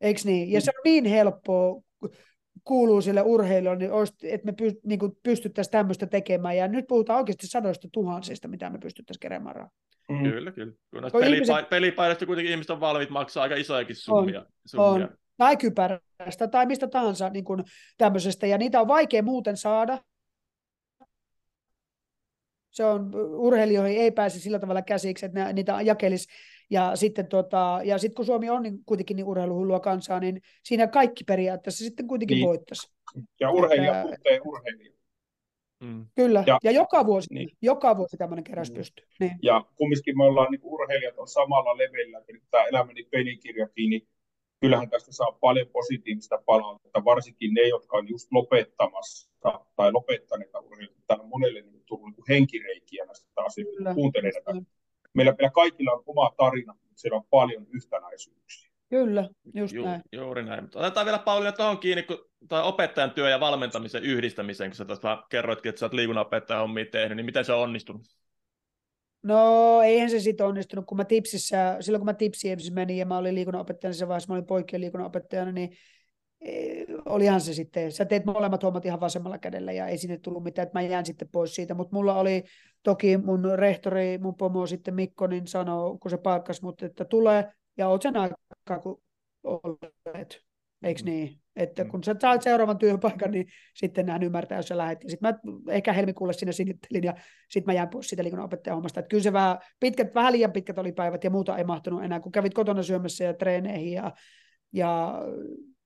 eikö 0.02 0.22
niin? 0.26 0.52
Ja 0.52 0.62
se 0.62 0.72
on 0.72 0.82
niin 0.86 1.06
helppoa, 1.06 1.82
kuuluu 2.64 3.02
sille 3.02 3.22
urheilulle, 3.22 3.76
niin 3.76 3.92
olisi, 3.92 4.14
että 4.24 4.46
me 4.46 4.52
py, 4.52 4.80
niin 4.84 5.00
pystyttäisiin 5.24 5.72
tämmöistä 5.72 6.06
tekemään. 6.06 6.58
Ja 6.58 6.68
nyt 6.68 6.88
puhutaan 6.88 7.20
oikeasti 7.20 7.48
sadoista 7.48 7.88
tuhansista, 7.92 8.48
mitä 8.48 8.70
me 8.70 8.78
pystyttäisiin 8.78 9.20
keräämään 9.20 9.56
rahaa. 9.56 9.72
Mm. 10.10 10.24
Kyllä, 10.24 10.52
kyllä. 10.52 10.74
Kun 10.92 11.02
näistä 11.02 11.20
pelipa- 11.20 11.36
ihmiset... 11.36 11.70
pelipaidasta 11.70 12.26
kuitenkin 12.26 12.52
ihmiset 12.52 12.70
on 12.70 12.80
valmiit 12.80 13.10
maksaa 13.10 13.44
aika 13.44 13.56
isojakin 13.56 13.96
summia. 13.96 14.40
On, 14.40 14.48
summia. 14.66 15.08
on. 15.08 15.18
Tai 15.38 15.58
kypärästä 15.58 16.48
tai 16.52 16.66
mistä 16.66 16.88
tahansa 16.88 17.30
niin 17.30 17.46
kuin 17.46 17.64
tämmöisestä. 17.98 18.48
Ja 18.48 18.58
niitä 18.58 18.82
on 18.82 18.88
vaikea 18.88 19.24
muuten 19.24 19.58
saada. 19.58 20.00
Se 22.72 22.86
on, 22.86 23.16
urheilijoihin 23.16 24.02
ei 24.02 24.12
pääse 24.12 24.40
sillä 24.40 24.60
tavalla 24.60 24.82
käsiksi, 24.82 25.26
että 25.26 25.54
niitä 25.54 25.82
jakelisi. 25.82 26.28
Ja 26.70 26.96
sitten 26.96 27.28
tota, 27.28 27.80
ja 27.84 27.98
sit 27.98 28.14
kun 28.14 28.26
Suomi 28.26 28.50
on 28.50 28.64
niin 28.64 28.80
kuitenkin 28.86 29.18
niin 29.18 29.26
urheiluhullua 29.26 29.80
kansaa, 29.80 30.20
niin 30.20 30.42
siinä 30.64 30.88
kaikki 30.88 31.24
periaatteessa 31.24 31.84
sitten 31.84 32.08
kuitenkin 32.08 32.36
niin. 32.36 32.48
voittaisi. 32.48 32.94
Ja 33.40 33.52
urheilija 33.52 34.02
että, 34.02 34.16
tuntee 34.16 34.40
urheilija. 34.46 34.96
Mm. 35.84 36.06
Kyllä, 36.16 36.44
ja, 36.48 36.60
ja 36.64 36.72
joka 36.72 37.06
vuosi, 37.06 37.34
niin. 37.34 37.50
joka 37.62 37.98
vuosi 37.98 38.18
tämmöinen 38.18 38.44
keräys 38.44 38.72
mm. 38.72 38.76
pystyy. 38.76 39.06
Niin. 39.20 39.32
Ja 39.42 39.66
kumminkin 39.76 40.18
me 40.18 40.24
ollaan 40.24 40.52
niin 40.52 40.62
urheilijat 40.64 41.18
on 41.18 41.28
samalla 41.28 41.78
leveillä, 41.78 42.20
että 42.20 42.34
tämä 42.52 42.64
elämäni 42.64 43.04
pelikirjakin, 43.04 43.90
niin 43.90 44.08
kyllähän 44.62 44.90
tästä 44.90 45.12
saa 45.12 45.38
paljon 45.42 45.68
positiivista 45.68 46.42
palautetta, 46.46 47.06
varsinkin 47.06 47.54
ne, 47.54 47.62
jotka 47.62 47.98
on 47.98 48.10
just 48.10 48.28
lopettamassa 48.32 49.32
tai 49.76 49.92
lopettaneita 49.92 50.60
urheilijoita. 50.60 51.04
Täällä 51.08 51.24
on 51.24 51.30
monelle 51.30 51.62
niin 51.62 51.84
tullut 51.86 52.10
niin 52.18 52.26
henkireikiä 52.30 53.06
näistä 53.06 53.28
asioista, 53.36 53.94
kuuntelee 53.94 54.32
näitä. 54.32 54.66
Meillä, 55.16 55.36
meillä 55.38 55.52
kaikilla 55.52 55.92
on 55.92 56.04
oma 56.06 56.32
tarina, 56.38 56.74
mutta 56.74 57.02
siellä 57.02 57.18
on 57.18 57.26
paljon 57.30 57.68
yhtenäisyyksiä. 57.70 58.72
Kyllä, 58.90 59.30
just 59.54 59.74
Ju, 59.74 59.86
näin. 59.86 60.02
Juuri 60.12 60.44
näin. 60.44 60.64
Mutta 60.64 60.80
otetaan 60.80 61.06
vielä 61.06 61.20
Pauliina 61.20 61.52
tuohon 61.52 61.78
kiinni, 61.78 62.04
kun 62.04 62.26
toi 62.50 62.64
opettajan 62.64 63.12
työ 63.12 63.30
ja 63.30 63.40
valmentamisen 63.40 64.04
yhdistämiseen, 64.04 64.70
kun 64.70 64.76
sä 64.76 64.86
tuossa 64.86 65.24
kerroitkin, 65.30 65.70
että 65.70 65.80
sä 65.80 65.86
oot 65.86 65.94
liikunnanopettajan 65.94 66.62
hommia 66.62 66.86
tehnyt, 66.92 67.16
niin 67.16 67.26
miten 67.26 67.46
se 67.46 67.54
on 67.54 67.64
onnistunut? 67.64 68.02
No 69.24 69.82
eihän 69.82 70.10
se 70.10 70.20
sitten 70.20 70.46
onnistunut, 70.46 70.86
kun 70.86 70.98
mä 70.98 71.06
tipsissä, 71.06 71.78
silloin 71.80 72.00
kun 72.00 72.06
mä 72.06 72.14
tipsiin 72.14 72.58
menin 72.72 72.98
ja 72.98 73.06
mä 73.06 73.18
olin 73.18 73.36
liikunnanopettajana, 73.36 73.94
se 73.94 74.08
vaiheessa 74.08 74.34
mä 74.34 74.36
olin 74.36 74.46
poikien 74.46 74.82
liikunnanopettajana, 74.82 75.52
niin 75.52 75.78
olihan 77.06 77.42
se 77.42 77.54
sitten, 77.54 77.92
sä 77.92 78.06
teet 78.06 78.26
molemmat 78.26 78.64
hommat 78.64 78.86
ihan 78.86 79.00
vasemmalla 79.00 79.38
kädellä 79.38 79.72
ja 79.72 79.88
ei 79.88 79.98
sinne 79.98 80.18
tullut 80.18 80.44
mitään, 80.44 80.68
että 80.68 80.80
mä 80.80 80.82
jään 80.82 81.06
sitten 81.06 81.30
pois 81.32 81.56
siitä, 81.56 81.74
mutta 81.74 81.96
mulla 81.96 82.16
oli 82.16 82.44
toki 82.84 83.18
mun 83.18 83.52
rehtori, 83.56 84.18
mun 84.18 84.36
pomo 84.36 84.68
sitten 84.68 84.96
Mikko, 84.96 85.28
niin 85.28 85.48
sanoi, 85.48 85.98
kun 85.98 86.12
se 86.12 86.18
palkkasi 86.18 86.64
mut, 86.64 86.84
että 86.84 87.06
tulee 87.06 87.52
ja 87.78 87.88
oot 87.88 88.02
sen 88.02 88.18
aikaa, 88.18 88.80
kun 88.84 89.02
olet, 89.44 90.42
eikö 90.84 91.02
mm. 91.02 91.06
niin? 91.06 91.40
Että 91.56 91.84
mm. 91.84 91.90
kun 91.90 92.04
sä 92.04 92.16
saat 92.22 92.42
seuraavan 92.42 92.78
työpaikan, 92.78 93.32
niin 93.32 93.48
sitten 93.74 94.06
näin 94.06 94.24
ymmärtää, 94.24 94.58
jos 94.58 94.68
sä 94.68 94.78
lähdet. 94.78 95.04
Ja 95.04 95.10
sitten 95.10 95.36
mä 95.66 95.74
ehkä 95.74 95.94
helmikuulle 95.94 96.34
sinne 96.34 96.52
sinittelin 96.52 97.04
ja 97.04 97.14
sitten 97.50 97.74
mä 97.74 97.74
jään 97.74 97.90
pois 97.90 98.10
siitä 98.10 98.24
liikunnanopettajan 98.24 98.76
hommasta. 98.76 99.00
Että 99.00 99.10
kyllä 99.10 99.24
se 99.24 99.34
vähän, 99.34 99.58
pitkät, 99.80 100.16
vähän 100.16 100.34
liian 100.34 100.52
pitkät 100.52 100.78
oli 100.78 100.92
päivät 100.92 101.24
ja 101.24 101.30
muuta 101.30 101.58
ei 101.58 101.64
mahtunut 101.64 102.04
enää, 102.04 102.20
kun 102.20 102.32
kävit 102.32 102.54
kotona 102.54 102.84
syömässä 102.84 103.24
ja 103.24 103.34
treeneihin 103.34 103.94
ja, 103.94 104.12
ja 104.74 105.22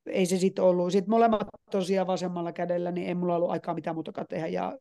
ei 0.06 0.26
se 0.26 0.38
sitten 0.38 0.64
ollut. 0.64 0.92
Sitten 0.92 1.10
molemmat 1.10 1.48
tosiaan 1.72 2.08
vasemmalla 2.08 2.52
kädellä, 2.52 2.92
niin 2.92 3.08
ei 3.08 3.16
mulla 3.16 3.36
ollut 3.36 3.52
aikaa 3.52 3.74
mitään 3.74 3.96
muutakaan 3.96 4.28
tehdä. 4.28 4.48
Ja 4.48 4.78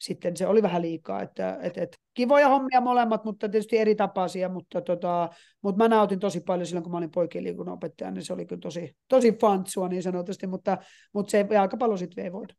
sitten 0.00 0.36
se 0.36 0.46
oli 0.46 0.62
vähän 0.62 0.82
liikaa. 0.82 1.22
Että, 1.22 1.58
et, 1.62 1.78
et, 1.78 1.96
kivoja 2.14 2.48
hommia 2.48 2.80
molemmat, 2.80 3.24
mutta 3.24 3.48
tietysti 3.48 3.78
eri 3.78 3.94
tapaisia, 3.94 4.48
mutta, 4.48 4.80
tota, 4.80 5.28
mutta 5.62 5.82
mä 5.82 5.88
nautin 5.88 6.20
tosi 6.20 6.40
paljon 6.40 6.66
silloin, 6.66 6.82
kun 6.82 6.92
mä 6.92 6.98
olin 6.98 7.10
poikien 7.10 7.70
opettaja, 7.70 8.10
niin 8.10 8.24
se 8.24 8.32
oli 8.32 8.46
kyllä 8.46 8.60
tosi, 8.60 8.96
tosi 9.08 9.32
fantsua 9.40 9.88
niin 9.88 10.02
sanotusti, 10.02 10.46
mutta, 10.46 10.78
mutta 11.12 11.30
se 11.30 11.46
jalkapallo 11.50 11.96
sitten 11.96 12.22
vei 12.22 12.32
voida. 12.32 12.54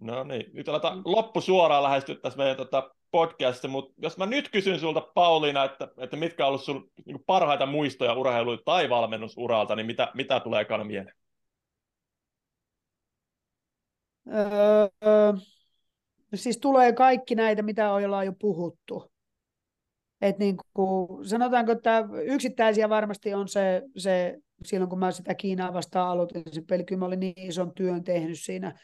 No 0.00 0.24
niin, 0.24 0.50
nyt 0.52 0.68
aletaan 0.68 1.02
loppu 1.04 1.40
suoraan 1.40 1.82
lähestyä 1.82 2.14
tässä 2.14 2.36
meidän 2.36 2.56
tota 2.56 2.90
podcastissa, 3.14 3.68
mutta 3.68 3.92
jos 3.98 4.16
mä 4.18 4.26
nyt 4.26 4.48
kysyn 4.48 4.80
sulta 4.80 5.00
Pauliina, 5.00 5.64
että, 5.64 5.88
että 5.98 6.16
mitkä 6.16 6.44
on 6.44 6.48
ollut 6.48 6.64
sun 6.64 6.90
niin 7.04 7.24
parhaita 7.26 7.66
muistoja 7.66 8.14
urheilu- 8.14 8.62
tai 8.64 8.90
valmennusuralta, 8.90 9.76
niin 9.76 9.86
mitä, 9.86 10.10
mitä 10.14 10.40
tulee 10.40 10.60
ekana 10.60 10.84
mieleen? 10.84 11.16
Öö, 14.28 15.32
siis 16.34 16.58
tulee 16.58 16.92
kaikki 16.92 17.34
näitä, 17.34 17.62
mitä 17.62 17.92
ollaan 17.92 18.26
jo 18.26 18.32
puhuttu. 18.40 19.12
Et 20.20 20.38
niin 20.38 20.56
kuin, 20.74 21.28
sanotaanko, 21.28 21.72
että 21.72 22.04
yksittäisiä 22.24 22.88
varmasti 22.88 23.34
on 23.34 23.48
se, 23.48 23.82
se, 23.96 24.38
silloin 24.64 24.90
kun 24.90 24.98
mä 24.98 25.10
sitä 25.10 25.34
Kiinaa 25.34 25.72
vastaan 25.72 26.08
aloitin 26.08 26.42
sen 26.52 26.66
peli, 26.66 26.84
kyllä 26.84 26.98
mä 26.98 27.06
olin 27.06 27.20
niin 27.20 27.48
ison 27.48 27.74
työn 27.74 28.04
tehnyt 28.04 28.40
siinä 28.40 28.78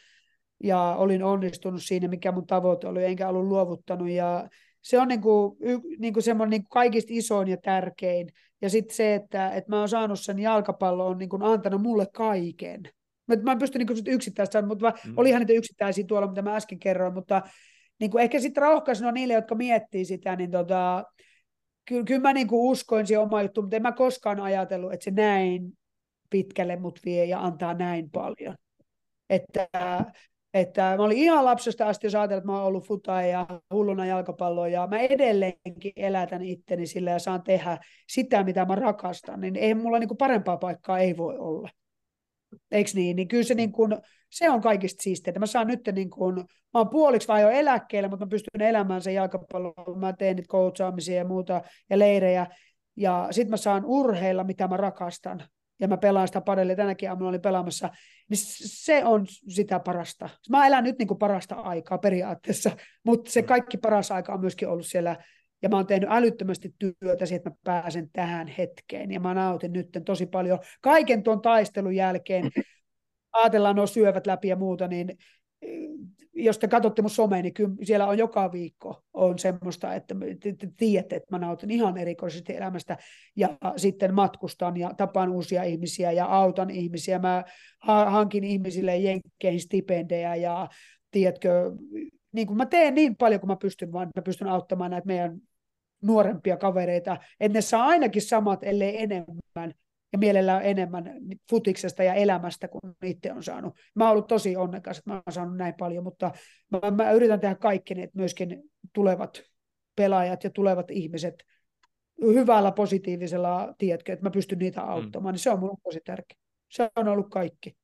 ja 0.63 0.95
olin 0.97 1.23
onnistunut 1.23 1.83
siinä, 1.83 2.07
mikä 2.07 2.31
mun 2.31 2.47
tavoite 2.47 2.87
oli, 2.87 3.05
enkä 3.05 3.29
ollut 3.29 3.47
luovuttanut 3.47 4.09
ja 4.09 4.49
se 4.81 4.99
on 4.99 5.07
niin 5.07 5.21
kuin, 5.21 5.57
niin 5.99 6.13
kuin 6.13 6.23
semmoinen 6.23 6.49
niin 6.49 6.61
kuin 6.61 6.69
kaikista 6.69 7.09
isoin 7.13 7.47
ja 7.47 7.57
tärkein. 7.57 8.29
Ja 8.61 8.69
sitten 8.69 8.95
se, 8.95 9.15
että, 9.15 9.51
että 9.51 9.69
mä 9.69 9.79
oon 9.79 9.89
saanut 9.89 10.19
sen 10.19 10.39
jalkapallon, 10.39 11.07
on 11.07 11.17
niin 11.17 11.29
kuin 11.29 11.43
antanut 11.43 11.81
mulle 11.81 12.05
kaiken. 12.13 12.81
Mä, 13.43 13.51
en 13.51 13.59
pysty 13.59 13.79
niin 13.79 14.07
yksittäistä 14.07 14.53
sanoa, 14.53 14.67
mutta 14.67 14.93
mm. 15.07 15.13
olihan 15.17 15.39
niitä 15.39 15.53
yksittäisiä 15.53 16.05
tuolla, 16.07 16.27
mitä 16.27 16.41
mä 16.41 16.55
äsken 16.55 16.79
kerroin, 16.79 17.13
mutta 17.13 17.41
niin 17.99 18.11
kuin 18.11 18.23
ehkä 18.23 18.39
sitten 18.39 18.63
rohkaisena 18.63 19.11
niille, 19.11 19.33
jotka 19.33 19.55
miettii 19.55 20.05
sitä, 20.05 20.35
niin 20.35 20.51
tota, 20.51 21.03
kyllä, 21.85 22.03
kyllä 22.03 22.21
mä 22.21 22.33
niin 22.33 22.47
kuin 22.47 22.71
uskoin 22.71 23.07
siihen 23.07 23.21
omaan 23.21 23.43
juttuun, 23.43 23.65
mutta 23.65 23.75
en 23.75 23.81
mä 23.81 23.91
koskaan 23.91 24.39
ajatellut, 24.39 24.93
että 24.93 25.03
se 25.03 25.11
näin 25.11 25.73
pitkälle 26.29 26.75
mut 26.75 26.99
vie 27.05 27.25
ja 27.25 27.39
antaa 27.39 27.73
näin 27.73 28.11
paljon. 28.11 28.55
Että, 29.29 29.67
että 30.53 30.95
mä 30.97 31.03
olin 31.03 31.17
ihan 31.17 31.45
lapsesta 31.45 31.87
asti, 31.87 32.07
jos 32.07 32.15
ajatellut, 32.15 32.41
että 32.41 32.51
mä 32.51 32.57
oon 32.57 32.67
ollut 32.67 32.87
futa 32.87 33.21
ja 33.21 33.47
hulluna 33.73 34.05
jalkapalloa 34.05 34.67
ja 34.67 34.87
mä 34.87 34.99
edelleenkin 34.99 35.93
elätän 35.95 36.41
itteni 36.41 36.85
sillä 36.85 37.11
ja 37.11 37.19
saan 37.19 37.43
tehdä 37.43 37.77
sitä, 38.09 38.43
mitä 38.43 38.65
mä 38.65 38.75
rakastan, 38.75 39.41
niin 39.41 39.55
ei 39.55 39.73
mulla 39.73 39.99
niin 39.99 40.07
kuin 40.07 40.17
parempaa 40.17 40.57
paikkaa 40.57 40.99
ei 40.99 41.17
voi 41.17 41.37
olla. 41.37 41.69
Eikö 42.71 42.91
niin? 42.93 43.15
Niin 43.15 43.27
kyllä 43.27 43.43
se, 43.43 43.53
niin 43.53 43.71
kuin, 43.71 43.97
se 44.29 44.49
on 44.49 44.61
kaikista 44.61 45.03
siistiä. 45.03 45.33
Mä 45.39 45.45
saan 45.45 45.67
nyt, 45.67 45.79
niin 45.91 46.09
kuin, 46.09 46.35
mä 46.35 46.45
oon 46.73 46.89
puoliksi 46.89 47.27
vai 47.27 47.41
jo 47.41 47.49
eläkkeellä, 47.49 48.09
mutta 48.09 48.25
mä 48.25 48.29
pystyn 48.29 48.61
elämään 48.61 49.01
sen 49.01 49.13
jalkapallon. 49.13 49.99
Mä 49.99 50.13
teen 50.13 50.35
niitä 50.35 50.47
coachaamisia 50.47 51.15
ja 51.15 51.25
muuta 51.25 51.61
ja 51.89 51.99
leirejä. 51.99 52.47
Ja 52.95 53.27
sitten 53.31 53.49
mä 53.51 53.57
saan 53.57 53.85
urheilla, 53.85 54.43
mitä 54.43 54.67
mä 54.67 54.77
rakastan. 54.77 55.43
Ja 55.81 55.87
mä 55.87 55.97
pelaan 55.97 56.27
sitä 56.27 56.41
padelle, 56.41 56.75
tänäkin 56.75 57.09
aamulla 57.09 57.29
olin 57.29 57.41
pelaamassa. 57.41 57.89
Niin 58.29 58.39
se 58.65 59.05
on 59.05 59.25
sitä 59.27 59.79
parasta. 59.79 60.29
Mä 60.49 60.67
elän 60.67 60.83
nyt 60.83 60.99
niin 60.99 61.07
kuin 61.07 61.17
parasta 61.17 61.55
aikaa 61.55 61.97
periaatteessa, 61.97 62.71
mutta 63.03 63.31
se 63.31 63.41
kaikki 63.41 63.77
paras 63.77 64.11
aika 64.11 64.33
on 64.33 64.41
myöskin 64.41 64.67
ollut 64.67 64.85
siellä 64.85 65.15
ja 65.61 65.69
mä 65.69 65.75
oon 65.75 65.87
tehnyt 65.87 66.09
älyttömästi 66.11 66.75
työtä 66.79 67.25
siihen, 67.25 67.37
että 67.37 67.49
mä 67.49 67.55
pääsen 67.63 68.09
tähän 68.13 68.47
hetkeen. 68.47 69.11
Ja 69.11 69.19
mä 69.19 69.33
nautin 69.33 69.73
nyt 69.73 69.87
tosi 70.05 70.25
paljon. 70.25 70.59
Kaiken 70.81 71.23
tuon 71.23 71.41
taistelun 71.41 71.95
jälkeen, 71.95 72.49
ajatellaan 73.31 73.75
nuo 73.75 73.87
syövät 73.87 74.27
läpi 74.27 74.47
ja 74.47 74.55
muuta, 74.55 74.87
niin 74.87 75.17
jos 76.33 76.59
te 76.59 76.67
katsotte 76.67 77.01
mun 77.01 77.11
someen, 77.11 77.43
niin 77.43 77.53
kyllä 77.53 77.75
siellä 77.83 78.07
on 78.07 78.17
joka 78.17 78.51
viikko 78.51 79.03
on 79.13 79.39
semmoista, 79.39 79.95
että 79.95 80.15
te 80.41 80.67
tiedätte, 80.77 81.15
että 81.15 81.35
mä 81.35 81.39
nautin 81.39 81.71
ihan 81.71 81.97
erikoisesti 81.97 82.55
elämästä 82.55 82.97
ja 83.35 83.57
sitten 83.77 84.13
matkustan 84.13 84.77
ja 84.77 84.93
tapaan 84.97 85.29
uusia 85.29 85.63
ihmisiä 85.63 86.11
ja 86.11 86.25
autan 86.25 86.69
ihmisiä. 86.69 87.19
Mä 87.19 87.43
hankin 88.05 88.43
ihmisille 88.43 88.97
jenkkeihin 88.97 89.59
stipendejä 89.59 90.35
ja 90.35 90.69
tiedätkö, 91.11 91.71
niin 92.31 92.47
kuin 92.47 92.57
mä 92.57 92.65
teen 92.65 92.95
niin 92.95 93.15
paljon 93.15 93.39
kuin 93.39 93.47
mä 93.47 93.55
pystyn, 93.55 93.91
vaan 93.91 94.09
mä 94.15 94.21
pystyn 94.21 94.47
auttamaan 94.47 94.91
näitä 94.91 95.07
meidän 95.07 95.37
nuorempia 96.01 96.57
kavereita, 96.57 97.17
että 97.39 97.57
ne 97.57 97.61
saa 97.61 97.85
ainakin 97.85 98.21
samat, 98.21 98.63
ellei 98.63 99.03
enemmän, 99.03 99.73
ja 100.11 100.17
mielellään 100.17 100.63
enemmän 100.63 101.13
futiksesta 101.49 102.03
ja 102.03 102.13
elämästä 102.13 102.67
kuin 102.67 102.81
itse 103.03 103.31
on 103.31 103.43
saanut. 103.43 103.77
Mä 103.95 104.03
oon 104.03 104.11
ollut 104.11 104.27
tosi 104.27 104.55
onnekas, 104.55 104.97
että 104.97 105.09
mä 105.09 105.15
oon 105.15 105.33
saanut 105.33 105.57
näin 105.57 105.73
paljon, 105.79 106.03
mutta 106.03 106.31
mä, 106.71 106.91
mä 106.91 107.11
yritän 107.11 107.39
tehdä 107.39 107.55
kaikki, 107.55 108.01
että 108.01 108.17
myöskin 108.17 108.63
tulevat 108.93 109.43
pelaajat 109.95 110.43
ja 110.43 110.49
tulevat 110.49 110.91
ihmiset 110.91 111.35
hyvällä 112.21 112.71
positiivisella, 112.71 113.73
tiedätkö, 113.77 114.13
että 114.13 114.25
mä 114.25 114.31
pystyn 114.31 114.59
niitä 114.59 114.81
mm. 114.81 114.89
auttamaan, 114.89 115.31
mm. 115.31 115.35
niin 115.35 115.39
se 115.39 115.49
on 115.49 115.59
mulle 115.59 115.77
tosi 115.83 115.99
tärkeä. 116.05 116.37
Se 116.69 116.89
on 116.95 117.07
ollut 117.07 117.29
kaikki. 117.29 117.77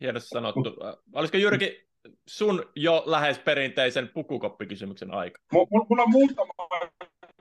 Hienosti 0.00 0.28
sanottu. 0.28 0.76
Olisiko 1.14 1.38
Jyrki 1.38 1.86
sun 2.28 2.64
jo 2.76 3.02
lähes 3.06 3.38
perinteisen 3.38 4.08
pukukoppikysymyksen 4.08 5.14
aika? 5.14 5.42
Mulla 5.52 6.02
on 6.02 6.10
muutama 6.10 6.52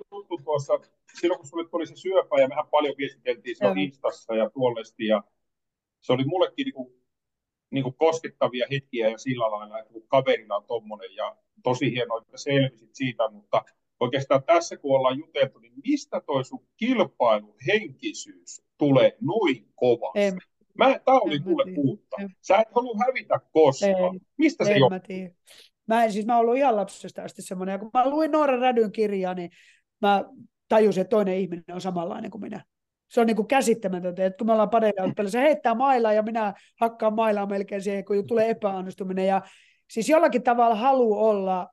tuttu 0.09 0.37
tuossa, 0.43 0.73
silloin 1.21 1.39
kun 1.39 1.47
sulle 1.47 1.69
tuli 1.69 1.87
se 1.87 1.95
syöpä 1.95 2.39
ja 2.41 2.47
mehän 2.47 2.67
paljon 2.71 2.95
viestiteltiin 2.97 3.55
se 3.55 3.65
Instassa 3.75 4.35
ja 4.35 4.49
tuollesti 4.49 5.05
ja 5.05 5.23
se 6.01 6.13
oli 6.13 6.23
mullekin 6.25 6.65
niinku, 6.65 6.93
niinku 7.71 7.91
koskettavia 7.91 8.67
hetkiä 8.71 9.09
ja 9.09 9.17
sillä 9.17 9.51
lailla, 9.51 9.79
että 9.79 9.93
kun 9.93 10.07
kaverilla 10.07 10.55
on 10.55 10.65
tommonen 10.65 11.15
ja 11.15 11.37
tosi 11.63 11.91
hienoa, 11.91 12.21
että 12.21 12.37
selvisit 12.37 12.95
siitä, 12.95 13.29
mutta 13.29 13.63
oikeastaan 13.99 14.43
tässä 14.43 14.77
kun 14.77 14.95
ollaan 14.95 15.17
juteltu, 15.17 15.59
niin 15.59 15.73
mistä 15.83 16.21
toi 16.21 16.45
sun 16.45 16.67
kilpailuhenkisyys 16.77 18.63
tulee 18.77 19.17
noin 19.21 19.67
kovasti? 19.75 20.19
En. 20.19 20.37
Mä, 20.77 20.99
tää 20.99 21.19
oli 21.19 21.39
mulle 21.39 21.63
uutta. 21.77 22.17
Sä 22.41 22.57
et 22.57 22.67
halua 22.75 22.95
hävitä 23.07 23.39
koskaan. 23.51 24.13
Ei. 24.13 24.19
Mistä 24.37 24.65
se 24.65 24.77
johtuu? 24.77 25.17
Mä, 25.87 25.95
mä 25.95 26.03
en, 26.03 26.11
siis 26.11 26.25
mä 26.25 26.35
oon 26.35 26.41
ollut 26.41 26.57
ihan 26.57 26.75
lapsesta 26.75 27.23
asti 27.23 27.41
semmoinen, 27.41 27.73
ja 27.73 27.79
kun 27.79 27.89
mä 27.93 28.09
luin 28.09 28.31
Noora 28.31 28.59
Rädyn 28.59 28.91
kirjaa, 28.91 29.33
niin 29.33 29.49
mä 30.01 30.23
tajusin, 30.67 31.01
että 31.01 31.09
toinen 31.09 31.37
ihminen 31.37 31.63
on 31.73 31.81
samanlainen 31.81 32.31
kuin 32.31 32.41
minä. 32.41 32.63
Se 33.09 33.21
on 33.21 33.27
niin 33.27 33.35
kuin 33.35 33.47
käsittämätöntä, 33.47 34.25
että 34.25 34.37
kun 34.37 34.47
me 34.47 34.53
ollaan 34.53 34.69
padella, 34.69 35.29
se 35.29 35.41
heittää 35.41 35.73
mailaa 35.73 36.13
ja 36.13 36.23
minä 36.23 36.53
hakkaan 36.79 37.13
mailaa 37.15 37.45
melkein 37.45 37.81
siihen, 37.81 38.05
kun 38.05 38.27
tulee 38.27 38.49
epäonnistuminen. 38.49 39.27
Ja 39.27 39.41
siis 39.89 40.09
jollakin 40.09 40.43
tavalla 40.43 40.75
halu 40.75 41.13
olla, 41.13 41.69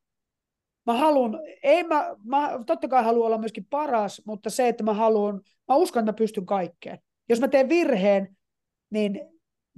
mä 0.86 0.92
haluan, 0.92 1.40
ei 1.62 1.84
mä, 1.84 2.16
mä 2.24 2.58
totta 2.66 2.88
kai 2.88 3.04
haluan 3.04 3.26
olla 3.26 3.38
myöskin 3.38 3.66
paras, 3.70 4.22
mutta 4.26 4.50
se, 4.50 4.68
että 4.68 4.84
mä 4.84 4.94
haluan, 4.94 5.40
mä 5.68 5.74
uskon, 5.74 6.00
että 6.00 6.12
mä 6.12 6.16
pystyn 6.16 6.46
kaikkeen. 6.46 6.98
Jos 7.28 7.40
mä 7.40 7.48
teen 7.48 7.68
virheen, 7.68 8.36
niin 8.90 9.20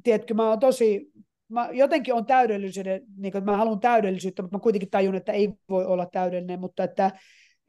tiedätkö, 0.03 0.35
mä 0.35 0.49
oon 0.49 0.61
tosi, 0.61 1.13
mä 1.49 1.69
jotenkin 1.73 2.15
on 2.15 2.27
täydellisyyden, 2.27 3.03
niin 3.17 3.33
kuin, 3.33 3.45
mä 3.45 3.57
haluan 3.57 3.81
täydellisyyttä, 3.81 4.43
mutta 4.43 4.57
mä 4.57 4.63
kuitenkin 4.63 4.91
tajun, 4.91 5.15
että 5.15 5.33
ei 5.33 5.53
voi 5.69 5.85
olla 5.85 6.07
täydellinen, 6.07 6.61
mutta 6.61 6.85
että 6.85 7.11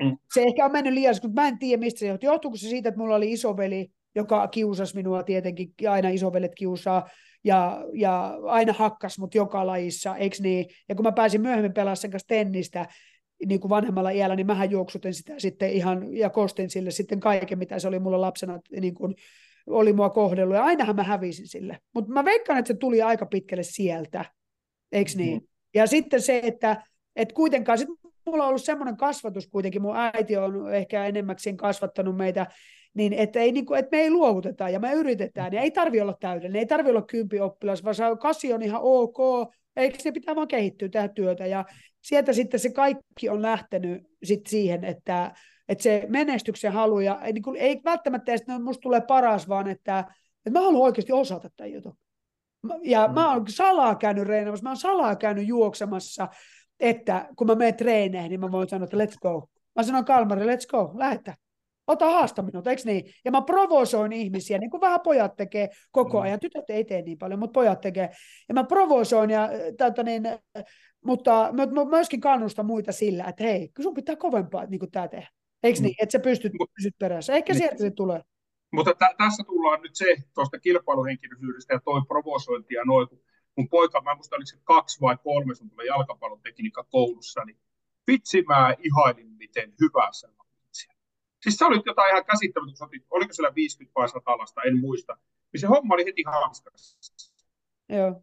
Mm. 0.04 0.18
Se 0.34 0.44
ehkä 0.44 0.66
on 0.66 0.72
mennyt 0.72 0.94
liian, 0.94 1.16
mutta 1.24 1.42
mä 1.42 1.48
en 1.48 1.60
tiedä, 1.60 1.80
mistä 1.80 2.00
se 2.00 2.08
johtuu. 2.08 2.30
Johtuuko 2.30 2.58
se 2.58 2.68
siitä, 2.68 2.90
että 2.90 3.00
mulla 3.00 3.16
oli 3.16 3.32
isoveli, 3.32 3.88
joka 4.16 4.48
kiusasi 4.48 4.96
minua 4.96 5.24
tietenkin, 5.24 5.74
aina 5.90 6.10
isovelet 6.10 6.56
kiusaa, 6.56 7.10
ja, 7.44 7.86
ja 7.94 8.38
aina 8.46 8.74
hakkas 8.74 9.20
mut 9.20 9.36
joka 9.36 9.68
lajissa, 9.68 10.16
eikö 10.16 10.38
niin? 10.40 10.66
Ja 10.90 10.96
kun 10.96 11.06
mä 11.06 11.12
pääsin 11.12 11.42
myöhemmin 11.42 11.74
pelaamaan 11.74 11.98
sen 11.98 12.12
kanssa 12.12 12.28
tennistä, 12.28 12.86
niin 13.46 13.60
kuin 13.60 13.70
vanhemmalla 13.70 14.10
iällä, 14.10 14.36
niin 14.36 14.48
mähän 14.48 14.72
juoksutin 14.72 15.14
sitä 15.14 15.34
sitten 15.38 15.70
ihan, 15.70 16.14
ja 16.14 16.30
kostin 16.30 16.70
sille 16.70 16.92
sitten 16.92 17.20
kaiken, 17.20 17.60
mitä 17.60 17.80
se 17.80 17.88
oli 17.88 18.00
mulla 18.00 18.22
lapsena 18.22 18.60
niin 18.82 18.94
kuin 18.94 19.16
oli 19.68 19.94
mua 19.94 20.10
kohdellut, 20.10 20.56
ja 20.56 20.64
ainahan 20.64 20.96
mä 20.96 21.04
hävisin 21.04 21.48
sille. 21.48 21.78
Mutta 21.94 22.12
mä 22.12 22.26
veikkaan, 22.26 22.60
että 22.60 22.74
se 22.74 22.80
tuli 22.80 23.02
aika 23.02 23.26
pitkälle 23.26 23.64
sieltä, 23.64 24.26
eikö 24.92 25.12
niin? 25.16 25.38
Mm. 25.38 25.48
Ja 25.74 25.88
sitten 25.88 26.22
se, 26.22 26.42
että 26.44 26.84
et 27.16 27.34
kuitenkaan, 27.34 27.78
sit 27.78 27.90
mulla 28.26 28.44
on 28.44 28.50
ollut 28.50 28.64
semmoinen 28.64 28.98
kasvatus 28.98 29.48
kuitenkin, 29.48 29.82
mun 29.82 29.98
äiti 29.98 30.38
on 30.38 30.74
ehkä 30.74 31.06
enemmäksi 31.06 31.54
kasvattanut 31.54 32.18
meitä, 32.18 32.46
niin 32.94 33.14
että, 33.14 33.40
ei, 33.40 33.52
niin 33.52 33.66
kuin, 33.66 33.80
että 33.80 33.98
me 33.98 34.02
ei 34.02 34.12
luovuteta 34.12 34.70
ja 34.70 34.80
me 34.80 34.94
yritetään, 34.94 35.54
ja 35.54 35.62
ei 35.62 35.72
tarvi 35.72 36.02
olla 36.02 36.18
täydellinen, 36.20 36.60
ei 36.60 36.66
tarvi 36.66 36.90
olla 36.90 37.02
kympi 37.02 37.40
oppilas, 37.40 37.84
vaan 37.84 37.96
se 37.96 38.04
kasi 38.20 38.54
on 38.54 38.62
ihan 38.62 38.82
ok, 38.84 39.18
eikö 39.76 39.98
se 40.00 40.12
pitää 40.12 40.36
vaan 40.36 40.48
kehittyä, 40.48 40.90
tehdä 40.90 41.08
työtä, 41.08 41.46
ja 41.46 41.66
sieltä 42.02 42.34
sitten 42.34 42.60
se 42.60 42.70
kaikki 42.70 43.30
on 43.30 43.42
lähtenyt 43.42 44.04
sit 44.24 44.48
siihen, 44.48 44.84
että, 44.84 45.32
että 45.70 45.84
se 45.84 46.06
menestyksen 46.10 46.72
halu, 46.72 47.00
ja 47.00 47.20
niin 47.34 47.44
kuin, 47.44 47.58
ei 47.58 47.82
välttämättä 47.86 48.32
edes, 48.32 48.42
että 48.42 48.60
musta 48.60 48.82
tulee 48.82 49.02
paras, 49.02 49.50
vaan 49.50 49.68
että, 49.68 50.00
että 50.46 50.60
mä 50.60 50.66
haluan 50.66 50.84
oikeasti 50.84 51.14
osata 51.14 51.50
tämän 51.56 51.72
jutun. 51.72 51.98
Ja 52.84 53.08
mm. 53.08 53.14
mä 53.14 53.34
oon 53.34 53.46
salaa 53.48 53.96
käynyt 53.96 54.28
reenamassa, 54.28 54.64
mä 54.64 54.70
oon 54.70 54.78
salaa 54.78 55.16
käynyt 55.16 55.48
juoksemassa, 55.48 56.28
että 56.80 57.28
kun 57.36 57.48
mä 57.48 57.56
menen 57.56 57.76
treeneihin, 57.76 58.30
niin 58.30 58.40
mä 58.40 58.52
voin 58.52 58.70
sanoa, 58.70 58.84
että 58.84 58.98
let's 58.98 59.20
go. 59.22 59.50
Mä 59.76 59.84
sanon 59.84 60.06
Kalmari, 60.06 60.46
let's 60.46 60.68
go, 60.70 60.92
lähetä. 60.98 61.36
Ota 61.88 62.06
haasta 62.06 62.42
minut, 62.42 62.68
eikö 62.68 62.82
niin? 62.86 63.12
Ja 63.26 63.32
mä 63.32 63.42
provosoin 63.42 64.12
ihmisiä, 64.12 64.58
niin 64.58 64.70
kuin 64.70 64.82
vähän 64.82 65.02
pojat 65.02 65.36
tekee 65.36 65.70
koko 65.92 66.18
mm. 66.18 66.24
ajan. 66.24 66.40
Tytöt 66.40 66.70
ei 66.70 66.86
tee 66.86 67.02
niin 67.02 67.18
paljon, 67.18 67.40
mutta 67.40 67.54
pojat 67.54 67.82
tekee. 67.82 68.10
Ja 68.50 68.54
mä 68.54 68.64
provosoin, 68.64 69.30
ja, 69.30 69.50
tätä 69.78 70.04
niin, 70.04 70.24
mutta 71.06 71.50
mä 71.54 71.86
myöskin 71.90 72.22
kannustan 72.22 72.66
muita 72.66 72.92
sillä, 72.92 73.24
että 73.24 73.44
hei, 73.44 73.70
sun 73.82 73.94
pitää 73.94 74.16
kovempaa 74.16 74.66
niin 74.66 74.80
kuin 74.80 74.92
tämä 74.92 75.08
tehdä. 75.08 75.28
Eikö 75.64 75.80
mm. 75.80 75.84
niin? 75.84 75.96
Että 76.02 76.12
sä 76.12 76.20
pystyt, 76.20 76.52
pysyt 76.76 76.96
perässä. 77.00 77.34
Ehkä 77.34 77.54
niin. 77.54 77.60
sieltä 77.60 77.78
se 77.78 77.92
tulee. 77.92 78.22
Mutta 78.72 78.94
t- 78.94 79.18
tässä 79.18 79.44
tullaan 79.48 79.82
nyt 79.82 79.96
se 79.96 80.16
tuosta 80.36 80.60
kilpailuhenkilöisyydestä 80.60 81.74
ja 81.74 81.80
toi 81.86 82.02
provosointi 82.08 82.74
ja 82.74 82.84
noin, 82.86 83.08
kun 83.10 83.20
mun 83.58 83.70
poika, 83.70 84.02
mä 84.02 84.16
muistan, 84.16 84.38
oliko 84.38 84.48
se 84.48 84.58
kaksi 84.64 85.02
vai 85.02 85.18
kolme 85.24 85.56
sun 85.56 85.70
tulee 85.70 85.86
jalkapallon 85.86 86.42
tekniikka 86.42 86.84
koulussa, 86.84 87.46
niin 87.46 87.58
vitsi 88.08 88.42
mä 88.42 88.76
ihailin, 88.80 89.32
miten 89.32 89.74
hyvä 89.82 90.10
se 90.12 90.28
on. 90.28 90.46
Siis 91.42 91.56
sä 91.56 91.66
olit 91.66 91.86
jotain 91.86 92.12
ihan 92.12 92.26
käsittämätöntä, 92.26 92.86
oliko 93.10 93.34
siellä 93.34 93.56
50 93.56 94.00
vai 94.00 94.10
100 94.10 94.38
lasta, 94.38 94.62
en 94.62 94.80
muista. 94.80 95.18
Niin 95.54 95.62
se 95.62 95.68
homma 95.68 95.94
oli 95.94 96.06
heti 96.06 96.24
hanskassa. 96.26 96.98
Joo. 97.90 98.22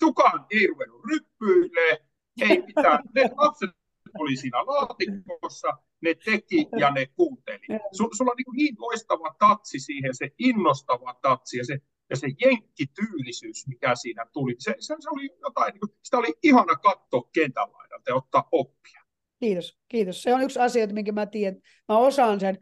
Kukaan 0.00 0.46
ei 0.50 0.66
ruvennut 0.66 1.04
ryppyille, 1.10 2.06
ei 2.40 2.62
mitään. 2.66 2.98
Ne 3.14 3.30
lapset 3.36 3.70
oli 4.18 4.36
siinä 4.36 4.58
laatikossa, 4.58 5.68
ne 6.00 6.14
teki 6.14 6.68
ja 6.78 6.90
ne 6.90 7.06
kuunteli. 7.06 7.66
Sulla 7.92 8.30
on 8.30 8.36
niin, 8.36 8.56
niin 8.56 8.74
loistava 8.78 9.34
tatsi 9.38 9.78
siihen, 9.78 10.14
se 10.14 10.30
innostava 10.38 11.14
tatsi 11.22 11.58
ja 11.58 11.64
se 11.64 11.78
ja 12.14 12.18
se 12.18 12.28
jenkkityylisyys, 12.40 13.66
mikä 13.66 13.94
siinä 13.94 14.26
tuli, 14.32 14.54
se, 14.58 14.74
se, 14.78 14.94
se 15.00 15.10
oli 15.10 15.30
jotain, 15.40 15.72
niin 15.72 15.80
kuin, 15.80 15.90
sitä 16.02 16.18
oli 16.18 16.34
ihana 16.42 16.74
katsoa 16.74 17.28
kentän 17.32 17.72
laidalta 17.72 18.10
ja 18.10 18.14
ottaa 18.14 18.48
oppia. 18.52 19.00
Kiitos, 19.40 19.78
kiitos. 19.88 20.22
Se 20.22 20.34
on 20.34 20.42
yksi 20.42 20.58
asia, 20.58 20.86
minkä 20.86 21.12
mä 21.12 21.26
tiedän. 21.26 21.60
Mä 21.88 21.98
osaan 21.98 22.40
sen, 22.40 22.58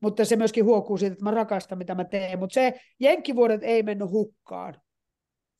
mutta 0.00 0.24
se 0.24 0.36
myöskin 0.36 0.64
huokuu 0.64 0.98
siitä, 0.98 1.12
että 1.12 1.24
mä 1.24 1.30
rakastan, 1.30 1.78
mitä 1.78 1.94
mä 1.94 2.04
teen. 2.04 2.38
Mutta 2.38 2.54
se 2.54 2.80
jenkkivuodet 3.00 3.62
ei 3.62 3.82
mennyt 3.82 4.10
hukkaan. 4.10 4.80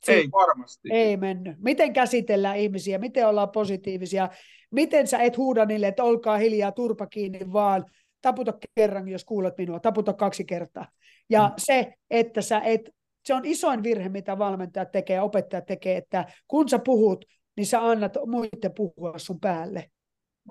Se 0.05 0.13
ei 0.13 0.29
varmasti. 0.33 0.89
Ei 0.93 1.17
mennyt. 1.17 1.57
Miten 1.59 1.93
käsitellään 1.93 2.59
ihmisiä, 2.59 2.99
miten 2.99 3.29
ollaan 3.29 3.51
positiivisia, 3.51 4.29
miten 4.71 5.07
sä 5.07 5.19
et 5.19 5.37
huuda 5.37 5.65
niille, 5.65 5.87
että 5.87 6.05
olkaa 6.05 6.37
hiljaa, 6.37 6.73
turpa 6.73 7.07
kiinni, 7.07 7.53
vaan 7.53 7.85
taputa 8.21 8.53
kerran, 8.75 9.09
jos 9.09 9.25
kuulet 9.25 9.55
minua, 9.59 9.81
taputa 9.81 10.13
kaksi 10.13 10.45
kertaa. 10.45 10.89
Ja 11.31 11.49
mm. 11.49 11.55
se, 11.59 11.95
että 12.11 12.43
sä 12.43 12.61
et 12.61 12.91
se 13.25 13.35
on 13.35 13.45
isoin 13.45 13.83
virhe, 13.83 14.09
mitä 14.09 14.39
valmentajat 14.39 14.93
tekee, 14.93 15.21
opettajat 15.21 15.67
tekee, 15.67 15.97
että 15.97 16.25
kun 16.49 16.69
sä 16.69 16.79
puhut, 16.79 17.25
niin 17.57 17.67
sä 17.67 17.87
annat 17.87 18.13
muiden 18.27 18.75
puhua 18.75 19.19
sun 19.19 19.41
päälle. 19.41 19.91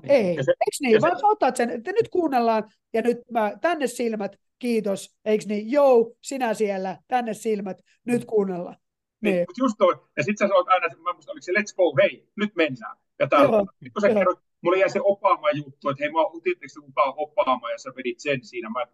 Niin. 0.01 0.11
Ei, 0.11 0.43
se, 0.43 0.51
eikö 0.51 0.77
niin? 0.81 1.01
Vaan 1.01 1.19
se... 1.19 1.25
otat 1.25 1.55
sen, 1.55 1.69
että 1.69 1.91
nyt 1.91 2.09
kuunnellaan 2.09 2.71
ja 2.93 3.01
nyt 3.01 3.17
mä, 3.31 3.53
tänne 3.61 3.87
silmät, 3.87 4.35
kiitos, 4.59 5.17
eikö 5.25 5.45
niin? 5.47 5.71
Jou, 5.71 6.17
sinä 6.21 6.53
siellä, 6.53 6.97
tänne 7.07 7.33
silmät, 7.33 7.77
nyt 8.05 8.25
kuunnellaan. 8.25 8.77
Niin, 9.21 9.35
niin. 9.35 9.45
just 9.59 9.75
toi. 9.77 9.93
Ja 10.17 10.23
sitten 10.23 10.47
sä 10.47 10.47
sanoit 10.47 10.67
aina, 10.67 10.87
mä 10.87 11.13
muistan, 11.13 11.33
oliko 11.33 11.43
se 11.43 11.51
let's 11.51 11.75
go, 11.75 11.95
hei, 12.01 12.27
nyt 12.35 12.55
mennään. 12.55 12.97
Ja 13.19 13.27
täällä, 13.27 13.57
Joo, 13.57 13.65
kun 13.93 14.01
sä 14.01 14.07
kerroit, 14.07 14.39
mulla 14.61 14.77
jäi 14.77 14.89
se 14.89 14.99
Obama-juttu, 15.03 15.89
että 15.89 16.03
hei, 16.03 16.11
mä 16.11 16.19
oon, 16.19 16.41
tiedättekö 16.41 16.81
kukaan 16.81 17.13
Obama, 17.17 17.71
ja 17.71 17.77
sä 17.77 17.89
vedit 17.95 18.19
sen 18.19 18.45
siinä. 18.45 18.69
Mä, 18.69 18.85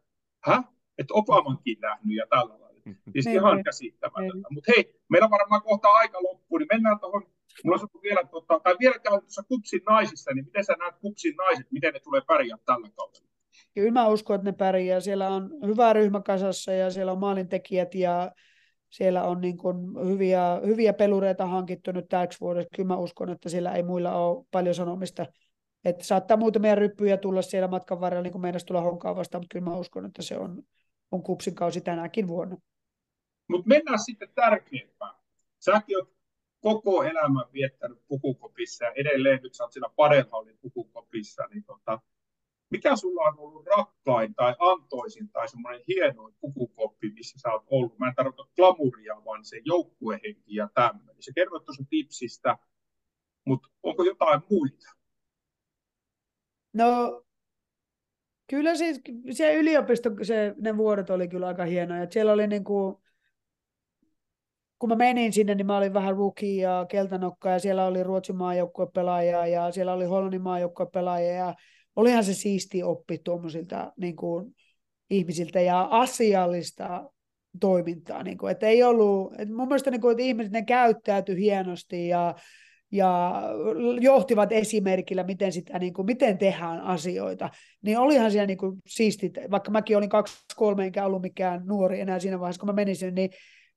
hä? 0.45 0.64
Että 0.97 1.14
Obamankin 1.14 1.80
nähnyt 1.80 2.18
ja 2.18 2.26
tällä 2.30 2.53
lailla. 2.60 2.69
Siis 3.14 3.26
niin, 3.26 3.36
ihan 3.36 3.56
niin. 3.56 3.64
käsittämätöntä. 3.64 4.34
Niin. 4.34 4.53
Mutta 4.53 4.72
hei, 4.76 4.95
meillä 5.10 5.26
on 5.26 5.32
varmaan 5.32 5.61
kohta 5.61 5.88
aika 5.88 6.24
loppu, 6.24 6.57
niin 6.57 6.68
mennään 6.72 6.99
tuohon, 6.99 7.24
mulla 7.64 7.80
on 7.82 8.02
vielä, 8.03 8.24
tota, 8.32 8.60
tai 8.60 8.76
vielä 8.80 8.95
tuossa 9.10 9.44
kupsin 9.44 9.82
naisissa, 9.90 10.32
niin 10.34 10.45
miten 10.45 10.66
sä 10.66 10.74
näet 10.80 10.95
kupsin 11.02 11.36
naiset, 11.36 11.72
miten 11.72 11.94
ne 11.94 11.99
tulee 11.99 12.22
pärjää 12.28 12.57
tällä 12.66 12.90
kaudella? 12.95 13.30
Kyllä 13.74 13.91
mä 13.91 14.07
uskon, 14.07 14.36
että 14.36 14.52
ne 14.52 14.57
pärjää. 14.57 14.99
Siellä 14.99 15.30
on 15.30 15.49
hyvä 15.66 15.94
ryhmä 15.94 16.22
kasassa 16.22 16.72
ja 16.72 16.91
siellä 16.91 17.11
on 17.11 17.20
maalintekijät 17.20 17.95
ja 17.95 18.32
siellä 18.90 19.24
on 19.24 19.41
niin 19.41 19.57
kuin 19.57 19.78
hyviä, 20.07 20.61
hyviä 20.66 20.94
pelureita 20.94 21.45
hankittu 21.45 21.91
nyt 21.91 22.07
täksi 22.10 22.40
vuodeksi. 22.41 22.70
Kyllä 22.76 22.88
mä 22.88 22.98
uskon, 22.98 23.30
että 23.30 23.49
siellä 23.49 23.72
ei 23.72 23.84
muilla 23.84 24.16
ole 24.16 24.45
paljon 24.52 24.76
sanomista. 24.76 25.26
Että 25.86 26.03
saattaa 26.03 26.38
muutamia 26.38 26.76
ryppyjä 26.76 27.18
tulla 27.18 27.41
siellä 27.41 27.68
matkan 27.68 28.02
varrella, 28.02 28.24
niin 28.24 28.32
kuin 28.32 28.41
meidän 28.41 28.61
tulla 28.68 28.82
honkaa 28.82 29.16
vastaan, 29.16 29.41
mutta 29.41 29.53
kyllä 29.53 29.70
mä 29.70 29.78
uskon, 29.78 30.06
että 30.06 30.22
se 30.22 30.38
on, 30.38 30.64
on 31.11 31.24
kupsin 31.24 31.56
kausi 31.56 31.82
tänäkin 31.82 32.28
vuonna. 32.28 32.57
Mutta 33.49 33.67
mennään 33.67 33.99
sitten 33.99 34.30
tärkeimpään. 34.35 35.15
Säkin 35.59 35.97
oot 35.97 36.13
koko 36.61 37.03
elämän 37.03 37.45
viettänyt 37.53 38.07
pukukopissa 38.07 38.85
ja 38.85 38.91
edelleen 38.91 39.39
nyt 39.43 39.53
sä 39.53 39.63
oot 39.63 39.73
siinä 39.73 39.89
Padelhallin 39.95 40.57
pukukopissa, 40.61 41.47
niin 41.53 41.63
tota, 41.63 41.99
mikä 42.69 42.95
sulla 42.95 43.21
on 43.21 43.39
ollut 43.39 43.65
rakkain 43.65 44.35
tai 44.35 44.55
antoisin 44.59 45.30
tai 45.30 45.49
semmoinen 45.49 45.81
hieno 45.88 46.31
pukukoppi, 46.41 47.11
missä 47.11 47.39
sä 47.39 47.53
oot 47.53 47.63
ollut? 47.69 47.99
Mä 47.99 48.07
en 48.07 48.15
tarkoita 48.15 48.51
glamuria, 48.55 49.26
vaan 49.26 49.45
se 49.45 49.61
joukkuehenki 49.65 50.55
ja 50.55 50.69
tämmöinen. 50.73 51.15
Se 51.19 51.31
kerrot 51.35 51.65
tuossa 51.65 51.84
tipsistä, 51.89 52.57
mutta 53.45 53.67
onko 53.84 54.03
jotain 54.03 54.41
muita? 54.49 54.88
No 56.73 57.23
kyllä 58.49 58.76
siis 58.76 59.01
se 59.31 59.55
yliopisto, 59.55 60.09
se, 60.21 60.55
ne 60.57 60.77
vuodet 60.77 61.09
oli 61.09 61.27
kyllä 61.27 61.47
aika 61.47 61.65
hienoja. 61.65 62.07
Siellä 62.11 62.34
oli 62.34 62.47
niin 62.47 62.63
kuin, 62.63 62.95
kun 64.80 64.89
mä 64.89 64.95
menin 64.95 65.34
sinne, 65.34 65.56
niin 65.56 65.68
mä 65.68 65.77
olin 65.77 65.93
vähän 65.93 66.15
rookie 66.15 66.61
ja 66.61 66.85
keltanokka 66.89 67.49
ja 67.49 67.60
siellä 67.60 67.85
oli 67.85 68.03
Ruotsin 68.03 68.35
maajoukkuepelaajia 68.35 69.47
ja 69.47 69.72
siellä 69.72 69.93
oli 69.93 70.06
Hollannin 70.06 70.41
maajoukkuepelaajia 70.41 71.34
ja 71.34 71.56
olihan 71.95 72.23
se 72.23 72.34
siisti 72.34 72.84
oppi 72.84 73.18
tuommoisilta 73.18 73.93
niin 73.97 74.15
kuin, 74.15 74.56
ihmisiltä 75.10 75.61
ja 75.61 75.88
asiallista 75.91 77.11
toimintaa. 77.60 78.23
Niin 78.23 78.38
kuin, 78.38 78.51
että 78.51 78.68
ei 78.68 78.84
ollut, 78.84 79.34
että 79.39 79.56
mun 79.56 79.68
mielestä 79.68 79.91
niin 79.91 80.01
kuin, 80.01 80.11
että 80.11 80.23
ihmiset 80.23 80.51
ne 80.51 80.65
käyttäytyi 80.65 81.41
hienosti 81.41 82.07
ja, 82.07 82.35
ja 82.91 83.41
johtivat 83.99 84.51
esimerkillä, 84.51 85.23
miten, 85.23 85.51
sitä, 85.51 85.80
niin 85.80 85.93
kuin, 85.93 86.06
miten 86.06 86.38
tehdään 86.38 86.81
asioita, 86.81 87.49
niin 87.81 87.99
olihan 87.99 88.31
siellä 88.31 88.47
niin 88.47 88.57
kuin, 88.57 88.77
siistit, 88.88 89.34
vaikka 89.51 89.72
mäkin 89.72 89.97
olin 89.97 90.10
kaksi 90.10 90.35
kolme 90.56 90.85
enkä 90.85 91.06
ollut 91.06 91.22
mikään 91.22 91.61
nuori 91.65 91.99
enää 91.99 92.19
siinä 92.19 92.39
vaiheessa, 92.39 92.60
kun 92.60 92.69
mä 92.69 92.73
menin 92.73 92.95
sinne, 92.95 93.11
niin 93.11 93.30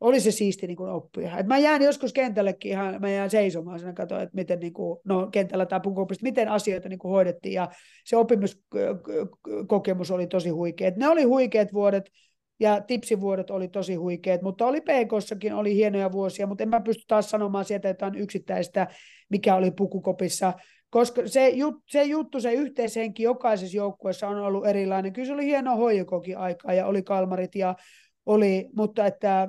oli 0.02 0.20
se 0.20 0.30
siisti 0.30 0.66
niin 0.66 0.76
kuin 0.76 0.90
oppia. 0.90 1.38
Et 1.38 1.46
mä 1.46 1.58
jään 1.58 1.82
joskus 1.82 2.12
kentällekin 2.12 2.70
ihan, 2.70 3.00
mä 3.00 3.10
jään 3.10 3.30
seisomaan 3.30 3.78
sinne 3.78 3.92
katsoa, 3.92 4.22
että 4.22 4.34
miten 4.34 4.60
niin 4.60 4.72
kuin, 4.72 5.00
no, 5.04 5.28
kentällä 5.32 5.66
tai 5.66 5.80
pukupista, 5.80 6.22
miten 6.22 6.48
asioita 6.48 6.88
niin 6.88 6.98
kuin 6.98 7.12
hoidettiin 7.12 7.54
ja 7.54 7.68
se 8.04 8.16
oppimiskokemus 8.16 10.10
oli 10.10 10.26
tosi 10.26 10.48
huikea. 10.48 10.88
Et 10.88 10.96
ne 10.96 11.08
oli 11.08 11.22
huikeat 11.22 11.72
vuodet 11.72 12.10
ja 12.60 12.80
tipsivuodet 12.80 13.50
oli 13.50 13.68
tosi 13.68 13.94
huikeat, 13.94 14.42
mutta 14.42 14.66
oli 14.66 14.80
PKssakin 14.80 15.54
oli 15.54 15.74
hienoja 15.74 16.12
vuosia, 16.12 16.46
mutta 16.46 16.62
en 16.62 16.68
mä 16.68 16.80
pysty 16.80 17.04
taas 17.08 17.30
sanomaan 17.30 17.64
sieltä 17.64 17.88
jotain 17.88 18.14
yksittäistä, 18.14 18.86
mikä 19.28 19.54
oli 19.54 19.70
pukukopissa, 19.70 20.52
koska 20.90 21.22
se, 21.26 21.48
jut, 21.48 21.74
se 21.88 22.02
juttu, 22.02 22.40
se 22.40 22.52
yhteishenki 22.52 23.22
jokaisessa 23.22 23.76
joukkueessa 23.76 24.28
on 24.28 24.38
ollut 24.38 24.66
erilainen. 24.66 25.12
Kyllä 25.12 25.26
se 25.26 25.32
oli 25.32 25.46
hieno 25.46 25.76
hoijokokin 25.76 26.38
aikaa 26.38 26.74
ja 26.74 26.86
oli 26.86 27.02
kalmarit 27.02 27.54
ja 27.54 27.74
oli, 28.26 28.68
mutta 28.76 29.06
että 29.06 29.48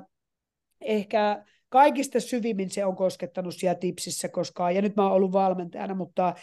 ehkä 0.80 1.44
kaikista 1.68 2.20
syvimmin 2.20 2.70
se 2.70 2.84
on 2.84 2.96
koskettanut 2.96 3.54
siellä 3.54 3.78
tipsissä 3.78 4.28
koskaan, 4.28 4.74
ja 4.74 4.82
nyt 4.82 4.96
mä 4.96 5.02
oon 5.02 5.12
ollut 5.12 5.32
valmentajana, 5.32 5.94
mutta 5.94 6.34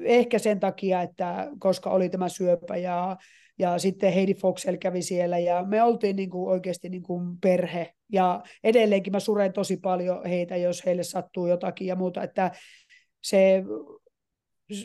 ehkä 0.00 0.38
sen 0.38 0.60
takia, 0.60 1.02
että 1.02 1.48
koska 1.58 1.90
oli 1.90 2.08
tämä 2.08 2.28
syöpä 2.28 2.76
ja, 2.76 3.16
ja 3.58 3.78
sitten 3.78 4.12
Heidi 4.12 4.34
Foxel 4.34 4.76
kävi 4.76 5.02
siellä 5.02 5.38
ja 5.38 5.64
me 5.64 5.82
oltiin 5.82 6.16
niin 6.16 6.30
kuin 6.30 6.50
oikeasti 6.50 6.88
niin 6.88 7.02
kuin 7.02 7.38
perhe 7.40 7.94
ja 8.12 8.42
edelleenkin 8.64 9.12
mä 9.12 9.20
suren 9.20 9.52
tosi 9.52 9.76
paljon 9.76 10.26
heitä, 10.26 10.56
jos 10.56 10.86
heille 10.86 11.02
sattuu 11.02 11.46
jotakin 11.46 11.86
ja 11.86 11.96
muuta, 11.96 12.22
että 12.22 12.50
se, 13.22 13.64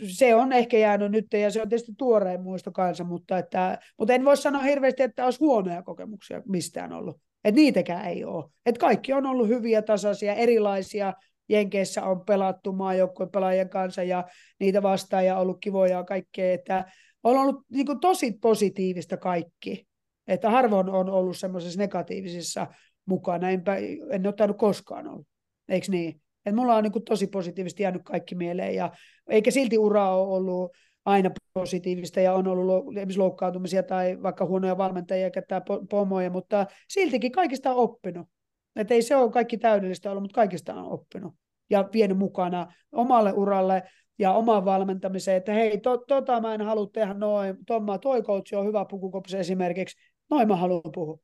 se 0.08 0.36
on 0.36 0.54
ehkä 0.54 0.78
jäänyt 0.78 1.12
nyt, 1.12 1.34
ja 1.34 1.52
se 1.52 1.62
on 1.62 1.70
tietysti 1.70 1.94
tuoreen 1.98 2.42
muisto 2.42 2.72
kanssa, 2.72 3.04
mutta, 3.04 3.38
että, 3.38 3.80
mutta 3.98 4.14
en 4.14 4.26
voi 4.26 4.38
sanoa 4.38 4.62
hirveästi, 4.62 5.04
että 5.04 5.26
olisi 5.26 5.40
huonoja 5.40 5.84
kokemuksia 5.84 6.42
mistään 6.48 6.94
ollut. 6.94 7.22
Että 7.48 7.62
niitäkään 7.62 8.06
ei 8.06 8.26
ole. 8.26 8.46
Että 8.66 8.80
kaikki 8.80 9.14
on 9.14 9.26
ollut 9.26 9.48
hyviä, 9.48 9.82
tasaisia, 9.82 10.34
erilaisia. 10.34 11.14
Jenkeissä 11.50 12.04
on 12.06 12.26
pelattu 12.26 12.74
maajoukkueen 12.74 13.32
pelaajien 13.32 13.70
kanssa 13.70 14.04
ja 14.04 14.24
niitä 14.60 14.84
vastaan 14.84 15.26
ja 15.26 15.38
ollut 15.38 15.58
kivoja 15.62 15.98
ja 15.98 16.04
kaikkea. 16.04 16.54
Että 16.54 16.86
on 17.24 17.38
ollut 17.38 17.66
niin 17.72 17.86
kuin, 17.86 18.00
tosi 18.00 18.32
positiivista 18.42 19.18
kaikki. 19.18 19.88
Että 20.28 20.50
harvoin 20.50 20.90
on 20.90 21.10
ollut 21.10 21.38
semmoisessa 21.38 21.80
negatiivisissa 21.80 22.68
mukana. 23.06 23.50
Enpä, 23.50 23.76
en 24.12 24.28
ole 24.28 24.34
tainnut 24.34 24.58
koskaan 24.58 25.08
olla. 25.08 25.24
Eikö 25.70 25.88
niin? 25.90 26.22
Et 26.46 26.56
mulla 26.56 26.76
on 26.76 26.84
niin 26.84 26.92
kuin, 26.92 27.06
tosi 27.06 27.28
positiivisesti 27.28 27.84
jäänyt 27.84 28.02
kaikki 28.06 28.36
mieleen. 28.36 28.76
Ja, 28.76 28.92
eikä 29.30 29.52
silti 29.52 29.78
ura 29.78 30.16
ole 30.16 30.38
ollut 30.38 30.72
aina 31.08 31.30
positiivista 31.54 32.20
ja 32.20 32.34
on 32.34 32.48
ollut 32.48 32.88
esimerkiksi 32.88 33.20
loukkaantumisia 33.20 33.84
tai 33.84 34.18
vaikka 34.24 34.46
huonoja 34.46 34.78
valmentajia 34.78 35.30
tämä 35.48 35.62
pomoja, 35.90 36.30
mutta 36.30 36.66
siltikin 36.90 37.32
kaikista 37.32 37.72
on 37.72 37.78
oppinut. 37.78 38.28
Että 38.76 38.94
ei 38.94 39.02
se 39.02 39.16
ole 39.16 39.32
kaikki 39.32 39.58
täydellistä 39.58 40.12
ollut, 40.12 40.24
mutta 40.24 40.36
kaikista 40.36 40.74
on 40.74 40.92
oppinut 40.92 41.34
ja 41.70 41.90
vienyt 41.94 42.18
mukana 42.18 42.74
omalle 42.92 43.34
uralle 43.34 43.84
ja 44.20 44.32
omaan 44.32 44.66
valmentamiseen, 44.66 45.38
että 45.38 45.54
hei, 45.54 45.78
to, 45.78 45.98
tota 45.98 46.42
mä 46.42 46.54
en 46.54 46.62
halua 46.62 46.90
tehdä 46.94 47.14
noin, 47.14 47.58
Tomma, 47.68 47.98
toi 47.98 48.22
coach 48.22 48.56
on 48.56 48.66
hyvä 48.66 48.86
pukukopus 48.86 49.34
esimerkiksi, 49.34 49.98
noin 50.30 50.48
mä 50.48 50.56
haluan 50.56 50.92
puhua. 50.94 51.20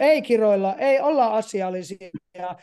Ei 0.00 0.22
kiroilla, 0.22 0.74
ei 0.74 1.00
olla 1.00 1.26
asiallisia, 1.26 2.10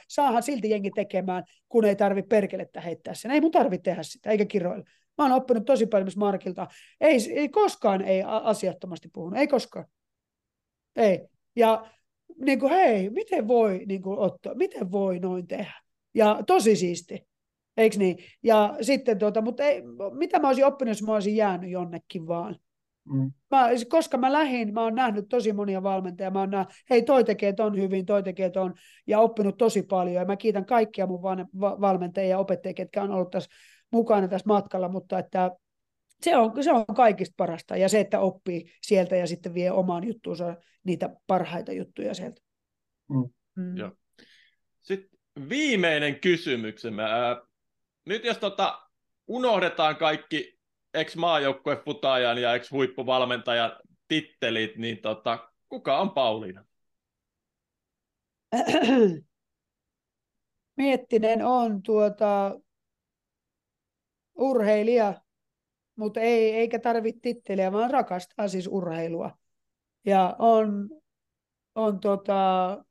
saahan 0.08 0.44
silti 0.44 0.70
jengi 0.70 0.92
tekemään, 0.92 1.44
kun 1.70 1.86
ei 1.86 1.96
tarvitse 1.96 2.28
perkelettä 2.28 2.82
heittää 2.82 3.14
sen. 3.14 3.32
Ei 3.32 3.42
mun 3.42 3.52
tarvitse 3.52 3.84
tehdä 3.84 4.04
sitä, 4.04 4.30
eikä 4.30 4.46
kiroilla. 4.46 4.84
Mä 5.22 5.26
oon 5.26 5.42
oppinut 5.42 5.66
tosi 5.66 5.86
paljon 5.86 6.06
myös 6.06 6.18
Markilta. 6.18 6.68
Ei, 7.02 7.18
ei 7.36 7.50
koskaan 7.50 8.02
ei 8.02 8.24
asiattomasti 8.26 9.10
puhunut, 9.14 9.40
ei 9.40 9.48
koskaan. 9.48 9.86
Ei. 10.96 11.28
Ja 11.56 11.86
niin 12.46 12.60
kuin, 12.60 12.72
hei, 12.72 13.10
miten 13.10 13.48
voi 13.48 13.86
niin 13.86 14.02
kuin, 14.02 14.20
ottaa, 14.20 14.56
miten 14.56 14.92
voi 14.92 15.20
noin 15.20 15.48
tehdä? 15.48 15.74
Ja 16.14 16.44
tosi 16.48 16.76
siisti. 16.76 17.28
Eikö 17.78 17.98
niin? 17.98 18.18
Ja 18.44 18.78
sitten, 18.82 19.20
tuota, 19.20 19.42
mutta 19.42 19.64
ei, 19.64 19.82
mitä 20.18 20.40
mä 20.40 20.48
olisin 20.48 20.66
oppinut, 20.66 20.90
jos 20.90 21.04
mä 21.04 21.14
olisin 21.14 21.36
jäänyt 21.36 21.70
jonnekin 21.72 22.28
vaan? 22.28 22.56
Mm. 23.06 23.32
Mä, 23.52 23.70
koska 23.90 24.18
mä 24.18 24.32
lähdin, 24.32 24.74
mä 24.74 24.84
oon 24.84 24.96
nähnyt 24.96 25.26
tosi 25.30 25.54
monia 25.54 25.84
valmentajia, 25.84 26.32
mä 26.32 26.40
oon 26.40 26.50
nähnyt, 26.50 26.74
hei 26.90 27.02
toi 27.02 27.24
tekee 27.24 27.54
ton 27.54 27.78
hyvin, 27.78 28.06
toi 28.06 28.24
tekee 28.24 28.50
ton, 28.50 28.74
ja 29.08 29.20
oppinut 29.20 29.58
tosi 29.58 29.84
paljon, 29.84 30.16
ja 30.16 30.26
mä 30.26 30.38
kiitän 30.38 30.66
kaikkia 30.66 31.08
mun 31.08 31.22
valmentajia 31.62 32.30
ja 32.30 32.40
opettajia, 32.40 32.74
ketkä 32.74 33.04
on 33.04 33.12
ollut 33.12 33.32
tässä 33.32 33.50
mukana 33.92 34.28
tässä 34.28 34.48
matkalla, 34.48 34.90
mutta 34.90 35.20
että 35.20 35.52
se 36.22 36.38
on, 36.38 36.64
se 36.64 36.72
on 36.72 36.86
kaikista 36.96 37.34
parasta, 37.38 37.78
ja 37.78 37.90
se, 37.90 38.00
että 38.00 38.20
oppii 38.20 38.74
sieltä 38.82 39.16
ja 39.16 39.28
sitten 39.28 39.54
vie 39.54 39.72
omaan 39.72 40.08
juttuunsa 40.08 40.56
niitä 40.84 41.10
parhaita 41.28 41.72
juttuja 41.72 42.14
sieltä. 42.14 42.42
Mm. 43.10 43.30
Mm. 43.56 43.78
Joo. 43.78 43.92
Sitten 44.82 45.20
viimeinen 45.50 46.20
kysymyksemme. 46.20 47.04
Nyt 48.06 48.26
jos 48.26 48.38
tota, 48.38 48.82
unohdetaan 49.28 49.96
kaikki 49.96 50.60
ex-maajoukkue 50.94 51.76
Futajan 51.86 52.38
ja 52.38 52.56
ex-huippuvalmentajan 52.56 53.72
tittelit, 54.08 54.78
niin 54.78 55.02
tota, 55.02 55.52
kuka 55.70 56.00
on 56.00 56.12
Pauliina? 56.12 56.66
Miettinen 60.78 61.46
on 61.46 61.84
tuota, 61.84 62.60
urheilija, 64.42 65.22
mutta 65.96 66.20
ei, 66.20 66.52
eikä 66.56 66.80
tarvitse 66.80 67.22
titteliä, 67.22 67.72
vaan 67.72 67.92
rakastaa 67.92 68.48
siis 68.48 68.68
urheilua. 68.68 69.38
Ja 70.06 70.36
on, 70.40 70.90
on 71.76 72.00
tota, 72.00 72.84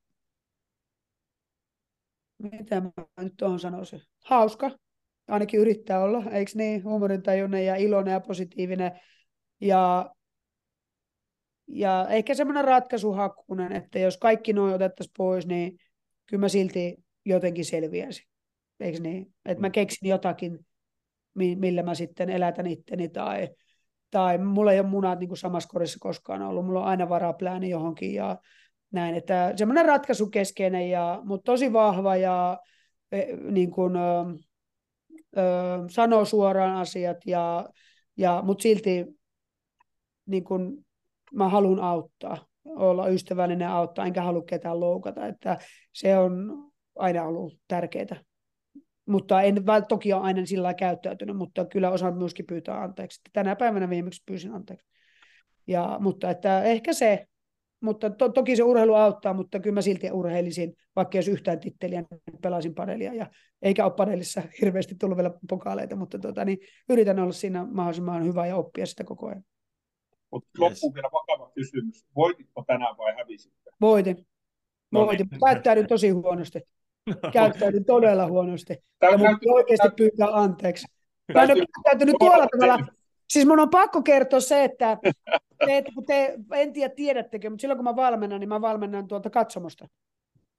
mitä 2.38 2.80
mä 2.80 2.90
nyt 3.20 3.34
tuohon 3.36 3.60
sanoisin, 3.60 4.02
hauska, 4.24 4.70
ainakin 5.28 5.60
yrittää 5.60 6.02
olla, 6.02 6.24
eikö 6.30 6.52
niin, 6.54 6.84
huumorintajuinen 6.84 7.66
ja 7.66 7.76
iloinen 7.76 8.12
ja 8.12 8.20
positiivinen. 8.20 9.00
Ja, 9.60 10.14
ja 11.66 12.06
ehkä 12.08 12.34
semmoinen 12.34 12.64
ratkaisuhakkunen, 12.64 13.72
että 13.72 13.98
jos 13.98 14.16
kaikki 14.16 14.52
noin 14.52 14.74
otettaisiin 14.74 15.14
pois, 15.16 15.46
niin 15.46 15.78
kyllä 16.26 16.40
mä 16.40 16.48
silti 16.48 16.96
jotenkin 17.24 17.64
selviäisin. 17.64 18.26
Eikö 18.80 19.00
niin? 19.00 19.34
Että 19.44 19.60
mä 19.60 19.68
mm. 19.68 19.72
keksin 19.72 20.08
jotakin, 20.08 20.66
millä 21.34 21.82
mä 21.82 21.94
sitten 21.94 22.30
elätän 22.30 22.66
itteni 22.66 23.08
tai, 23.08 23.48
tai 24.10 24.38
mulla 24.38 24.72
ei 24.72 24.80
ole 24.80 24.88
munat 24.88 25.18
niin 25.18 25.28
kuin 25.28 25.38
samassa 25.38 25.68
korissa 25.68 25.98
koskaan 26.00 26.42
ollut. 26.42 26.66
Mulla 26.66 26.80
on 26.80 26.86
aina 26.86 27.08
varaplääni 27.08 27.70
johonkin 27.70 28.14
ja 28.14 28.38
näin. 28.92 29.14
Että 29.14 29.52
semmoinen 29.56 29.84
ratkaisukeskeinen, 29.84 30.90
ja, 30.90 31.20
mutta 31.24 31.52
tosi 31.52 31.72
vahva 31.72 32.16
ja 32.16 32.58
e, 33.12 33.22
niin 33.50 33.70
kuin, 33.70 33.96
ö, 33.96 34.24
ö, 35.36 35.42
sanoo 35.88 36.24
suoraan 36.24 36.76
asiat, 36.76 37.16
ja, 37.26 37.68
ja, 38.16 38.42
mutta 38.44 38.62
silti 38.62 39.06
niin 40.26 40.44
kuin, 40.44 40.86
mä 41.32 41.48
haluan 41.48 41.80
auttaa, 41.80 42.46
olla 42.64 43.08
ystävällinen 43.08 43.68
auttaa, 43.68 44.06
enkä 44.06 44.22
halua 44.22 44.42
ketään 44.42 44.80
loukata. 44.80 45.26
Että 45.26 45.58
se 45.92 46.18
on 46.18 46.64
aina 46.96 47.24
ollut 47.24 47.58
tärkeää 47.68 48.29
mutta 49.10 49.42
en 49.42 49.64
toki 49.88 50.12
ole 50.12 50.22
aina 50.22 50.46
sillä 50.46 50.74
käyttäytynyt, 50.74 51.36
mutta 51.36 51.64
kyllä 51.64 51.90
osaan 51.90 52.16
myöskin 52.16 52.46
pyytää 52.46 52.82
anteeksi. 52.82 53.20
Tänä 53.32 53.56
päivänä 53.56 53.90
viimeksi 53.90 54.22
pyysin 54.26 54.52
anteeksi. 54.52 54.86
Ja, 55.66 55.96
mutta 56.00 56.30
että 56.30 56.62
ehkä 56.62 56.92
se, 56.92 57.26
mutta 57.80 58.10
to, 58.10 58.28
toki 58.28 58.56
se 58.56 58.62
urheilu 58.62 58.94
auttaa, 58.94 59.34
mutta 59.34 59.60
kyllä 59.60 59.74
mä 59.74 59.82
silti 59.82 60.10
urheilisin, 60.10 60.74
vaikka 60.96 61.18
jos 61.18 61.28
yhtään 61.28 61.60
titteliä, 61.60 62.00
niin 62.00 62.40
pelasin 62.42 62.74
paneelia, 62.74 63.14
ja 63.14 63.26
eikä 63.62 63.84
ole 63.84 63.92
paneelissa 63.96 64.42
hirveästi 64.60 64.94
tullut 65.00 65.16
vielä 65.16 65.30
pokaaleita, 65.48 65.96
mutta 65.96 66.18
tota, 66.18 66.44
niin 66.44 66.58
yritän 66.88 67.18
olla 67.18 67.32
siinä 67.32 67.66
mahdollisimman 67.70 68.24
hyvä 68.24 68.46
ja 68.46 68.56
oppia 68.56 68.86
sitä 68.86 69.04
koko 69.04 69.26
ajan. 69.26 69.44
Mutta 70.32 70.48
loppuun 70.58 70.94
vielä 70.94 71.10
vakava 71.12 71.50
kysymys. 71.54 72.06
Voititko 72.16 72.64
tänään 72.66 72.96
vai 72.96 73.14
hävisitkö? 73.16 73.70
Voitin. 73.80 74.26
No 74.90 75.06
Voitin. 75.06 75.26
Niin. 75.30 75.40
Käyttäydyin 75.40 75.86
tosi 75.86 76.10
huonosti. 76.10 76.60
Käyttäydyin 77.32 77.84
todella 77.84 78.26
huonosti. 78.26 78.76
Tämä 78.98 79.12
ja 79.12 79.18
mun 79.18 79.54
oikeasti 79.54 79.88
pyytää 79.96 80.28
anteeksi. 80.32 80.86
Mä 81.34 81.42
en 81.42 81.50
ole 81.50 81.64
käyttäytynyt 81.74 82.16
tuolla 82.18 82.46
tavalla. 82.46 82.86
Siis 83.30 83.46
mun 83.46 83.60
on 83.60 83.70
pakko 83.70 84.02
kertoa 84.02 84.40
se, 84.40 84.64
että 84.64 84.98
te, 85.66 85.84
te, 86.06 86.34
en 86.52 86.72
tiedä 86.72 86.94
tiedättekö, 86.94 87.50
mutta 87.50 87.60
silloin 87.60 87.78
kun 87.78 87.84
mä 87.84 87.96
valmennan, 87.96 88.40
niin 88.40 88.48
mä 88.48 88.60
valmennan 88.60 89.08
tuolta 89.08 89.30
katsomosta. 89.30 89.88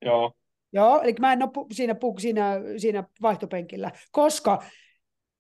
Joo. 0.05 0.31
Joo, 0.73 1.01
eli 1.01 1.15
mä 1.19 1.33
en 1.33 1.43
ole 1.43 1.65
siinä, 1.71 1.95
siinä, 2.17 2.59
siinä 2.77 3.03
vaihtopenkillä, 3.21 3.91
koska 4.11 4.63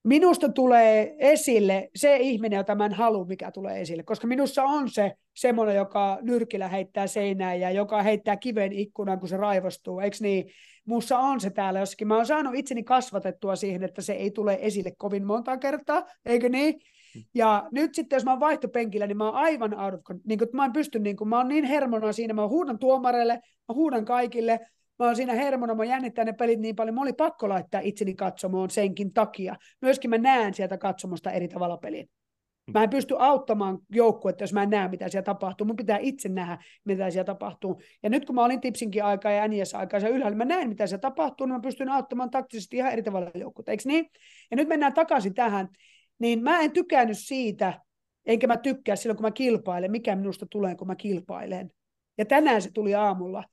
minusta 0.03 0.49
tulee 0.49 1.15
esille 1.17 1.89
se 1.95 2.17
ihminen, 2.17 2.57
jota 2.57 2.75
mä 2.75 2.85
en 2.85 2.93
halua, 2.93 3.25
mikä 3.25 3.51
tulee 3.51 3.81
esille, 3.81 4.03
koska 4.03 4.27
minussa 4.27 4.63
on 4.63 4.89
se 4.89 5.13
semmoinen, 5.33 5.75
joka 5.75 6.17
nyrkillä 6.21 6.67
heittää 6.67 7.07
seinään 7.07 7.59
ja 7.59 7.71
joka 7.71 8.03
heittää 8.03 8.37
kiven 8.37 8.73
ikkunan, 8.73 9.19
kun 9.19 9.29
se 9.29 9.37
raivostuu, 9.37 9.99
eikö 9.99 10.17
niin? 10.19 10.45
Mussa 10.85 11.19
on 11.19 11.39
se 11.39 11.49
täällä 11.49 11.79
jossakin. 11.79 12.07
Mä 12.07 12.15
oon 12.15 12.25
saanut 12.25 12.55
itseni 12.55 12.83
kasvatettua 12.83 13.55
siihen, 13.55 13.83
että 13.83 14.01
se 14.01 14.13
ei 14.13 14.31
tule 14.31 14.57
esille 14.61 14.91
kovin 14.97 15.25
monta 15.25 15.57
kertaa, 15.57 16.05
eikö 16.25 16.49
niin? 16.49 16.81
Ja 17.33 17.67
nyt 17.71 17.95
sitten, 17.95 18.17
jos 18.17 18.25
mä 18.25 18.31
oon 18.31 18.39
vaihtopenkillä, 18.39 19.07
niin 19.07 19.17
mä 19.17 19.25
oon 19.25 19.35
aivan 19.35 19.79
out 19.79 19.93
of, 19.93 20.17
niin 20.25 20.39
kuin, 20.39 20.49
mä 20.53 20.65
en 20.65 20.73
pysty, 20.73 20.99
niin 20.99 21.15
kuin, 21.15 21.27
mä 21.27 21.37
oon 21.37 21.47
niin 21.47 21.63
hermona 21.63 22.11
siinä, 22.11 22.33
mä 22.33 22.47
huudan 22.47 22.79
tuomareille, 22.79 23.33
mä 23.33 23.73
huudan 23.73 24.05
kaikille, 24.05 24.59
mä 25.01 25.07
oon 25.07 25.15
siinä 25.15 25.33
hermona, 25.33 25.75
mä 25.75 25.85
jännittää 25.85 26.25
ne 26.25 26.33
pelit 26.33 26.59
niin 26.59 26.75
paljon, 26.75 26.95
mä 26.95 27.01
oli 27.01 27.13
pakko 27.13 27.49
laittaa 27.49 27.81
itseni 27.83 28.13
katsomoon 28.13 28.69
senkin 28.69 29.13
takia. 29.13 29.55
Myöskin 29.81 30.09
mä 30.09 30.17
näen 30.17 30.53
sieltä 30.53 30.77
katsomosta 30.77 31.31
eri 31.31 31.47
tavalla 31.47 31.77
pelin. 31.77 32.09
Mä 32.73 32.83
en 32.83 32.89
pysty 32.89 33.15
auttamaan 33.19 33.79
joukkuetta, 33.89 34.43
jos 34.43 34.53
mä 34.53 34.63
en 34.63 34.69
näe, 34.69 34.87
mitä 34.87 35.09
siellä 35.09 35.23
tapahtuu. 35.23 35.67
Mun 35.67 35.75
pitää 35.75 35.97
itse 36.01 36.29
nähdä, 36.29 36.57
mitä 36.85 37.09
siellä 37.09 37.25
tapahtuu. 37.25 37.81
Ja 38.03 38.09
nyt 38.09 38.25
kun 38.25 38.35
mä 38.35 38.43
olin 38.43 38.61
Tipsinkin 38.61 39.03
aikaa 39.03 39.31
ja 39.31 39.47
NIS 39.47 39.75
aikaa 39.75 39.99
siellä 39.99 40.15
ylhäällä, 40.15 40.37
mä 40.37 40.45
näen, 40.45 40.69
mitä 40.69 40.87
siellä 40.87 41.01
tapahtuu, 41.01 41.47
niin 41.47 41.53
mä 41.53 41.59
pystyn 41.59 41.89
auttamaan 41.89 42.29
taktisesti 42.29 42.77
ihan 42.77 42.91
eri 42.91 43.03
tavalla 43.03 43.31
joukkuetta, 43.35 43.71
eikö 43.71 43.83
niin? 43.85 44.09
Ja 44.51 44.57
nyt 44.57 44.67
mennään 44.67 44.93
takaisin 44.93 45.33
tähän, 45.33 45.69
niin 46.19 46.43
mä 46.43 46.59
en 46.59 46.71
tykännyt 46.71 47.17
siitä, 47.19 47.81
enkä 48.25 48.47
mä 48.47 48.57
tykkää 48.57 48.95
silloin, 48.95 49.17
kun 49.17 49.25
mä 49.25 49.31
kilpailen, 49.31 49.91
mikä 49.91 50.15
minusta 50.15 50.45
tulee, 50.51 50.75
kun 50.75 50.87
mä 50.87 50.95
kilpailen. 50.95 51.71
Ja 52.17 52.25
tänään 52.25 52.61
se 52.61 52.71
tuli 52.73 52.95
aamulla 52.95 53.43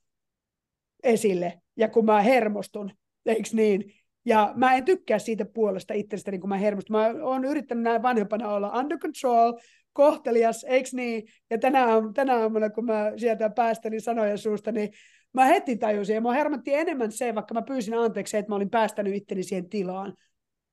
esille, 1.03 1.61
ja 1.77 1.89
kun 1.89 2.05
mä 2.05 2.23
hermostun, 2.23 2.91
eikö 3.27 3.49
niin? 3.53 3.93
Ja 4.25 4.53
mä 4.57 4.75
en 4.75 4.85
tykkää 4.85 5.19
siitä 5.19 5.45
puolesta 5.45 5.95
itsestäni, 5.95 6.39
kun 6.39 6.49
mä 6.49 6.57
hermostun. 6.57 6.97
Mä 6.97 7.15
oon 7.23 7.45
yrittänyt 7.45 7.85
näin 7.85 8.03
vanhempana 8.03 8.49
olla 8.49 8.73
under 8.79 8.99
control, 8.99 9.53
kohtelias, 9.93 10.65
eikö 10.65 10.89
niin? 10.93 11.23
Ja 11.51 11.59
tänä, 11.59 11.87
tänä 12.15 12.37
aamuna, 12.37 12.71
kun 12.71 12.85
mä 12.85 13.13
sieltä 13.17 13.51
päästelin 13.51 14.01
sanoja 14.01 14.37
suusta, 14.37 14.73
niin 14.73 14.91
mä 15.33 15.45
heti 15.45 15.77
tajusin, 15.77 16.15
ja 16.15 16.21
mä 16.21 16.33
hermotti 16.33 16.75
enemmän 16.75 17.13
se, 17.13 17.35
vaikka 17.35 17.55
mä 17.55 17.63
pyysin 17.63 17.95
anteeksi, 17.95 18.37
että 18.37 18.49
mä 18.51 18.57
olin 18.57 18.71
päästänyt 18.71 19.15
itteni 19.15 19.43
siihen 19.43 19.69
tilaan, 19.69 20.15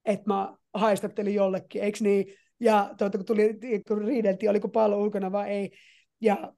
että 0.06 0.24
mä 0.28 0.54
haistattelin 0.74 1.36
jollekin, 1.36 1.84
eikö 1.84 1.98
niin? 2.02 2.26
Ja 2.60 2.94
tuota, 2.98 3.18
kun, 3.18 3.26
tuli, 3.26 3.60
kun 3.88 4.02
riideltiin, 4.06 4.50
oliko 4.50 4.70
pallo 4.70 4.98
ulkona 4.98 5.32
vai 5.32 5.50
ei. 5.50 5.72
Ja 6.22 6.54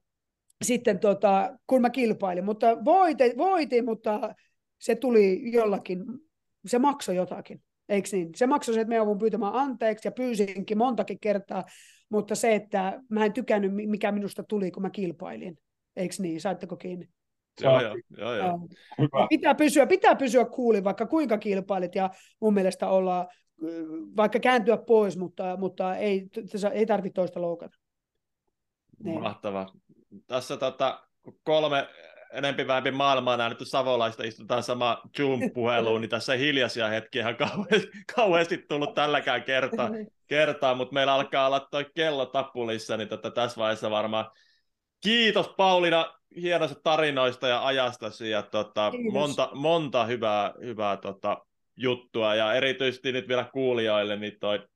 sitten 0.64 0.98
tota, 0.98 1.58
kun 1.66 1.82
mä 1.82 1.90
kilpailin, 1.90 2.44
mutta 2.44 2.84
voitin, 2.84 3.36
voitin, 3.36 3.84
mutta 3.84 4.34
se 4.78 4.94
tuli 4.94 5.52
jollakin, 5.52 6.04
se 6.66 6.78
maksoi 6.78 7.16
jotakin, 7.16 7.62
eikö 7.88 8.08
niin? 8.12 8.28
Se 8.36 8.46
maksoi 8.46 8.74
se, 8.74 8.80
että 8.80 8.88
me 8.88 8.96
joudun 8.96 9.18
pyytämään 9.18 9.54
anteeksi 9.54 10.08
ja 10.08 10.12
pyysinkin 10.12 10.78
montakin 10.78 11.18
kertaa, 11.20 11.64
mutta 12.08 12.34
se, 12.34 12.54
että 12.54 13.02
mä 13.10 13.24
en 13.24 13.32
tykännyt, 13.32 13.72
mikä 13.74 14.12
minusta 14.12 14.42
tuli, 14.42 14.70
kun 14.70 14.82
mä 14.82 14.90
kilpailin. 14.90 15.58
Eikö 15.96 16.14
niin? 16.18 16.40
Saitteko 16.40 16.76
kiinni? 16.76 17.08
Joo, 17.60 17.80
joo, 17.80 17.96
joo, 18.18 18.34
joo. 18.34 18.58
Pitää 19.28 19.54
pysyä, 19.54 19.86
pitää 19.86 20.16
pysyä 20.16 20.44
kuulin, 20.44 20.84
vaikka 20.84 21.06
kuinka 21.06 21.38
kilpailit, 21.38 21.94
ja 21.94 22.10
mun 22.40 22.54
mielestä 22.54 22.88
olla, 22.88 23.28
vaikka 24.16 24.40
kääntyä 24.40 24.76
pois, 24.76 25.16
mutta, 25.16 25.56
mutta 25.56 25.96
ei, 25.96 26.28
ei 26.72 26.86
tarvitse 26.86 27.14
toista 27.14 27.40
loukata. 27.40 27.78
Niin. 29.04 29.20
Mahtavaa. 29.20 29.66
Tässä 30.26 30.56
tota, 30.56 31.00
kolme 31.42 31.88
enempi 32.32 32.66
vähempi 32.66 32.90
maailmaa 32.90 33.36
nähnyt 33.36 33.58
savolaista 33.62 34.24
istutaan 34.24 34.62
sama 34.62 35.02
Zoom-puheluun, 35.16 36.00
niin 36.00 36.10
tässä 36.10 36.32
hiljaisia 36.32 36.88
hetkiä 36.88 37.20
ihan 37.22 37.36
kauheasti, 37.36 37.90
kauheasti 38.16 38.58
tullut 38.68 38.94
tälläkään 38.94 39.42
kertaa, 39.42 39.90
kertaa 40.26 40.74
mutta 40.74 40.94
meillä 40.94 41.14
alkaa 41.14 41.46
olla 41.46 41.60
toi 41.60 41.86
kello 41.94 42.26
tapulissa, 42.26 42.96
niin 42.96 43.08
tota, 43.08 43.30
tässä 43.30 43.60
vaiheessa 43.60 43.90
varmaan 43.90 44.30
kiitos 45.00 45.48
Paulina 45.56 46.14
hienoista 46.36 46.80
tarinoista 46.82 47.48
ja 47.48 47.66
ajastasi 47.66 48.30
ja 48.30 48.42
tota, 48.42 48.92
monta, 49.12 49.50
monta 49.54 50.04
hyvää, 50.04 50.54
hyvää 50.62 50.96
tota, 50.96 51.38
juttua. 51.76 52.34
Ja 52.34 52.54
erityisesti 52.54 53.12
nyt 53.12 53.28
vielä 53.28 53.44
kuulijoille, 53.52 54.16
niin 54.16 54.36
toi 54.40 54.68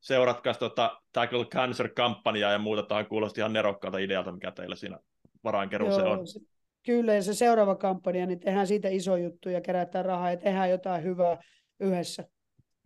seuratkaa 0.00 0.54
tota 0.54 1.00
Tackle 1.12 1.44
Cancer-kampanjaa 1.44 2.52
ja 2.52 2.58
muuta, 2.58 2.82
tähän 2.82 3.06
kuulosti 3.06 3.40
ihan 3.40 3.52
nerokkaalta 3.52 3.98
idealta, 3.98 4.32
mikä 4.32 4.50
teillä 4.50 4.76
siinä 4.76 4.98
varainkeruussa 5.44 6.04
on. 6.04 6.26
Se, 6.26 6.40
kyllä, 6.86 7.14
ja 7.14 7.22
se 7.22 7.34
seuraava 7.34 7.74
kampanja, 7.74 8.26
niin 8.26 8.40
tehdään 8.40 8.66
siitä 8.66 8.88
iso 8.88 9.16
juttu 9.16 9.48
ja 9.48 9.60
kerätään 9.60 10.04
rahaa 10.04 10.30
ja 10.30 10.36
tehdään 10.36 10.70
jotain 10.70 11.04
hyvää 11.04 11.42
yhdessä. 11.80 12.24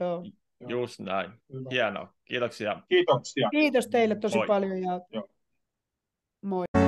Joo. 0.00 0.24
Just 0.68 1.00
näin. 1.00 1.30
Hyvä. 1.52 1.68
Hienoa. 1.70 2.14
Kiitoksia. 2.24 2.82
Kiitoksia. 2.88 3.48
Kiitos 3.50 3.86
teille 3.86 4.14
tosi 4.14 4.36
Moi. 4.36 4.46
paljon 4.46 4.82
ja 4.82 5.00
Joo. 5.12 5.28
moi. 6.42 6.84